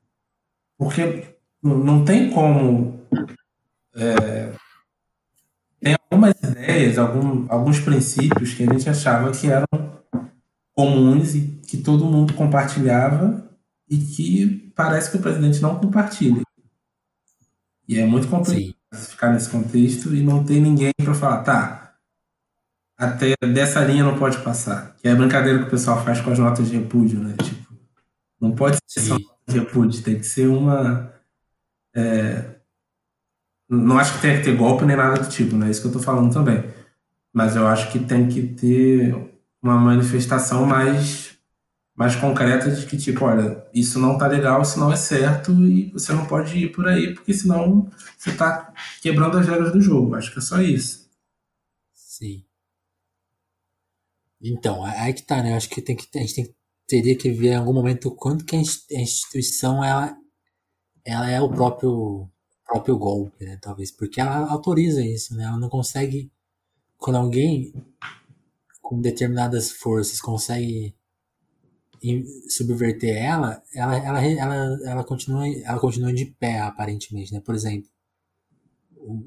porque 0.78 1.24
não 1.60 2.05
tem 2.05 2.30
como. 2.30 3.01
É, 3.94 4.52
tem 5.80 5.97
algumas 6.10 6.34
ideias, 6.40 6.98
algum, 6.98 7.47
alguns 7.48 7.80
princípios 7.80 8.55
que 8.55 8.62
a 8.62 8.72
gente 8.72 8.88
achava 8.88 9.32
que 9.32 9.48
eram 9.48 9.66
comuns 10.72 11.34
e 11.34 11.60
que 11.66 11.78
todo 11.78 12.06
mundo 12.06 12.32
compartilhava 12.34 13.51
e 13.88 13.98
que 13.98 14.72
parece 14.76 15.10
que 15.10 15.16
o 15.16 15.20
presidente 15.20 15.60
não 15.60 15.78
compartilha. 15.78 16.42
E 17.90 17.98
é 17.98 18.06
muito 18.06 18.28
complicado 18.28 18.76
Sim. 18.94 19.10
ficar 19.10 19.32
nesse 19.32 19.50
contexto 19.50 20.14
e 20.14 20.22
não 20.22 20.44
ter 20.44 20.60
ninguém 20.60 20.92
para 21.02 21.12
falar, 21.12 21.42
tá, 21.42 21.96
até 22.96 23.34
dessa 23.52 23.84
linha 23.84 24.04
não 24.04 24.16
pode 24.16 24.38
passar. 24.44 24.94
Que 24.96 25.08
é 25.08 25.10
a 25.10 25.16
brincadeira 25.16 25.58
que 25.58 25.64
o 25.64 25.70
pessoal 25.70 26.04
faz 26.04 26.20
com 26.20 26.30
as 26.30 26.38
notas 26.38 26.70
de 26.70 26.76
repúdio, 26.76 27.18
né? 27.18 27.34
Tipo, 27.42 27.74
não 28.40 28.52
pode 28.52 28.78
ser 28.86 29.00
Sim. 29.00 29.08
só 29.08 29.14
nota 29.14 29.34
de 29.48 29.58
repúdio, 29.58 30.02
tem 30.04 30.16
que 30.16 30.24
ser 30.24 30.46
uma. 30.46 31.12
É, 31.92 32.60
não 33.68 33.98
acho 33.98 34.14
que 34.14 34.20
tenha 34.20 34.38
que 34.38 34.44
ter 34.44 34.56
golpe 34.56 34.84
nem 34.84 34.96
nada 34.96 35.24
do 35.24 35.28
tipo, 35.28 35.56
não 35.56 35.66
é 35.66 35.70
isso 35.70 35.82
que 35.82 35.88
eu 35.88 35.92
tô 35.92 35.98
falando 35.98 36.32
também. 36.32 36.62
Mas 37.32 37.56
eu 37.56 37.66
acho 37.66 37.90
que 37.90 37.98
tem 37.98 38.28
que 38.28 38.40
ter 38.40 39.16
uma 39.60 39.76
manifestação 39.76 40.64
mais 40.64 41.30
mais 41.96 42.16
concreta 42.16 42.70
de 42.70 42.86
que, 42.86 42.96
tipo, 42.96 43.24
olha, 43.24 43.66
isso 43.74 43.98
não 43.98 44.16
tá 44.16 44.26
legal, 44.26 44.62
isso 44.62 44.78
não 44.78 44.92
é 44.92 44.96
certo 44.96 45.52
e 45.66 45.90
você 45.90 46.12
não 46.12 46.26
pode 46.26 46.56
ir 46.56 46.72
por 46.72 46.88
aí, 46.88 47.14
porque 47.14 47.34
senão 47.34 47.90
você 48.16 48.34
tá 48.34 48.72
quebrando 49.02 49.38
as 49.38 49.46
regras 49.46 49.72
do 49.72 49.80
jogo. 49.80 50.14
Acho 50.14 50.32
que 50.32 50.38
é 50.38 50.42
só 50.42 50.60
isso. 50.60 51.10
Sim. 51.92 52.44
Então, 54.42 54.84
aí 54.84 55.12
que 55.12 55.22
tá, 55.22 55.42
né? 55.42 55.54
Acho 55.54 55.68
que, 55.68 55.82
tem 55.82 55.94
que 55.94 56.06
a 56.16 56.20
gente 56.20 56.34
tem, 56.34 56.54
teria 56.86 57.16
que 57.16 57.30
ver 57.30 57.50
em 57.50 57.56
algum 57.56 57.74
momento 57.74 58.10
quanto 58.10 58.44
que 58.44 58.56
a 58.56 58.60
instituição 58.60 59.84
ela, 59.84 60.16
ela 61.04 61.30
é 61.30 61.40
o 61.40 61.50
próprio, 61.50 62.28
próprio 62.66 62.96
golpe, 62.98 63.44
né? 63.44 63.58
Talvez. 63.60 63.90
Porque 63.90 64.20
ela 64.20 64.50
autoriza 64.50 65.04
isso, 65.04 65.36
né? 65.36 65.44
Ela 65.44 65.58
não 65.58 65.68
consegue. 65.68 66.32
Quando 66.96 67.16
alguém 67.16 67.72
com 68.82 69.00
determinadas 69.00 69.70
forças 69.70 70.20
consegue 70.20 70.94
subverter 72.48 73.14
ela, 73.16 73.62
ela, 73.74 73.97
ela, 73.97 74.24
ela, 74.24 74.78
ela, 74.85 75.05
continua, 75.05 75.47
ela 75.47 75.78
continua 75.78 76.12
de 76.12 76.24
pé, 76.24 76.60
aparentemente, 76.60 77.32
né? 77.32 77.40
Por 77.40 77.55
exemplo, 77.55 77.89
o, 78.97 79.22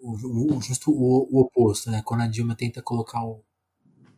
o, 0.00 0.56
o 0.56 0.62
justo 0.62 0.92
o, 0.92 1.28
o, 1.30 1.40
oposto, 1.40 1.90
né? 1.90 2.02
Quando 2.04 2.22
a 2.22 2.26
Dilma 2.28 2.54
tenta 2.54 2.80
colocar 2.82 3.24
o, 3.24 3.42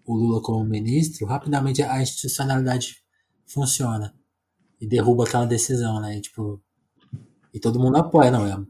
o 0.05 0.15
Lula 0.15 0.43
como 0.43 0.63
ministro, 0.65 1.27
rapidamente 1.27 1.83
a 1.83 2.03
institucionalidade 2.03 3.03
funciona 3.47 4.15
e 4.81 4.87
derruba 4.87 5.25
aquela 5.25 5.47
decisão, 5.47 6.01
né? 6.01 6.19
E, 6.19 6.21
tipo, 6.21 6.61
e 7.55 7.59
todo 7.59 7.81
mundo 7.81 7.97
apoia, 7.97 8.31
não, 8.31 8.47
é, 8.47 8.63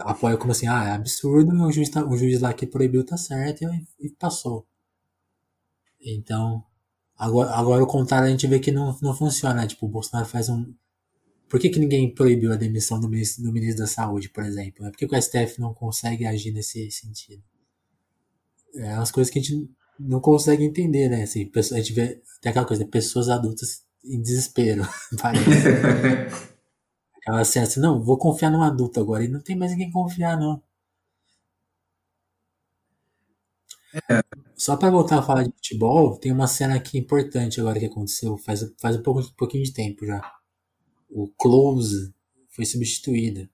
apoia 0.00 0.36
como 0.36 0.52
assim, 0.52 0.66
ah, 0.66 0.84
é 0.84 0.90
absurdo, 0.92 1.54
o 1.54 1.72
juiz, 1.72 1.88
tá, 1.88 2.04
o 2.04 2.16
juiz 2.16 2.40
lá 2.40 2.52
que 2.52 2.66
proibiu 2.66 3.04
tá 3.04 3.16
certo 3.16 3.64
e, 3.64 4.06
e 4.06 4.10
passou. 4.10 4.66
Então, 6.00 6.62
Agora, 7.16 7.50
agora 7.50 7.82
o 7.82 7.86
contrário 7.86 8.26
a 8.26 8.30
gente 8.30 8.46
vê 8.46 8.58
que 8.58 8.72
não, 8.72 8.96
não 9.00 9.14
funciona. 9.14 9.66
Tipo, 9.66 9.86
o 9.86 9.88
Bolsonaro 9.88 10.28
faz 10.28 10.48
um. 10.48 10.72
Por 11.48 11.60
que, 11.60 11.68
que 11.68 11.78
ninguém 11.78 12.12
proibiu 12.12 12.52
a 12.52 12.56
demissão 12.56 12.98
do 12.98 13.08
ministro, 13.08 13.44
do 13.44 13.52
ministro 13.52 13.82
da 13.82 13.86
Saúde, 13.86 14.28
por 14.28 14.44
exemplo? 14.44 14.84
Por 14.84 14.96
que, 14.96 15.06
que 15.06 15.16
o 15.16 15.22
STF 15.22 15.60
não 15.60 15.72
consegue 15.72 16.26
agir 16.26 16.52
nesse 16.52 16.90
sentido? 16.90 17.42
É 18.74 18.94
umas 18.96 19.12
coisas 19.12 19.32
que 19.32 19.38
a 19.38 19.42
gente 19.42 19.70
não 19.98 20.20
consegue 20.20 20.64
entender, 20.64 21.08
né? 21.08 21.22
Assim, 21.22 21.50
a 21.54 21.76
gente 21.76 21.92
vê 21.92 22.20
tem 22.40 22.50
aquela 22.50 22.66
coisa, 22.66 22.84
pessoas 22.84 23.28
adultas 23.28 23.84
em 24.04 24.20
desespero, 24.20 24.86
parece. 25.20 25.44
Aquela 27.16 27.42
cena 27.42 27.66
assim, 27.66 27.80
não, 27.80 28.02
vou 28.02 28.18
confiar 28.18 28.50
num 28.50 28.60
adulto 28.60 29.00
agora. 29.00 29.24
E 29.24 29.28
não 29.28 29.40
tem 29.40 29.56
mais 29.56 29.70
ninguém 29.72 29.90
confiar, 29.90 30.38
não. 30.38 30.62
É. 34.10 34.22
Só 34.56 34.76
para 34.76 34.90
voltar 34.90 35.18
a 35.18 35.22
falar 35.22 35.44
de 35.44 35.52
futebol, 35.52 36.16
tem 36.18 36.32
uma 36.32 36.46
cena 36.46 36.74
aqui 36.74 36.98
importante 36.98 37.60
agora 37.60 37.78
que 37.78 37.86
aconteceu, 37.86 38.36
faz, 38.38 38.64
faz 38.78 38.96
um, 38.96 39.02
pouco, 39.02 39.20
um 39.20 39.32
pouquinho 39.36 39.64
de 39.64 39.72
tempo 39.72 40.06
já. 40.06 40.20
O 41.10 41.28
Close 41.38 42.14
foi 42.50 42.64
substituído. 42.66 43.48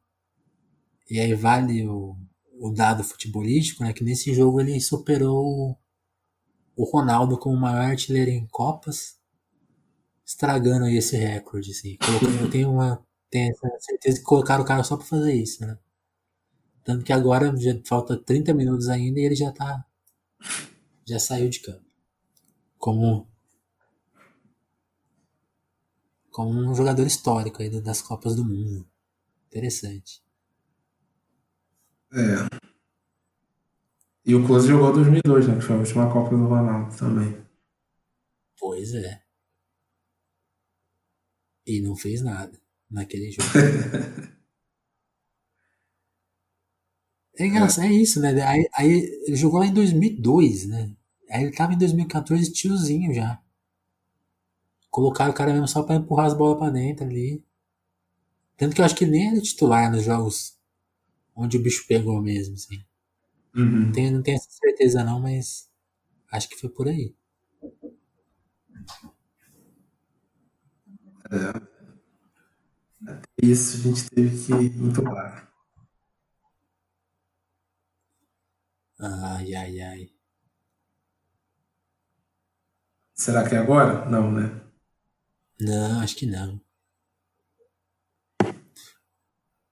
E 1.11 1.19
aí 1.21 1.35
vale 1.35 1.87
o, 1.87 2.17
o 2.59 2.71
dado 2.71 3.05
futebolístico, 3.05 3.83
né? 3.85 3.93
Que 3.93 4.05
nesse 4.05 4.33
jogo 4.33 4.61
ele 4.61 4.81
superou 4.81 5.77
o 6.77 6.85
Ronaldo 6.85 7.39
como 7.39 7.57
o 7.57 7.61
maior 7.61 7.91
artilheiro 7.91 8.31
em 8.31 8.47
Copas, 8.47 9.19
estragando 10.25 10.87
aí 10.87 10.97
esse 10.97 11.17
recorde, 11.17 11.73
assim. 11.73 11.97
Colocando, 11.97 12.45
eu 12.45 12.51
tenho 12.51 12.71
uma 12.73 13.05
tenho 13.31 13.55
certeza 13.79 14.19
que 14.19 14.25
colocaram 14.25 14.63
o 14.65 14.67
cara 14.67 14.83
só 14.83 14.97
para 14.97 15.07
fazer 15.07 15.35
isso, 15.35 15.65
né? 15.65 15.79
Tanto 16.85 17.05
que 17.05 17.13
agora 17.13 17.55
já 17.57 17.79
falta 17.87 18.17
30 18.17 18.53
minutos 18.55 18.89
ainda 18.89 19.21
e 19.21 19.25
ele 19.25 19.35
já 19.37 19.53
tá 19.53 19.85
já 21.07 21.19
saiu 21.19 21.49
de 21.49 21.61
campo. 21.61 21.85
Como 22.79 23.29
como 26.31 26.59
um 26.59 26.75
jogador 26.75 27.07
histórico 27.07 27.61
aí 27.61 27.69
das 27.81 28.01
Copas 28.01 28.37
do 28.37 28.45
Mundo. 28.45 28.89
Interessante. 29.49 30.23
É. 32.13 32.61
E 34.25 34.35
o 34.35 34.47
Close 34.47 34.69
jogou 34.69 34.93
2002, 34.93 35.49
né? 35.49 35.57
Que 35.57 35.63
foi 35.63 35.77
a 35.77 35.79
última 35.79 36.13
Copa 36.13 36.31
do 36.31 36.47
Ronaldo 36.47 36.97
também. 36.97 37.45
Pois 38.59 38.95
é. 38.95 39.23
E 41.67 41.81
não 41.81 41.97
fez 41.97 42.23
nada 42.23 42.59
naquele 42.91 43.31
jogo. 43.31 43.49
é 47.41 47.47
engraçado, 47.47 47.87
é. 47.87 47.89
é 47.89 47.93
isso, 47.93 48.21
né? 48.21 48.43
Aí, 48.43 48.69
aí 48.75 48.91
ele 49.27 49.37
jogou 49.37 49.61
lá 49.61 49.67
em 49.67 49.73
2002, 49.75 50.67
né? 50.67 50.93
Aí 51.31 51.45
ele 51.45 51.53
tava 51.53 51.73
em 51.73 51.79
2014 51.79 52.53
tiozinho 52.53 53.15
já. 53.15 53.41
Colocaram 54.91 55.31
o 55.31 55.35
cara 55.35 55.53
mesmo 55.53 55.69
só 55.69 55.83
pra 55.83 55.95
empurrar 55.97 56.27
as 56.27 56.35
bolas 56.35 56.59
pra 56.59 56.71
dentro 56.71 57.05
ali. 57.05 57.43
Tanto 58.57 58.75
que 58.75 58.81
eu 58.81 58.85
acho 58.85 58.97
que 58.97 59.07
nem 59.07 59.29
era 59.29 59.41
titular 59.41 59.91
nos 59.91 60.05
jogos 60.05 60.59
onde 61.35 61.57
o 61.57 61.63
bicho 61.63 61.87
pegou 61.87 62.21
mesmo, 62.21 62.55
assim. 62.55 62.85
Uhum. 63.55 63.87
Não, 63.87 63.93
tenho, 63.93 64.13
não 64.13 64.23
tenho 64.23 64.37
essa 64.37 64.51
certeza 64.51 65.03
não, 65.05 65.21
mas 65.21 65.69
acho 66.31 66.49
que 66.49 66.57
foi 66.57 66.69
por 66.69 66.89
aí. 66.89 67.15
É. 71.33 71.71
Até 73.07 73.23
isso 73.43 73.79
a 73.79 73.81
gente 73.81 74.11
teve 74.11 74.47
que 74.47 74.53
entubar. 74.53 75.50
Ai, 79.09 79.55
ai, 79.55 79.81
ai. 79.81 80.03
Será 83.15 83.49
que 83.49 83.55
é 83.55 83.59
agora? 83.59 84.05
Não, 84.11 84.33
né? 84.33 84.61
Não, 85.61 86.01
acho 86.01 86.17
que 86.17 86.27
não. 86.27 86.61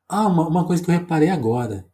Ah, 0.09 0.26
uma, 0.26 0.46
uma 0.48 0.66
coisa 0.66 0.82
que 0.84 0.90
eu 0.90 0.94
reparei 0.98 1.30
agora. 1.30 1.88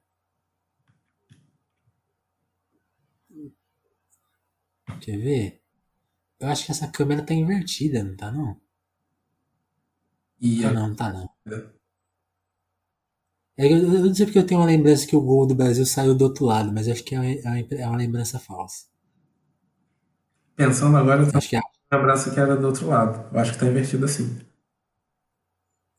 Quer 5.00 5.18
ver? 5.18 5.62
Eu 6.40 6.48
acho 6.48 6.66
que 6.66 6.72
essa 6.72 6.88
câmera 6.90 7.24
tá 7.24 7.34
invertida, 7.34 8.02
não 8.04 8.16
tá 8.16 8.32
não? 8.32 8.60
E 10.40 10.64
ah, 10.64 10.72
não, 10.72 10.88
não 10.88 10.96
tá 10.96 11.12
não. 11.12 11.28
É, 13.56 13.72
eu, 13.72 13.78
eu, 13.78 14.04
não 14.06 14.14
sei 14.14 14.26
porque 14.26 14.38
eu 14.38 14.46
tenho 14.46 14.60
uma 14.60 14.66
lembrança 14.66 15.06
que 15.06 15.14
o 15.14 15.20
gol 15.20 15.46
do 15.46 15.54
Brasil 15.54 15.86
saiu 15.86 16.14
do 16.14 16.22
outro 16.24 16.44
lado, 16.44 16.72
mas 16.72 16.88
acho 16.88 17.04
que 17.04 17.14
é 17.14 17.20
uma, 17.20 17.58
é 17.70 17.86
uma 17.86 17.96
lembrança 17.96 18.38
falsa. 18.38 18.86
Pensando 20.56 20.96
agora, 20.96 21.22
eu 21.22 21.30
acho 21.32 21.48
que 21.48 21.56
é. 21.56 21.60
lembrança 21.92 22.30
que 22.30 22.40
era 22.40 22.56
do 22.56 22.66
outro 22.66 22.86
lado. 22.88 23.32
Eu 23.32 23.40
acho 23.40 23.52
que 23.52 23.58
tá 23.58 23.66
invertido 23.66 24.04
assim. 24.04 24.38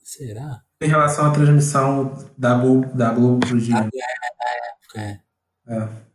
Será? 0.03 0.61
Em 0.82 0.88
relação 0.88 1.26
à 1.26 1.32
transmissão 1.32 2.14
da 2.38 2.57
Globo, 2.57 2.95
da 2.95 3.11
Globo 3.14 3.40
pro 3.40 3.60
dia. 3.60 3.76
É, 3.76 3.80
na 3.80 3.88
época, 3.88 5.02
é. 5.02 5.26
É. 5.68 6.06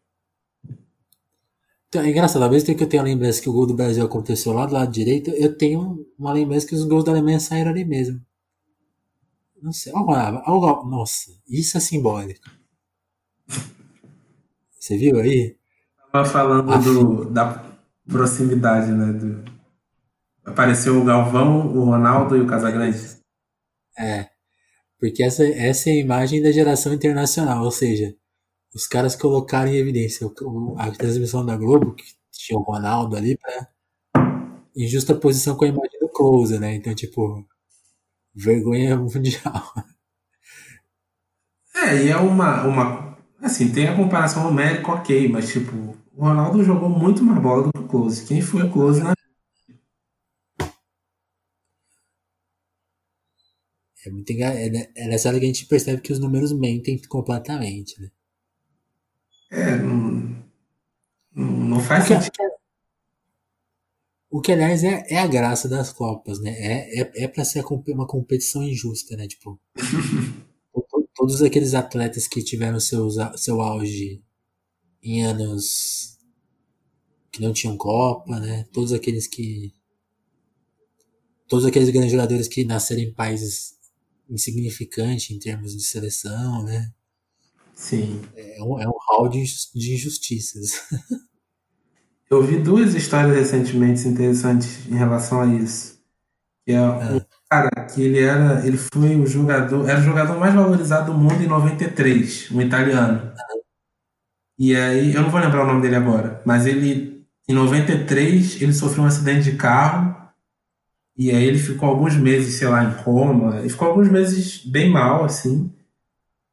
Então, 1.89 2.03
é 2.03 2.09
engraçado, 2.09 2.43
às 2.45 2.51
vezes 2.51 2.77
que 2.77 2.85
eu 2.85 2.89
tenho 2.89 3.03
a 3.03 3.07
lembrança 3.07 3.43
que 3.43 3.49
o 3.49 3.53
gol 3.53 3.67
do 3.67 3.75
Brasil 3.75 4.05
aconteceu 4.05 4.53
lá 4.53 4.65
do 4.65 4.75
lado 4.75 4.93
direito, 4.93 5.31
eu 5.31 5.57
tenho 5.57 6.07
uma 6.17 6.33
lembrança 6.33 6.67
que 6.67 6.75
os 6.75 6.85
gols 6.85 7.05
da 7.05 7.11
Alemanha 7.11 7.41
saíram 7.41 7.71
ali 7.73 7.85
mesmo. 7.85 8.21
Não 9.63 9.73
sei, 9.73 9.93
olha, 9.95 10.43
olha, 10.47 10.89
nossa, 10.89 11.31
isso 11.47 11.77
é 11.77 11.81
simbólico. 11.81 12.49
Você 14.79 14.97
viu 14.97 15.21
aí? 15.21 15.57
Tava 16.11 16.25
falando 16.25 16.83
do, 16.83 17.31
da 17.31 17.65
proximidade, 18.09 18.91
né? 18.91 19.13
Do... 19.13 19.45
Apareceu 20.45 20.99
o 21.01 21.05
Galvão, 21.05 21.67
o 21.77 21.85
Ronaldo 21.85 22.37
e 22.37 22.41
o 22.41 22.47
Casagrande. 22.47 22.99
É, 23.99 24.31
porque 24.99 25.23
essa, 25.23 25.45
essa 25.47 25.91
é 25.91 25.93
a 25.93 26.01
imagem 26.01 26.43
da 26.43 26.53
geração 26.53 26.93
internacional, 26.93 27.65
ou 27.65 27.71
seja, 27.71 28.15
os 28.75 28.87
caras 28.87 29.17
colocaram 29.17 29.71
em 29.71 29.77
evidência 29.77 30.27
a 30.79 30.91
transmissão 30.93 31.45
da 31.45 31.57
Globo, 31.57 31.95
que 31.95 32.05
tinha 32.31 32.59
o 32.59 32.63
Ronaldo 32.63 33.17
ali, 33.17 33.37
pra, 33.37 33.69
em 34.77 34.87
justa 34.87 35.15
posição 35.15 35.57
com 35.57 35.65
a 35.65 35.69
imagem 35.69 35.99
do 36.01 36.09
Close, 36.09 36.59
né? 36.59 36.75
Então, 36.75 36.95
tipo, 36.95 37.47
vergonha 38.35 38.97
mundial. 38.99 39.73
É, 41.75 42.05
e 42.05 42.09
é 42.09 42.17
uma, 42.17 42.63
uma. 42.65 43.19
Assim, 43.41 43.73
tem 43.73 43.89
a 43.89 43.97
comparação 43.97 44.45
numérica, 44.45 44.93
ok, 44.93 45.29
mas, 45.29 45.51
tipo, 45.51 45.97
o 46.13 46.23
Ronaldo 46.25 46.63
jogou 46.63 46.89
muito 46.89 47.23
mais 47.25 47.41
bola 47.41 47.63
do 47.65 47.73
que 47.73 47.79
o 47.79 47.89
Close. 47.89 48.27
Quem 48.27 48.43
foi 48.43 48.63
o 48.63 48.71
Close 48.71 49.03
na 49.03 49.15
É 54.05 54.11
muito 54.11 54.33
engra... 54.33 54.55
é, 54.55 54.91
é 54.97 55.09
nessa 55.09 55.29
hora 55.29 55.39
que 55.39 55.45
a 55.45 55.49
gente 55.49 55.67
percebe 55.67 56.01
que 56.01 56.13
os 56.13 56.19
números 56.19 56.53
mentem 56.53 57.01
completamente, 57.09 58.01
né? 58.01 58.11
É, 59.51 59.77
não, 59.77 60.43
não 61.35 61.81
faz 61.81 62.05
sentido. 62.05 62.60
O 64.31 64.41
que, 64.41 64.53
aliás, 64.53 64.85
é, 64.85 65.05
é 65.09 65.19
a 65.19 65.27
graça 65.27 65.69
das 65.69 65.93
Copas, 65.93 66.41
né? 66.41 66.51
É, 66.53 67.01
é, 67.01 67.25
é 67.25 67.29
para 67.29 67.45
ser 67.45 67.65
uma 67.89 68.07
competição 68.07 68.63
injusta, 68.63 69.17
né? 69.17 69.27
Tipo, 69.27 69.59
todos 71.17 71.43
aqueles 71.43 71.75
atletas 71.75 72.29
que 72.29 72.43
tiveram 72.43 72.79
seus, 72.79 73.17
seu 73.37 73.61
auge 73.61 74.23
em 75.03 75.25
anos 75.25 76.17
que 77.33 77.43
não 77.43 77.53
tinham 77.53 77.77
Copa, 77.77 78.39
né? 78.39 78.65
Todos 78.73 78.93
aqueles 78.93 79.27
que. 79.27 79.75
Todos 81.49 81.67
aqueles 81.67 81.91
grandes 81.91 82.13
jogadores 82.13 82.47
que 82.47 82.65
nasceram 82.65 83.03
em 83.03 83.13
países 83.13 83.75
insignificante 84.29 85.35
em 85.35 85.39
termos 85.41 85.77
de 85.77 85.83
seleção, 85.83 86.65
né? 86.65 86.93
Sim. 87.75 88.21
É 88.37 88.63
um, 88.63 88.81
é 88.81 88.87
um 88.87 88.93
hall 89.09 89.29
de, 89.29 89.43
de 89.75 89.95
injustiças. 89.95 90.83
Eu 92.31 92.43
vi 92.43 92.59
duas 92.59 92.95
histórias 92.95 93.37
recentemente 93.37 94.07
interessantes 94.07 94.87
em 94.89 94.95
relação 94.95 95.41
a 95.41 95.47
isso. 95.47 95.99
Que 96.65 96.73
é 96.73 96.81
um 96.81 97.17
é. 97.17 97.27
cara 97.51 97.69
que 97.87 98.01
ele 98.01 98.21
era, 98.21 98.65
ele 98.65 98.77
foi 98.77 99.17
o 99.17 99.27
jogador, 99.27 99.89
era 99.89 99.99
o 99.99 100.05
jogador 100.05 100.39
mais 100.39 100.55
valorizado 100.55 101.13
do 101.13 101.19
mundo 101.19 101.43
em 101.43 101.49
93, 101.49 102.51
um 102.53 102.61
italiano. 102.61 103.33
E 104.57 104.77
aí, 104.77 105.15
eu 105.15 105.23
não 105.23 105.31
vou 105.31 105.41
lembrar 105.41 105.65
o 105.65 105.67
nome 105.67 105.83
dele 105.83 105.97
agora, 105.97 106.41
mas 106.45 106.67
ele 106.67 107.27
em 107.49 107.53
93 107.53 108.63
ele 108.63 108.73
sofreu 108.73 109.03
um 109.03 109.07
acidente 109.07 109.51
de 109.51 109.57
carro 109.57 110.15
e 111.17 111.31
aí 111.31 111.45
ele 111.45 111.59
ficou 111.59 111.89
alguns 111.89 112.17
meses, 112.17 112.55
sei 112.55 112.69
lá, 112.69 112.85
em 112.85 112.95
coma. 113.03 113.59
Ele 113.59 113.69
ficou 113.69 113.89
alguns 113.89 114.09
meses 114.09 114.65
bem 114.65 114.91
mal, 114.91 115.25
assim. 115.25 115.71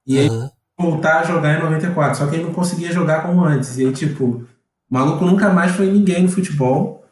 E 0.05 0.19
aí 0.19 0.29
uhum. 0.29 0.49
voltar 0.77 1.19
a 1.19 1.23
jogar 1.23 1.57
em 1.57 1.61
94. 1.61 2.17
Só 2.17 2.27
que 2.27 2.35
ele 2.35 2.45
não 2.45 2.53
conseguia 2.53 2.91
jogar 2.91 3.21
como 3.21 3.45
antes. 3.45 3.77
E 3.77 3.85
aí, 3.85 3.93
tipo, 3.93 4.45
o 4.89 4.93
maluco 4.93 5.25
nunca 5.25 5.51
mais 5.51 5.71
foi 5.71 5.91
ninguém 5.91 6.23
no 6.23 6.29
futebol. 6.29 7.05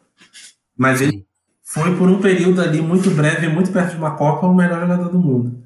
Mas 0.76 1.00
ele 1.00 1.26
foi 1.62 1.96
por 1.96 2.08
um 2.08 2.20
período 2.20 2.60
ali 2.60 2.80
muito 2.80 3.10
breve, 3.10 3.48
muito 3.48 3.70
perto 3.70 3.92
de 3.92 3.96
uma 3.96 4.16
Copa, 4.16 4.46
o 4.46 4.54
melhor 4.54 4.80
jogador 4.80 5.08
do 5.08 5.18
mundo. 5.18 5.62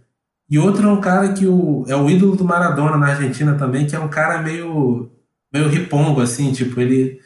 E 0.48 0.58
outro 0.58 0.88
é 0.88 0.92
um 0.92 1.00
cara 1.00 1.32
que 1.32 1.46
o, 1.46 1.84
é 1.86 1.94
o 1.94 2.10
ídolo 2.10 2.36
do 2.36 2.44
Maradona 2.44 2.96
na 2.96 3.08
Argentina 3.08 3.54
também, 3.54 3.86
que 3.86 3.94
é 3.94 4.00
um 4.00 4.08
cara 4.08 4.42
meio, 4.42 5.10
meio 5.52 5.68
ripongo, 5.68 6.20
assim, 6.20 6.52
tipo, 6.52 6.80
ele. 6.80 7.20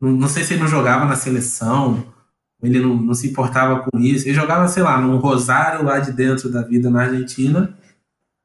Não, 0.00 0.28
sei 0.28 0.44
se 0.44 0.54
ele 0.54 0.62
não 0.62 0.68
jogava 0.68 1.04
na 1.04 1.16
seleção 1.16 2.04
ele 2.62 2.80
não, 2.80 2.96
não 2.96 3.14
se 3.14 3.28
importava 3.28 3.80
com 3.84 3.98
isso. 3.98 4.26
Ele 4.26 4.34
jogava, 4.34 4.68
sei 4.68 4.82
lá, 4.82 5.00
num 5.00 5.16
Rosário 5.16 5.84
lá 5.84 5.98
de 5.98 6.12
dentro 6.12 6.50
da 6.50 6.62
vida 6.62 6.90
na 6.90 7.02
Argentina. 7.02 7.76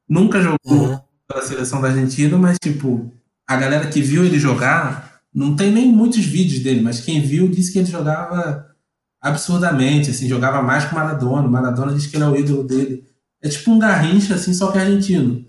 Nunca 0.07 0.41
jogou 0.41 0.57
uhum. 0.90 0.99
pela 1.28 1.41
seleção 1.41 1.82
da 1.82 1.88
Argentina, 1.88 2.38
mas, 2.38 2.57
tipo, 2.61 3.11
a 3.48 3.56
galera 3.56 3.88
que 3.88 4.02
viu 4.02 4.24
ele 4.24 4.38
jogar, 4.38 5.12
não 5.34 5.56
tem 5.56 5.72
nem 5.72 5.92
muitos 5.92 6.24
vídeos 6.24 6.62
dele, 6.62 6.82
mas 6.82 7.00
quem 7.00 7.22
viu 7.22 7.48
disse 7.48 7.72
que 7.72 7.80
ele 7.80 7.90
jogava 7.90 8.74
absurdamente, 9.20 10.12
assim, 10.12 10.28
jogava 10.28 10.62
mais 10.62 10.86
que 10.86 10.92
o 10.92 10.96
Maradona. 10.96 11.48
O 11.48 11.52
Maradona 11.52 11.94
diz 11.94 12.08
que 12.08 12.18
ele 12.18 12.26
é 12.26 12.28
o 12.28 12.36
ídolo 12.36 12.64
dele. 12.64 13.08
É 13.42 13.50
tipo 13.50 13.72
um 13.72 13.80
garrincha, 13.80 14.36
assim, 14.36 14.54
só 14.54 14.72
que 14.72 14.78
argentino. 14.78 15.46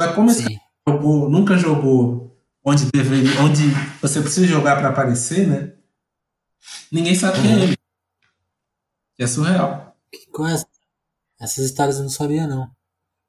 Só 0.00 0.08
que 0.08 0.14
como 0.14 0.30
esse 0.30 0.44
jogou, 0.88 1.28
nunca 1.28 1.58
jogou 1.58 2.36
onde 2.64 2.90
deveria, 2.92 3.40
onde 3.42 3.62
você 4.00 4.20
precisa 4.20 4.46
jogar 4.46 4.76
para 4.76 4.90
aparecer, 4.90 5.46
né? 5.46 5.72
Ninguém 6.90 7.14
sabe 7.14 7.42
quem 7.42 7.52
é 7.52 7.62
ele. 7.64 7.76
É 9.18 9.26
surreal. 9.26 9.96
Que 10.12 10.26
coisa. 10.30 10.66
Essas 11.40 11.66
histórias 11.66 11.96
eu 11.96 12.02
não 12.02 12.10
sabia, 12.10 12.46
não. 12.46 12.70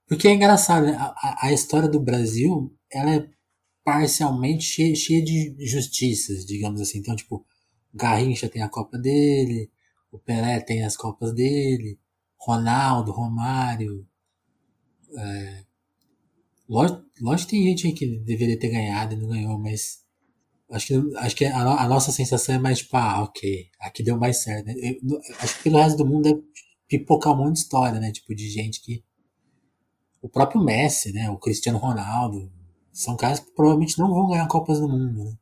Porque 0.08 0.28
é 0.28 0.34
engraçado, 0.34 0.86
né? 0.86 0.98
a, 1.00 1.48
a, 1.48 1.54
história 1.54 1.88
do 1.88 2.00
Brasil, 2.00 2.76
ela 2.92 3.16
é 3.16 3.30
parcialmente 3.92 4.64
cheia, 4.64 4.96
cheia 4.96 5.24
de 5.24 5.56
justiças, 5.60 6.46
digamos 6.46 6.80
assim. 6.80 7.00
Então, 7.00 7.16
tipo, 7.16 7.38
o 7.94 7.98
Garrincha 7.98 8.48
tem 8.48 8.62
a 8.62 8.70
Copa 8.70 8.98
dele, 8.98 9.72
o 10.12 10.20
Pelé 10.20 10.60
tem 10.60 10.84
as 10.84 10.96
Copas 10.96 11.34
dele, 11.34 12.00
Ronaldo, 12.38 13.12
Romário. 13.12 14.08
É... 15.18 15.64
Lógico, 16.68 17.04
lógico 17.20 17.50
tem 17.50 17.64
gente 17.64 17.92
que 17.94 18.20
deveria 18.20 18.60
ter 18.60 18.70
ganhado 18.70 19.16
e 19.16 19.18
não 19.18 19.28
ganhou, 19.28 19.58
mas 19.58 20.04
Acho 20.72 20.86
que, 20.86 21.18
acho 21.18 21.36
que 21.36 21.46
a, 21.46 21.84
a, 21.84 21.88
nossa 21.88 22.12
sensação 22.12 22.54
é 22.54 22.60
mais 22.60 22.78
tipo, 22.78 22.96
ah, 22.96 23.24
ok, 23.24 23.70
aqui 23.80 24.04
deu 24.04 24.16
mais 24.20 24.38
certo. 24.44 24.68
Né? 24.68 24.76
Eu, 24.78 25.20
acho 25.40 25.58
que 25.58 25.64
pelo 25.64 25.80
resto 25.80 25.98
do 25.98 26.06
mundo 26.06 26.30
é 26.30 26.34
pipocar 26.88 27.34
um 27.34 27.38
monte 27.38 27.54
de 27.54 27.60
história, 27.62 28.00
né? 28.00 28.12
Tipo, 28.12 28.36
de 28.36 28.48
gente 28.50 28.80
que. 28.80 29.04
O 30.22 30.30
próprio 30.30 30.62
Messi, 30.62 31.12
né? 31.12 31.28
O 31.32 31.40
Cristiano 31.40 31.80
Ronaldo. 31.80 32.52
São 33.00 33.16
caras 33.16 33.40
que 33.40 33.50
provavelmente 33.52 33.98
não 33.98 34.14
vão 34.14 34.28
ganhar 34.28 34.46
Copas 34.50 34.78
do 34.78 34.90
Mundo, 34.90 35.24
né? 35.24 35.34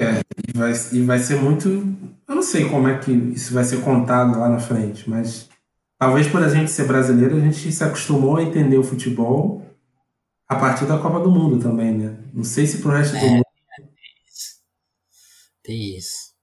É, 0.00 0.20
e 0.48 0.58
vai, 0.58 0.72
e 0.92 1.00
vai 1.04 1.18
ser 1.20 1.40
muito. 1.40 1.68
Eu 2.26 2.34
não 2.34 2.42
sei 2.42 2.68
como 2.68 2.88
é 2.88 2.98
que 2.98 3.12
isso 3.12 3.54
vai 3.54 3.62
ser 3.62 3.82
contado 3.82 4.36
lá 4.36 4.48
na 4.48 4.58
frente, 4.58 5.08
mas 5.08 5.48
talvez 5.96 6.26
por 6.26 6.42
a 6.42 6.48
gente 6.48 6.72
ser 6.72 6.88
brasileiro, 6.88 7.36
a 7.36 7.40
gente 7.40 7.70
se 7.70 7.84
acostumou 7.84 8.36
a 8.36 8.42
entender 8.42 8.76
o 8.76 8.82
futebol 8.82 9.64
a 10.48 10.56
partir 10.56 10.86
da 10.86 10.98
Copa 10.98 11.20
do 11.20 11.30
Mundo 11.30 11.62
também, 11.62 11.96
né? 11.96 12.16
Não 12.32 12.42
sei 12.42 12.66
se 12.66 12.78
pro 12.78 12.90
resto 12.90 13.14
é, 13.14 13.20
do 13.20 13.26
mundo. 13.26 13.44
Tem 13.76 13.86
isso. 14.28 14.56
Tem 15.62 15.96
isso. 15.96 16.34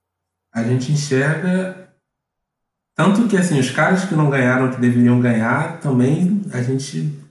A 0.50 0.64
gente 0.64 0.90
enxerga. 0.90 1.92
Tanto 2.94 3.28
que, 3.28 3.36
assim, 3.36 3.60
os 3.60 3.70
caras 3.70 4.06
que 4.06 4.14
não 4.14 4.30
ganharam, 4.30 4.70
que 4.70 4.80
deveriam 4.80 5.20
ganhar, 5.20 5.80
também 5.80 6.40
a 6.50 6.62
gente 6.62 7.21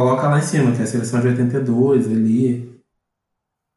coloca 0.00 0.28
lá 0.28 0.38
em 0.38 0.42
cima, 0.42 0.72
que 0.72 0.80
é 0.80 0.84
a 0.84 0.86
seleção 0.86 1.20
de 1.20 1.28
82 1.28 2.06
ali. 2.06 2.80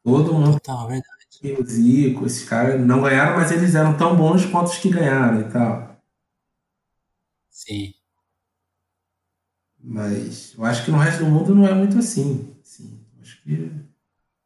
Todo 0.04 0.34
mundo. 0.34 0.54
Total, 0.54 0.88
verdade. 0.88 1.14
O 1.60 1.66
Zico, 1.66 2.26
esses 2.26 2.48
caras 2.48 2.80
não 2.80 3.02
ganharam, 3.02 3.36
mas 3.36 3.52
eles 3.52 3.76
eram 3.76 3.98
tão 3.98 4.16
bons 4.16 4.46
quanto 4.46 4.68
os 4.68 4.78
que 4.78 4.90
ganharam 4.90 5.42
e 5.42 5.52
tal. 5.52 5.98
Sim. 7.50 7.94
Mas 9.78 10.54
eu 10.58 10.64
acho 10.64 10.86
que 10.86 10.92
no 10.92 10.98
resto 10.98 11.26
do 11.26 11.30
mundo 11.30 11.54
não 11.54 11.68
é 11.68 11.74
muito 11.74 11.98
assim. 11.98 12.56
assim 12.64 12.98
acho 13.22 13.42
que 13.44 13.70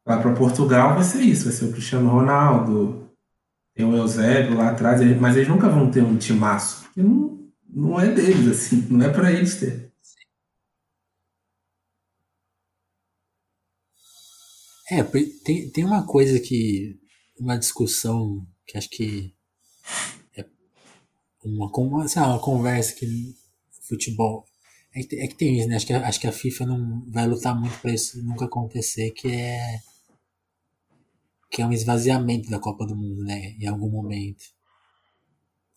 lá 0.04 0.20
para 0.20 0.34
Portugal 0.34 0.94
vai 0.94 1.04
ser 1.04 1.20
isso, 1.20 1.44
vai 1.44 1.52
ser 1.52 1.66
o 1.66 1.72
Cristiano 1.72 2.10
Ronaldo, 2.10 3.08
tem 3.74 3.86
o 3.86 3.96
Eusébio 3.96 4.56
lá 4.56 4.70
atrás, 4.70 5.00
mas 5.20 5.36
eles 5.36 5.48
nunca 5.48 5.68
vão 5.68 5.90
ter 5.90 6.02
um 6.02 6.16
timaço, 6.16 6.84
porque 6.84 7.02
não, 7.02 7.38
não 7.68 8.00
é 8.00 8.10
deles, 8.10 8.48
assim, 8.48 8.88
não 8.90 9.06
é 9.06 9.08
para 9.10 9.30
eles 9.30 9.60
ter. 9.60 9.87
É, 14.90 15.02
tem, 15.44 15.70
tem 15.70 15.84
uma 15.84 16.06
coisa 16.06 16.38
que. 16.40 16.98
Uma 17.38 17.58
discussão 17.58 18.46
que 18.66 18.76
acho 18.76 18.90
que. 18.90 19.34
É 20.36 20.44
uma, 21.44 21.70
uma, 21.70 22.04
uma 22.04 22.40
conversa 22.40 22.94
que 22.94 23.34
futebol 23.82 24.44
é 24.94 25.02
que, 25.02 25.16
é 25.16 25.28
que 25.28 25.34
tem 25.34 25.58
isso, 25.58 25.68
né? 25.68 25.76
Acho 25.76 25.86
que, 25.86 25.92
acho 25.92 26.20
que 26.20 26.26
a 26.26 26.32
FIFA 26.32 26.66
não 26.66 27.04
vai 27.08 27.26
lutar 27.26 27.58
muito 27.58 27.78
para 27.80 27.92
isso 27.92 28.22
nunca 28.22 28.46
acontecer, 28.46 29.10
que 29.12 29.28
é 29.28 29.80
que 31.50 31.62
é 31.62 31.66
um 31.66 31.72
esvaziamento 31.72 32.50
da 32.50 32.58
Copa 32.58 32.86
do 32.86 32.94
Mundo, 32.94 33.24
né? 33.24 33.56
Em 33.58 33.66
algum 33.66 33.90
momento. 33.90 34.44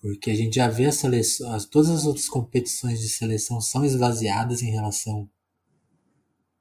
Porque 0.01 0.31
a 0.31 0.35
gente 0.35 0.55
já 0.55 0.67
vê 0.67 0.85
a 0.85 0.91
seleção, 0.91 1.57
todas 1.69 1.89
as 1.89 2.05
outras 2.05 2.27
competições 2.27 2.99
de 2.99 3.07
seleção 3.07 3.61
são 3.61 3.85
esvaziadas 3.85 4.61
em 4.61 4.71
relação 4.71 5.29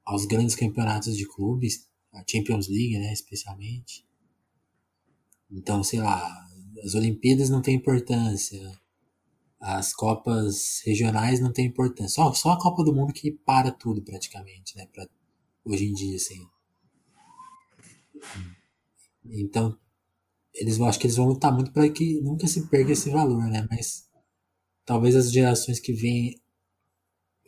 aos 0.05 0.25
grandes 0.25 0.55
campeonatos 0.55 1.17
de 1.17 1.25
clubes. 1.27 1.89
A 2.13 2.23
Champions 2.27 2.67
League, 2.67 2.97
né, 2.97 3.13
especialmente. 3.13 4.05
Então, 5.49 5.83
sei 5.83 5.99
lá, 5.99 6.47
as 6.83 6.95
Olimpíadas 6.95 7.49
não 7.49 7.61
têm 7.61 7.75
importância, 7.75 8.59
as 9.59 9.93
Copas 9.93 10.81
regionais 10.85 11.39
não 11.39 11.51
têm 11.51 11.67
importância. 11.67 12.15
Só, 12.15 12.33
só 12.33 12.51
a 12.51 12.59
Copa 12.59 12.83
do 12.83 12.93
Mundo 12.93 13.13
que 13.13 13.31
para 13.31 13.71
tudo 13.71 14.01
praticamente, 14.01 14.75
né, 14.75 14.87
pra, 14.91 15.07
hoje 15.65 15.85
em 15.85 15.93
dia, 15.93 16.15
assim. 16.15 16.47
Então, 19.25 19.77
eles 20.53 20.79
acho 20.81 20.99
que 20.99 21.07
eles 21.07 21.15
vão 21.15 21.27
lutar 21.27 21.53
muito 21.53 21.71
para 21.71 21.89
que 21.89 22.19
nunca 22.21 22.47
se 22.47 22.67
perca 22.67 22.91
esse 22.91 23.09
valor, 23.09 23.43
né? 23.45 23.67
Mas 23.69 24.09
talvez 24.85 25.15
as 25.15 25.31
gerações 25.31 25.79
que 25.79 25.93
vêm, 25.93 26.39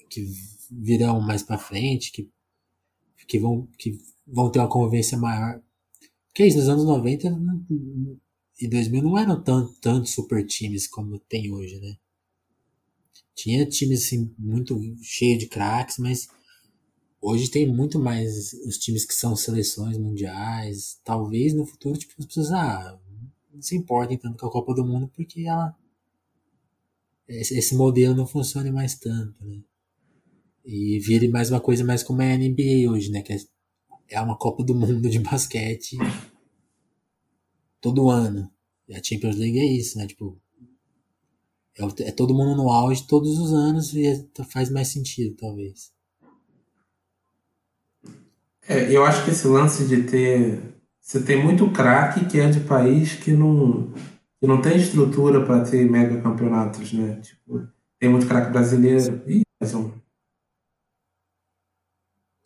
que 0.09 0.25
virão 0.71 1.19
mais 1.19 1.43
para 1.43 1.57
frente, 1.57 2.11
que, 2.11 2.31
que, 3.27 3.39
vão, 3.39 3.67
que 3.77 3.99
vão 4.25 4.51
ter 4.51 4.59
uma 4.59 4.69
convivência 4.69 5.17
maior. 5.17 5.61
Porque 6.27 6.45
isso, 6.45 6.57
nos 6.57 6.69
anos 6.69 6.85
90 6.85 7.27
e 8.59 8.67
2000 8.67 9.03
não 9.03 9.17
eram 9.17 9.41
tanto, 9.41 9.73
tanto 9.79 10.09
super 10.09 10.45
times 10.45 10.87
como 10.87 11.19
tem 11.19 11.51
hoje, 11.51 11.79
né? 11.79 11.97
Tinha 13.35 13.65
times 13.65 14.05
assim, 14.05 14.33
muito 14.37 14.79
cheio 15.01 15.37
de 15.37 15.47
craques, 15.47 15.97
mas 15.97 16.27
hoje 17.21 17.49
tem 17.49 17.71
muito 17.71 17.99
mais 17.99 18.53
os 18.65 18.77
times 18.77 19.05
que 19.05 19.13
são 19.13 19.35
seleções 19.35 19.97
mundiais. 19.97 20.99
Talvez 21.03 21.53
no 21.53 21.65
futuro, 21.65 21.97
tipo, 21.97 22.13
as 22.19 22.25
pessoas 22.25 22.51
ah, 22.51 22.99
não 23.51 23.61
se 23.61 23.75
importem 23.75 24.17
tanto 24.17 24.37
com 24.37 24.47
a 24.47 24.51
Copa 24.51 24.73
do 24.73 24.85
Mundo 24.85 25.11
porque 25.15 25.41
ela 25.41 25.75
esse, 27.27 27.75
modelo 27.75 28.15
não 28.15 28.27
funcione 28.27 28.71
mais 28.71 28.95
tanto, 28.95 29.43
né? 29.45 29.59
E 30.65 30.99
vire 30.99 31.27
mais 31.27 31.49
uma 31.49 31.59
coisa 31.59 31.83
mais 31.83 32.03
como 32.03 32.21
é 32.21 32.33
a 32.33 32.37
NBA 32.37 32.89
hoje, 32.89 33.11
né? 33.11 33.21
Que 33.21 33.33
é, 33.33 33.37
é 34.09 34.19
uma 34.21 34.37
Copa 34.37 34.63
do 34.63 34.75
Mundo 34.75 35.09
de 35.09 35.19
basquete 35.19 35.97
todo 37.81 38.09
ano. 38.09 38.49
E 38.87 38.95
a 38.95 39.03
Champions 39.03 39.35
League 39.35 39.59
é 39.59 39.65
isso, 39.65 39.97
né? 39.97 40.07
Tipo, 40.07 40.39
é, 41.77 42.09
é 42.09 42.11
todo 42.11 42.33
mundo 42.33 42.55
no 42.55 42.69
auge 42.69 43.07
todos 43.07 43.39
os 43.39 43.53
anos 43.53 43.93
e 43.93 44.05
é, 44.05 44.43
faz 44.45 44.69
mais 44.69 44.89
sentido, 44.89 45.35
talvez. 45.35 45.91
É, 48.67 48.95
eu 48.95 49.03
acho 49.03 49.25
que 49.25 49.31
esse 49.31 49.47
lance 49.47 49.85
de 49.87 50.03
ter. 50.03 50.61
Você 51.01 51.21
tem 51.21 51.43
muito 51.43 51.69
craque 51.71 52.25
que 52.25 52.39
é 52.39 52.49
de 52.49 52.61
país 52.61 53.15
que 53.15 53.31
não, 53.31 53.91
que 54.39 54.47
não 54.47 54.61
tem 54.61 54.77
estrutura 54.77 55.45
para 55.45 55.65
ter 55.65 55.89
mega 55.89 56.21
campeonatos, 56.21 56.93
né? 56.93 57.19
Tipo, 57.21 57.67
tem 57.99 58.09
muito 58.09 58.27
craque 58.27 58.51
brasileiro. 58.51 59.21
Ih, 59.27 59.41
mais 59.59 59.73
um. 59.73 59.91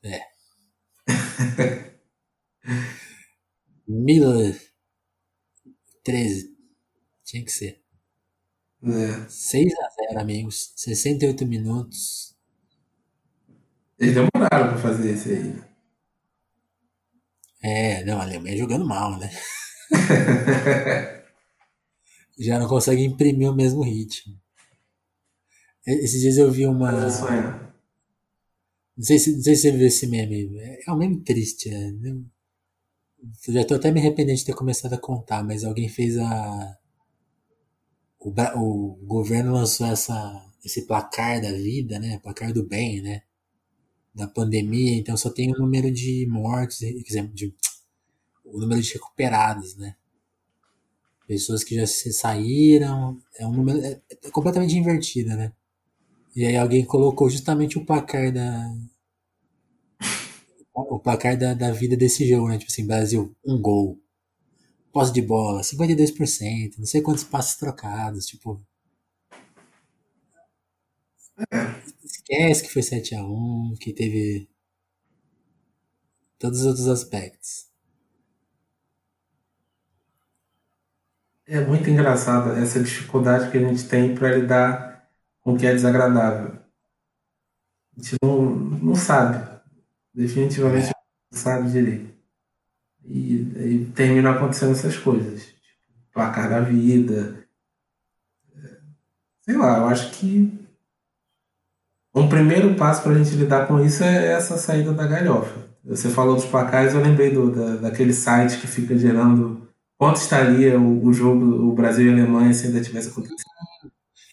É. 0.03 0.21
Miller 4.07 4.57
13. 6.01 6.55
Tinha 7.25 7.43
que 7.43 7.51
ser. 7.51 7.83
É. 8.81 9.27
6 9.27 9.73
a 9.73 9.89
0 10.11 10.21
amigos. 10.21 10.71
68 10.77 11.45
minutos. 11.45 12.33
Eles 13.99 14.15
demoraram 14.15 14.69
pra 14.69 14.77
fazer 14.77 15.13
isso 15.13 15.27
aí. 15.27 15.61
É, 17.61 18.05
não, 18.05 18.17
a 18.17 18.23
Alemanha 18.23 18.55
jogando 18.55 18.85
mal, 18.85 19.19
né? 19.19 19.29
Já 22.39 22.57
não 22.59 22.69
consegue 22.69 23.03
imprimir 23.03 23.51
o 23.51 23.55
mesmo 23.55 23.83
ritmo. 23.83 24.39
Esses 25.85 26.21
dias 26.21 26.37
eu 26.37 26.49
vi 26.49 26.65
uma. 26.65 26.91
É. 26.91 27.73
Não 28.95 29.03
sei 29.03 29.19
se, 29.19 29.35
não 29.35 29.43
sei 29.43 29.55
se 29.57 29.63
você 29.63 29.71
viu 29.73 29.85
esse 29.85 30.07
meme. 30.07 30.57
É 30.87 30.91
um 30.93 30.97
meme 30.97 31.21
triste, 31.25 31.69
né? 31.69 32.23
Já 33.47 33.65
tô 33.65 33.75
até 33.75 33.91
me 33.91 33.99
arrependendo 33.99 34.37
de 34.37 34.45
ter 34.45 34.53
começado 34.53 34.93
a 34.93 34.97
contar, 34.97 35.43
mas 35.43 35.63
alguém 35.63 35.89
fez 35.89 36.17
a. 36.17 36.77
O, 38.19 38.29
o 38.29 39.05
governo 39.05 39.53
lançou 39.53 39.87
essa, 39.87 40.45
esse 40.63 40.85
placar 40.85 41.41
da 41.41 41.51
vida, 41.51 41.99
né? 41.99 42.19
Placar 42.19 42.53
do 42.53 42.63
bem, 42.63 43.01
né? 43.01 43.23
Da 44.13 44.27
pandemia, 44.27 44.97
então 44.97 45.15
só 45.15 45.29
tem 45.29 45.51
o 45.51 45.57
número 45.57 45.91
de 45.91 46.25
mortes, 46.27 46.79
de, 46.79 47.53
o 48.43 48.59
número 48.59 48.81
de 48.81 48.93
recuperados, 48.93 49.75
né? 49.75 49.95
Pessoas 51.27 51.63
que 51.63 51.75
já 51.75 51.85
se 51.85 52.11
saíram, 52.13 53.21
é 53.37 53.45
um 53.45 53.51
número 53.51 53.79
é, 53.85 54.01
é 54.23 54.31
completamente 54.31 54.75
invertido, 54.75 55.29
né? 55.35 55.53
E 56.35 56.45
aí 56.45 56.55
alguém 56.55 56.85
colocou 56.85 57.29
justamente 57.29 57.77
o 57.77 57.85
placar 57.85 58.31
da, 58.31 58.73
o 60.77 60.99
placar 60.99 61.37
da, 61.37 61.53
da 61.53 61.71
vida 61.71 61.97
desse 61.97 62.27
jogo, 62.27 62.49
né? 62.49 62.57
Tipo 62.57 62.71
assim, 62.71 62.85
Brasil, 62.85 63.35
um 63.45 63.59
gol. 63.59 63.99
Posse 64.91 65.13
de 65.13 65.21
bola, 65.21 65.63
52%, 65.63 66.77
não 66.79 66.85
sei 66.85 67.01
quantos 67.01 67.23
passos 67.23 67.55
trocados, 67.57 68.25
tipo. 68.25 68.61
Esquece 72.03 72.63
que 72.63 72.69
foi 72.73 72.81
7x1, 72.81 73.77
que 73.79 73.93
teve 73.93 74.49
todos 76.39 76.61
os 76.61 76.65
outros 76.65 76.87
aspectos. 76.87 77.67
É 81.45 81.61
muito 81.61 81.89
engraçado 81.89 82.51
essa 82.51 82.81
dificuldade 82.83 83.51
que 83.51 83.57
a 83.57 83.61
gente 83.61 83.87
tem 83.87 84.13
para 84.13 84.35
lidar 84.35 85.09
com 85.41 85.53
o 85.53 85.57
que 85.57 85.65
é 85.65 85.73
desagradável. 85.73 86.59
A 87.97 88.01
gente 88.01 88.15
não, 88.21 88.41
não 88.43 88.95
sabe 88.95 89.56
definitivamente 90.17 90.87
não 91.31 91.39
sabe 91.39 91.69
direito. 91.69 92.11
E, 93.05 93.35
e 93.35 93.91
terminam 93.95 94.31
acontecendo 94.31 94.71
essas 94.71 94.97
coisas. 94.97 95.43
Tipo, 95.43 95.55
placar 96.11 96.49
da 96.49 96.59
vida. 96.59 97.45
Sei 99.41 99.55
lá, 99.55 99.77
eu 99.77 99.85
acho 99.85 100.11
que 100.11 100.59
um 102.13 102.27
primeiro 102.27 102.75
passo 102.75 103.03
para 103.03 103.11
a 103.11 103.23
gente 103.23 103.35
lidar 103.35 103.67
com 103.67 103.79
isso 103.79 104.03
é 104.03 104.33
essa 104.33 104.57
saída 104.57 104.91
da 104.91 105.05
galhofa. 105.05 105.67
Você 105.85 106.09
falou 106.09 106.35
dos 106.35 106.45
placares, 106.45 106.93
eu 106.93 107.01
lembrei 107.01 107.31
do, 107.31 107.51
da, 107.51 107.75
daquele 107.75 108.11
site 108.11 108.59
que 108.59 108.67
fica 108.67 108.97
gerando 108.97 109.69
quanto 109.97 110.17
estaria 110.17 110.77
o, 110.77 111.05
o 111.05 111.13
jogo, 111.13 111.45
o 111.45 111.73
Brasil 111.73 112.07
e 112.07 112.09
a 112.09 112.13
Alemanha 112.13 112.53
se 112.53 112.67
ainda 112.67 112.81
tivesse 112.81 113.09
acontecido. 113.09 113.39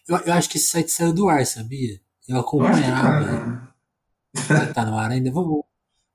Eu, 0.08 0.16
eu 0.18 0.32
acho 0.32 0.48
que 0.48 0.56
esse 0.56 0.66
site 0.66 0.90
saiu 0.90 1.12
do 1.12 1.28
ar, 1.28 1.46
sabia? 1.46 2.00
Eu 2.26 2.40
acompanhava. 2.40 3.74
Eu 4.34 4.48
tá, 4.48 4.66
tá 4.72 4.84
no 4.84 4.98
ar 4.98 5.10
ainda. 5.10 5.30
Vamos, 5.30 5.64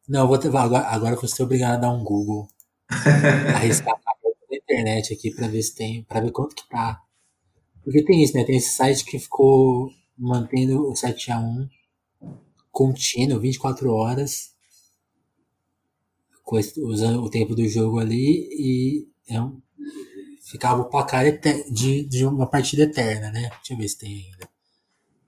não, 0.09 0.27
vou 0.27 0.39
ter, 0.39 0.47
agora, 0.47 0.87
agora 0.87 1.13
eu 1.15 1.19
vou 1.19 1.29
ser 1.29 1.43
obrigado 1.43 1.75
a 1.75 1.77
dar 1.77 1.91
um 1.91 2.03
Google. 2.03 2.47
arriscar 3.55 3.93
a 3.93 4.55
internet 4.55 5.13
aqui 5.13 5.29
pra 5.29 5.47
ver 5.47 5.61
se 5.61 5.75
tem. 5.75 6.03
para 6.03 6.21
ver 6.21 6.31
quanto 6.31 6.55
que 6.55 6.67
tá. 6.67 6.99
Porque 7.83 8.03
tem 8.03 8.23
isso, 8.23 8.35
né? 8.35 8.43
Tem 8.43 8.57
esse 8.57 8.71
site 8.75 9.05
que 9.05 9.19
ficou 9.19 9.91
mantendo 10.17 10.89
o 10.89 10.93
7x1 10.93 11.69
contínuo, 12.71 13.39
24 13.39 13.91
horas, 13.91 14.55
usando 16.77 17.23
o 17.23 17.29
tempo 17.29 17.53
do 17.53 17.67
jogo 17.67 17.99
ali 17.99 18.47
e 18.51 19.07
é 19.27 19.39
um, 19.39 19.61
ficava 20.41 20.81
o 20.81 20.89
placar 20.89 21.25
de, 21.71 22.03
de 22.03 22.25
uma 22.25 22.47
partida 22.47 22.83
eterna, 22.83 23.31
né? 23.31 23.49
Deixa 23.49 23.73
eu 23.73 23.77
ver 23.77 23.87
se 23.87 23.97
tem 23.99 24.25
ainda. 24.25 24.49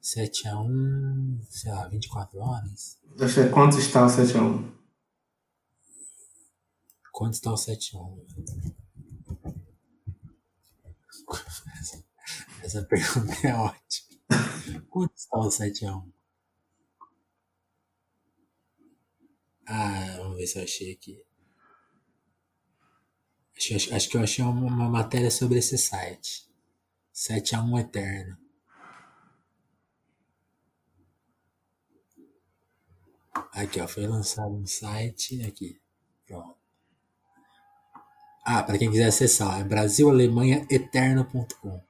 7x1, 0.01 1.45
sei 1.49 1.71
lá, 1.71 1.87
24 1.87 2.39
horas. 2.39 2.99
Deixa 3.17 3.41
eu 3.41 3.51
quanto 3.51 3.77
está 3.77 4.03
o 4.03 4.07
7x1? 4.07 4.73
Quanto 7.11 7.33
está 7.33 7.51
o 7.51 7.55
7x1? 7.55 8.25
Essa, 11.79 12.03
essa 12.63 12.83
pergunta 12.83 13.47
é 13.47 13.53
ótima. 13.53 14.81
Quanto 14.89 15.15
está 15.15 15.37
o 15.37 15.49
7x1? 15.49 16.11
Ah, 19.67 20.15
vamos 20.17 20.37
ver 20.37 20.47
se 20.47 20.57
eu 20.57 20.63
achei 20.63 20.93
aqui. 20.93 21.23
Acho, 23.55 23.75
acho, 23.75 23.95
acho 23.95 24.09
que 24.09 24.17
eu 24.17 24.21
achei 24.21 24.43
uma, 24.43 24.65
uma 24.65 24.89
matéria 24.89 25.29
sobre 25.29 25.59
esse 25.59 25.77
site. 25.77 26.49
7x1 27.13 27.79
Eterno. 27.81 28.50
Aqui, 33.53 33.79
ó, 33.81 33.87
foi 33.87 34.07
lançado 34.07 34.53
um 34.53 34.65
site 34.65 35.41
aqui. 35.45 35.79
Pronto. 36.27 36.55
Ah, 38.43 38.63
para 38.63 38.77
quem 38.77 38.89
quiser 38.89 39.07
acessar, 39.07 39.59
é 39.59 39.63
brasilalemanhaeterno.com. 39.63 41.81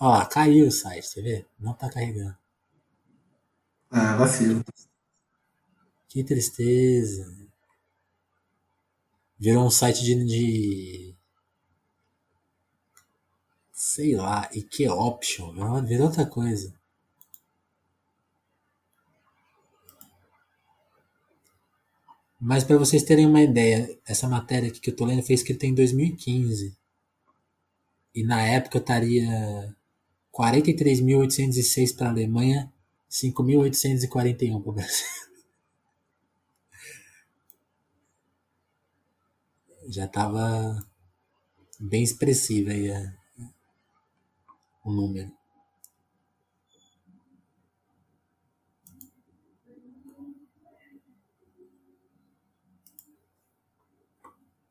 Ó 0.00 0.24
caiu 0.26 0.68
o 0.68 0.70
site, 0.70 1.14
tá 1.14 1.20
vendo? 1.20 1.44
Não 1.58 1.74
tá 1.74 1.90
carregando. 1.90 2.36
Ah, 3.90 4.16
vacilo. 4.16 4.64
Que 6.08 6.24
tristeza. 6.24 7.34
Virou 9.38 9.66
um 9.66 9.70
site 9.70 10.02
de, 10.02 10.24
de 10.24 11.14
sei 13.72 14.16
lá, 14.16 14.48
e 14.52 14.62
que 14.62 14.88
option, 14.88 15.52
virou 15.84 16.06
outra 16.06 16.24
coisa. 16.24 16.72
Mas 22.46 22.62
para 22.62 22.76
vocês 22.76 23.02
terem 23.02 23.24
uma 23.24 23.40
ideia, 23.40 23.98
essa 24.04 24.28
matéria 24.28 24.68
aqui 24.68 24.78
que 24.78 24.90
eu 24.90 24.94
tô 24.94 25.06
lendo 25.06 25.22
foi 25.22 25.34
escrita 25.34 25.64
em 25.64 25.74
2015. 25.74 26.76
E 28.14 28.22
na 28.22 28.42
época 28.42 28.76
estaria 28.76 29.74
43.806 30.30 31.96
para 31.96 32.08
a 32.08 32.10
Alemanha, 32.10 32.70
5.841 33.10 34.60
para 34.60 34.70
o 34.70 34.74
Brasil. 34.74 35.06
Já 39.88 40.04
estava 40.04 40.86
bem 41.80 42.02
expressivo 42.02 42.68
aí 42.68 42.92
a, 42.92 43.14
o 44.84 44.92
número. 44.92 45.32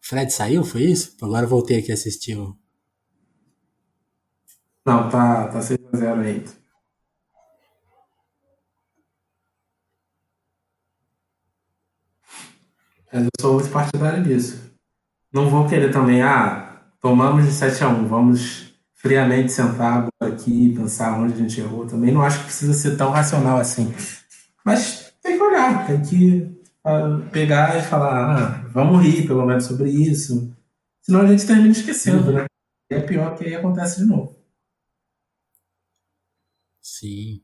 Fred 0.03 0.31
saiu, 0.33 0.65
foi 0.65 0.83
isso? 0.83 1.15
Agora 1.21 1.47
voltei 1.47 1.79
aqui 1.79 1.89
a 1.89 1.93
assistir 1.93 2.37
o. 2.37 2.57
Não, 4.85 5.09
tá, 5.09 5.47
tá 5.47 5.59
6x0 5.59 6.19
ainda. 6.19 6.51
Mas 13.13 13.23
eu 13.23 13.29
sou 13.39 13.53
muito 13.53 13.69
partidário 13.71 14.23
disso. 14.23 14.59
Não 15.31 15.49
vou 15.49 15.69
querer 15.69 15.91
também, 15.93 16.21
ah, 16.21 16.81
tomamos 16.99 17.45
de 17.45 17.51
7x1, 17.51 18.05
vamos 18.05 18.73
friamente 18.95 19.53
sentar 19.53 20.09
aqui 20.19 20.65
e 20.65 20.75
pensar 20.75 21.17
onde 21.17 21.33
a 21.33 21.37
gente 21.37 21.61
errou. 21.61 21.85
Também 21.85 22.11
não 22.11 22.23
acho 22.23 22.39
que 22.39 22.45
precisa 22.45 22.73
ser 22.73 22.97
tão 22.97 23.09
racional 23.09 23.57
assim. 23.57 23.93
Mas 24.65 25.13
tem 25.21 25.37
que 25.37 25.43
olhar, 25.43 25.87
tem 25.87 26.01
que 26.01 26.62
pegar 27.31 27.77
e 27.77 27.81
falar, 27.81 28.37
ah, 28.37 28.67
vamos 28.69 29.03
rir 29.03 29.25
pelo 29.25 29.45
menos 29.45 29.65
sobre 29.65 29.89
isso. 29.89 30.53
Senão 31.01 31.21
a 31.21 31.27
gente 31.27 31.47
termina 31.47 31.71
esquecendo, 31.71 32.31
né? 32.31 32.45
E 32.91 32.95
é 32.95 33.01
pior 33.01 33.37
que 33.37 33.45
aí 33.45 33.55
acontece 33.55 34.01
de 34.01 34.05
novo. 34.05 34.35
Sim. 36.81 37.41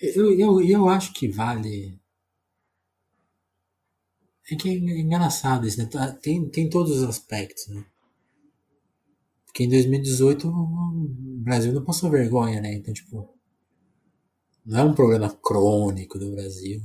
Eu, 0.00 0.38
eu, 0.38 0.60
eu 0.62 0.88
acho 0.88 1.12
que 1.12 1.28
vale. 1.28 1.98
É 4.50 4.56
que 4.56 4.68
é 4.68 4.72
engraçado 4.72 5.66
isso, 5.66 5.78
né? 5.78 5.86
Tá, 5.86 6.12
tem, 6.12 6.48
tem 6.48 6.70
todos 6.70 6.98
os 6.98 7.02
aspectos, 7.02 7.66
né? 7.68 7.84
Porque 9.46 9.64
em 9.64 9.68
2018 9.68 10.48
o 10.48 11.42
Brasil 11.42 11.72
não 11.72 11.84
passou 11.84 12.10
vergonha, 12.10 12.60
né? 12.60 12.74
Então, 12.74 12.94
tipo, 12.94 13.28
não 14.64 14.78
é 14.78 14.82
um 14.84 14.94
problema 14.94 15.30
crônico 15.30 16.18
do 16.18 16.30
Brasil 16.30 16.82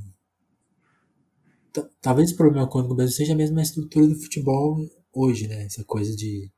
talvez 2.00 2.32
o 2.32 2.36
problema 2.36 2.68
com 2.68 2.80
o 2.80 2.94
Brasil 2.94 3.16
seja 3.16 3.36
a 3.36 3.62
estrutura 3.62 4.06
do 4.06 4.20
futebol 4.20 4.78
hoje, 5.12 5.48
né? 5.48 5.64
Essa 5.64 5.84
coisa 5.84 6.14
de 6.14 6.50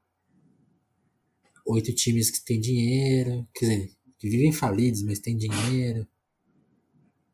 oito 1.67 1.93
times 1.95 2.31
que 2.31 2.45
têm 2.45 2.61
dinheiro, 2.61 3.47
quer 3.55 3.67
dizer, 3.67 3.97
que 4.19 4.29
vivem 4.29 4.53
falidos, 4.53 5.03
mas 5.03 5.19
têm 5.19 5.37
dinheiro. 5.37 6.07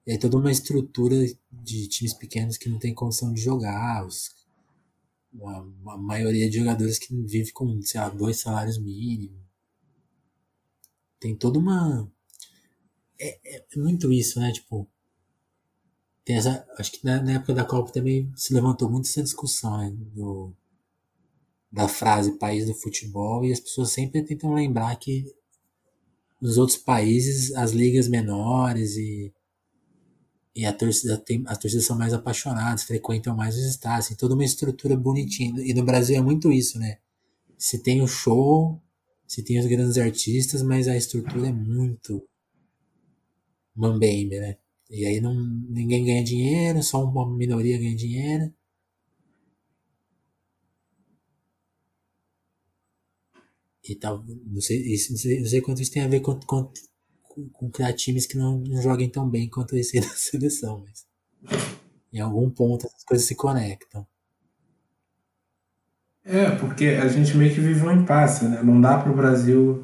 Aí 0.08 0.18
toda 0.18 0.36
uma 0.36 0.50
estrutura 0.50 1.16
de 1.50 1.88
times 1.88 2.14
pequenos 2.14 2.56
que 2.56 2.68
não 2.68 2.78
tem 2.78 2.94
condição 2.94 3.32
de 3.32 3.40
jogar, 3.40 4.04
os, 4.04 4.30
uma 5.32 5.96
maioria 5.96 6.50
de 6.50 6.58
jogadores 6.58 6.98
que 6.98 7.14
vive 7.14 7.52
com, 7.52 7.80
sei 7.82 8.00
lá, 8.00 8.08
dois 8.08 8.40
salários 8.40 8.78
mínimos. 8.78 9.40
Tem 11.20 11.36
toda 11.36 11.58
uma. 11.58 12.10
É, 13.20 13.58
é 13.58 13.64
muito 13.76 14.12
isso, 14.12 14.40
né? 14.40 14.50
Tipo, 14.52 14.88
tem 16.24 16.36
essa, 16.36 16.66
acho 16.78 16.92
que 16.92 17.04
na, 17.04 17.20
na, 17.22 17.32
época 17.32 17.54
da 17.54 17.64
Copa 17.64 17.92
também 17.92 18.32
se 18.36 18.54
levantou 18.54 18.88
muito 18.90 19.08
essa 19.08 19.22
discussão 19.22 19.78
né, 19.78 19.92
do, 20.14 20.52
da 21.70 21.88
frase 21.88 22.38
país 22.38 22.66
do 22.66 22.74
futebol 22.74 23.44
e 23.44 23.52
as 23.52 23.60
pessoas 23.60 23.90
sempre 23.90 24.22
tentam 24.22 24.54
lembrar 24.54 24.94
que 24.96 25.24
nos 26.40 26.58
outros 26.58 26.78
países 26.78 27.54
as 27.54 27.72
ligas 27.72 28.08
menores 28.08 28.96
e, 28.96 29.32
e 30.54 30.66
a 30.66 30.72
torcida 30.72 31.16
tem, 31.16 31.42
as 31.46 31.58
torcidas 31.58 31.86
são 31.86 31.96
mais 31.96 32.12
apaixonadas, 32.12 32.84
frequentam 32.84 33.34
mais 33.34 33.56
os 33.56 33.64
estádios, 33.64 34.08
tem 34.08 34.16
toda 34.16 34.34
uma 34.34 34.44
estrutura 34.44 34.96
bonitinha. 34.96 35.62
E 35.62 35.72
no 35.72 35.84
Brasil 35.84 36.16
é 36.16 36.20
muito 36.20 36.52
isso, 36.52 36.78
né? 36.78 36.98
Se 37.56 37.78
tem 37.78 38.02
o 38.02 38.08
show, 38.08 38.80
se 39.26 39.42
tem 39.42 39.58
os 39.58 39.66
grandes 39.66 39.96
artistas, 39.96 40.62
mas 40.62 40.88
a 40.88 40.96
estrutura 40.96 41.48
é 41.48 41.52
muito 41.52 42.22
mambembe, 43.74 44.38
né? 44.40 44.56
E 44.92 45.06
aí 45.06 45.22
não, 45.22 45.34
ninguém 45.70 46.04
ganha 46.04 46.22
dinheiro, 46.22 46.82
só 46.82 47.02
uma 47.02 47.26
minoria 47.34 47.78
ganha 47.78 47.96
dinheiro. 47.96 48.52
E 53.88 53.96
tal, 53.96 54.22
não 54.46 54.60
sei, 54.60 54.78
isso, 54.92 55.12
não 55.12 55.18
sei, 55.18 55.40
não 55.40 55.46
sei 55.46 55.60
quanto 55.62 55.80
isso 55.80 55.90
tem 55.90 56.02
a 56.02 56.08
ver 56.08 56.20
com, 56.20 56.38
com, 56.40 56.70
com, 57.52 57.70
criar 57.70 57.94
times 57.94 58.26
que 58.26 58.36
não, 58.36 58.58
não 58.58 58.82
joguem 58.82 59.08
tão 59.08 59.28
bem 59.28 59.48
quanto 59.48 59.76
esse 59.76 59.98
da 60.00 60.08
seleção, 60.08 60.84
mas 60.84 61.06
em 62.12 62.20
algum 62.20 62.50
ponto 62.50 62.86
essas 62.86 63.02
coisas 63.02 63.26
se 63.26 63.34
conectam. 63.34 64.06
É, 66.24 66.50
porque 66.56 66.84
a 66.86 67.08
gente 67.08 67.36
meio 67.36 67.52
que 67.52 67.60
vive 67.60 67.82
um 67.82 67.90
impasse, 67.90 68.44
né? 68.44 68.62
Não 68.62 68.80
dá 68.80 68.98
para 68.98 69.10
o 69.10 69.16
Brasil 69.16 69.82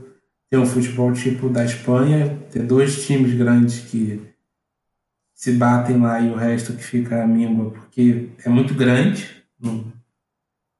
ter 0.50 0.58
um 0.58 0.66
futebol 0.66 1.12
tipo 1.12 1.48
da 1.48 1.64
Espanha, 1.64 2.38
ter 2.50 2.64
dois 2.64 3.04
times 3.06 3.34
grandes 3.34 3.80
que 3.80 4.37
se 5.38 5.52
batem 5.52 6.00
lá 6.00 6.20
e 6.20 6.30
o 6.30 6.34
resto 6.34 6.72
que 6.72 6.82
fica 6.82 7.22
a 7.22 7.26
míngua, 7.26 7.70
porque 7.70 8.32
é 8.44 8.48
muito 8.48 8.74
grande. 8.74 9.40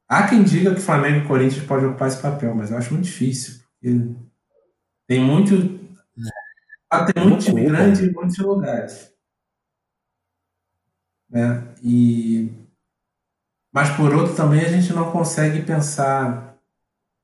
Há 0.09 0.27
quem 0.27 0.43
diga 0.43 0.75
que 0.75 0.81
Flamengo 0.81 1.25
e 1.25 1.29
Corinthians 1.29 1.65
podem 1.65 1.87
ocupar 1.87 2.09
esse 2.09 2.21
papel, 2.21 2.57
mas 2.57 2.73
eu 2.73 2.77
acho 2.77 2.93
muito 2.93 3.05
difícil. 3.05 3.63
tem 5.07 5.25
muito. 5.25 5.79
Tem 7.15 7.25
muito 7.25 7.45
time 7.45 7.67
grande 7.67 8.07
em 8.07 8.13
muitos 8.13 8.37
lugares. 8.39 9.13
Né? 11.31 11.75
E, 11.81 12.51
mas 13.73 13.91
por 13.91 14.13
outro 14.13 14.35
também 14.35 14.63
a 14.63 14.69
gente 14.69 14.93
não 14.93 15.13
consegue 15.13 15.63
pensar 15.63 16.59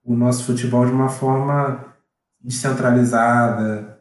o 0.04 0.14
nosso 0.14 0.44
futebol 0.44 0.86
de 0.86 0.92
uma 0.92 1.08
forma 1.08 1.96
descentralizada, 2.40 3.93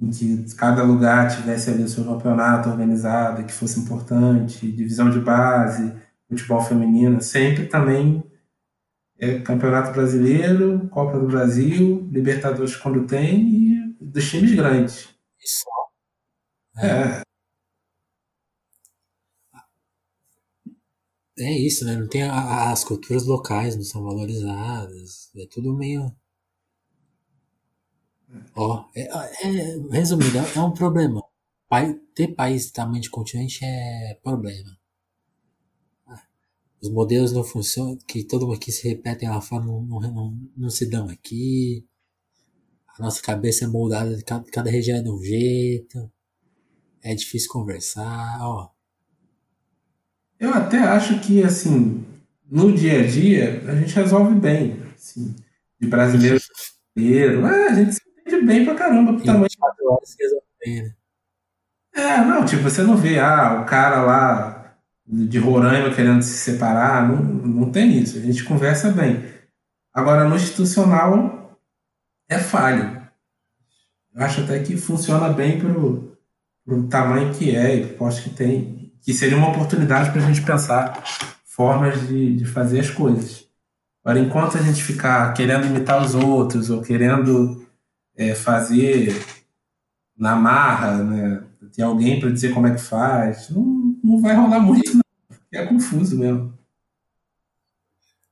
em 0.00 0.10
que 0.10 0.54
cada 0.56 0.82
lugar 0.82 1.34
tivesse 1.34 1.70
ali 1.70 1.82
o 1.82 1.88
seu 1.88 2.04
campeonato 2.04 2.68
organizado, 2.68 3.44
que 3.44 3.52
fosse 3.52 3.80
importante, 3.80 4.70
divisão 4.70 5.10
de 5.10 5.20
base, 5.20 5.92
futebol 6.28 6.60
feminino, 6.60 7.20
sempre 7.22 7.66
também 7.66 8.22
é 9.18 9.40
Campeonato 9.40 9.92
Brasileiro, 9.92 10.88
Copa 10.90 11.18
do 11.18 11.26
Brasil, 11.26 12.08
Libertadores 12.12 12.76
quando 12.76 13.06
tem 13.06 13.48
e 13.48 13.96
dos 14.00 14.28
times 14.30 14.54
grandes. 14.54 15.08
Isso. 15.42 15.64
É. 16.78 17.22
É 21.38 21.50
isso, 21.52 21.84
né? 21.84 21.96
Não 21.96 22.08
tem 22.08 22.22
as 22.22 22.82
culturas 22.84 23.26
locais, 23.26 23.76
não 23.76 23.82
são 23.84 24.02
valorizadas. 24.02 25.30
É 25.36 25.46
tudo 25.50 25.76
meio 25.76 26.10
Ó, 28.54 28.84
é, 28.94 29.02
é, 29.02 29.78
resumindo, 29.90 30.38
é 30.38 30.60
um 30.60 30.72
problema. 30.72 31.22
Ter 32.14 32.28
país 32.28 32.70
tamanho 32.70 33.02
de 33.02 33.10
continente 33.10 33.64
é 33.64 34.18
problema. 34.22 34.76
Os 36.80 36.90
modelos 36.90 37.32
não 37.32 37.42
funcionam, 37.42 37.96
que 38.06 38.22
todo 38.22 38.46
mundo 38.46 38.56
aqui 38.56 38.70
se 38.70 38.86
repetem 38.88 39.28
lá 39.28 39.40
fora, 39.40 39.64
não, 39.64 39.82
não, 39.82 40.00
não, 40.00 40.50
não 40.56 40.70
se 40.70 40.88
dão 40.88 41.08
aqui. 41.08 41.84
A 42.96 43.02
nossa 43.02 43.20
cabeça 43.22 43.64
é 43.64 43.68
moldada, 43.68 44.22
cada, 44.24 44.44
cada 44.50 44.70
região 44.70 44.98
é 44.98 45.02
de 45.02 45.10
um 45.10 45.22
jeito. 45.22 46.10
É 47.02 47.14
difícil 47.14 47.50
conversar, 47.50 48.38
ó. 48.40 48.70
Eu 50.38 50.50
até 50.50 50.78
acho 50.78 51.18
que, 51.20 51.42
assim, 51.42 52.04
no 52.48 52.72
dia 52.72 53.00
a 53.00 53.06
dia, 53.06 53.62
a 53.68 53.74
gente 53.74 53.94
resolve 53.94 54.34
bem. 54.38 54.76
Assim, 54.94 55.34
de 55.80 55.88
brasileiro 55.88 56.40
brasileiro. 56.94 57.46
É, 57.46 57.68
a 57.68 57.74
gente 57.74 57.94
de 57.94 58.00
bem 58.46 58.64
pra 58.64 58.74
caramba 58.74 59.14
pro 59.14 59.24
tamanho. 59.24 59.46
horas 59.90 60.16
né? 60.64 60.94
É, 61.94 62.18
não, 62.18 62.44
tipo, 62.44 62.62
você 62.62 62.82
não 62.82 62.96
vê, 62.96 63.18
ah, 63.18 63.60
o 63.62 63.64
cara 63.66 64.02
lá 64.02 64.76
de 65.06 65.38
Roraima 65.38 65.94
querendo 65.94 66.22
se 66.22 66.36
separar, 66.36 67.08
não, 67.08 67.16
não 67.16 67.70
tem 67.70 67.98
isso. 67.98 68.18
A 68.18 68.20
gente 68.20 68.44
conversa 68.44 68.90
bem. 68.90 69.24
Agora, 69.94 70.28
no 70.28 70.36
institucional, 70.36 71.58
é 72.28 72.38
falho. 72.38 73.02
Eu 74.14 74.22
acho 74.22 74.42
até 74.42 74.58
que 74.62 74.76
funciona 74.76 75.28
bem 75.30 75.58
pro, 75.58 76.18
pro 76.64 76.88
tamanho 76.88 77.32
que 77.34 77.54
é 77.54 77.76
e 77.76 77.86
pro 77.86 78.08
que 78.08 78.30
tem. 78.30 78.92
Que 79.02 79.14
seria 79.14 79.38
uma 79.38 79.50
oportunidade 79.50 80.10
para 80.10 80.20
a 80.20 80.26
gente 80.26 80.42
pensar 80.42 81.02
formas 81.44 82.06
de, 82.08 82.36
de 82.36 82.44
fazer 82.44 82.80
as 82.80 82.90
coisas. 82.90 83.46
Agora, 84.04 84.18
enquanto 84.18 84.58
a 84.58 84.62
gente 84.62 84.82
ficar 84.82 85.32
querendo 85.32 85.66
imitar 85.66 86.02
os 86.02 86.14
outros 86.14 86.70
ou 86.70 86.82
querendo 86.82 87.65
é, 88.16 88.34
fazer 88.34 89.12
na 90.16 90.34
marra, 90.34 91.02
né? 91.04 91.46
ter 91.72 91.82
alguém 91.82 92.18
para 92.18 92.30
dizer 92.30 92.54
como 92.54 92.66
é 92.66 92.74
que 92.74 92.80
faz, 92.80 93.50
não, 93.50 93.98
não 94.02 94.20
vai 94.20 94.34
rolar 94.34 94.60
muito. 94.60 94.94
Não. 94.94 95.02
é 95.52 95.66
confuso 95.66 96.18
mesmo. 96.18 96.56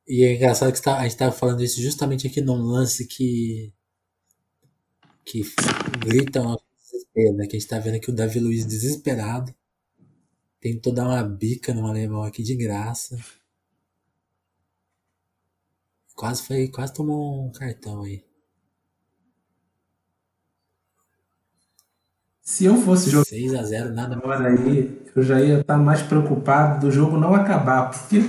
E 0.06 0.24
é 0.24 0.34
engraçado 0.34 0.72
que 0.72 0.82
tá, 0.82 0.98
a 0.98 1.02
gente 1.04 1.16
tava 1.16 1.32
falando 1.32 1.62
isso 1.62 1.80
justamente 1.80 2.26
aqui 2.26 2.40
num 2.40 2.56
lance 2.56 3.06
que. 3.06 3.72
que 5.24 5.42
grita 5.98 6.42
um 6.42 6.56
desespero, 6.76 7.36
né? 7.36 7.46
Que 7.46 7.56
a 7.56 7.58
gente 7.58 7.68
tá 7.68 7.78
vendo 7.78 7.96
aqui 7.96 8.10
o 8.10 8.14
Davi 8.14 8.40
Luiz 8.40 8.66
desesperado. 8.66 9.54
Tentou 10.60 10.92
dar 10.92 11.04
uma 11.04 11.22
bica 11.22 11.74
no 11.74 11.86
alemão 11.86 12.22
aqui 12.22 12.42
de 12.42 12.54
graça. 12.54 13.18
Quase 16.14 16.42
foi. 16.42 16.68
Quase 16.68 16.94
tomou 16.94 17.46
um 17.46 17.52
cartão 17.52 18.02
aí. 18.02 18.24
Se 22.44 22.66
eu 22.66 22.76
fosse 22.76 23.08
jogar 23.08 23.24
6 23.24 23.54
a 23.54 23.62
0 23.62 23.94
nada 23.94 24.16
agora 24.16 24.48
aí, 24.48 25.02
eu 25.16 25.22
já 25.22 25.40
ia 25.40 25.60
estar 25.60 25.78
mais 25.78 26.02
preocupado 26.02 26.86
do 26.86 26.92
jogo 26.92 27.16
não 27.16 27.34
acabar, 27.34 27.90
porque 27.90 28.20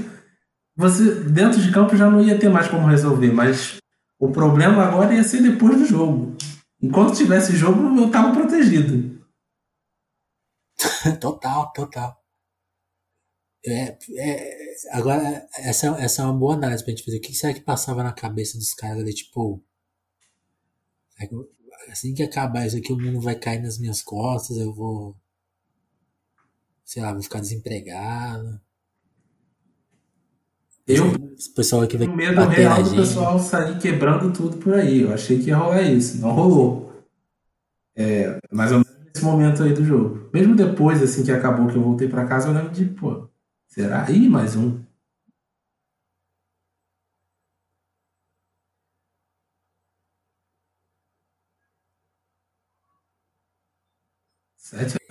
você 0.73 1.15
dentro 1.23 1.61
de 1.61 1.69
campo 1.69 1.97
já 1.97 2.09
não 2.09 2.21
ia 2.21 2.39
ter 2.39 2.47
mais 2.47 2.69
como 2.69 2.87
resolver, 2.87 3.33
mas 3.33 3.77
o 4.17 4.31
problema 4.31 4.83
agora 4.83 5.13
ia 5.13 5.23
ser 5.23 5.41
depois 5.41 5.77
do 5.77 5.85
jogo. 5.85 6.37
Enquanto 6.81 7.17
tivesse 7.17 7.57
jogo, 7.57 7.99
eu 7.99 8.07
estava 8.07 8.31
protegido. 8.31 9.21
total, 11.19 11.73
total. 11.73 12.17
É, 13.65 13.97
é, 14.17 14.75
agora, 14.91 15.45
essa, 15.57 15.87
essa 15.99 16.21
é 16.21 16.25
uma 16.25 16.33
boa 16.33 16.53
análise 16.53 16.83
pra 16.83 16.91
gente 16.91 17.03
fazer. 17.03 17.17
O 17.17 17.21
que 17.21 17.33
será 17.33 17.53
que 17.53 17.61
passava 17.61 18.03
na 18.03 18.13
cabeça 18.13 18.57
dos 18.57 18.73
caras 18.73 18.99
ali, 18.99 19.13
tipo. 19.13 19.61
Assim 21.89 22.13
que 22.13 22.23
acabar 22.23 22.65
isso 22.65 22.77
aqui, 22.77 22.91
o 22.91 22.99
mundo 22.99 23.21
vai 23.21 23.35
cair 23.35 23.61
nas 23.61 23.77
minhas 23.77 24.01
costas, 24.01 24.57
eu 24.57 24.73
vou. 24.73 25.15
Sei 26.83 27.01
lá, 27.01 27.13
vou 27.13 27.21
ficar 27.21 27.39
desempregado. 27.39 28.59
Eu, 30.87 31.07
o 31.07 31.53
pessoal 31.55 31.81
aqui 31.81 31.97
vai 31.97 32.07
o 32.07 32.15
medo 32.15 32.39
real 32.45 32.83
do 32.83 32.95
pessoal 32.95 33.39
sair 33.39 33.79
quebrando 33.79 34.31
tudo 34.31 34.57
por 34.57 34.75
aí. 34.75 35.01
Eu 35.01 35.13
achei 35.13 35.39
que 35.39 35.47
ia 35.47 35.57
rolar 35.57 35.81
isso, 35.81 36.19
não 36.19 36.31
rolou. 36.31 37.03
É, 37.95 38.37
mais 38.51 38.71
ou 38.71 38.79
menos 38.79 38.95
nesse 39.07 39.25
momento 39.25 39.63
aí 39.63 39.73
do 39.73 39.83
jogo. 39.83 40.29
Mesmo 40.31 40.55
depois, 40.55 41.01
assim, 41.01 41.23
que 41.23 41.31
acabou, 41.31 41.67
que 41.67 41.75
eu 41.75 41.81
voltei 41.81 42.07
para 42.07 42.27
casa, 42.27 42.49
eu 42.49 42.53
lembro 42.53 42.69
de, 42.69 42.85
pô, 42.85 43.27
será? 43.67 44.09
Ih, 44.11 44.29
mais 44.29 44.55
um. 44.55 44.84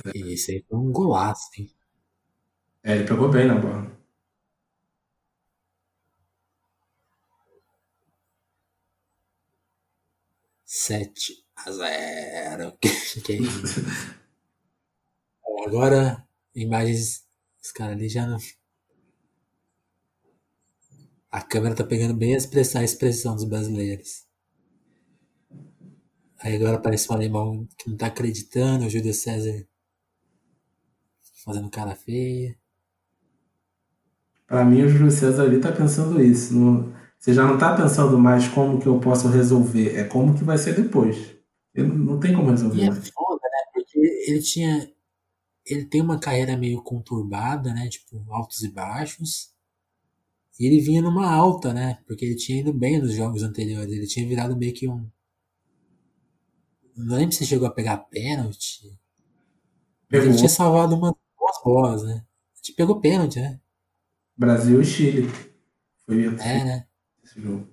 Sete 0.05 0.19
zero. 0.19 0.31
Isso 0.31 0.51
aí 0.53 0.65
foi 0.69 0.79
um 0.79 0.93
golaço, 0.93 1.51
hein? 1.59 1.69
É, 2.85 2.95
ele 2.95 3.05
pegou 3.09 3.29
bem 3.31 3.47
na 3.47 3.57
bola. 3.57 3.95
7 10.65 11.45
a 11.57 11.71
0. 11.71 12.77
que 13.25 13.33
isso? 13.35 13.81
Agora, 15.67 16.27
imagens. 16.55 17.25
Os 17.63 17.73
caras 17.73 17.97
ali 17.97 18.09
já 18.09 18.27
não. 18.27 18.39
A 21.31 21.43
câmera 21.43 21.75
tá 21.75 21.85
pegando 21.85 22.15
bem 22.15 22.35
a 22.35 22.39
expressão, 22.39 22.81
a 22.81 22.85
expressão 22.85 23.35
dos 23.35 23.45
brasileiros. 23.45 24.27
Aí 26.39 26.55
agora 26.57 26.77
aparece 26.77 27.11
um 27.11 27.15
alemão 27.15 27.67
que 27.77 27.89
não 27.91 27.97
tá 27.97 28.07
acreditando, 28.07 28.85
o 28.87 28.91
Júlio 28.91 29.13
César 29.13 29.67
fazendo 31.45 31.71
cara 31.71 31.95
feia. 31.95 32.57
Pra 34.47 34.65
mim, 34.65 34.83
o 34.83 34.89
Júlio 34.89 35.11
César 35.11 35.45
ali 35.45 35.61
tá 35.61 35.73
pensando 35.73 36.23
isso. 36.23 36.55
No, 36.55 36.93
você 37.19 37.33
já 37.33 37.47
não 37.47 37.55
está 37.55 37.75
pensando 37.75 38.19
mais 38.19 38.49
como 38.49 38.81
que 38.81 38.87
eu 38.87 39.01
posso 39.01 39.29
resolver, 39.29 39.97
é 39.97 40.05
como 40.05 40.37
que 40.37 40.45
vai 40.45 40.59
ser 40.59 40.75
depois. 40.75 41.35
Eu 41.75 41.89
não 41.89 42.21
tem 42.21 42.35
como 42.35 42.51
resolver. 42.51 42.79
E 42.79 42.89
é 42.89 42.93
foda, 42.93 43.41
né? 43.43 43.59
Porque 43.73 43.99
ele 43.99 44.43
tinha. 44.43 44.91
Ele 45.67 45.87
tem 45.87 46.03
uma 46.03 46.21
carreira 46.21 46.57
meio 46.57 46.83
conturbada, 46.83 47.73
né? 47.73 47.89
Tipo, 47.89 48.25
altos 48.31 48.63
e 48.63 48.69
baixos. 48.71 49.55
E 50.61 50.67
ele 50.67 50.81
vinha 50.81 51.03
numa 51.03 51.27
alta, 51.27 51.73
né? 51.73 51.99
Porque 52.07 52.25
ele 52.25 52.37
tinha 52.37 52.61
ido 52.61 52.73
bem 52.73 53.01
nos 53.01 53.15
jogos 53.15 53.43
anteriores. 53.43 53.93
Ele 53.93 54.07
tinha 54.07 54.29
virado 54.29 54.57
meio 54.57 54.75
que 54.75 54.87
um. 54.87 55.09
Não 56.97 57.17
lembro 57.17 57.35
se 57.35 57.47
chegou 57.47 57.67
a 57.67 57.73
pegar 57.73 57.97
pênalti. 57.97 58.97
Pegou. 60.09 60.29
Ele 60.29 60.37
tinha 60.37 60.49
salvado 60.49 60.95
umas 60.95 61.15
bolas, 61.65 62.03
né? 62.03 62.23
Ele 62.65 62.77
pegou 62.77 63.01
pênalti, 63.01 63.41
né? 63.41 63.59
Brasil 64.37 64.81
e 64.81 64.85
Chile. 64.85 65.31
Foi 66.05 66.25
é, 66.27 66.65
né? 66.65 66.87
esse 67.25 67.41
jogo. 67.41 67.67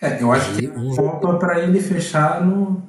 É, 0.00 0.22
eu 0.22 0.32
acho 0.32 0.56
que 0.56 0.68
falta 0.94 1.38
para 1.38 1.62
ele 1.62 1.80
fechar 1.80 2.44
no. 2.44 2.82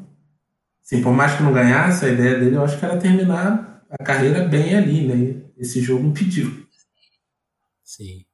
Sim, 0.82 1.02
por 1.02 1.12
mais 1.12 1.36
que 1.36 1.44
não 1.44 1.54
ganhasse, 1.54 2.06
a 2.06 2.10
ideia 2.10 2.40
dele 2.40 2.56
eu 2.56 2.64
acho 2.64 2.80
que 2.80 2.86
era 2.86 3.00
terminar 3.00 3.84
a 3.90 4.04
carreira 4.04 4.48
bem 4.48 4.76
ali, 4.76 5.08
né? 5.08 5.52
Esse 5.58 5.82
jogo 5.82 6.08
impediu. 6.08 6.66
Sim. 7.84 8.26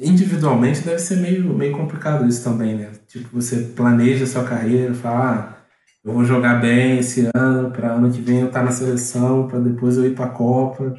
Individualmente 0.00 0.82
deve 0.82 0.98
ser 0.98 1.16
meio, 1.16 1.52
meio 1.54 1.76
complicado 1.76 2.26
isso 2.28 2.44
também, 2.44 2.76
né? 2.76 2.92
Tipo, 3.06 3.28
você 3.32 3.62
planeja 3.74 4.24
a 4.24 4.26
sua 4.26 4.44
carreira, 4.44 4.94
fala, 4.94 5.32
ah, 5.32 5.66
eu 6.04 6.12
vou 6.12 6.24
jogar 6.24 6.60
bem 6.60 6.98
esse 6.98 7.28
ano, 7.34 7.70
para 7.72 7.92
ano 7.94 8.10
que 8.12 8.20
vem 8.20 8.40
eu 8.40 8.46
estar 8.46 8.60
tá 8.60 8.64
na 8.66 8.70
seleção, 8.70 9.48
para 9.48 9.58
depois 9.60 9.96
eu 9.96 10.06
ir 10.06 10.14
para 10.14 10.26
a 10.26 10.30
Copa, 10.30 10.94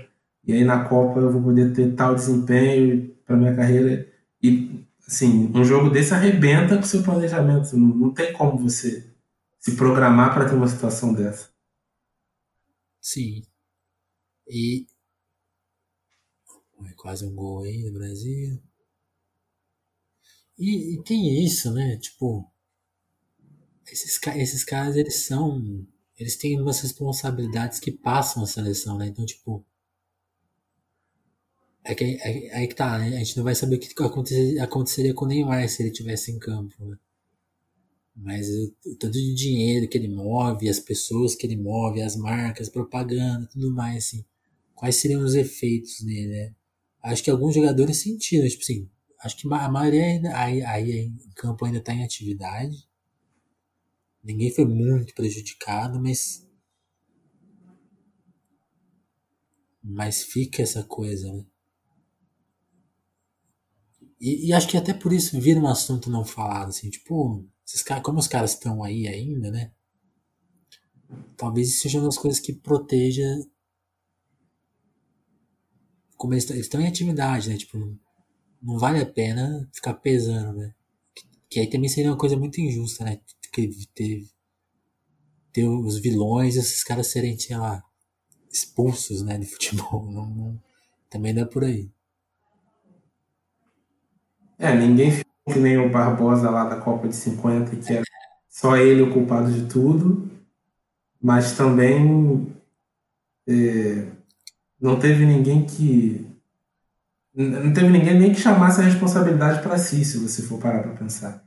e 0.46 0.54
aí 0.54 0.64
na 0.64 0.84
Copa 0.86 1.20
eu 1.20 1.32
vou 1.32 1.42
poder 1.42 1.74
ter 1.74 1.94
tal 1.96 2.16
desempenho 2.16 3.16
para 3.26 3.38
minha 3.38 3.56
carreira. 3.56 4.08
E, 4.42 4.86
assim, 5.08 5.52
um 5.56 5.64
jogo 5.64 5.90
desse 5.90 6.14
arrebenta 6.14 6.76
com 6.76 6.84
o 6.84 6.86
seu 6.86 7.04
planejamento. 7.04 7.78
Não, 7.78 7.88
não 7.88 8.14
tem 8.14 8.34
como 8.34 8.58
você 8.58 9.14
se 9.60 9.76
programar 9.76 10.34
para 10.34 10.48
ter 10.50 10.56
uma 10.56 10.68
situação 10.68 11.14
dessa. 11.14 11.50
Sim. 13.02 13.44
E. 14.48 14.86
É 16.88 16.94
quase 16.96 17.26
um 17.26 17.36
gol 17.36 17.64
aí 17.64 17.84
no 17.84 17.94
Brasil. 17.94 18.69
E, 20.60 20.96
e 20.96 21.04
tem 21.04 21.44
isso, 21.44 21.72
né? 21.72 21.98
Tipo 21.98 22.52
esses, 23.92 24.20
esses 24.36 24.64
caras, 24.64 24.96
eles 24.96 25.16
são. 25.26 25.86
Eles 26.18 26.36
têm 26.36 26.60
umas 26.60 26.80
responsabilidades 26.82 27.80
que 27.80 27.92
passam 27.92 28.44
a 28.44 28.48
seleção, 28.48 28.98
né? 28.98 29.08
Então, 29.08 29.26
tipo. 29.26 29.66
É 31.84 31.96
que, 31.96 32.04
é, 32.04 32.64
é 32.64 32.68
que 32.68 32.76
tá, 32.76 33.00
né? 33.00 33.16
A 33.16 33.20
gente 33.20 33.38
não 33.38 33.44
vai 33.44 33.56
saber 33.56 33.78
o 33.78 33.80
que 33.80 34.04
aconteceria, 34.04 34.64
aconteceria 34.64 35.14
com 35.14 35.26
o 35.26 35.28
Neymar 35.28 35.68
se 35.70 35.82
ele 35.82 35.92
tivesse 35.92 36.32
em 36.32 36.38
campo, 36.38 36.86
né? 36.86 36.98
Mas 38.16 38.48
o, 38.50 38.76
o 38.86 38.96
tanto 38.96 39.14
de 39.14 39.34
dinheiro 39.34 39.88
que 39.88 39.98
ele 39.98 40.10
move, 40.10 40.70
as 40.70 40.80
pessoas 40.80 41.36
que 41.36 41.48
ele 41.48 41.56
move, 41.56 42.02
as 42.02 42.18
marcas, 42.18 42.70
propaganda, 42.70 43.48
tudo 43.52 43.72
mais, 43.72 44.06
assim. 44.06 44.26
Quais 44.76 44.98
seriam 44.98 45.24
os 45.24 45.36
efeitos 45.36 46.02
nele, 46.04 46.28
né? 46.28 46.56
Acho 47.02 47.24
que 47.24 47.32
alguns 47.32 47.56
jogadores 47.56 47.98
sentiram, 47.98 48.48
tipo 48.48 48.62
assim, 48.62 48.90
acho 49.22 49.38
que 49.38 49.54
a 49.54 49.70
maioria 49.70 50.04
ainda, 50.06 50.38
aí, 50.38 50.64
aí 50.64 50.92
em 51.08 51.32
campo 51.36 51.66
ainda 51.66 51.80
está 51.80 51.94
em 51.94 52.04
atividade. 52.04 52.88
Ninguém 54.24 54.54
foi 54.54 54.66
muito 54.66 55.14
prejudicado, 55.14 56.00
mas. 56.00 56.48
Mas 59.82 60.24
fica 60.24 60.62
essa 60.62 60.84
coisa, 60.84 61.32
né? 61.32 61.46
E, 64.20 64.48
e, 64.48 64.54
acho 64.54 64.68
que 64.68 64.78
até 64.78 64.94
por 64.94 65.14
isso 65.14 65.40
vira 65.40 65.60
um 65.60 65.68
assunto 65.68 66.10
não 66.10 66.26
falado, 66.26 66.70
assim, 66.70 66.90
tipo, 66.90 67.48
esses 67.66 67.82
caras, 67.82 68.04
como 68.04 68.20
os 68.20 68.28
caras 68.28 68.52
estão 68.52 68.84
aí 68.84 69.08
ainda, 69.08 69.50
né? 69.50 69.72
Talvez 71.38 71.70
isso 71.70 71.82
seja 71.82 72.00
uma 72.00 72.08
das 72.08 72.18
coisas 72.18 72.40
que 72.40 72.54
proteja. 72.54 73.26
Como 76.18 76.34
eles 76.34 76.50
estão 76.50 76.82
em 76.82 76.88
atividade, 76.88 77.50
né? 77.50 77.58
Tipo, 77.58 77.98
não 78.62 78.78
vale 78.78 79.00
a 79.02 79.06
pena 79.06 79.68
ficar 79.74 79.94
pesando, 79.96 80.54
né? 80.58 80.74
Que, 81.50 81.60
aí 81.60 81.68
também 81.68 81.90
seria 81.90 82.12
uma 82.12 82.18
coisa 82.18 82.38
muito 82.38 82.62
injusta, 82.62 83.04
né? 83.04 83.20
que 83.52 83.88
ter, 83.94 84.28
ter 85.52 85.68
os 85.68 86.00
vilões 86.00 86.56
esses 86.56 86.84
caras 86.84 87.08
serem, 87.08 87.38
sei 87.38 87.58
lá, 87.58 87.84
expulsos, 88.52 89.22
né, 89.22 89.38
de 89.38 89.46
futebol. 89.46 90.06
Não, 90.12 90.30
não, 90.30 90.62
também 91.10 91.34
não 91.34 91.44
é 91.44 91.46
por 91.46 91.64
aí. 91.64 91.90
É, 94.58 94.76
ninguém 94.76 95.12
ficou 95.12 95.54
que 95.54 95.60
nem 95.60 95.78
o 95.78 95.90
Barbosa 95.90 96.50
lá 96.50 96.66
da 96.66 96.80
Copa 96.80 97.08
de 97.08 97.16
50, 97.16 97.76
que 97.78 97.94
é 97.94 98.04
só 98.50 98.76
ele 98.76 99.02
o 99.02 99.14
culpado 99.14 99.52
de 99.52 99.68
tudo, 99.68 100.30
mas 101.22 101.56
também 101.56 102.54
é, 103.48 104.06
não 104.80 105.00
teve 105.00 105.26
ninguém 105.26 105.66
que. 105.66 106.29
Não 107.40 107.72
teve 107.72 107.88
ninguém 107.88 108.20
nem 108.20 108.34
que 108.34 108.42
chamasse 108.42 108.82
a 108.82 108.84
responsabilidade 108.84 109.62
para 109.62 109.78
si, 109.78 110.04
se 110.04 110.18
você 110.18 110.42
for 110.42 110.60
parar 110.60 110.84
para 110.84 110.92
pensar. 110.92 111.42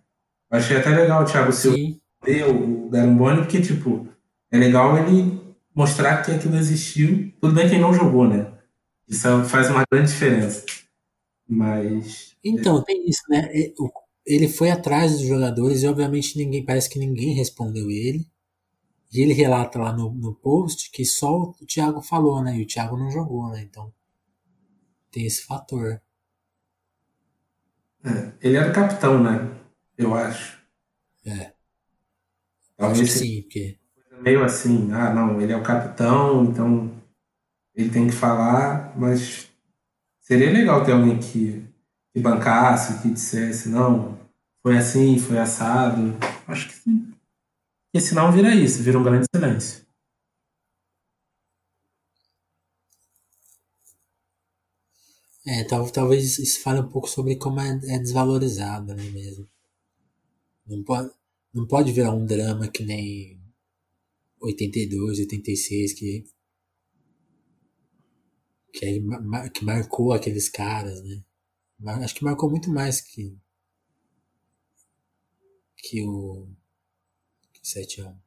Achei 0.50 0.78
até 0.78 0.88
legal 0.88 1.22
o 1.22 1.26
Thiago 1.26 1.52
Silva 1.52 1.76
ver 2.24 2.48
o 2.48 2.88
Garamboni, 2.88 3.42
porque, 3.42 3.60
tipo, 3.60 4.08
é 4.50 4.56
legal 4.56 4.96
ele 4.96 5.38
mostrar 5.74 6.22
que 6.22 6.30
aquilo 6.30 6.56
existiu. 6.56 7.30
Tudo 7.38 7.54
bem 7.54 7.68
que 7.68 7.74
ele 7.74 7.82
não 7.82 7.92
jogou, 7.92 8.26
né? 8.26 8.50
Isso 9.06 9.44
faz 9.44 9.68
uma 9.68 9.84
grande 9.90 10.10
diferença. 10.10 10.64
Mas. 11.46 12.34
Então, 12.42 12.82
tem 12.82 13.06
isso, 13.06 13.22
né? 13.28 13.50
Ele 14.24 14.48
foi 14.48 14.70
atrás 14.70 15.12
dos 15.12 15.26
jogadores 15.26 15.82
e, 15.82 15.86
obviamente, 15.86 16.38
ninguém 16.38 16.64
parece 16.64 16.88
que 16.88 16.98
ninguém 16.98 17.34
respondeu 17.34 17.90
ele. 17.90 18.26
E 19.12 19.20
ele 19.20 19.34
relata 19.34 19.78
lá 19.78 19.92
no, 19.92 20.10
no 20.10 20.34
post 20.34 20.90
que 20.90 21.04
só 21.04 21.52
o 21.60 21.66
Thiago 21.66 22.00
falou, 22.00 22.42
né? 22.42 22.56
E 22.56 22.62
o 22.62 22.66
Thiago 22.66 22.96
não 22.96 23.10
jogou, 23.10 23.50
né? 23.50 23.60
Então 23.68 23.92
tem 25.12 25.26
esse 25.26 25.44
fator. 25.44 26.00
É, 28.04 28.32
ele 28.40 28.56
era 28.56 28.72
capitão, 28.72 29.22
né? 29.22 29.48
Eu 29.96 30.14
acho. 30.14 30.58
É. 31.24 31.52
Talvez 32.76 33.08
acho 33.08 33.18
sim, 33.18 33.42
porque. 33.42 33.78
Meio 34.20 34.44
assim, 34.44 34.90
ah, 34.92 35.12
não, 35.12 35.40
ele 35.40 35.52
é 35.52 35.56
o 35.56 35.62
capitão, 35.64 36.44
então 36.44 36.92
ele 37.74 37.90
tem 37.90 38.06
que 38.06 38.12
falar, 38.12 38.96
mas 38.96 39.50
seria 40.20 40.52
legal 40.52 40.84
ter 40.84 40.92
alguém 40.92 41.18
que, 41.18 41.64
que 42.12 42.20
bancasse, 42.20 43.02
que 43.02 43.10
dissesse, 43.10 43.68
não, 43.68 44.16
foi 44.62 44.78
assim, 44.78 45.18
foi 45.18 45.38
assado. 45.38 46.16
Acho 46.46 46.68
que 46.68 46.74
sim. 46.74 47.12
Porque 47.86 48.06
senão 48.06 48.30
vira 48.30 48.54
isso, 48.54 48.82
vira 48.82 48.98
um 48.98 49.02
grande 49.02 49.26
silêncio. 49.34 49.84
É, 55.44 55.64
talvez 55.64 56.38
isso 56.38 56.62
fale 56.62 56.80
um 56.80 56.88
pouco 56.88 57.08
sobre 57.08 57.36
como 57.36 57.60
é, 57.60 57.68
é 57.88 57.98
desvalorizado 57.98 58.94
né, 58.94 59.02
mesmo. 59.10 59.48
Não 60.66 60.82
pode, 60.84 61.10
não 61.52 61.66
pode 61.66 61.92
virar 61.92 62.12
um 62.12 62.24
drama 62.24 62.68
que 62.68 62.84
nem 62.84 63.40
82, 64.40 65.18
86, 65.20 65.92
que, 65.94 66.24
que, 68.72 68.86
é, 68.86 69.48
que 69.50 69.64
marcou 69.64 70.12
aqueles 70.12 70.48
caras, 70.48 71.02
né? 71.02 71.22
Acho 72.04 72.14
que 72.14 72.24
marcou 72.24 72.48
muito 72.48 72.70
mais 72.70 73.00
que, 73.00 73.36
que 75.76 76.04
o 76.06 76.48
sete 77.62 78.00
anos. 78.00 78.20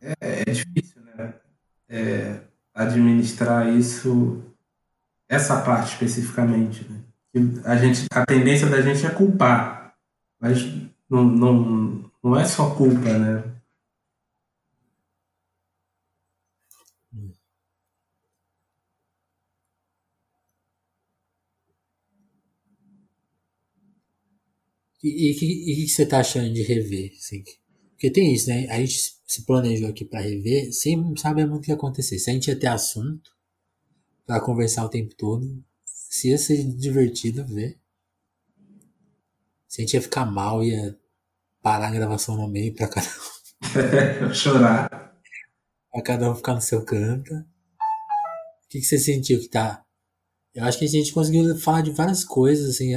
É, 0.00 0.14
é 0.20 0.44
difícil, 0.44 1.02
né? 1.02 1.40
É, 1.88 2.44
administrar 2.74 3.76
isso, 3.76 4.42
essa 5.32 5.62
parte 5.62 5.94
especificamente. 5.94 6.86
Né? 6.90 7.00
A, 7.64 7.76
gente, 7.78 8.06
a 8.12 8.26
tendência 8.26 8.68
da 8.68 8.82
gente 8.82 9.06
é 9.06 9.10
culpar, 9.10 9.94
mas 10.38 10.62
não, 11.08 11.24
não, 11.24 12.10
não 12.22 12.38
é 12.38 12.44
só 12.44 12.74
culpa, 12.74 13.18
né? 13.18 13.42
E 25.04 25.32
o 25.32 25.38
que, 25.38 25.46
que, 25.46 25.88
você 25.88 26.06
tá 26.06 26.20
achando 26.20 26.52
de 26.52 26.62
rever? 26.62 27.10
Assim? 27.18 27.42
Porque 27.90 28.10
tem 28.10 28.32
isso, 28.34 28.48
né? 28.48 28.68
A 28.68 28.78
gente 28.78 29.00
se 29.26 29.44
planejou 29.44 29.88
aqui 29.88 30.04
para 30.04 30.20
rever 30.20 30.72
sem 30.72 31.16
saber 31.16 31.46
muito 31.46 31.62
o 31.62 31.64
que 31.64 31.70
ia 31.72 31.74
acontecer. 31.74 32.18
Se 32.20 32.30
a 32.30 32.34
gente 32.34 32.46
ia 32.48 32.58
ter 32.58 32.68
assunto 32.68 33.32
para 34.26 34.40
conversar 34.40 34.84
o 34.84 34.88
tempo 34.88 35.14
todo, 35.14 35.62
se 35.84 36.28
ia 36.28 36.38
ser 36.38 36.62
divertido 36.64 37.46
ver. 37.46 37.78
Se 39.66 39.80
a 39.80 39.84
gente 39.84 39.94
ia 39.94 40.02
ficar 40.02 40.26
mal, 40.26 40.62
ia 40.62 40.98
parar 41.62 41.88
a 41.88 41.92
gravação 41.92 42.36
no 42.36 42.48
meio 42.48 42.74
para 42.74 42.88
cada 42.88 43.06
um. 43.08 44.32
Chorar. 44.34 44.88
Pra 45.90 46.02
cada 46.02 46.30
um 46.30 46.34
ficar 46.34 46.54
no 46.54 46.60
seu 46.60 46.84
canto. 46.84 47.32
O 47.34 48.68
que, 48.68 48.80
que 48.80 48.84
você 48.84 48.98
sentiu 48.98 49.40
que 49.40 49.48
tá. 49.48 49.84
Eu 50.54 50.64
acho 50.64 50.78
que 50.78 50.84
a 50.84 50.88
gente 50.88 51.12
conseguiu 51.12 51.56
falar 51.58 51.80
de 51.80 51.90
várias 51.90 52.24
coisas, 52.24 52.68
assim. 52.68 52.92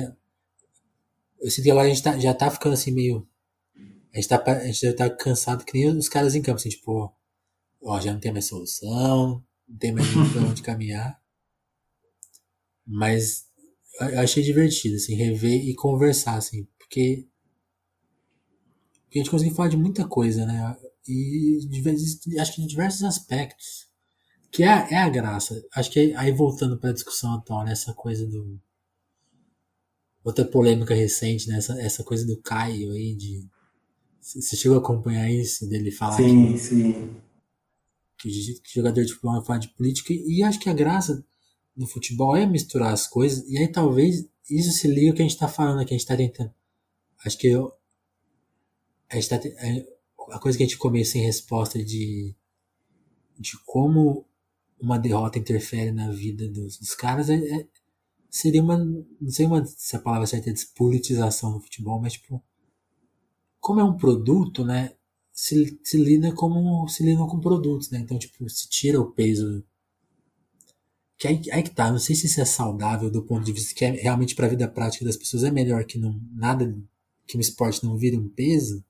Eu 1.40 1.50
sinto 1.50 1.64
que 1.64 1.72
agora 1.72 1.88
a 1.88 1.90
gente 1.90 2.04
tá, 2.04 2.20
já 2.20 2.34
tá 2.34 2.52
ficando 2.52 2.74
assim 2.74 2.92
meio. 2.92 3.28
A 4.14 4.18
gente, 4.18 4.28
tá, 4.28 4.42
a 4.46 4.66
gente 4.66 4.82
já 4.82 4.94
tá 4.94 5.10
cansado 5.10 5.66
que 5.66 5.74
nem 5.74 5.88
os 5.90 6.10
caras 6.10 6.36
em 6.36 6.42
campo, 6.42 6.58
assim, 6.58 6.70
tipo, 6.70 7.14
ó, 7.82 8.00
já 8.00 8.14
não 8.14 8.20
tem 8.20 8.32
mais 8.32 8.46
solução, 8.46 9.44
não 9.68 9.78
tem 9.78 9.92
mais 9.92 10.08
pra 10.32 10.42
onde 10.42 10.62
caminhar. 10.62 11.20
Mas 12.86 13.46
eu 14.00 14.20
achei 14.20 14.44
divertido, 14.44 14.96
assim, 14.96 15.16
rever 15.16 15.68
e 15.68 15.74
conversar, 15.74 16.38
assim, 16.38 16.68
porque, 16.78 17.28
porque 19.04 19.20
a 19.20 19.22
gente 19.22 19.32
conseguiu 19.32 19.56
falar 19.56 19.70
de 19.70 19.78
muita 19.78 20.08
coisa, 20.08 20.46
né? 20.46 20.76
E 21.08 21.60
de, 21.68 22.40
acho 22.40 22.56
que 22.56 22.62
de 22.62 22.68
diversos 22.68 23.04
aspectos. 23.04 23.88
Que 24.52 24.64
é, 24.64 24.94
é 24.94 24.98
a 24.98 25.10
graça. 25.10 25.62
Acho 25.74 25.92
que 25.92 26.14
aí 26.16 26.32
voltando 26.32 26.78
para 26.78 26.92
a 26.92 26.94
discussão 26.94 27.34
atual, 27.34 27.66
nessa 27.66 27.92
né, 27.92 27.98
coisa 27.98 28.26
do, 28.26 28.60
outra 30.26 30.44
polêmica 30.44 30.96
recente, 30.96 31.48
né? 31.48 31.58
Essa, 31.58 31.80
essa 31.80 32.04
coisa 32.04 32.26
do 32.26 32.42
Caio 32.42 32.92
aí, 32.92 33.16
de. 33.16 33.48
Você 34.20 34.58
chegou 34.58 34.78
a 34.78 34.82
acompanhar 34.82 35.30
isso, 35.32 35.70
dele 35.70 35.92
falar 35.92 36.18
sim, 36.18 36.54
que, 36.54 36.58
sim. 36.58 37.16
Que, 38.30 38.62
que 38.62 38.76
jogador 38.76 39.04
de 39.04 39.12
futebol 39.14 39.36
vai 39.36 39.46
falar 39.46 39.60
de 39.60 39.70
política, 39.70 40.14
e 40.14 40.44
acho 40.44 40.60
que 40.60 40.70
a 40.70 40.74
graça 40.74 41.26
do 41.76 41.88
futebol 41.88 42.36
é 42.36 42.46
misturar 42.46 42.94
as 42.94 43.08
coisas, 43.08 43.48
e 43.50 43.58
aí 43.58 43.68
talvez 43.68 44.28
isso 44.50 44.72
se 44.72 44.88
liga 44.88 45.10
ao 45.10 45.16
que 45.16 45.22
a 45.22 45.28
gente 45.28 45.38
tá 45.38 45.48
falando 45.48 45.82
aqui, 45.82 45.94
a 45.94 45.98
gente 45.98 46.08
tá 46.08 46.16
tentando. 46.16 46.54
Acho 47.26 47.38
que 47.38 47.48
eu, 47.48 47.72
a, 49.10 49.16
gente 49.16 49.30
tá, 49.30 49.36
é, 49.36 49.86
a 50.32 50.40
coisa 50.40 50.58
que 50.58 50.64
a 50.64 50.68
gente 50.68 50.78
começa 50.78 51.18
em 51.18 51.22
resposta 51.22 51.84
de, 51.84 52.36
de 53.40 53.58
como 53.66 54.26
uma 54.80 54.98
derrota 55.00 55.40
interfere 55.40 55.92
na 55.92 56.12
vida 56.12 56.48
dos, 56.50 56.78
dos 56.78 56.94
caras 56.94 57.30
é, 57.30 57.36
é 57.36 57.68
seria 58.36 58.62
uma. 58.62 58.78
Não 58.78 59.30
sei 59.30 59.46
uma, 59.46 59.66
se 59.66 59.96
a 59.96 60.00
palavra 60.00 60.28
certa 60.28 60.50
é 60.50 60.54
despolitização 60.54 61.54
do 61.54 61.62
futebol, 61.62 62.02
mas 62.02 62.14
tipo. 62.14 62.44
Como 63.60 63.80
é 63.80 63.84
um 63.84 63.98
produto, 63.98 64.64
né? 64.64 64.94
Se, 65.36 65.78
se 65.84 65.98
lida 65.98 66.34
como. 66.34 66.88
Se 66.88 67.04
lida 67.04 67.20
com 67.28 67.42
produtos, 67.42 67.90
né? 67.92 68.00
Então, 68.00 68.18
tipo, 68.18 68.50
se 68.50 68.70
tira 68.70 69.02
o 69.02 69.12
peso. 69.12 69.62
Que 71.18 71.28
aí, 71.28 71.42
aí 71.52 71.62
que 71.62 71.70
tá, 71.70 71.92
não 71.92 72.00
sei 72.00 72.16
se 72.16 72.26
isso 72.26 72.40
é 72.40 72.46
saudável 72.46 73.12
do 73.12 73.22
ponto 73.24 73.46
de 73.46 73.52
vista 73.52 73.74
que 73.74 73.86
é 73.86 73.92
realmente 73.92 74.34
para 74.34 74.48
a 74.48 74.50
vida 74.50 74.68
prática 74.68 75.06
das 75.06 75.18
pessoas 75.18 75.44
é 75.44 75.52
melhor 75.52 75.86
que 75.86 75.98
não 75.98 76.20
nada 76.34 76.76
que 77.28 77.38
o 77.38 77.42
esporte 77.42 77.84
não 77.86 77.98
vire 77.98 78.18
um 78.18 78.30
peso, 78.30 78.84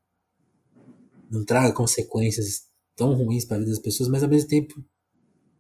não 1.30 1.46
traga 1.46 1.74
consequências 1.74 2.66
tão 2.96 3.14
ruins 3.14 3.46
para 3.46 3.58
a 3.58 3.60
vida 3.60 3.72
das 3.72 3.80
pessoas, 3.80 4.10
mas 4.10 4.24
ao 4.24 4.30
mesmo 4.30 4.50
tempo 4.50 4.84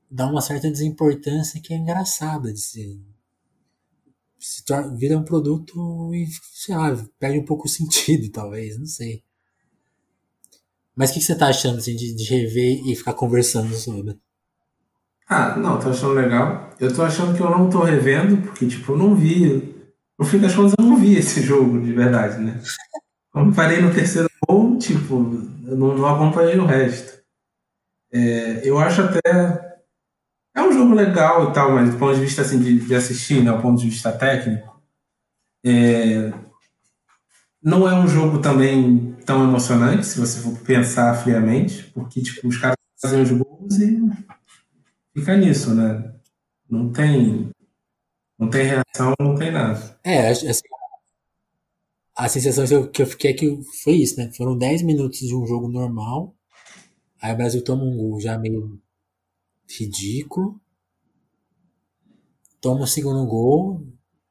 dá 0.09 0.27
uma 0.27 0.41
certa 0.41 0.71
desimportância 0.71 1.61
que 1.61 1.73
é 1.73 1.77
engraçada 1.77 2.53
de 2.53 2.59
se, 2.59 3.01
se 4.39 4.63
torna, 4.63 4.95
vira 4.95 5.17
um 5.17 5.25
produto 5.25 6.13
e, 6.13 6.27
sei 6.53 6.75
lá, 6.75 6.95
perde 7.19 7.39
um 7.39 7.45
pouco 7.45 7.65
o 7.65 7.69
sentido, 7.69 8.29
talvez, 8.33 8.77
não 8.77 8.85
sei. 8.85 9.24
Mas 10.95 11.09
o 11.09 11.13
que, 11.13 11.19
que, 11.19 11.25
você 11.25 11.37
tá 11.37 11.47
achando 11.47 11.77
assim, 11.77 11.95
de, 11.95 12.15
de 12.15 12.23
rever 12.23 12.81
e 12.87 12.95
ficar 12.95 13.13
conversando 13.13 13.73
sobre? 13.75 14.17
Ah, 15.27 15.55
não, 15.57 15.79
tô 15.79 15.89
achando 15.89 16.13
legal. 16.13 16.69
Eu 16.79 16.93
tô 16.93 17.01
achando 17.03 17.35
que 17.35 17.41
eu 17.41 17.49
não 17.49 17.69
tô 17.69 17.81
revendo, 17.81 18.37
porque, 18.37 18.67
tipo, 18.67 18.93
eu 18.93 18.97
não 18.97 19.15
vi. 19.15 19.75
No 20.17 20.25
fim 20.25 20.39
das 20.39 20.55
contas, 20.55 20.73
eu 20.77 20.85
não 20.85 20.97
vi 20.97 21.17
esse 21.17 21.41
jogo 21.41 21.81
de 21.81 21.91
verdade, 21.91 22.41
né? 22.41 22.61
Quando 23.31 23.55
parei 23.55 23.81
no 23.81 23.93
terceiro 23.93 24.29
gol, 24.47 24.77
tipo, 24.77 25.15
eu 25.67 25.75
não, 25.75 25.97
não 25.97 26.05
acompanhei 26.07 26.57
o 26.57 26.65
resto. 26.65 27.19
É, 28.13 28.61
eu 28.63 28.79
acho 28.79 29.01
até 29.01 29.75
é 30.55 30.61
um 30.61 30.71
jogo 30.71 30.95
legal 30.95 31.49
e 31.49 31.53
tal, 31.53 31.71
mas 31.71 31.91
do 31.91 31.97
ponto 31.97 32.15
de 32.15 32.21
vista 32.21 32.41
assim, 32.41 32.59
de, 32.59 32.79
de 32.79 32.95
assistir, 32.95 33.43
né, 33.43 33.51
do 33.51 33.61
ponto 33.61 33.81
de 33.81 33.89
vista 33.89 34.09
técnico, 34.11 34.81
é... 35.65 36.31
não 37.65 37.89
é 37.89 37.99
um 37.99 38.07
jogo 38.07 38.39
também 38.39 39.15
tão 39.25 39.43
emocionante, 39.43 40.05
se 40.05 40.19
você 40.19 40.39
for 40.39 40.55
pensar 40.59 41.15
friamente, 41.15 41.89
porque 41.95 42.21
tipo, 42.21 42.47
os 42.47 42.57
caras 42.57 42.77
fazem 43.01 43.23
os 43.23 43.31
gols 43.31 43.79
e 43.79 43.99
fica 45.15 45.35
nisso, 45.35 45.73
né? 45.73 46.13
Não 46.69 46.91
tem, 46.91 47.49
não 48.37 48.51
tem 48.51 48.65
reação, 48.65 49.15
não 49.19 49.33
tem 49.33 49.51
nada. 49.51 49.99
É, 50.03 50.29
assim, 50.29 50.61
a 52.15 52.29
sensação 52.29 52.87
que 52.87 53.01
eu 53.01 53.07
fiquei 53.07 53.31
é 53.31 53.33
que 53.33 53.59
foi 53.83 53.93
isso, 53.93 54.15
né? 54.19 54.31
Foram 54.37 54.55
10 54.55 54.83
minutos 54.83 55.17
de 55.17 55.35
um 55.35 55.47
jogo 55.47 55.67
normal, 55.67 56.35
aí 57.19 57.33
o 57.33 57.37
Brasil 57.37 57.63
toma 57.63 57.83
um 57.83 57.97
gol 57.97 58.21
já 58.21 58.37
meio 58.37 58.79
ridículo. 59.67 60.61
Toma 62.61 62.83
o 62.83 62.87
segundo 62.87 63.25
gol, 63.25 63.83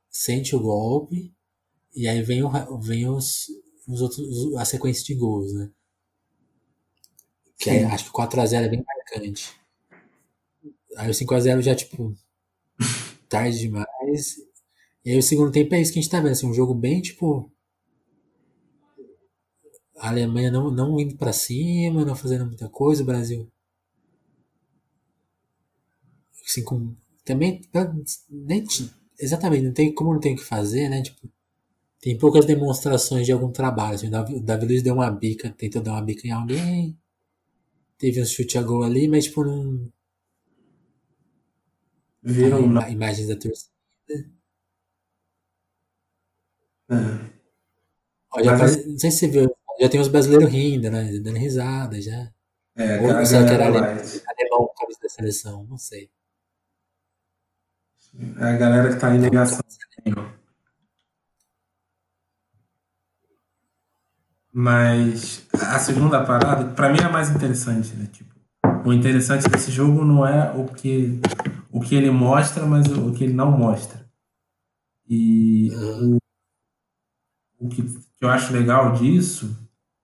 sente 0.08 0.54
o 0.54 0.60
golpe, 0.60 1.33
e 1.94 2.06
aí 2.08 2.22
vem, 2.22 2.42
o, 2.42 2.78
vem 2.80 3.08
os, 3.08 3.46
os 3.88 4.00
outros, 4.02 4.54
a 4.56 4.64
sequência 4.64 5.04
de 5.04 5.14
gols, 5.14 5.52
né? 5.54 5.70
Que 7.58 7.70
é, 7.70 7.84
acho 7.84 8.04
que 8.04 8.10
o 8.10 8.12
4x0 8.12 8.66
é 8.66 8.68
bem 8.68 8.84
marcante. 8.86 9.44
Aí 10.96 11.10
o 11.10 11.14
5x0 11.14 11.60
já, 11.62 11.74
tipo, 11.74 12.14
tarde 13.28 13.58
demais. 13.58 14.38
E 15.04 15.10
aí 15.12 15.18
o 15.18 15.22
segundo 15.22 15.52
tempo 15.52 15.74
é 15.74 15.80
isso 15.80 15.92
que 15.92 15.98
a 15.98 16.02
gente 16.02 16.10
tá 16.10 16.20
vendo, 16.20 16.32
assim, 16.32 16.46
um 16.48 16.54
jogo 16.54 16.74
bem, 16.74 17.00
tipo, 17.02 17.50
a 19.98 20.08
Alemanha 20.08 20.52
não, 20.52 20.70
não 20.70 21.00
indo 21.00 21.16
para 21.16 21.32
cima, 21.32 22.04
não 22.04 22.14
fazendo 22.14 22.46
muita 22.46 22.68
coisa, 22.68 23.02
o 23.02 23.06
Brasil. 23.06 23.50
Assim, 26.46 26.62
com, 26.64 26.94
também, 27.24 27.60
nem, 28.30 28.64
exatamente, 29.18 29.64
não 29.64 29.72
tem 29.72 29.92
como 29.94 30.12
não 30.12 30.20
tem 30.20 30.34
o 30.34 30.36
que 30.36 30.44
fazer, 30.44 30.88
né? 30.88 31.02
Tipo, 31.02 31.28
tem 32.04 32.18
poucas 32.18 32.44
demonstrações 32.44 33.24
de 33.24 33.32
algum 33.32 33.50
trabalho. 33.50 33.94
Assim, 33.94 34.08
o 34.08 34.38
Davi 34.38 34.66
Luiz 34.66 34.82
deu 34.82 34.92
uma 34.92 35.10
bica, 35.10 35.48
tentou 35.56 35.80
dar 35.80 35.92
uma 35.92 36.02
bica 36.02 36.28
em 36.28 36.32
alguém, 36.32 37.00
teve 37.96 38.20
um 38.20 38.26
chute 38.26 38.58
a 38.58 38.62
gol 38.62 38.82
ali, 38.82 39.08
mas 39.08 39.24
tipo, 39.24 39.42
não. 39.42 39.90
Viram 42.22 42.62
ima 42.62 42.90
imagens 42.90 43.26
da 43.26 43.36
torcida. 43.36 43.72
É. 46.90 46.94
Olha, 48.32 48.58
mas... 48.58 48.86
Não 48.86 48.98
sei 48.98 49.10
se 49.10 49.20
você 49.20 49.28
viu, 49.28 49.56
já 49.80 49.88
tem 49.88 49.98
os 49.98 50.08
brasileiros 50.08 50.52
rindo, 50.52 50.90
né? 50.90 51.10
Dando 51.20 51.38
risada 51.38 51.98
já. 52.02 52.30
É, 52.76 53.00
Ou 53.00 53.24
será 53.24 53.46
que 53.46 53.54
era 53.54 53.64
alemão, 53.64 53.88
alemão 53.88 54.74
cabeça 54.78 55.00
da 55.02 55.08
seleção? 55.08 55.64
Não 55.70 55.78
sei. 55.78 56.10
É 58.38 58.44
a 58.44 58.56
galera 58.58 58.92
que 58.92 59.00
tá 59.00 59.14
em 59.14 59.20
negação. 59.20 59.64
Mas 64.56 65.44
a 65.52 65.80
segunda 65.80 66.22
parada, 66.24 66.66
para 66.66 66.88
mim 66.88 67.00
é 67.00 67.04
a 67.04 67.08
mais 67.08 67.28
interessante, 67.28 67.92
né? 67.96 68.06
Tipo, 68.12 68.32
o 68.84 68.92
interessante 68.92 69.48
desse 69.48 69.72
jogo 69.72 70.04
não 70.04 70.24
é 70.24 70.52
o 70.56 70.66
que 70.66 71.20
o 71.72 71.80
que 71.80 71.96
ele 71.96 72.08
mostra, 72.08 72.64
mas 72.64 72.86
o 72.86 73.12
que 73.12 73.24
ele 73.24 73.32
não 73.32 73.50
mostra. 73.50 74.06
E 75.10 75.72
o, 75.72 76.18
o 77.58 77.68
que, 77.68 77.82
que 77.82 78.24
eu 78.24 78.28
acho 78.28 78.52
legal 78.52 78.92
disso, 78.92 79.58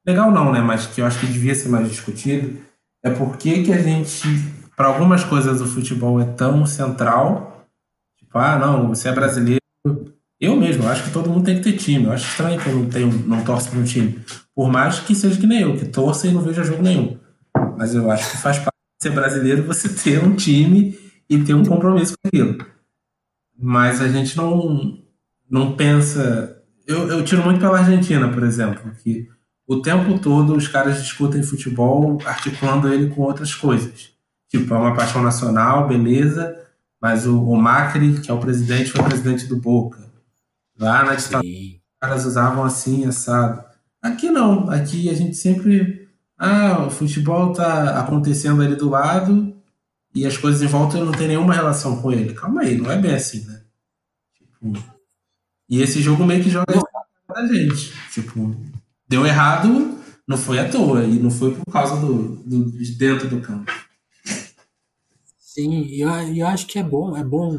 legal 0.04 0.32
não, 0.32 0.50
né? 0.50 0.60
Mas 0.60 0.84
que 0.88 1.00
eu 1.00 1.06
acho 1.06 1.20
que 1.20 1.28
devia 1.28 1.54
ser 1.54 1.68
mais 1.68 1.88
discutido, 1.88 2.60
é 3.04 3.10
por 3.10 3.36
que, 3.36 3.62
que 3.62 3.72
a 3.72 3.80
gente, 3.80 4.26
para 4.76 4.88
algumas 4.88 5.22
coisas, 5.22 5.60
o 5.60 5.66
futebol 5.66 6.20
é 6.20 6.24
tão 6.24 6.66
central. 6.66 7.68
Tipo, 8.18 8.36
ah, 8.36 8.58
não, 8.58 8.88
você 8.88 9.10
é 9.10 9.12
brasileiro. 9.12 9.60
Eu 10.40 10.56
mesmo, 10.56 10.88
acho 10.88 11.04
que 11.04 11.10
todo 11.10 11.28
mundo 11.28 11.44
tem 11.44 11.56
que 11.56 11.64
ter 11.64 11.76
time. 11.76 12.06
Eu 12.06 12.12
acho 12.12 12.26
estranho 12.26 12.58
que 12.58 12.66
eu 12.66 12.74
não, 12.74 12.88
tenho, 12.88 13.12
não 13.26 13.44
torço 13.44 13.68
para 13.70 13.78
um 13.78 13.84
time. 13.84 14.18
Por 14.54 14.70
mais 14.70 14.98
que 14.98 15.14
seja 15.14 15.38
que 15.38 15.46
nem 15.46 15.60
eu, 15.60 15.76
que 15.76 15.84
torça 15.84 16.26
e 16.26 16.32
não 16.32 16.40
veja 16.40 16.64
jogo 16.64 16.82
nenhum. 16.82 17.18
Mas 17.76 17.94
eu 17.94 18.10
acho 18.10 18.30
que 18.30 18.38
faz 18.38 18.56
parte 18.56 18.70
de 18.98 19.08
ser 19.08 19.10
brasileiro 19.10 19.64
você 19.64 19.88
ter 19.92 20.24
um 20.24 20.34
time 20.34 20.98
e 21.28 21.38
ter 21.38 21.52
um 21.52 21.64
compromisso 21.64 22.14
com 22.14 22.28
aquilo. 22.28 22.64
Mas 23.58 24.00
a 24.00 24.08
gente 24.08 24.34
não, 24.36 24.98
não 25.48 25.76
pensa. 25.76 26.56
Eu, 26.86 27.06
eu 27.08 27.22
tiro 27.22 27.44
muito 27.44 27.60
pela 27.60 27.78
Argentina, 27.78 28.26
por 28.28 28.42
exemplo, 28.42 28.90
que 29.02 29.28
o 29.66 29.82
tempo 29.82 30.18
todo 30.18 30.56
os 30.56 30.66
caras 30.66 31.02
discutem 31.02 31.42
futebol 31.42 32.18
articulando 32.24 32.92
ele 32.92 33.10
com 33.10 33.20
outras 33.22 33.54
coisas. 33.54 34.10
Tipo, 34.48 34.74
é 34.74 34.78
uma 34.78 34.94
paixão 34.94 35.22
nacional, 35.22 35.86
beleza, 35.86 36.56
mas 37.00 37.26
o, 37.26 37.40
o 37.40 37.56
Macri, 37.56 38.20
que 38.20 38.30
é 38.30 38.34
o 38.34 38.40
presidente, 38.40 38.90
foi 38.90 39.04
presidente 39.04 39.46
do 39.46 39.56
Boca. 39.56 40.09
Lá 40.80 41.04
na 41.04 41.14
ditadura, 41.14 41.46
os 41.46 42.00
caras 42.00 42.24
usavam 42.24 42.64
assim, 42.64 43.04
assado. 43.04 43.62
Aqui 44.00 44.30
não, 44.30 44.70
aqui 44.70 45.10
a 45.10 45.14
gente 45.14 45.36
sempre. 45.36 46.08
Ah, 46.38 46.86
o 46.86 46.90
futebol 46.90 47.52
tá 47.52 48.00
acontecendo 48.00 48.62
ali 48.62 48.74
do 48.74 48.88
lado 48.88 49.54
e 50.14 50.24
as 50.24 50.38
coisas 50.38 50.62
em 50.62 50.66
volta 50.66 51.04
não 51.04 51.12
tem 51.12 51.28
nenhuma 51.28 51.52
relação 51.52 52.00
com 52.00 52.10
ele. 52.10 52.32
Calma 52.32 52.62
aí, 52.62 52.78
não 52.78 52.90
é 52.90 52.96
bem 52.96 53.14
assim, 53.14 53.44
né? 53.44 53.60
Tipo, 54.34 54.72
e 55.68 55.82
esse 55.82 56.00
jogo 56.00 56.24
meio 56.24 56.42
que 56.42 56.48
joga 56.48 56.80
pra 57.26 57.46
gente. 57.46 57.92
Tipo, 58.10 58.56
deu 59.06 59.26
errado, 59.26 60.00
não 60.26 60.38
foi 60.38 60.58
à 60.58 60.66
toa, 60.66 61.04
e 61.04 61.18
não 61.18 61.30
foi 61.30 61.54
por 61.54 61.70
causa 61.70 61.96
do, 61.96 62.36
do 62.36 62.72
de 62.72 62.92
dentro 62.92 63.28
do 63.28 63.42
campo. 63.42 63.70
Sim, 65.38 65.86
eu, 65.90 66.08
eu 66.34 66.46
acho 66.46 66.66
que 66.66 66.78
é 66.78 66.82
bom, 66.82 67.14
é 67.14 67.22
bom 67.22 67.58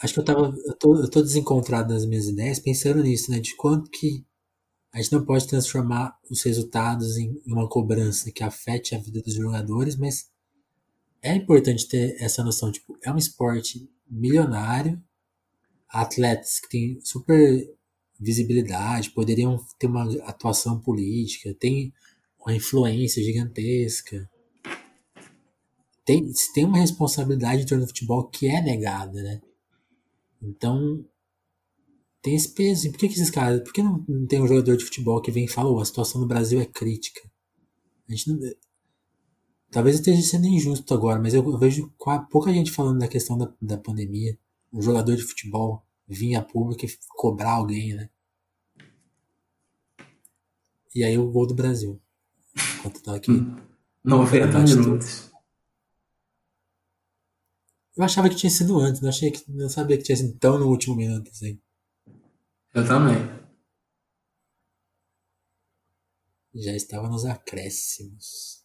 acho 0.00 0.14
que 0.14 0.20
eu 0.20 0.24
tava. 0.24 0.54
Eu 0.66 0.74
tô, 0.76 0.96
eu 0.96 1.10
tô 1.10 1.22
desencontrado 1.22 1.92
nas 1.92 2.04
minhas 2.06 2.26
ideias 2.26 2.58
pensando 2.58 3.02
nisso, 3.02 3.30
né? 3.30 3.40
De 3.40 3.54
quanto 3.56 3.90
que 3.90 4.24
a 4.92 5.00
gente 5.00 5.12
não 5.12 5.24
pode 5.24 5.46
transformar 5.46 6.18
os 6.30 6.42
resultados 6.42 7.16
em 7.16 7.40
uma 7.46 7.68
cobrança 7.68 8.30
que 8.30 8.44
afete 8.44 8.94
a 8.94 8.98
vida 8.98 9.22
dos 9.22 9.34
jogadores, 9.34 9.96
mas 9.96 10.30
é 11.22 11.34
importante 11.34 11.88
ter 11.88 12.16
essa 12.20 12.44
noção. 12.44 12.70
Tipo, 12.70 12.98
é 13.02 13.10
um 13.10 13.16
esporte 13.16 13.88
milionário, 14.08 15.02
atletas 15.88 16.60
que 16.60 16.68
têm 16.68 17.00
super 17.02 17.72
visibilidade, 18.20 19.10
poderiam 19.10 19.58
ter 19.78 19.86
uma 19.86 20.04
atuação 20.24 20.78
política, 20.80 21.54
tem 21.58 21.92
uma 22.38 22.54
influência 22.54 23.22
gigantesca 23.22 24.28
tem, 26.04 26.30
tem 26.54 26.64
uma 26.64 26.78
responsabilidade 26.78 27.62
em 27.62 27.66
torno 27.66 27.84
do 27.84 27.88
futebol 27.88 28.28
que 28.28 28.48
é 28.48 28.60
negada, 28.60 29.22
né? 29.22 29.40
Então, 30.40 31.04
tem 32.20 32.34
esse 32.34 32.48
peso. 32.48 32.86
E 32.86 32.90
por 32.90 32.98
que, 32.98 33.08
que 33.08 33.14
esses 33.14 33.30
caras. 33.30 33.60
Por 33.60 33.72
que 33.72 33.82
não, 33.82 34.04
não, 34.08 34.26
tem 34.26 34.40
um 34.40 34.46
jogador 34.46 34.76
de 34.76 34.84
futebol 34.84 35.20
que 35.20 35.30
vem 35.30 35.44
e 35.44 35.48
fala: 35.48 35.70
oh, 35.70 35.80
a 35.80 35.84
situação 35.84 36.20
no 36.20 36.26
Brasil 36.26 36.60
é 36.60 36.64
crítica? 36.64 37.20
A 38.08 38.12
gente 38.12 38.30
não. 38.30 38.38
Talvez 39.70 39.96
esteja 39.96 40.20
sendo 40.22 40.46
injusto 40.46 40.92
agora, 40.92 41.18
mas 41.18 41.32
eu, 41.32 41.42
eu 41.42 41.58
vejo 41.58 41.90
pouca 42.30 42.52
gente 42.52 42.70
falando 42.70 42.98
da 42.98 43.08
questão 43.08 43.38
da, 43.38 43.50
da 43.60 43.78
pandemia. 43.78 44.38
Um 44.72 44.82
jogador 44.82 45.16
de 45.16 45.22
futebol 45.22 45.82
vir 46.06 46.34
a 46.34 46.42
público 46.42 46.84
e 46.84 46.98
cobrar 47.08 47.52
alguém, 47.52 47.94
né? 47.94 48.10
E 50.94 51.02
aí 51.02 51.16
o 51.16 51.30
gol 51.30 51.46
do 51.46 51.54
Brasil. 51.54 52.00
Enquanto 52.78 53.02
tava 53.02 53.16
aqui. 53.16 53.32
90 54.04 54.58
minutos. 54.58 55.31
Eu 57.96 58.04
achava 58.04 58.28
que 58.28 58.36
tinha 58.36 58.50
sido 58.50 58.78
antes, 58.78 59.00
não 59.00 59.08
achei 59.08 59.30
que 59.30 59.44
não 59.50 59.68
sabia 59.68 59.98
que 59.98 60.04
tinha 60.04 60.16
sido 60.16 60.38
tão 60.38 60.58
no 60.58 60.68
último 60.68 60.96
minuto 60.96 61.30
assim. 61.30 61.60
Eu 62.74 62.86
também. 62.86 63.16
Já 66.54 66.74
estava 66.74 67.08
nos 67.08 67.24
acréscimos. 67.24 68.62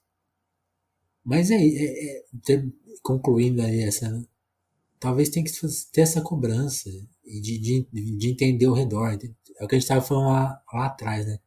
Mas 1.23 1.51
é, 1.51 1.55
é, 1.55 2.17
é 2.17 2.25
ter, 2.43 2.73
concluindo 3.01 3.61
aí 3.61 3.81
essa. 3.81 4.25
Talvez 4.99 5.29
tenha 5.29 5.45
que 5.45 5.51
ter 5.91 6.01
essa 6.01 6.21
cobrança 6.21 6.89
e 7.25 7.41
de, 7.41 7.59
de, 7.59 8.17
de 8.17 8.29
entender 8.29 8.67
o 8.67 8.73
redor. 8.73 9.11
É 9.11 9.65
o 9.65 9.67
que 9.67 9.75
a 9.75 9.77
gente 9.77 9.83
estava 9.83 10.01
falando 10.01 10.29
lá, 10.29 10.63
lá 10.73 10.85
atrás, 10.85 11.25
né? 11.25 11.39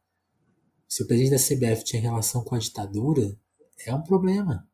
Se 0.87 1.01
o 1.03 1.07
presidente 1.07 1.31
da 1.31 1.37
CBF 1.37 1.83
tinha 1.83 2.01
relação 2.01 2.43
com 2.43 2.53
a 2.53 2.59
ditadura, 2.59 3.35
é 3.85 3.93
um 3.93 4.03
problema. 4.03 4.67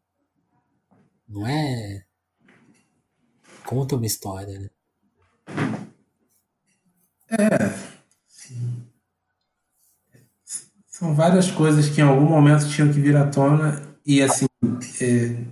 Não 1.28 1.46
é 1.48 2.07
conta 3.68 3.96
uma 3.98 4.06
história, 4.06 4.58
né? 4.60 4.70
É. 7.30 7.38
Sim. 8.26 8.88
São 10.88 11.14
várias 11.14 11.52
coisas 11.52 11.90
que 11.90 12.00
em 12.02 12.04
algum 12.04 12.26
momento 12.26 12.68
tinham 12.70 12.92
que 12.92 13.00
vir 13.00 13.16
à 13.18 13.28
tona 13.30 13.82
e 14.06 14.22
assim 14.22 14.46
é, 15.02 15.44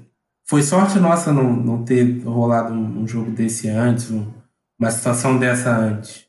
foi 0.45 0.63
sorte 0.63 0.97
nossa 0.97 1.33
não, 1.33 1.53
não 1.55 1.83
ter 1.83 2.23
rolado 2.23 2.73
um, 2.73 3.01
um 3.03 3.07
jogo 3.07 3.31
desse 3.31 3.67
antes, 3.67 4.09
um, 4.11 4.31
uma 4.79 4.89
situação 4.89 5.37
dessa 5.37 5.75
antes. 5.77 6.25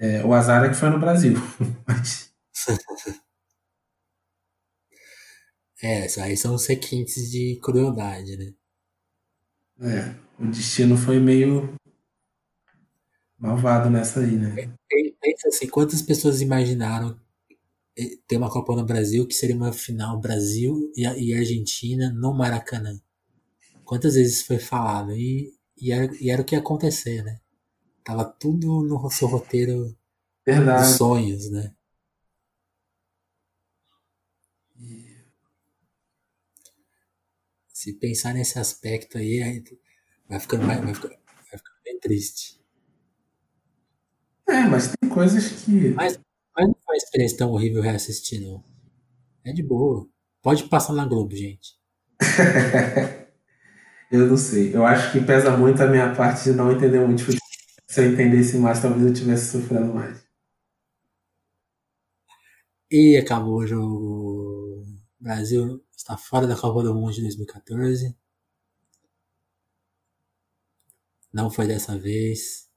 É, 0.00 0.24
o 0.24 0.32
azar 0.34 0.64
é 0.64 0.68
que 0.68 0.74
foi 0.74 0.90
no 0.90 0.98
Brasil. 0.98 1.34
é, 5.82 6.06
aí 6.20 6.36
são 6.36 6.54
os 6.54 6.66
requintes 6.66 7.30
de 7.30 7.58
crueldade, 7.62 8.36
né? 8.36 8.52
É, 9.80 10.14
o 10.38 10.46
destino 10.46 10.96
foi 10.96 11.20
meio 11.20 11.74
malvado 13.38 13.88
nessa 13.88 14.20
aí, 14.20 14.36
né? 14.36 14.54
Pensa 15.20 15.48
assim, 15.48 15.68
quantas 15.68 16.02
pessoas 16.02 16.40
imaginaram 16.40 17.18
ter 18.26 18.36
uma 18.36 18.50
Copa 18.50 18.74
no 18.74 18.84
Brasil 18.84 19.26
que 19.26 19.34
seria 19.34 19.56
uma 19.56 19.72
final 19.72 20.20
Brasil 20.20 20.92
e, 20.96 21.34
Argentina 21.34 22.12
no 22.12 22.34
Maracanã? 22.34 23.00
Quantas 23.84 24.14
vezes 24.14 24.42
foi 24.42 24.58
falado? 24.58 25.12
E, 25.12 25.52
e, 25.80 25.92
era, 25.92 26.10
e 26.20 26.30
era 26.30 26.42
o 26.42 26.44
que 26.44 26.54
ia 26.54 26.60
acontecer, 26.60 27.22
né? 27.22 27.38
Tava 28.04 28.24
tudo 28.24 28.82
no 28.82 29.10
seu 29.10 29.28
roteiro 29.28 29.96
Verdade. 30.44 30.88
dos 30.88 30.96
sonhos, 30.96 31.50
né? 31.50 31.72
Se 37.78 37.92
pensar 37.92 38.34
nesse 38.34 38.58
aspecto 38.58 39.18
aí, 39.18 39.62
vai 40.28 40.40
ficando, 40.40 40.64
mais, 40.66 40.80
vai 40.80 40.92
ficando, 40.92 41.14
vai 41.14 41.58
ficando 41.58 41.76
bem 41.84 42.00
triste. 42.00 42.60
É, 44.48 44.62
mas 44.62 44.92
tem 45.00 45.08
coisas 45.08 45.62
que. 45.62 45.90
Mas, 45.90 46.18
mas 46.56 46.66
não 46.66 46.74
foi 46.74 46.94
uma 46.94 46.96
experiência 46.96 47.38
tão 47.38 47.52
horrível 47.52 47.80
reassistir, 47.80 48.40
não. 48.40 48.64
É 49.44 49.52
de 49.52 49.62
boa. 49.62 50.08
Pode 50.42 50.64
passar 50.64 50.92
na 50.92 51.06
Globo, 51.06 51.36
gente. 51.36 51.78
eu 54.10 54.26
não 54.26 54.36
sei. 54.36 54.74
Eu 54.74 54.84
acho 54.84 55.12
que 55.12 55.24
pesa 55.24 55.56
muito 55.56 55.80
a 55.80 55.86
minha 55.86 56.12
parte 56.16 56.50
de 56.50 56.56
não 56.56 56.72
entender 56.72 56.98
muito 56.98 57.22
futebol. 57.22 57.48
Se 57.86 58.00
eu 58.00 58.12
entendesse 58.12 58.58
mais, 58.58 58.82
talvez 58.82 59.06
eu 59.06 59.12
estivesse 59.12 59.52
sofrendo 59.52 59.94
mais. 59.94 60.20
E 62.90 63.16
acabou 63.16 63.58
o 63.58 63.66
jogo. 63.68 64.84
Brasil 65.20 65.80
está 65.98 66.16
fora 66.16 66.46
da 66.46 66.56
Copa 66.56 66.82
do 66.82 66.94
Mundo 66.94 67.12
de 67.12 67.20
2014. 67.22 68.16
Não 71.32 71.50
foi 71.50 71.66
dessa 71.66 71.98
vez. 71.98 72.68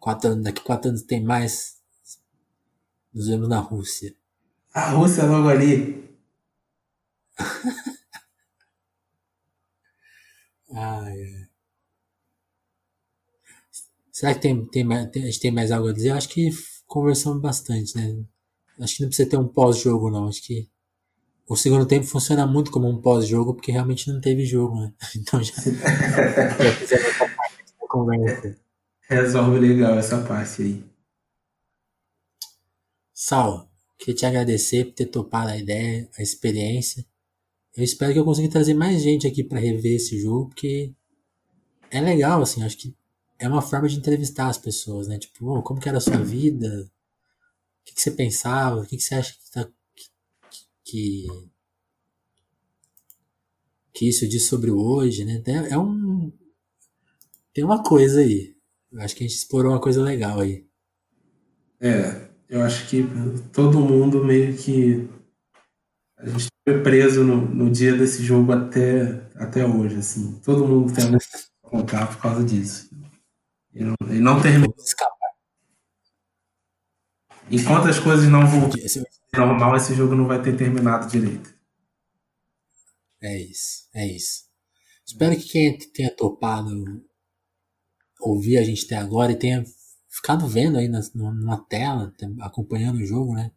Quatro 0.00 0.30
anos, 0.30 0.44
daqui 0.44 0.62
quatro 0.62 0.90
anos 0.90 1.02
tem 1.02 1.22
mais. 1.24 1.80
Nos 3.14 3.26
vemos 3.28 3.48
na 3.48 3.58
Rússia. 3.58 4.14
A 4.74 4.90
Rússia 4.92 5.24
logo 5.26 5.48
ali. 5.50 5.76
Ai, 10.74 11.18
ai. 11.22 11.48
Será 14.12 14.34
que 14.34 14.40
tem, 14.40 14.64
tem, 14.66 14.86
tem- 15.10 15.22
a 15.22 15.26
gente 15.26 15.40
tem 15.40 15.50
mais 15.50 15.70
algo 15.72 15.88
a 15.88 15.92
dizer? 15.92 16.10
Acho 16.10 16.28
que 16.28 16.50
conversamos 16.86 17.40
bastante, 17.42 17.96
né? 17.96 18.24
Acho 18.80 18.96
que 18.96 19.02
não 19.02 19.08
precisa 19.08 19.28
ter 19.28 19.36
um 19.36 19.48
pós-jogo, 19.48 20.10
não. 20.10 20.28
Acho 20.28 20.42
que 20.42 20.68
o 21.46 21.56
segundo 21.56 21.86
tempo 21.86 22.06
funciona 22.06 22.46
muito 22.46 22.70
como 22.70 22.88
um 22.88 23.00
pós-jogo, 23.00 23.54
porque 23.54 23.72
realmente 23.72 24.10
não 24.10 24.20
teve 24.20 24.44
jogo, 24.44 24.80
né? 24.80 24.92
Então 25.16 25.42
já, 25.42 25.54
já 25.54 26.72
fizemos 26.72 27.06
essa 27.06 27.28
parte 27.28 27.64
da 27.80 27.88
conversa. 27.88 28.56
Resolve 29.08 29.58
legal 29.58 29.98
essa 29.98 30.22
parte 30.22 30.62
aí. 30.62 30.84
Sal, 33.12 33.68
queria 33.98 34.14
te 34.14 34.26
agradecer 34.26 34.86
por 34.86 34.94
ter 34.94 35.06
topado 35.06 35.50
a 35.50 35.56
ideia, 35.56 36.08
a 36.18 36.22
experiência. 36.22 37.04
Eu 37.76 37.84
espero 37.84 38.12
que 38.12 38.18
eu 38.18 38.24
consiga 38.24 38.48
trazer 38.48 38.74
mais 38.74 39.02
gente 39.02 39.26
aqui 39.26 39.42
para 39.42 39.60
rever 39.60 39.96
esse 39.96 40.20
jogo, 40.20 40.48
porque 40.48 40.92
é 41.90 42.00
legal, 42.00 42.42
assim, 42.42 42.62
acho 42.62 42.76
que 42.78 42.94
é 43.38 43.48
uma 43.48 43.62
forma 43.62 43.88
de 43.88 43.96
entrevistar 43.96 44.48
as 44.48 44.58
pessoas, 44.58 45.08
né? 45.08 45.18
Tipo, 45.18 45.46
"Ô, 45.46 45.62
como 45.62 45.80
que 45.80 45.88
era 45.88 45.98
a 45.98 46.00
sua 46.00 46.16
vida? 46.18 46.90
O 47.82 47.84
que, 47.84 47.94
que 47.94 48.00
você 48.02 48.10
pensava? 48.10 48.80
O 48.80 48.86
que, 48.86 48.96
que 48.96 49.02
você 49.02 49.14
acha 49.14 49.32
que, 49.32 49.50
tá, 49.52 49.68
que, 50.92 51.26
que 53.94 54.08
isso 54.08 54.28
diz 54.28 54.46
sobre 54.46 54.70
o 54.70 54.78
hoje, 54.78 55.24
né? 55.24 55.42
É, 55.46 55.72
é 55.72 55.78
um. 55.78 56.30
Tem 57.54 57.64
uma 57.64 57.82
coisa 57.82 58.20
aí. 58.20 58.54
Eu 58.90 59.00
acho 59.00 59.16
que 59.16 59.24
a 59.24 59.26
gente 59.26 59.36
explorou 59.36 59.72
uma 59.72 59.80
coisa 59.80 60.02
legal 60.02 60.40
aí. 60.40 60.66
É, 61.80 62.28
eu 62.48 62.62
acho 62.62 62.88
que 62.88 63.04
todo 63.52 63.80
mundo 63.80 64.22
meio 64.22 64.54
que. 64.54 65.08
A 66.18 66.28
gente 66.28 66.46
foi 66.68 66.82
preso 66.82 67.24
no, 67.24 67.40
no 67.40 67.70
dia 67.70 67.96
desse 67.96 68.22
jogo 68.22 68.52
até, 68.52 69.26
até 69.34 69.66
hoje, 69.66 69.96
assim. 69.96 70.38
Todo 70.44 70.66
mundo 70.66 70.92
tem 70.92 71.10
pra 71.10 71.18
contar 71.62 72.06
por 72.06 72.20
causa 72.20 72.44
disso. 72.44 72.90
E 73.74 73.82
não, 73.82 73.94
e 74.10 74.20
não 74.20 74.40
terminou. 74.40 74.74
Enquanto 77.50 77.88
as 77.88 77.98
coisas 77.98 78.28
não 78.28 78.42
ao 78.42 78.48
normal, 79.34 79.76
esse 79.76 79.94
jogo 79.94 80.14
não 80.14 80.26
vai 80.26 80.42
ter 80.42 80.56
terminado 80.56 81.08
direito. 81.08 81.54
É 83.20 83.40
isso, 83.40 83.88
é 83.94 84.06
isso. 84.06 84.44
Espero 85.06 85.36
que 85.36 85.48
quem 85.48 85.78
tenha 85.78 86.14
topado 86.14 87.04
ouvir 88.20 88.58
a 88.58 88.64
gente 88.64 88.84
até 88.84 88.96
agora 88.96 89.32
e 89.32 89.38
tenha 89.38 89.64
ficado 90.08 90.46
vendo 90.46 90.76
aí 90.78 90.88
na, 90.88 91.56
tela, 91.68 92.12
acompanhando 92.40 92.98
o 92.98 93.06
jogo, 93.06 93.34
né? 93.34 93.50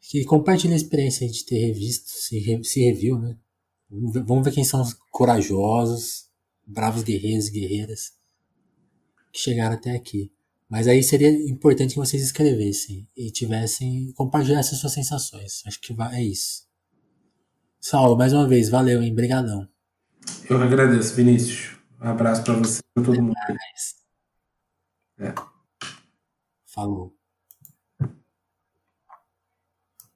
Que 0.00 0.24
compartilhe 0.24 0.72
a 0.72 0.76
experiência 0.76 1.28
de 1.28 1.44
ter 1.44 1.66
revisto, 1.66 2.08
se, 2.08 2.62
se 2.64 2.80
reviu, 2.80 3.18
né? 3.18 3.36
Vamos 3.90 4.14
ver, 4.14 4.24
vamos 4.24 4.44
ver 4.44 4.52
quem 4.52 4.64
são 4.64 4.80
os 4.80 4.94
corajosos, 5.10 6.28
bravos 6.64 7.02
guerreiros 7.02 7.48
e 7.48 7.52
guerreiras 7.52 8.16
que 9.32 9.38
chegaram 9.38 9.74
até 9.74 9.94
aqui. 9.94 10.32
Mas 10.68 10.88
aí 10.88 11.02
seria 11.02 11.30
importante 11.30 11.94
que 11.94 12.00
vocês 12.00 12.22
escrevessem 12.22 13.08
e 13.16 13.30
tivessem, 13.30 14.12
compartilhassem 14.12 14.76
suas 14.76 14.92
sensações. 14.92 15.62
Acho 15.66 15.80
que 15.80 15.94
é 16.12 16.22
isso. 16.22 16.66
Saulo, 17.80 18.16
mais 18.16 18.32
uma 18.32 18.48
vez, 18.48 18.68
valeu, 18.68 19.02
hein? 19.02 19.14
Brigadão. 19.14 19.68
Eu 20.50 20.60
agradeço, 20.60 21.14
Vinícius. 21.14 21.76
Um 22.00 22.08
abraço 22.08 22.42
pra 22.42 22.54
você 22.54 22.80
e 22.80 22.82
pra 22.94 23.04
todo 23.04 23.22
mundo. 23.22 23.34
Falou. 26.66 27.15